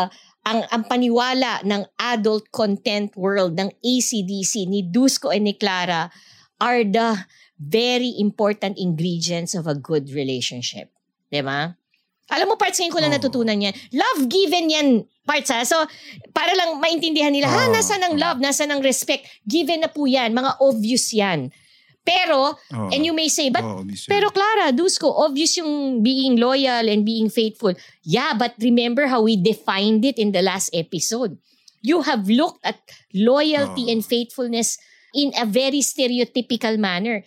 ang, 0.44 0.68
ang 0.68 0.84
paniwala 0.84 1.64
ng 1.64 1.88
adult 1.96 2.52
content 2.52 3.16
world 3.16 3.56
ng 3.56 3.72
ACDC 3.80 4.68
ni 4.68 4.84
Dusko 4.84 5.32
and 5.32 5.48
ni 5.48 5.56
Clara 5.56 6.12
are 6.60 6.84
the 6.84 7.24
very 7.56 8.12
important 8.20 8.76
ingredients 8.76 9.56
of 9.56 9.64
a 9.64 9.76
good 9.76 10.12
relationship. 10.12 10.92
Di 11.32 11.40
ba? 11.40 11.72
Alam 12.28 12.52
mo, 12.52 12.54
parts 12.60 12.76
ngayon 12.76 12.92
ko 12.92 13.00
lang 13.00 13.12
Oo. 13.12 13.18
natutunan 13.18 13.56
yan. 13.56 13.74
Love 13.96 14.28
given 14.28 14.68
yan, 14.68 14.88
parts 15.24 15.48
ha. 15.48 15.64
So, 15.64 15.80
para 16.36 16.52
lang 16.52 16.76
maintindihan 16.76 17.32
nila, 17.32 17.48
ha, 17.48 17.68
Oo. 17.68 17.72
nasa 17.72 17.96
ng 17.96 18.20
love, 18.20 18.38
nasa 18.40 18.68
ng 18.68 18.84
respect. 18.84 19.24
Given 19.48 19.80
na 19.80 19.88
po 19.88 20.04
yan. 20.04 20.36
Mga 20.36 20.60
obvious 20.60 21.08
yan. 21.16 21.48
Pero, 22.04 22.56
Oo. 22.56 22.88
and 22.92 23.04
you 23.04 23.12
may 23.12 23.28
say, 23.28 23.48
but, 23.52 23.64
obviously. 23.64 24.08
pero 24.08 24.32
Clara, 24.32 24.72
Dusko, 24.72 25.08
obvious 25.08 25.56
yung 25.60 26.00
being 26.00 26.40
loyal 26.40 26.88
and 26.88 27.04
being 27.04 27.28
faithful. 27.28 27.72
Yeah, 28.04 28.32
but 28.36 28.56
remember 28.60 29.08
how 29.08 29.24
we 29.24 29.36
defined 29.36 30.04
it 30.04 30.16
in 30.16 30.32
the 30.32 30.40
last 30.40 30.72
episode. 30.72 31.36
You 31.80 32.02
have 32.04 32.28
looked 32.28 32.64
at 32.64 32.80
loyalty 33.12 33.88
Oo. 33.88 33.92
and 33.92 34.00
faithfulness 34.04 34.76
in 35.16 35.32
a 35.36 35.44
very 35.48 35.80
stereotypical 35.80 36.76
manner 36.76 37.24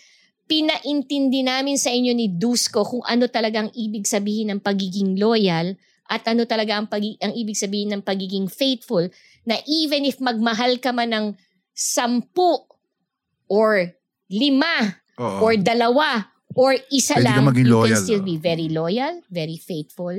pinaintindi 0.51 1.47
namin 1.47 1.79
sa 1.79 1.95
inyo 1.95 2.11
ni 2.11 2.27
Dusko 2.27 2.83
kung 2.83 3.03
ano 3.07 3.31
talagang 3.31 3.71
ibig 3.71 4.03
sabihin 4.03 4.51
ng 4.51 4.59
pagiging 4.59 5.15
loyal 5.15 5.79
at 6.11 6.27
ano 6.27 6.43
talaga 6.43 6.75
ang, 6.75 6.91
pagi- 6.91 7.15
ang 7.23 7.31
ibig 7.31 7.55
sabihin 7.55 7.95
ng 7.95 8.03
pagiging 8.03 8.51
faithful 8.51 9.07
na 9.47 9.55
even 9.63 10.03
if 10.03 10.19
magmahal 10.19 10.75
ka 10.83 10.91
man 10.91 11.15
ng 11.15 11.27
sampu 11.71 12.67
or 13.47 13.95
lima 14.27 14.99
Oo. 15.15 15.47
or 15.47 15.55
dalawa 15.55 16.27
or 16.51 16.75
isa 16.91 17.15
Pwede 17.15 17.23
lang, 17.23 17.47
you 17.55 17.71
loyal, 17.71 17.87
can 17.87 18.03
still 18.03 18.19
oh. 18.19 18.27
be 18.27 18.35
very 18.35 18.67
loyal, 18.67 19.23
very 19.31 19.55
faithful, 19.55 20.11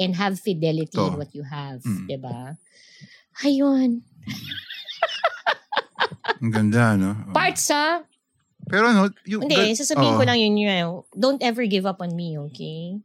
and 0.00 0.16
have 0.16 0.40
fidelity 0.40 0.96
in 0.96 1.12
Ito. 1.12 1.20
what 1.20 1.36
you 1.36 1.44
have. 1.44 1.84
Mm. 1.84 2.08
'di 2.08 2.16
ba? 2.16 2.56
Ayun. 3.44 4.00
Ang 6.40 6.52
ganda, 6.52 6.96
no? 6.96 7.12
Oo. 7.12 7.36
Parts 7.36 7.68
ha? 7.68 8.00
Pero 8.66 8.90
ano, 8.90 9.08
yung... 9.24 9.46
Hindi, 9.46 9.72
gan- 9.72 9.78
sasabihin 9.78 10.14
oo. 10.14 10.20
ko 10.20 10.24
lang 10.26 10.38
yun 10.38 10.54
yun. 10.58 11.02
Don't 11.14 11.42
ever 11.42 11.62
give 11.64 11.86
up 11.86 12.02
on 12.02 12.12
me, 12.12 12.34
okay? 12.50 12.98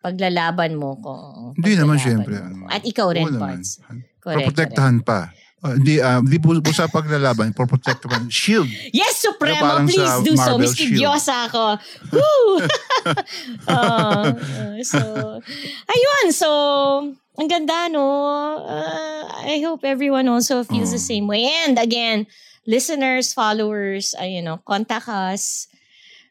Paglalaban 0.00 0.76
mo 0.78 0.96
ko. 0.98 1.12
oo. 1.12 1.42
Hindi 1.56 1.76
naman, 1.76 1.96
Paglalaban 1.98 2.04
syempre, 2.04 2.34
ano. 2.40 2.64
At 2.68 2.82
ikaw 2.84 3.12
rin, 3.12 3.28
parts. 3.36 3.80
Correct, 4.22 4.46
Protektahan 4.50 5.02
pa. 5.02 5.30
Oh, 5.64 5.72
hindi, 5.72 5.98
ah, 5.98 6.20
hindi 6.20 6.36
po, 6.36 6.52
po 6.60 6.70
sa 6.70 6.86
paglalaban, 6.86 7.50
protektahan. 7.50 8.28
Shield. 8.28 8.68
Yes, 8.92 9.24
Supremo, 9.24 9.82
please 9.82 10.16
do 10.22 10.36
so. 10.36 10.54
Marvel 10.54 10.62
Mistidyosa 10.62 11.48
ako. 11.48 11.80
Woo! 12.12 12.60
Ah, 13.66 14.34
so, 14.82 14.98
ayun. 15.86 16.26
So, 16.34 16.48
ang 17.38 17.48
ganda, 17.48 17.86
no? 17.86 18.02
Ah, 18.66 19.46
I 19.46 19.62
hope 19.62 19.86
everyone 19.86 20.26
also 20.26 20.62
feels 20.66 20.90
the 20.90 20.98
Oh. 20.98 21.08
same 21.08 21.26
way. 21.26 21.46
And 21.66 21.78
again, 21.78 22.26
listeners, 22.66 23.32
followers, 23.32 24.12
ay, 24.18 24.38
you 24.38 24.42
know, 24.42 24.58
contact 24.66 25.08
us. 25.08 25.70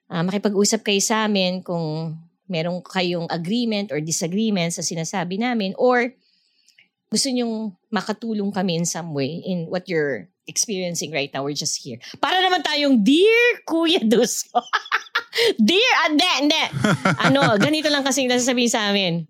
Ah, 0.05 0.21
makipag-usap 0.21 0.85
kayo 0.85 1.01
sa 1.01 1.25
amin 1.25 1.65
kung 1.65 2.13
meron 2.45 2.83
kayong 2.85 3.25
agreement 3.33 3.89
or 3.89 3.97
disagreement 3.97 4.69
sa 4.69 4.85
sinasabi 4.85 5.41
namin 5.41 5.73
or 5.81 6.13
gusto 7.09 7.33
nyong 7.33 7.73
makatulong 7.89 8.53
kami 8.53 8.77
in 8.77 8.85
some 8.85 9.17
way 9.17 9.41
in 9.41 9.65
what 9.65 9.89
you're 9.89 10.29
experiencing 10.45 11.09
right 11.09 11.33
now. 11.33 11.41
We're 11.41 11.57
just 11.57 11.81
here. 11.81 11.97
Para 12.21 12.37
naman 12.37 12.61
tayong, 12.61 13.01
Dear 13.01 13.65
Kuya 13.65 14.05
Dusko. 14.05 14.61
dear, 15.59 15.91
ah, 16.05 16.07
hindi, 16.09 16.29
hindi. 16.45 16.63
Ano, 17.25 17.57
ganito 17.57 17.89
lang 17.89 18.05
kasi 18.05 18.29
nasasabihin 18.29 18.71
sa 18.71 18.93
amin. 18.93 19.25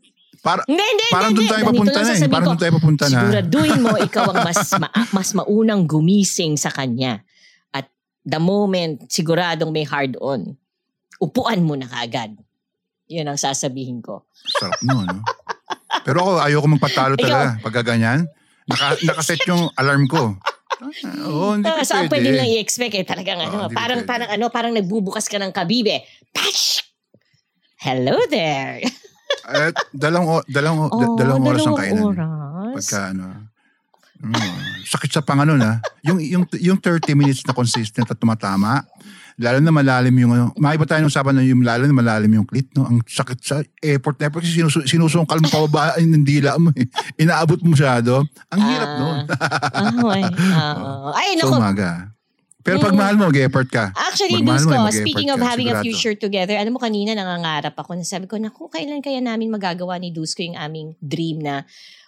Para, 0.45 0.61
Hindi, 0.69 0.77
hindi, 0.77 1.05
parang 1.09 1.33
hindi. 1.33 1.41
doon 1.41 1.49
tayo 1.49 1.63
papunta 1.65 1.97
na 1.97 2.11
eh. 2.13 2.29
Parang 2.29 2.47
doon 2.47 2.59
tayo 2.61 2.73
papunta 2.77 3.03
na. 3.03 3.17
Siguraduhin 3.17 3.79
mo, 3.81 3.93
ikaw 4.07 4.23
ang 4.29 4.39
mas, 4.45 4.61
ma- 4.77 4.93
mas 5.09 5.29
maunang 5.33 5.81
gumising 5.83 6.53
sa 6.53 6.69
kanya. 6.69 7.25
At 7.71 7.89
the 8.21 8.37
moment, 8.37 9.09
siguradong 9.09 9.73
may 9.73 9.81
hard 9.83 10.13
on, 10.21 10.53
upuan 11.17 11.65
mo 11.65 11.73
na 11.73 11.89
kaagad. 11.89 12.37
Yun 13.05 13.25
ang 13.25 13.41
sasabihin 13.41 13.99
ko. 13.99 14.29
Sarap 14.53 14.77
no, 14.81 15.01
no? 15.01 15.25
Pero 16.05 16.21
ako, 16.21 16.31
ayoko 16.37 16.67
magpatalo 16.69 17.13
talaga. 17.17 17.57
Pagka 17.59 17.81
ganyan, 17.83 18.29
naka, 18.65 18.93
nakaset 19.09 19.41
yung 19.45 19.73
alarm 19.73 20.05
ko. 20.05 20.37
Ah, 20.75 21.25
Oo, 21.25 21.57
hindi 21.57 21.65
Ah, 21.65 21.79
ko 21.79 21.83
so, 21.83 21.97
pwede. 21.97 22.09
pwede 22.11 22.29
lang 22.35 22.49
i-expect 22.51 22.93
eh. 22.93 23.01
Talagang 23.01 23.41
Oo, 23.41 23.45
ano, 23.47 23.57
hindi 23.63 23.73
parang, 23.73 23.99
pwede. 23.99 24.09
parang 24.09 24.29
ano, 24.29 24.45
parang 24.53 24.73
nagbubukas 24.73 25.25
ka 25.25 25.41
ng 25.41 25.49
kabibe. 25.49 26.05
Patch! 26.29 26.85
Hello 27.81 28.13
there! 28.29 28.85
Eh, 29.47 29.69
dalawang, 29.91 30.27
o- 30.35 30.47
dalawang, 30.47 30.79
Oh, 30.85 30.97
da- 30.97 31.15
dalawang 31.17 31.45
oras 31.47 31.63
ang 31.63 31.75
kainan. 31.75 32.03
oras. 32.03 32.29
Pagka 32.75 32.99
ano. 33.11 33.25
Mm, 34.15 34.57
sakit 34.85 35.11
sa 35.11 35.21
panganon 35.21 35.59
ha. 35.59 35.83
Yung, 36.01 36.17
yung, 36.17 36.43
yung 36.55 36.77
30 36.77 37.13
minutes 37.13 37.43
na 37.43 37.51
consistent 37.51 38.05
at 38.05 38.17
tumatama, 38.17 38.81
Lalo 39.35 39.59
na 39.59 39.67
malalim 39.67 40.15
yung 40.15 40.31
ano. 40.31 40.45
Maiba 40.55 40.87
tayo 40.87 41.03
ng 41.03 41.11
usapan 41.11 41.35
na 41.35 41.43
yung 41.43 41.59
lalo 41.59 41.83
na 41.83 41.91
malalim 41.91 42.31
yung 42.33 42.47
clit, 42.47 42.71
no? 42.71 42.87
Ang 42.87 43.03
sakit 43.03 43.35
sa 43.37 43.59
airport 43.83 44.15
na 44.15 44.31
airport 44.31 44.47
kasi 44.47 44.55
sinus- 44.55 44.87
sinusungkal 44.87 45.43
mo 45.43 45.51
pababa 45.51 45.91
ng 45.99 46.23
dila 46.23 46.55
mo. 46.55 46.71
Eh. 46.71 46.87
Inaabot 47.19 47.59
mo 47.59 47.75
masyado. 47.75 48.23
Ang 48.47 48.61
hirap 48.63 48.87
Ah. 48.87 48.95
nun. 48.95 49.17
Ay, 50.15 50.23
oo. 50.23 51.09
Ay, 51.11 51.27
so 51.35 51.51
naku. 51.51 51.59
umaga. 51.59 52.14
Pero 52.65 52.81
pag 52.81 52.97
mahal 52.97 53.13
mo, 53.13 53.29
mag-airport 53.29 53.69
ka. 53.69 53.93
Actually, 53.93 54.41
mo, 54.41 54.57
mag-effort 54.57 55.05
speaking 55.05 55.29
of 55.29 55.37
ka, 55.37 55.45
having 55.53 55.69
a 55.69 55.77
sigurado. 55.77 55.85
future 55.85 56.15
together, 56.17 56.57
alam 56.57 56.73
mo 56.73 56.81
kanina 56.81 57.13
nangangarap 57.13 57.77
ako 57.77 57.93
na 57.93 58.01
sabi 58.01 58.25
ko, 58.25 58.41
naku, 58.41 58.65
kailan 58.73 59.05
kaya 59.05 59.21
namin 59.21 59.53
magagawa 59.53 60.01
ni 60.01 60.09
Dusko 60.09 60.41
yung 60.41 60.57
aming 60.57 60.97
dream 60.97 61.37
na 61.45 61.61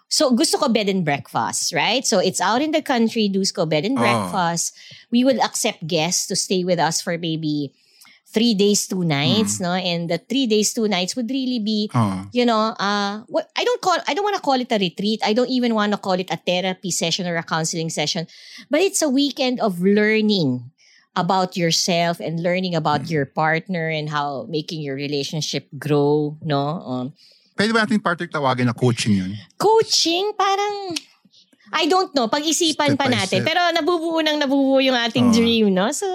So, 0.08 0.32
gusto 0.32 0.56
ko 0.56 0.72
bed 0.72 0.88
and 0.88 1.04
breakfast, 1.04 1.76
right? 1.76 2.08
So, 2.08 2.24
it's 2.24 2.40
out 2.40 2.64
in 2.64 2.72
the 2.72 2.80
country, 2.80 3.28
Dusko, 3.28 3.68
bed 3.68 3.84
and 3.84 4.00
Oh. 4.00 4.02
breakfast. 4.02 4.72
We 5.12 5.28
will 5.28 5.44
accept 5.44 5.84
guests 5.84 6.32
to 6.32 6.36
stay 6.40 6.64
with 6.64 6.80
us 6.80 7.04
for 7.04 7.20
maybe 7.20 7.76
three 8.28 8.54
days, 8.54 8.88
two 8.88 9.04
nights, 9.04 9.60
no? 9.60 9.72
And 9.74 10.10
the 10.10 10.20
three 10.20 10.46
days, 10.48 10.74
two 10.74 10.88
nights 10.88 11.16
would 11.16 11.30
really 11.30 11.60
be 11.60 11.90
Oh. 11.96 12.28
you 12.32 12.46
know, 12.46 12.76
uh, 12.78 13.24
what 13.28 13.50
I 13.56 13.64
don't 13.64 13.82
call, 13.82 13.98
I 14.08 14.14
don't 14.14 14.24
want 14.24 14.36
to 14.36 14.44
call 14.44 14.60
it 14.60 14.72
a 14.72 14.78
retreat. 14.78 15.22
I 15.24 15.34
don't 15.34 15.50
even 15.50 15.74
want 15.74 15.92
to 15.94 15.98
call 15.98 16.20
it 16.20 16.30
a 16.30 16.38
therapy 16.38 16.92
session 16.92 17.26
or 17.26 17.36
a 17.38 17.44
counseling 17.44 17.90
session, 17.90 18.28
but 18.70 18.82
it's 18.82 19.02
a 19.02 19.10
weekend 19.10 19.60
of 19.60 19.80
learning 19.80 20.72
about 21.16 21.58
yourself 21.58 22.20
and 22.20 22.44
learning 22.44 22.76
about 22.76 23.10
your 23.10 23.26
partner 23.26 23.90
and 23.90 24.10
how 24.10 24.46
making 24.50 24.82
your 24.86 24.94
relationship 24.94 25.66
grow, 25.80 26.38
no? 26.44 26.62
Um, 26.86 27.06
Pwede 27.58 27.74
ba 27.74 27.82
natin 27.90 27.98
partner 27.98 28.30
tawagin 28.30 28.70
na 28.70 28.74
coaching 28.78 29.18
yun? 29.18 29.34
coaching, 29.58 30.30
parang, 30.38 30.94
I 31.74 31.84
don't 31.86 32.16
know, 32.16 32.32
pag-isipan 32.32 32.96
Step 32.96 33.00
pa 33.00 33.12
natin. 33.12 33.44
step. 33.44 33.48
Pero 33.48 33.60
nabubuo 33.76 34.24
nang 34.24 34.40
nabubuo 34.40 34.80
yung 34.80 34.96
ating 34.96 35.32
Oo. 35.32 35.36
dream, 35.36 35.66
no? 35.76 35.92
So, 35.92 36.08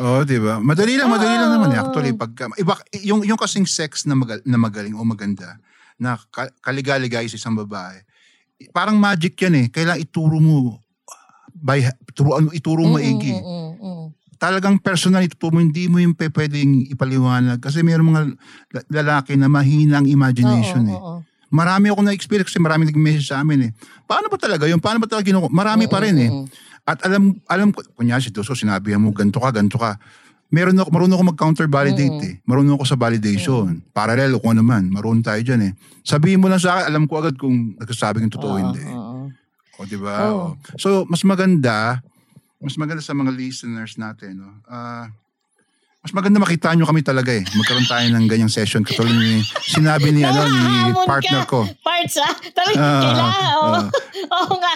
Oo, 0.00 0.24
di 0.24 0.40
ba? 0.40 0.56
Madali 0.58 0.96
lang, 0.96 1.12
madali 1.12 1.36
lang 1.36 1.52
naman 1.52 1.76
eh. 1.76 1.78
Actually, 1.80 2.12
pag, 2.16 2.32
iba, 2.56 2.74
yung, 3.04 3.20
yung 3.22 3.36
kasing 3.36 3.68
sex 3.68 4.08
na, 4.08 4.16
magal, 4.16 4.40
na 4.48 4.56
magaling 4.56 4.96
o 4.96 5.04
maganda, 5.04 5.60
na 6.00 6.16
ka, 6.16 6.48
kaligaligay 6.64 7.28
sa 7.28 7.36
isang 7.36 7.52
babae, 7.54 8.00
parang 8.72 8.96
magic 8.96 9.36
yan 9.36 9.54
eh. 9.54 9.66
Kailangan 9.68 10.00
ituro 10.00 10.40
mo, 10.40 10.80
by, 11.52 11.84
turuan, 12.16 12.48
mo- 12.48 12.54
ituro 12.56 12.82
mo 12.88 12.96
mm, 12.96 12.98
maigi. 12.98 13.34
mm, 13.36 13.44
mm, 13.44 13.70
mm. 13.78 14.06
Talagang 14.40 14.80
personal 14.80 15.22
ituturo 15.22 15.56
mo, 15.56 15.60
hindi 15.60 15.86
mo 15.86 16.00
yung 16.00 16.16
pwedeng 16.16 16.88
ipaliwanag. 16.90 17.60
Kasi 17.60 17.84
mayroong 17.84 18.08
mga 18.08 18.22
la- 18.72 18.86
lalaki 18.88 19.36
na 19.36 19.52
mahina 19.52 20.00
ang 20.00 20.08
imagination 20.08 20.84
Oo, 20.88 20.92
eh. 20.92 20.96
oo, 20.98 21.12
oo. 21.20 21.22
Marami 21.54 21.86
ako 21.86 22.02
na-experience 22.02 22.50
kasi 22.50 22.58
marami 22.58 22.90
nag-message 22.90 23.30
sa 23.30 23.38
amin 23.38 23.70
eh. 23.70 23.72
Paano 24.04 24.28
ba 24.28 24.36
talaga 24.36 24.64
yun? 24.68 24.80
Paano 24.80 25.00
ba 25.00 25.08
talaga 25.08 25.26
ginuko? 25.26 25.48
Marami 25.48 25.88
pa 25.88 26.00
rin 26.04 26.16
eh. 26.20 26.30
At 26.84 27.00
alam, 27.08 27.40
alam 27.48 27.72
ko, 27.72 27.80
kunya 27.96 28.20
si 28.20 28.28
Doso, 28.28 28.52
sinabi 28.52 28.92
mo, 29.00 29.08
ganto 29.16 29.40
ka, 29.40 29.48
ganto 29.48 29.80
ka. 29.80 29.96
Meron 30.52 30.76
ako, 30.76 30.92
marunong 30.92 31.16
ako 31.16 31.24
mag-counter 31.34 31.66
validate 31.66 32.20
eh. 32.22 32.34
Marunong 32.44 32.76
ako 32.76 32.84
sa 32.84 33.00
validation. 33.00 33.80
Parallel, 33.90 34.36
kung 34.38 34.54
ano 34.54 34.62
man. 34.62 34.86
Marunong 34.92 35.24
tayo 35.24 35.40
dyan 35.40 35.60
eh. 35.66 35.72
Sabihin 36.04 36.38
mo 36.38 36.46
lang 36.52 36.60
sa 36.60 36.78
akin, 36.78 36.92
alam 36.92 37.08
ko 37.08 37.24
agad 37.24 37.34
kung 37.40 37.74
nagsasabi 37.80 38.20
ng 38.22 38.32
totoo 38.36 38.54
Oo, 38.54 38.60
hindi. 38.60 38.84
oo. 38.84 39.32
O, 39.80 39.88
di 39.88 39.98
ba? 39.98 40.14
Oo. 40.30 40.54
O. 40.54 40.78
So, 40.78 41.08
mas 41.08 41.24
maganda, 41.24 42.04
mas 42.60 42.76
maganda 42.78 43.02
sa 43.02 43.16
mga 43.16 43.32
listeners 43.34 43.96
natin, 43.98 44.44
no? 44.44 44.60
Ah, 44.68 45.08
mas 46.04 46.12
maganda 46.12 46.36
makita 46.36 46.68
nyo 46.76 46.84
kami 46.84 47.00
talaga 47.00 47.32
eh. 47.32 47.40
Magkaroon 47.40 47.88
tayo 47.88 48.06
ng 48.12 48.28
ganyang 48.28 48.52
session. 48.52 48.84
Katulad 48.84 49.08
ni, 49.08 49.40
sinabi 49.64 50.12
ni, 50.12 50.20
ano, 50.20 50.44
ni 50.44 50.92
partner 51.00 51.48
ko. 51.48 51.64
Parts, 51.80 52.20
ah. 52.20 52.28
Talagang 52.60 52.76
Ah, 52.76 53.00
kailangan, 53.00 53.52
oo. 53.56 53.72
ah. 53.72 53.88
Oo 54.36 54.54
nga. 54.60 54.72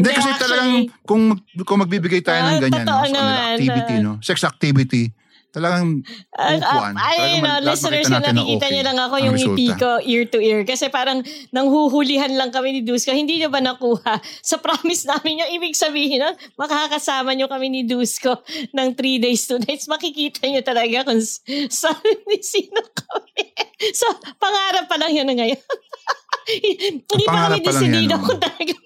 Hindi 0.00 0.08
kasi 0.08 0.28
talagang 0.40 0.72
kung 1.04 1.36
kung 1.62 1.78
magbibigay 1.84 2.24
tayo 2.24 2.48
ng 2.48 2.64
ganyan 2.64 2.88
no, 2.88 2.96
sa 2.96 3.04
kanila, 3.04 3.20
naman, 3.28 3.54
activity 3.54 3.94
no, 4.00 4.12
sex 4.24 4.40
activity, 4.40 5.12
talagang 5.54 6.02
Uh, 6.34 6.58
upuan. 6.58 6.92
ay, 6.98 7.14
Talagang 7.14 7.38
no, 7.38 7.52
lahat 7.62 7.66
listeners, 7.70 8.04
yung 8.04 8.10
na 8.10 8.20
nakikita 8.26 8.58
okay 8.58 8.72
niyo 8.74 8.82
lang 8.82 8.98
ako 8.98 9.14
yung 9.22 9.36
ngiti 9.38 9.66
ko 9.78 9.90
ear 10.02 10.24
to 10.26 10.38
ear. 10.42 10.60
Kasi 10.66 10.90
parang 10.90 11.22
nanghuhulihan 11.54 12.34
lang 12.34 12.50
kami 12.50 12.74
ni 12.74 12.80
Dusko. 12.82 13.14
Hindi 13.14 13.38
niyo 13.38 13.54
ba 13.54 13.62
nakuha? 13.62 14.18
Sa 14.50 14.58
promise 14.58 15.06
namin 15.06 15.46
yung 15.46 15.50
ibig 15.54 15.78
sabihin, 15.78 16.26
no? 16.26 16.34
makakasama 16.58 17.32
niyo 17.32 17.46
kami 17.46 17.70
ni 17.70 17.80
Dusko 17.86 18.42
ng 18.74 18.88
three 18.92 19.22
days, 19.22 19.46
two 19.46 19.62
nights. 19.62 19.86
Makikita 19.86 20.42
niyo 20.44 20.66
talaga 20.66 21.06
kung 21.06 21.22
s- 21.22 21.38
sa 21.70 21.94
ni 22.28 22.42
sino 22.42 22.82
kami. 22.82 23.54
So, 23.92 24.08
pangarap 24.40 24.88
pa 24.88 24.96
lang 24.96 25.12
yun 25.12 25.28
na 25.28 25.36
ngayon. 25.36 25.60
Hindi 26.48 27.24
pa 27.24 27.52
kami 27.52 27.60
desidido 27.60 28.16
kung 28.16 28.40
yun. 28.40 28.80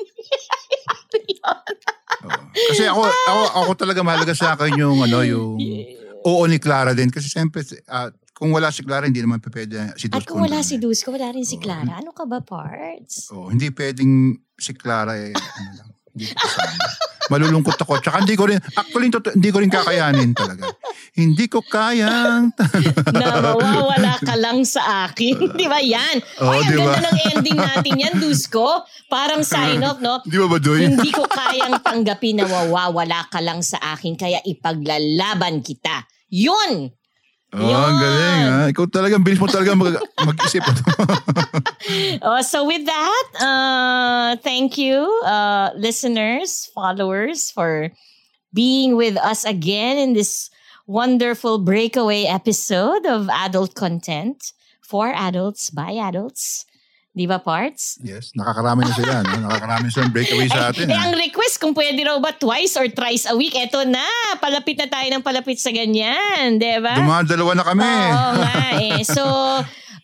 Oo. 1.38 1.62
Kasi 2.68 2.84
ako, 2.84 3.02
ako, 3.06 3.42
ako 3.62 3.70
talaga 3.78 4.00
mahalaga 4.02 4.34
sa 4.34 4.58
akin 4.58 4.74
yung, 4.74 4.98
ano, 5.00 5.22
yung 5.22 5.54
oo 6.24 6.42
ni 6.46 6.58
Clara 6.58 6.94
din. 6.94 7.10
Kasi 7.10 7.28
siyempre, 7.28 7.62
ah, 7.86 8.08
kung 8.34 8.54
wala 8.54 8.70
si 8.70 8.86
Clara, 8.86 9.10
hindi 9.10 9.18
naman 9.18 9.42
pwede 9.42 9.98
si 9.98 10.06
At 10.08 10.22
Dusko. 10.22 10.38
kung 10.38 10.46
wala 10.46 10.62
si. 10.62 10.78
Dusko, 10.78 11.10
wala 11.10 11.34
rin 11.34 11.42
si 11.42 11.58
Clara. 11.58 11.98
Ano 11.98 12.14
ka 12.14 12.22
ba, 12.22 12.38
Parts? 12.38 13.34
Oo, 13.34 13.50
hindi 13.50 13.70
pwedeng 13.74 14.38
si 14.54 14.72
Clara 14.78 15.18
eh, 15.18 15.34
ano 15.34 15.70
lang, 15.74 15.90
hindi 16.18 16.34
ko 16.34 16.42
kasama. 16.42 16.84
Malulungkot 17.28 17.76
ako. 17.76 18.00
Tsaka 18.00 18.24
hindi 18.24 18.34
ko 18.34 18.48
rin, 18.48 18.56
actually, 18.56 19.12
toto- 19.12 19.36
hindi 19.36 19.52
ko 19.52 19.58
rin 19.60 19.68
kakayanin 19.68 20.32
talaga. 20.32 20.72
Hindi 21.12 21.44
ko 21.46 21.60
kayang, 21.60 22.56
na 23.20 23.26
mawawala 23.52 24.16
ka 24.24 24.34
lang 24.34 24.64
sa 24.64 25.06
akin. 25.06 25.36
di 25.60 25.66
ba 25.68 25.78
yan? 25.78 26.24
Oo, 26.40 26.50
Ay, 26.56 26.64
ang 26.64 26.68
di 26.72 26.76
ba? 26.80 26.92
ganda 26.96 27.00
ng 27.12 27.18
ending 27.36 27.58
natin 27.60 27.94
yan, 28.00 28.14
Dusko. 28.16 28.82
Parang 29.12 29.44
sign 29.44 29.84
off, 29.84 30.00
no? 30.00 30.24
di 30.24 30.40
ba 30.40 30.48
ba, 30.48 30.58
Doy? 30.58 30.88
Hindi 30.88 31.12
ko 31.12 31.28
kayang 31.28 31.84
tanggapin 31.84 32.40
na 32.40 32.48
mawawala 32.48 33.28
ka 33.28 33.44
lang 33.44 33.60
sa 33.60 33.76
akin, 33.92 34.16
kaya 34.16 34.40
ipaglalaban 34.42 35.60
kita. 35.60 36.08
Yun! 36.32 36.92
Oh, 37.48 37.64
ang 37.64 37.96
galing 37.96 38.40
ha. 38.44 38.56
Ikaw 38.68 38.84
talagang, 38.92 39.24
bilis 39.24 39.40
mo 39.40 39.48
talaga 39.48 39.72
mag, 39.72 39.96
mag-isip. 40.20 40.64
Oh, 42.20 42.42
so 42.42 42.66
with 42.68 42.84
that, 42.84 43.26
uh, 43.40 44.36
thank 44.44 44.76
you, 44.76 45.00
uh, 45.24 45.70
listeners, 45.74 46.68
followers, 46.74 47.50
for 47.50 47.88
being 48.52 48.96
with 48.96 49.16
us 49.16 49.44
again 49.44 49.96
in 49.96 50.12
this 50.12 50.50
wonderful 50.86 51.58
breakaway 51.58 52.24
episode 52.24 53.06
of 53.06 53.28
adult 53.32 53.74
content 53.74 54.52
for 54.82 55.12
adults 55.16 55.70
by 55.70 55.92
adults. 55.92 56.67
Di 57.18 57.26
ba, 57.26 57.42
Parts? 57.42 57.98
yes, 57.98 58.30
nakakarami 58.38 58.86
na 58.86 58.94
sila. 58.94 59.26
No? 59.26 59.50
Nakakarami 59.50 59.90
sila 59.90 60.06
breakaway 60.06 60.46
sa 60.46 60.70
atin. 60.70 60.86
Eh, 60.86 60.94
ha? 60.94 61.10
ang 61.10 61.18
request 61.18 61.58
kung 61.58 61.74
pwede 61.74 61.98
raw 62.06 62.14
ba 62.22 62.30
twice 62.30 62.78
or 62.78 62.86
thrice 62.86 63.26
a 63.26 63.34
week, 63.34 63.58
eto 63.58 63.82
na. 63.82 64.06
Palapit 64.38 64.78
na 64.78 64.86
tayo 64.86 65.10
ng 65.10 65.18
palapit 65.26 65.58
sa 65.58 65.74
ganyan. 65.74 66.62
Di 66.62 66.78
ba? 66.78 66.94
Dumadalawa 66.94 67.58
na 67.58 67.64
kami. 67.66 67.82
Oo 67.90 68.30
nga 68.46 68.54
eh. 68.78 69.02
So, 69.02 69.24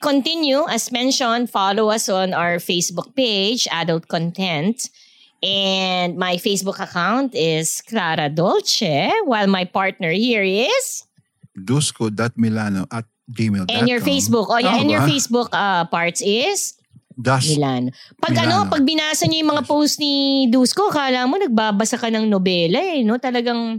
continue. 0.02 0.66
As 0.66 0.90
mentioned, 0.90 1.54
follow 1.54 1.94
us 1.94 2.10
on 2.10 2.34
our 2.34 2.58
Facebook 2.58 3.14
page, 3.14 3.70
Adult 3.70 4.10
Content. 4.10 4.90
And 5.38 6.18
my 6.18 6.34
Facebook 6.42 6.82
account 6.82 7.38
is 7.38 7.78
Clara 7.86 8.26
Dolce, 8.26 9.06
while 9.22 9.46
my 9.46 9.70
partner 9.70 10.10
here 10.10 10.42
is... 10.42 11.06
Dusko.milano 11.54 12.90
at 12.90 13.06
gmail.com. 13.30 13.70
And 13.70 13.86
your 13.86 14.02
Facebook. 14.02 14.50
Oh, 14.50 14.58
yeah. 14.58 14.74
Tama 14.74 14.82
and 14.82 14.90
your? 14.90 15.06
Facebook 15.06 15.54
uh, 15.54 15.86
parts 15.86 16.18
is... 16.18 16.74
Das. 17.14 17.46
Milan. 17.46 17.94
Pag 18.18 18.34
Milano. 18.34 18.66
ano, 18.66 18.70
pag 18.70 18.82
binasa 18.82 19.24
niyo 19.24 19.46
yung 19.46 19.52
mga 19.54 19.64
post 19.64 20.02
ni 20.02 20.14
Dusko, 20.50 20.90
kala 20.90 21.24
mo 21.24 21.38
nagbabasa 21.38 21.94
ka 21.94 22.10
ng 22.10 22.26
nobela 22.26 22.78
eh, 22.78 23.06
no? 23.06 23.16
Talagang 23.16 23.78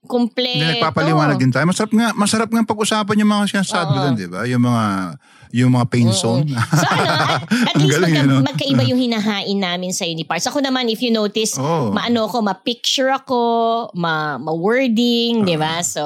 kompleto. 0.00 0.60
Hindi, 0.64 0.80
nagpapaliwanag 0.80 1.36
din 1.36 1.52
tayo. 1.52 1.68
Masarap 1.68 1.92
nga, 1.92 2.08
masarap 2.12 2.48
nga 2.48 2.64
pag-usapan 2.64 3.20
yung 3.20 3.30
mga 3.30 3.44
sinasabi 3.52 3.92
Oo. 3.92 4.00
doon, 4.00 4.14
di 4.16 4.28
ba? 4.28 4.40
Yung 4.48 4.64
mga, 4.64 4.84
yung 5.52 5.70
mga 5.76 5.86
pain 5.88 6.08
zone. 6.08 6.48
So 6.48 6.84
ano, 6.88 7.04
at, 7.04 7.42
at 7.68 7.74
Ang 7.76 7.84
least 7.84 7.92
galing, 8.00 8.12
magka, 8.12 8.24
ano? 8.24 8.34
magkaiba 8.40 8.82
yung 8.88 9.00
hinahain 9.08 9.58
namin 9.60 9.92
sa 9.92 10.04
ni 10.04 10.24
Parts. 10.24 10.48
Ako 10.48 10.64
naman, 10.64 10.88
if 10.88 11.04
you 11.04 11.12
notice, 11.12 11.56
Oo. 11.60 11.92
maano 11.92 12.28
ko, 12.28 12.40
ma-picture 12.40 13.12
ako, 13.12 13.40
ma- 13.92 14.40
ma-wording, 14.40 15.44
di 15.44 15.56
Ah. 15.56 15.60
ba? 15.60 15.74
So, 15.84 16.02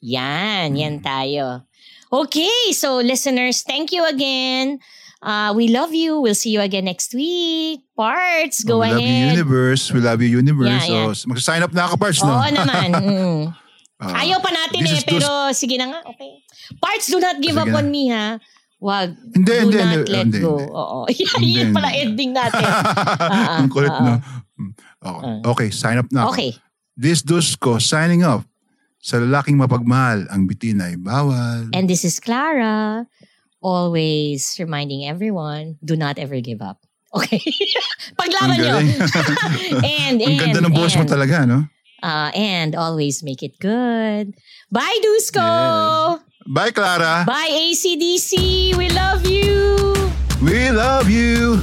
yan, 0.00 0.72
yan 0.76 1.04
tayo. 1.04 1.64
Okay, 2.10 2.72
so 2.72 2.98
listeners, 2.98 3.62
thank 3.62 3.92
you 3.92 4.02
again. 4.02 4.80
Uh, 5.20 5.52
we 5.52 5.68
love 5.68 5.92
you. 5.92 6.16
We'll 6.20 6.34
see 6.34 6.50
you 6.50 6.60
again 6.60 6.88
next 6.88 7.12
week. 7.12 7.84
Parts, 7.92 8.64
go 8.64 8.80
we 8.80 8.88
love 8.88 9.00
you, 9.00 9.04
ahead. 9.04 9.36
universe. 9.36 9.92
We 9.92 10.00
love 10.00 10.20
you, 10.24 10.32
universe. 10.32 10.88
Yeah, 10.88 11.12
yeah. 11.12 11.12
So, 11.12 11.28
magsa-sign 11.28 11.60
up 11.60 11.76
na 11.76 11.84
ako, 11.84 12.00
Parts, 12.00 12.24
no? 12.24 12.32
Oo 12.32 12.48
naman. 12.48 12.88
mm. 13.04 13.40
Ah, 14.00 14.24
Ayaw 14.24 14.40
pa 14.40 14.48
natin 14.48 14.80
eh, 14.80 15.04
pero 15.04 15.52
sige 15.52 15.76
na 15.76 15.92
nga. 15.92 16.00
Okay. 16.08 16.40
Parts, 16.80 17.12
do 17.12 17.20
not 17.20 17.36
give 17.44 17.52
Sige 17.52 17.68
up 17.68 17.68
na. 17.68 17.78
on 17.84 17.86
me 17.92 18.08
ha. 18.08 18.40
Wag. 18.80 19.12
Hindi, 19.36 19.44
do 19.44 19.60
hindi, 19.60 19.76
not 19.76 19.84
hindi, 19.92 20.08
let 20.08 20.24
hindi, 20.24 20.40
go. 20.40 20.56
hindi. 20.56 20.72
Oo. 20.72 20.98
Hindi, 21.36 21.52
Yun 21.52 21.68
pala 21.76 21.88
hindi. 21.92 22.00
ending 22.00 22.30
natin. 22.32 22.64
Ah, 23.20 23.60
Ang 23.60 23.68
kulit, 23.68 23.92
ah, 23.92 24.00
no? 24.00 24.12
ah. 24.16 24.20
Mm. 24.56 24.72
Okay. 25.04 25.32
okay, 25.44 25.68
sign 25.68 26.00
up 26.00 26.08
na 26.08 26.24
ako. 26.24 26.32
Okay. 26.32 26.50
This 26.96 27.20
Dusko, 27.20 27.76
signing 27.76 28.24
off. 28.24 28.48
Sa 29.00 29.20
lalaking 29.20 29.60
mapagmahal, 29.60 30.28
ang 30.32 30.48
bitin 30.48 30.80
ay 30.80 30.96
bawal. 30.96 31.68
And 31.76 31.84
this 31.84 32.04
is 32.04 32.16
Clara. 32.20 33.04
Always 33.60 34.56
reminding 34.58 35.04
everyone, 35.04 35.76
do 35.84 35.96
not 35.96 36.18
ever 36.18 36.40
give 36.40 36.60
up. 36.60 36.80
Okay? 37.10 37.42
Paglaban 38.20 38.54
nyo. 38.54 38.78
galing. 38.78 38.94
and, 39.82 40.22
ang 40.22 40.30
and, 40.30 40.38
ganda 40.38 40.62
ng 40.62 40.70
boss 40.70 40.94
mo 40.94 41.02
and. 41.02 41.10
talaga, 41.10 41.42
no? 41.42 41.66
Uh, 42.06 42.30
and 42.38 42.78
always 42.78 43.26
make 43.26 43.42
it 43.42 43.58
good. 43.58 44.30
Bye, 44.70 44.94
Dusko! 45.02 46.22
Bye, 46.46 46.70
Clara. 46.70 47.26
Bye, 47.26 47.50
ACDC! 47.50 48.78
We 48.78 48.94
love 48.94 49.26
you! 49.26 49.90
We 50.38 50.70
love 50.70 51.10
you. 51.10 51.58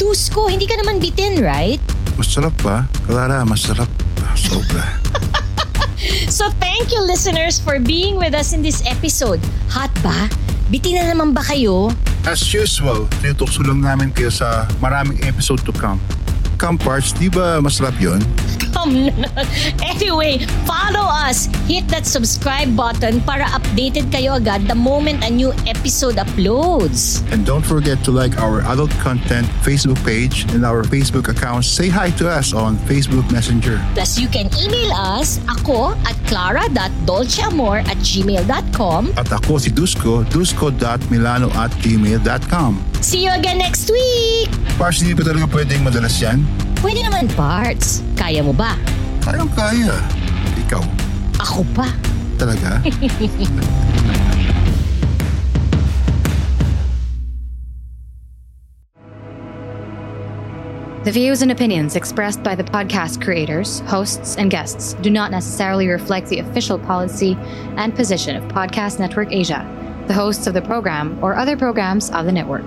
Dusko, 0.00 0.48
hindi 0.48 0.64
ka 0.64 0.80
naman 0.80 0.96
bitin, 0.96 1.44
right? 1.44 1.78
Masarap 2.16 2.56
pa. 2.64 2.88
Clara, 3.04 3.44
masarap. 3.44 3.92
Sobra. 4.32 4.96
So 6.30 6.48
thank 6.62 6.92
you 6.92 7.02
listeners 7.02 7.58
for 7.58 7.80
being 7.80 8.16
with 8.16 8.32
us 8.32 8.52
in 8.52 8.62
this 8.62 8.86
episode. 8.86 9.40
Hot 9.74 9.90
ba? 9.98 10.30
Bitin 10.68 11.00
na 11.00 11.08
naman 11.08 11.32
ba 11.32 11.40
kayo? 11.40 11.88
As 12.28 12.44
usual, 12.44 13.08
tinutukso 13.24 13.64
lang 13.64 13.80
namin 13.80 14.12
kayo 14.12 14.28
sa 14.28 14.68
maraming 14.84 15.16
episode 15.24 15.64
to 15.64 15.72
come. 15.72 15.96
Come 16.58 16.74
parts, 16.74 17.14
di 17.14 17.30
ba 17.30 17.62
masarap? 17.62 17.94
Come 18.74 19.14
na. 19.14 19.30
Anyway, 19.86 20.42
follow 20.66 21.06
us. 21.06 21.46
Hit 21.70 21.86
that 21.94 22.02
subscribe 22.02 22.74
button 22.74 23.22
para 23.22 23.46
updated 23.54 24.10
kayo 24.10 24.42
agad 24.42 24.66
the 24.66 24.74
moment 24.74 25.22
a 25.22 25.30
new 25.30 25.54
episode 25.70 26.18
uploads. 26.18 27.22
And 27.30 27.46
don't 27.46 27.62
forget 27.62 28.02
to 28.04 28.10
like 28.10 28.34
our 28.42 28.66
adult 28.66 28.90
content 28.98 29.46
Facebook 29.62 30.02
page 30.02 30.50
and 30.50 30.66
our 30.66 30.82
Facebook 30.82 31.30
account. 31.30 31.62
Say 31.62 31.86
hi 31.86 32.10
to 32.18 32.26
us 32.26 32.50
on 32.50 32.74
Facebook 32.90 33.30
Messenger. 33.30 33.78
Plus, 33.94 34.18
you 34.18 34.26
can 34.26 34.50
email 34.58 34.90
us, 34.98 35.38
ako 35.46 35.94
at 36.10 36.18
clara.dolceamor 36.26 37.86
at 37.86 37.98
gmail.com. 38.02 39.14
At 39.14 39.30
ako 39.30 39.62
si 39.62 39.70
Dusko, 39.70 40.26
dusko.milano 40.26 41.54
at 41.54 41.70
gmail.com. 41.86 42.87
See 43.00 43.24
you 43.24 43.30
again 43.32 43.58
next 43.58 43.90
week! 43.90 44.50
Parts, 44.76 45.00
hindi 45.00 45.14
pa 45.16 45.22
talaga 45.24 45.46
pwedeng 45.50 45.80
madalas 45.86 46.18
yan? 46.20 46.42
Pwede 46.82 47.02
naman 47.06 47.26
parts. 47.34 48.02
Kaya 48.18 48.42
mo 48.44 48.52
ba? 48.52 48.74
Kayang 49.24 49.50
kaya. 49.54 49.96
Ikaw, 50.66 50.82
Ako 51.40 51.62
pa. 51.74 51.88
talaga? 52.38 52.78
The 61.04 61.12
views 61.12 61.40
and 61.42 61.50
opinions 61.52 61.96
expressed 61.96 62.42
by 62.42 62.54
the 62.54 62.64
podcast 62.64 63.22
creators, 63.22 63.80
hosts, 63.86 64.36
and 64.36 64.50
guests 64.50 64.94
do 64.94 65.10
not 65.10 65.30
necessarily 65.30 65.88
reflect 65.88 66.28
the 66.28 66.40
official 66.40 66.78
policy 66.78 67.36
and 67.76 67.94
position 67.94 68.36
of 68.36 68.44
Podcast 68.50 68.98
Network 68.98 69.32
Asia, 69.32 69.64
the 70.06 70.12
hosts 70.14 70.46
of 70.46 70.54
the 70.54 70.60
program, 70.62 71.18
or 71.22 71.36
other 71.36 71.56
programs 71.56 72.10
of 72.10 72.26
the 72.26 72.32
network. 72.32 72.66